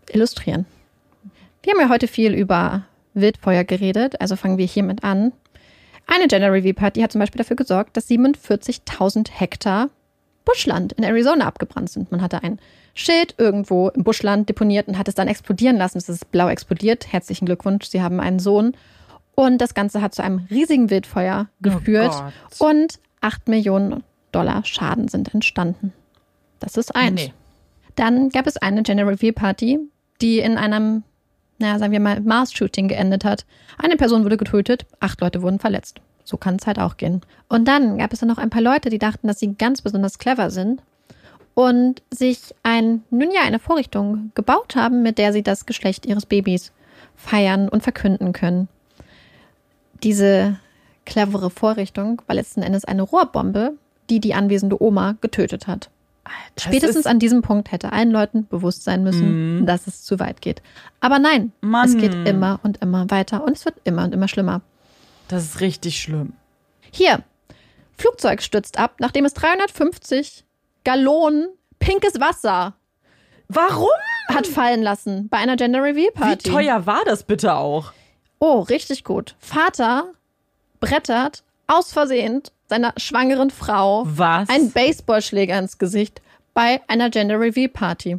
illustrieren. 0.08 0.64
Wir 1.62 1.72
haben 1.72 1.80
ja 1.80 1.88
heute 1.88 2.06
viel 2.08 2.32
über 2.32 2.84
Wildfeuer 3.14 3.64
geredet, 3.64 4.20
also 4.20 4.36
fangen 4.36 4.56
wir 4.56 4.66
hiermit 4.66 5.02
an. 5.02 5.32
Eine 6.06 6.28
Gender 6.28 6.52
Review 6.52 6.72
Party 6.72 7.00
hat 7.00 7.10
zum 7.10 7.18
Beispiel 7.18 7.38
dafür 7.38 7.56
gesorgt, 7.56 7.96
dass 7.96 8.08
47.000 8.08 9.30
Hektar 9.32 9.90
Buschland 10.44 10.92
in 10.92 11.02
Arizona 11.02 11.46
abgebrannt 11.46 11.90
sind. 11.90 12.12
Man 12.12 12.22
hatte 12.22 12.44
ein 12.44 12.60
Schild 12.94 13.34
irgendwo 13.36 13.88
im 13.88 14.04
Buschland 14.04 14.48
deponiert 14.48 14.86
und 14.86 14.96
hat 14.96 15.08
es 15.08 15.16
dann 15.16 15.26
explodieren 15.26 15.76
lassen. 15.76 15.98
Es 15.98 16.08
ist 16.08 16.30
blau 16.30 16.48
explodiert. 16.48 17.12
Herzlichen 17.12 17.46
Glückwunsch, 17.46 17.86
Sie 17.86 18.00
haben 18.00 18.20
einen 18.20 18.38
Sohn. 18.38 18.76
Und 19.34 19.58
das 19.58 19.74
Ganze 19.74 20.00
hat 20.00 20.14
zu 20.14 20.22
einem 20.22 20.46
riesigen 20.48 20.88
Wildfeuer 20.88 21.48
geführt 21.60 22.14
Oh 22.60 22.66
und 22.66 23.00
8 23.20 23.48
Millionen 23.48 24.04
Dollar 24.30 24.64
Schaden 24.64 25.08
sind 25.08 25.34
entstanden. 25.34 25.92
Das 26.60 26.76
ist 26.76 26.94
eins. 26.94 27.26
Nee. 27.26 27.32
Dann 27.96 28.28
gab 28.28 28.46
es 28.46 28.56
eine 28.56 28.82
Gender 28.82 29.06
Reveal 29.06 29.32
Party, 29.32 29.78
die 30.20 30.38
in 30.38 30.56
einem, 30.56 31.02
naja, 31.58 31.78
sagen 31.78 31.92
wir 31.92 32.00
mal, 32.00 32.20
Mars-Shooting 32.20 32.88
geendet 32.88 33.24
hat. 33.24 33.44
Eine 33.78 33.96
Person 33.96 34.24
wurde 34.24 34.36
getötet, 34.36 34.86
acht 35.00 35.20
Leute 35.20 35.42
wurden 35.42 35.58
verletzt. 35.58 36.00
So 36.24 36.36
kann 36.36 36.56
es 36.56 36.66
halt 36.66 36.78
auch 36.78 36.96
gehen. 36.96 37.22
Und 37.48 37.66
dann 37.66 37.98
gab 37.98 38.12
es 38.12 38.20
dann 38.20 38.28
noch 38.28 38.38
ein 38.38 38.50
paar 38.50 38.62
Leute, 38.62 38.90
die 38.90 38.98
dachten, 38.98 39.28
dass 39.28 39.38
sie 39.38 39.54
ganz 39.54 39.82
besonders 39.82 40.18
clever 40.18 40.50
sind 40.50 40.82
und 41.54 42.02
sich 42.10 42.54
ein, 42.62 43.02
nun 43.10 43.30
ja, 43.30 43.42
eine 43.42 43.58
Vorrichtung 43.58 44.32
gebaut 44.34 44.76
haben, 44.76 45.02
mit 45.02 45.18
der 45.18 45.32
sie 45.32 45.42
das 45.42 45.66
Geschlecht 45.66 46.04
ihres 46.04 46.26
Babys 46.26 46.72
feiern 47.14 47.68
und 47.68 47.82
verkünden 47.82 48.32
können. 48.32 48.68
Diese 50.02 50.58
clevere 51.06 51.48
Vorrichtung 51.48 52.20
war 52.26 52.34
letzten 52.34 52.62
Endes 52.62 52.84
eine 52.84 53.02
Rohrbombe, 53.02 53.74
die 54.10 54.20
die 54.20 54.34
anwesende 54.34 54.82
Oma 54.82 55.16
getötet 55.20 55.66
hat. 55.66 55.88
Spätestens 56.58 57.06
an 57.06 57.18
diesem 57.18 57.42
Punkt 57.42 57.70
hätte 57.72 57.92
allen 57.92 58.10
Leuten 58.10 58.46
bewusst 58.46 58.84
sein 58.84 59.02
müssen, 59.04 59.58
Mhm. 59.60 59.66
dass 59.66 59.86
es 59.86 60.02
zu 60.04 60.18
weit 60.18 60.40
geht. 60.40 60.62
Aber 61.00 61.18
nein, 61.18 61.52
Mann. 61.60 61.88
es 61.88 61.96
geht 61.96 62.14
immer 62.28 62.60
und 62.62 62.78
immer 62.82 63.10
weiter 63.10 63.44
und 63.44 63.52
es 63.56 63.64
wird 63.64 63.76
immer 63.84 64.04
und 64.04 64.12
immer 64.14 64.28
schlimmer. 64.28 64.60
das 65.28 65.44
ist 65.44 65.60
richtig 65.60 66.00
schlimm. 66.00 66.32
Hier, 66.92 67.22
Flugzeug 67.98 68.42
stürzt 68.42 68.78
ab, 68.78 68.96
nachdem 69.00 69.24
es 69.24 69.34
350 69.34 70.44
Gallonen 70.84 71.48
pinkes 71.78 72.20
Wasser 72.20 72.74
Warum? 73.48 73.88
hat 74.28 74.46
fallen 74.46 74.82
lassen 74.82 75.28
bei 75.28 75.36
einer 75.38 75.56
Gender 75.56 75.82
Reveal 75.82 76.08
Wie 76.14 76.18
Party. 76.20 76.50
teuer 76.50 76.86
war 76.86 77.04
das 77.04 77.22
bitte 77.24 77.54
auch? 77.54 77.92
Oh, 78.38 78.60
richtig 78.60 79.04
gut. 79.04 79.34
Vater 79.38 80.12
brettert 80.80 81.42
aus 81.66 81.92
Versehen 81.92 82.42
seiner 82.68 82.92
schwangeren 82.96 83.50
Frau 83.50 84.04
Was? 84.06 84.48
einen 84.48 84.70
Baseballschläger 84.72 85.58
ins 85.58 85.78
Gesicht 85.78 86.20
bei 86.54 86.80
einer 86.88 87.10
Gender 87.10 87.38
Reveal 87.38 87.68
Party. 87.68 88.18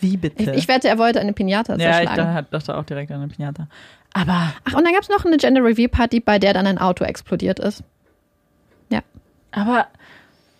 Wie 0.00 0.14
Ich, 0.14 0.20
bitte? 0.20 0.52
ich 0.52 0.68
wette, 0.68 0.88
er 0.88 0.98
wollte 0.98 1.20
eine 1.20 1.32
Pinata 1.32 1.76
ja, 1.76 1.90
ich 1.90 2.08
zerschlagen. 2.08 2.34
dachte, 2.34 2.48
dachte 2.50 2.76
auch 2.78 2.84
direkt 2.84 3.10
an 3.10 3.18
eine 3.18 3.28
Pinata. 3.28 3.66
Aber, 4.12 4.52
Ach, 4.64 4.74
und 4.74 4.84
dann 4.84 4.92
gab 4.92 5.02
es 5.02 5.08
noch 5.08 5.24
eine 5.24 5.36
Gender 5.36 5.62
Reveal 5.62 5.88
Party, 5.88 6.20
bei 6.20 6.38
der 6.38 6.52
dann 6.54 6.66
ein 6.66 6.78
Auto 6.78 7.04
explodiert 7.04 7.58
ist. 7.60 7.82
Ja. 8.88 9.00
aber, 9.52 9.86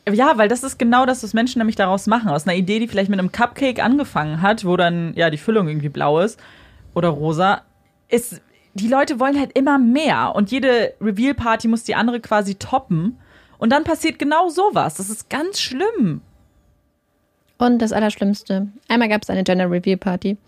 ja, 0.09 0.37
weil 0.37 0.49
das 0.49 0.63
ist 0.63 0.79
genau 0.79 1.05
das, 1.07 1.23
was 1.23 1.35
Menschen 1.35 1.59
nämlich 1.59 1.77
daraus 1.77 2.07
machen. 2.07 2.29
Aus 2.29 2.47
einer 2.47 2.57
Idee, 2.57 2.79
die 2.79 2.89
vielleicht 2.89 3.11
mit 3.11 3.19
einem 3.19 3.33
Cupcake 3.33 3.83
angefangen 3.83 4.41
hat, 4.43 4.65
wo 4.65 4.77
dann, 4.77 5.15
ja, 5.15 5.31
die 5.31 5.39
Füllung 5.39 5.69
irgendwie 5.69 5.89
blau 5.89 6.21
ist 6.21 6.39
oder 6.95 7.09
rosa, 7.09 7.63
ist, 8.09 8.41
die 8.75 8.89
Leute 8.89 9.19
wollen 9.21 9.39
halt 9.39 9.57
immer 9.57 9.79
mehr 9.79 10.33
und 10.35 10.51
jede 10.51 10.95
Reveal-Party 11.01 11.69
muss 11.69 11.85
die 11.85 11.95
andere 11.95 12.21
quasi 12.21 12.55
toppen. 12.55 13.19
Und 13.59 13.71
dann 13.71 13.85
passiert 13.85 14.19
genau 14.19 14.49
sowas. 14.49 14.95
Das 14.95 15.11
ist 15.11 15.29
ganz 15.29 15.61
schlimm. 15.61 16.23
Und 17.59 17.81
das 17.81 17.93
Allerschlimmste. 17.93 18.69
Einmal 18.89 19.09
gab 19.09 19.23
es 19.23 19.29
eine 19.31 19.45
Gender 19.45 19.71
Reveal 19.71 19.99
Party. 19.99 20.39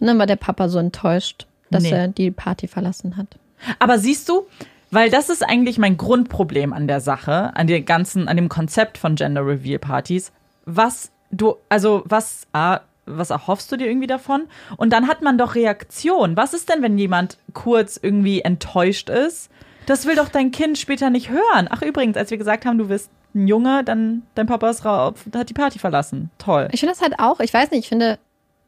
Und 0.00 0.06
dann 0.06 0.18
war 0.18 0.26
der 0.26 0.36
Papa 0.36 0.68
so 0.68 0.78
enttäuscht, 0.78 1.46
dass 1.70 1.82
Nee. 1.82 1.90
er 1.90 2.08
die 2.08 2.30
Party 2.30 2.68
verlassen 2.68 3.16
hat. 3.16 3.38
Aber 3.78 3.98
siehst 3.98 4.28
du, 4.28 4.46
weil 4.90 5.10
das 5.10 5.28
ist 5.28 5.42
eigentlich 5.42 5.78
mein 5.78 5.96
Grundproblem 5.96 6.72
an 6.72 6.88
der 6.88 7.00
Sache, 7.00 7.54
an 7.54 7.66
der 7.66 7.82
ganzen, 7.82 8.28
an 8.28 8.36
dem 8.36 8.48
Konzept 8.48 8.98
von 8.98 9.14
Gender 9.14 9.46
Reveal 9.46 9.78
Partys. 9.78 10.32
Was 10.64 11.10
du, 11.30 11.56
also 11.68 12.02
was, 12.06 12.46
ah, 12.52 12.80
was 13.06 13.30
erhoffst 13.30 13.70
du 13.72 13.76
dir 13.76 13.88
irgendwie 13.88 14.06
davon? 14.06 14.44
Und 14.76 14.92
dann 14.92 15.08
hat 15.08 15.22
man 15.22 15.38
doch 15.38 15.54
Reaktion. 15.54 16.36
Was 16.36 16.54
ist 16.54 16.68
denn, 16.68 16.82
wenn 16.82 16.98
jemand 16.98 17.38
kurz 17.52 17.98
irgendwie 18.00 18.42
enttäuscht 18.42 19.10
ist? 19.10 19.50
Das 19.86 20.06
will 20.06 20.14
doch 20.14 20.28
dein 20.28 20.52
Kind 20.52 20.78
später 20.78 21.10
nicht 21.10 21.30
hören. 21.30 21.68
Ach 21.70 21.82
übrigens, 21.82 22.16
als 22.16 22.30
wir 22.30 22.38
gesagt 22.38 22.64
haben, 22.64 22.78
du 22.78 22.88
bist 22.88 23.10
ein 23.34 23.48
Junge, 23.48 23.82
dann 23.82 24.22
dein 24.34 24.46
Papa 24.46 24.70
ist 24.70 24.84
raus, 24.84 25.14
hat 25.34 25.48
die 25.48 25.54
Party 25.54 25.78
verlassen. 25.78 26.30
Toll. 26.38 26.68
Ich 26.72 26.80
finde 26.80 26.94
das 26.94 27.02
halt 27.02 27.18
auch, 27.18 27.40
ich 27.40 27.52
weiß 27.52 27.70
nicht, 27.70 27.80
ich 27.80 27.88
finde, 27.88 28.18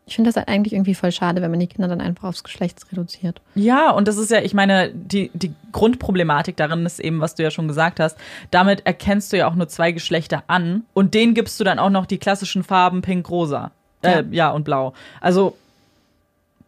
ich 0.06 0.16
finde 0.16 0.28
das 0.28 0.36
halt 0.36 0.48
eigentlich 0.48 0.72
irgendwie 0.72 0.94
voll 0.94 1.12
schade, 1.12 1.40
wenn 1.40 1.50
man 1.50 1.60
die 1.60 1.66
Kinder 1.66 1.88
dann 1.88 2.00
einfach 2.00 2.28
aufs 2.28 2.42
Geschlecht 2.42 2.80
reduziert. 2.90 3.40
Ja, 3.54 3.90
und 3.90 4.08
das 4.08 4.16
ist 4.16 4.30
ja, 4.30 4.40
ich 4.40 4.54
meine, 4.54 4.90
die, 4.92 5.30
die 5.34 5.54
Grundproblematik 5.72 6.56
darin 6.56 6.84
ist 6.84 6.98
eben, 6.98 7.20
was 7.20 7.34
du 7.34 7.42
ja 7.42 7.50
schon 7.50 7.68
gesagt 7.68 8.00
hast. 8.00 8.18
Damit 8.50 8.86
erkennst 8.86 9.32
du 9.32 9.36
ja 9.36 9.48
auch 9.48 9.54
nur 9.54 9.68
zwei 9.68 9.92
Geschlechter 9.92 10.42
an 10.46 10.84
und 10.94 11.14
denen 11.14 11.34
gibst 11.34 11.60
du 11.60 11.64
dann 11.64 11.78
auch 11.78 11.90
noch 11.90 12.06
die 12.06 12.18
klassischen 12.18 12.64
Farben 12.64 13.02
pink, 13.02 13.30
rosa. 13.30 13.70
Äh, 14.04 14.24
ja. 14.24 14.24
Ja. 14.30 14.50
und 14.50 14.64
blau. 14.64 14.94
Also, 15.20 15.56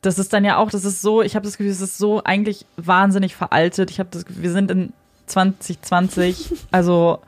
das 0.03 0.19
ist 0.19 0.33
dann 0.33 0.45
ja 0.45 0.57
auch, 0.57 0.71
das 0.71 0.85
ist 0.85 1.03
so, 1.03 1.23
ich 1.23 1.35
habe 1.35 1.45
das 1.45 1.57
Gefühl, 1.57 1.73
es 1.73 1.81
ist 1.81 1.99
so 1.99 2.23
eigentlich 2.25 2.67
wahnsinnig 2.77 3.35
veraltet. 3.35 3.91
Ich 3.91 3.99
habe 3.99 4.09
das 4.13 4.25
Gefühl, 4.25 4.43
wir 4.45 4.53
sind 4.53 4.71
in 4.71 4.93
2020. 5.27 6.53
also, 6.71 7.21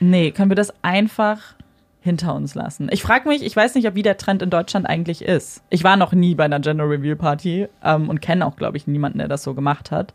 nee, 0.00 0.30
können 0.30 0.50
wir 0.50 0.56
das 0.56 0.72
einfach 0.82 1.54
hinter 2.00 2.34
uns 2.34 2.54
lassen. 2.54 2.88
Ich 2.90 3.02
frage 3.02 3.28
mich, 3.28 3.42
ich 3.42 3.54
weiß 3.54 3.74
nicht, 3.74 3.86
ob 3.86 3.94
wie 3.94 4.02
der 4.02 4.16
Trend 4.16 4.42
in 4.42 4.50
Deutschland 4.50 4.88
eigentlich 4.88 5.22
ist. 5.22 5.62
Ich 5.70 5.84
war 5.84 5.96
noch 5.96 6.12
nie 6.12 6.34
bei 6.34 6.44
einer 6.44 6.58
Gender 6.60 6.88
Reveal 6.88 7.16
Party 7.16 7.68
ähm, 7.84 8.08
und 8.08 8.20
kenne 8.20 8.44
auch, 8.44 8.56
glaube 8.56 8.76
ich, 8.76 8.86
niemanden, 8.86 9.18
der 9.18 9.28
das 9.28 9.44
so 9.44 9.54
gemacht 9.54 9.90
hat. 9.90 10.12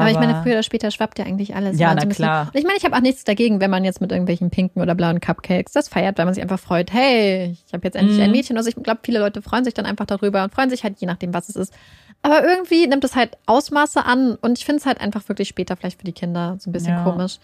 Aber, 0.00 0.10
ich 0.10 0.18
meine, 0.18 0.42
früher 0.42 0.52
oder 0.54 0.62
später 0.62 0.90
schwappt 0.90 1.18
ja 1.18 1.24
eigentlich 1.24 1.54
alles. 1.54 1.78
Ja, 1.78 1.94
na 1.94 2.04
klar. 2.06 2.48
Und 2.52 2.58
ich 2.58 2.64
meine, 2.64 2.76
ich 2.78 2.84
habe 2.84 2.96
auch 2.96 3.00
nichts 3.00 3.24
dagegen, 3.24 3.60
wenn 3.60 3.70
man 3.70 3.84
jetzt 3.84 4.00
mit 4.00 4.10
irgendwelchen 4.12 4.50
pinken 4.50 4.82
oder 4.82 4.94
blauen 4.94 5.20
Cupcakes 5.20 5.72
das 5.72 5.88
feiert, 5.88 6.18
weil 6.18 6.24
man 6.24 6.34
sich 6.34 6.42
einfach 6.42 6.58
freut, 6.58 6.92
hey, 6.92 7.56
ich 7.66 7.72
habe 7.72 7.84
jetzt 7.84 7.94
endlich 7.96 8.18
Mhm. 8.18 8.24
ein 8.24 8.30
Mädchen. 8.32 8.56
Also 8.56 8.68
ich 8.68 8.76
glaube, 8.76 9.00
viele 9.02 9.18
Leute 9.20 9.40
freuen 9.42 9.64
sich 9.64 9.74
dann 9.74 9.86
einfach 9.86 10.06
darüber 10.06 10.42
und 10.44 10.52
freuen 10.54 10.70
sich 10.70 10.84
halt 10.84 10.98
je 10.98 11.06
nachdem, 11.06 11.32
was 11.34 11.48
es 11.48 11.56
ist. 11.56 11.72
Aber 12.22 12.42
irgendwie 12.42 12.86
nimmt 12.86 13.04
es 13.04 13.14
halt 13.16 13.36
Ausmaße 13.46 14.04
an 14.04 14.36
und 14.36 14.58
ich 14.58 14.64
finde 14.64 14.80
es 14.80 14.86
halt 14.86 15.00
einfach 15.00 15.28
wirklich 15.28 15.48
später 15.48 15.76
vielleicht 15.76 15.98
für 15.98 16.06
die 16.06 16.12
Kinder 16.12 16.56
so 16.58 16.70
ein 16.70 16.72
bisschen 16.72 16.94
Ja. 16.94 17.04
komisch. 17.04 17.38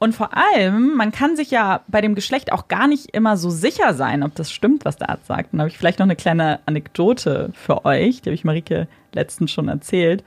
Und 0.00 0.14
vor 0.14 0.30
allem, 0.36 0.96
man 0.96 1.12
kann 1.12 1.36
sich 1.36 1.50
ja 1.50 1.82
bei 1.88 2.00
dem 2.00 2.14
Geschlecht 2.14 2.52
auch 2.52 2.68
gar 2.68 2.88
nicht 2.88 3.10
immer 3.14 3.36
so 3.36 3.48
sicher 3.48 3.94
sein, 3.94 4.22
ob 4.22 4.34
das 4.34 4.50
stimmt, 4.50 4.84
was 4.84 4.96
der 4.96 5.08
Arzt 5.08 5.26
sagt. 5.26 5.52
Und 5.52 5.58
da 5.58 5.62
habe 5.62 5.70
ich 5.70 5.78
vielleicht 5.78 5.98
noch 6.00 6.04
eine 6.04 6.16
kleine 6.16 6.58
Anekdote 6.66 7.50
für 7.54 7.84
euch, 7.84 8.20
die 8.20 8.28
habe 8.30 8.34
ich 8.34 8.44
Marike 8.44 8.88
letztens 9.14 9.50
schon 9.52 9.68
erzählt. 9.68 10.24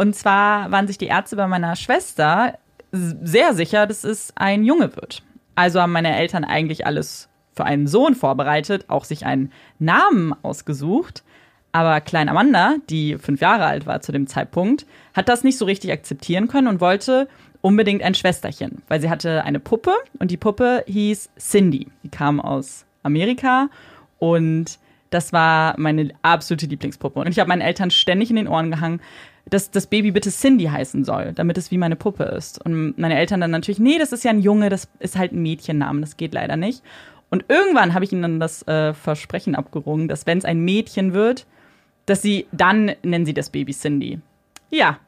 Und 0.00 0.16
zwar 0.16 0.70
waren 0.70 0.86
sich 0.86 0.96
die 0.96 1.08
Ärzte 1.08 1.36
bei 1.36 1.46
meiner 1.46 1.76
Schwester 1.76 2.58
sehr 2.90 3.52
sicher, 3.52 3.86
dass 3.86 4.02
es 4.02 4.32
ein 4.34 4.64
Junge 4.64 4.96
wird. 4.96 5.22
Also 5.56 5.78
haben 5.78 5.92
meine 5.92 6.16
Eltern 6.16 6.42
eigentlich 6.42 6.86
alles 6.86 7.28
für 7.52 7.64
einen 7.64 7.86
Sohn 7.86 8.14
vorbereitet, 8.14 8.86
auch 8.88 9.04
sich 9.04 9.26
einen 9.26 9.52
Namen 9.78 10.34
ausgesucht. 10.40 11.22
Aber 11.72 12.00
Klein 12.00 12.30
Amanda, 12.30 12.76
die 12.88 13.18
fünf 13.18 13.42
Jahre 13.42 13.66
alt 13.66 13.84
war 13.84 14.00
zu 14.00 14.10
dem 14.10 14.26
Zeitpunkt, 14.26 14.86
hat 15.12 15.28
das 15.28 15.44
nicht 15.44 15.58
so 15.58 15.66
richtig 15.66 15.92
akzeptieren 15.92 16.48
können 16.48 16.68
und 16.68 16.80
wollte 16.80 17.28
unbedingt 17.60 18.02
ein 18.02 18.14
Schwesterchen, 18.14 18.80
weil 18.88 19.02
sie 19.02 19.10
hatte 19.10 19.44
eine 19.44 19.60
Puppe 19.60 19.92
und 20.18 20.30
die 20.30 20.38
Puppe 20.38 20.82
hieß 20.86 21.28
Cindy. 21.38 21.88
Die 22.04 22.08
kam 22.08 22.40
aus 22.40 22.86
Amerika 23.02 23.68
und 24.18 24.78
das 25.10 25.34
war 25.34 25.74
meine 25.76 26.10
absolute 26.22 26.64
Lieblingspuppe. 26.66 27.20
Und 27.20 27.28
ich 27.28 27.38
habe 27.38 27.48
meinen 27.48 27.60
Eltern 27.60 27.90
ständig 27.90 28.30
in 28.30 28.36
den 28.36 28.48
Ohren 28.48 28.70
gehangen, 28.70 29.02
dass 29.50 29.70
das 29.70 29.86
Baby 29.86 30.12
bitte 30.12 30.30
Cindy 30.30 30.64
heißen 30.64 31.04
soll, 31.04 31.32
damit 31.34 31.58
es 31.58 31.70
wie 31.70 31.78
meine 31.78 31.96
Puppe 31.96 32.24
ist. 32.24 32.64
Und 32.64 32.98
meine 32.98 33.18
Eltern 33.18 33.40
dann 33.40 33.50
natürlich, 33.50 33.78
nee, 33.78 33.98
das 33.98 34.12
ist 34.12 34.24
ja 34.24 34.30
ein 34.30 34.40
Junge, 34.40 34.68
das 34.68 34.88
ist 34.98 35.18
halt 35.18 35.32
ein 35.32 35.42
Mädchennamen, 35.42 36.00
das 36.00 36.16
geht 36.16 36.34
leider 36.34 36.56
nicht. 36.56 36.82
Und 37.30 37.44
irgendwann 37.48 37.94
habe 37.94 38.04
ich 38.04 38.12
ihnen 38.12 38.22
dann 38.22 38.40
das 38.40 38.66
äh, 38.66 38.92
Versprechen 38.94 39.54
abgerungen, 39.54 40.08
dass 40.08 40.26
wenn 40.26 40.38
es 40.38 40.44
ein 40.44 40.60
Mädchen 40.60 41.12
wird, 41.12 41.46
dass 42.06 42.22
sie, 42.22 42.46
dann 42.52 42.92
nennen 43.02 43.26
sie 43.26 43.34
das 43.34 43.50
Baby 43.50 43.72
Cindy. 43.72 44.18
Ja, 44.70 44.98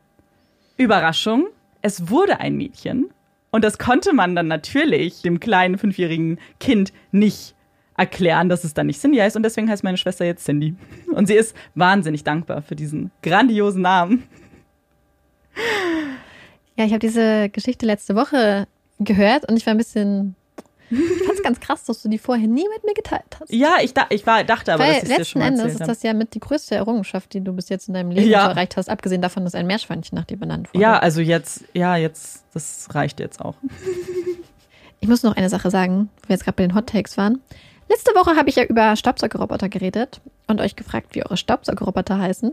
Überraschung, 0.76 1.48
es 1.80 2.08
wurde 2.08 2.40
ein 2.40 2.56
Mädchen. 2.56 3.10
Und 3.50 3.64
das 3.64 3.78
konnte 3.78 4.12
man 4.12 4.34
dann 4.34 4.48
natürlich 4.48 5.22
dem 5.22 5.40
kleinen 5.40 5.78
fünfjährigen 5.78 6.38
Kind 6.58 6.92
nicht 7.10 7.54
erklären, 7.96 8.48
dass 8.48 8.64
es 8.64 8.74
dann 8.74 8.86
nicht 8.86 9.00
Cindy 9.00 9.18
heißt. 9.18 9.36
Und 9.36 9.42
deswegen 9.42 9.68
heißt 9.68 9.84
meine 9.84 9.96
Schwester 9.96 10.24
jetzt 10.24 10.44
Cindy. 10.44 10.74
Und 11.12 11.26
sie 11.26 11.34
ist 11.34 11.54
wahnsinnig 11.74 12.24
dankbar 12.24 12.62
für 12.62 12.76
diesen 12.76 13.10
grandiosen 13.22 13.82
Namen. 13.82 14.24
Ja, 16.76 16.84
ich 16.86 16.92
habe 16.92 17.00
diese 17.00 17.48
Geschichte 17.50 17.84
letzte 17.86 18.14
Woche 18.14 18.66
gehört 18.98 19.48
und 19.48 19.56
ich 19.56 19.66
war 19.66 19.74
ein 19.74 19.78
bisschen. 19.78 20.34
Ich 20.90 21.22
fand 21.24 21.38
es 21.38 21.42
ganz 21.42 21.58
krass, 21.60 21.84
dass 21.84 22.02
du 22.02 22.10
die 22.10 22.18
vorher 22.18 22.46
nie 22.46 22.66
mit 22.68 22.84
mir 22.84 22.92
geteilt 22.92 23.24
hast. 23.40 23.50
Ja, 23.50 23.76
ich, 23.80 23.94
da, 23.94 24.04
ich 24.10 24.26
war, 24.26 24.44
dachte 24.44 24.74
aber, 24.74 24.84
Weil 24.84 24.94
dass 24.94 25.02
ich 25.04 25.08
dir 25.08 25.16
letzten 25.16 25.24
schon 25.24 25.40
mal 25.40 25.48
Endes 25.48 25.72
ist 25.80 25.80
das 25.88 26.02
ja 26.02 26.12
mit 26.12 26.34
die 26.34 26.40
größte 26.40 26.74
Errungenschaft, 26.74 27.32
die 27.32 27.40
du 27.40 27.54
bis 27.54 27.70
jetzt 27.70 27.88
in 27.88 27.94
deinem 27.94 28.10
Leben 28.10 28.28
Ja. 28.28 28.50
erreicht 28.50 28.76
hast, 28.76 28.90
abgesehen 28.90 29.22
davon, 29.22 29.44
dass 29.44 29.54
ein 29.54 29.66
Meerschweinchen 29.66 30.16
nach 30.16 30.26
dir 30.26 30.36
benannt 30.36 30.68
wurde. 30.68 30.82
Ja, 30.82 30.98
also 30.98 31.22
jetzt, 31.22 31.64
ja, 31.72 31.96
jetzt, 31.96 32.44
das 32.52 32.88
reicht 32.94 33.20
jetzt 33.20 33.40
auch. 33.40 33.54
Ich 35.00 35.08
muss 35.08 35.22
noch 35.22 35.34
eine 35.34 35.48
Sache 35.48 35.70
sagen, 35.70 36.10
wo 36.22 36.28
wir 36.28 36.34
jetzt 36.34 36.44
gerade 36.44 36.56
bei 36.56 36.66
den 36.66 36.74
Hot 36.74 36.88
Takes 36.88 37.16
waren. 37.16 37.40
Letzte 37.92 38.12
Woche 38.12 38.36
habe 38.36 38.48
ich 38.48 38.56
ja 38.56 38.64
über 38.64 38.96
Staubsaugerroboter 38.96 39.68
geredet 39.68 40.20
und 40.46 40.60
euch 40.60 40.76
gefragt, 40.76 41.08
wie 41.12 41.22
eure 41.24 41.36
Staubsaugerroboter 41.36 42.18
heißen. 42.18 42.52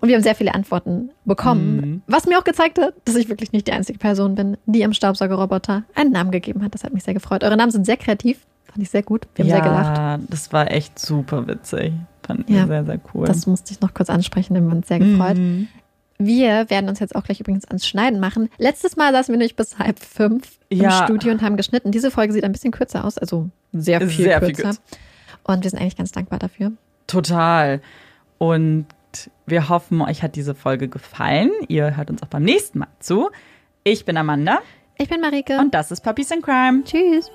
Und 0.00 0.08
wir 0.08 0.16
haben 0.16 0.22
sehr 0.22 0.34
viele 0.34 0.54
Antworten 0.54 1.10
bekommen, 1.24 1.76
Mhm. 1.76 2.02
was 2.06 2.26
mir 2.26 2.38
auch 2.38 2.44
gezeigt 2.44 2.78
hat, 2.80 2.94
dass 3.04 3.14
ich 3.16 3.28
wirklich 3.28 3.52
nicht 3.52 3.66
die 3.66 3.72
einzige 3.72 3.98
Person 3.98 4.34
bin, 4.34 4.56
die 4.66 4.82
im 4.82 4.92
Staubsaugerroboter 4.94 5.82
einen 5.94 6.12
Namen 6.12 6.30
gegeben 6.30 6.62
hat. 6.64 6.74
Das 6.74 6.84
hat 6.84 6.94
mich 6.94 7.02
sehr 7.04 7.14
gefreut. 7.14 7.44
Eure 7.44 7.56
Namen 7.56 7.70
sind 7.70 7.84
sehr 7.86 7.96
kreativ, 7.98 8.38
fand 8.64 8.82
ich 8.82 8.90
sehr 8.90 9.02
gut. 9.02 9.26
Wir 9.34 9.44
haben 9.44 9.50
ja, 9.50 9.56
sehr 9.56 9.64
gelacht. 9.64 10.20
das 10.30 10.52
war 10.52 10.70
echt 10.70 10.98
super 10.98 11.46
witzig. 11.46 11.92
Fand 12.26 12.48
ich 12.48 12.56
Ja, 12.56 12.66
sehr, 12.66 12.84
sehr 12.84 13.00
cool. 13.14 13.26
Das 13.26 13.46
musste 13.46 13.72
ich 13.72 13.80
noch 13.80 13.92
kurz 13.94 14.10
ansprechen, 14.10 14.54
wir 14.54 14.62
haben 14.62 14.72
uns 14.72 14.88
sehr 14.88 14.98
gefreut. 14.98 15.36
Mhm. 15.36 15.68
Wir 16.18 16.68
werden 16.68 16.88
uns 16.88 16.98
jetzt 16.98 17.14
auch 17.14 17.22
gleich 17.22 17.38
übrigens 17.40 17.64
ans 17.66 17.86
Schneiden 17.86 18.18
machen. 18.18 18.48
Letztes 18.58 18.96
Mal 18.96 19.12
saßen 19.12 19.32
wir 19.32 19.38
nämlich 19.38 19.54
bis 19.56 19.78
halb 19.78 20.00
fünf 20.00 20.58
im 20.68 20.80
Ja. 20.82 21.04
Studio 21.04 21.30
und 21.30 21.42
haben 21.42 21.56
geschnitten. 21.56 21.92
Diese 21.92 22.10
Folge 22.10 22.32
sieht 22.32 22.42
ein 22.44 22.52
bisschen 22.52 22.72
kürzer 22.72 23.04
aus, 23.04 23.18
also 23.18 23.48
sehr 23.72 24.00
viel 24.00 24.24
Sehr 24.24 24.40
viel 24.42 24.52
kürzer. 24.54 24.62
kürzer. 24.70 24.80
Und 25.44 25.62
wir 25.64 25.70
sind 25.70 25.78
eigentlich 25.80 25.96
ganz 25.96 26.10
dankbar 26.12 26.38
dafür. 26.40 26.72
Total. 27.06 27.80
Und 28.38 28.86
wir 29.46 29.68
hoffen, 29.68 30.00
euch 30.02 30.22
hat 30.22 30.34
diese 30.36 30.54
Folge 30.54 30.88
gefallen. 30.88 31.50
Ihr 31.68 31.96
hört 31.96 32.10
uns 32.10 32.22
auch 32.22 32.28
beim 32.28 32.42
nächsten 32.42 32.80
Mal 32.80 32.88
zu. 33.00 33.30
Ich 33.84 34.04
bin 34.04 34.16
Amanda 34.16 34.58
Ich 34.98 35.08
bin 35.08 35.20
Marike. 35.20 35.58
und 35.58 35.72
das 35.72 35.90
ist 35.90 36.02
Puppies 36.02 36.30
in 36.30 36.42
Crime. 36.42 36.82
Tschüss. 36.84 37.30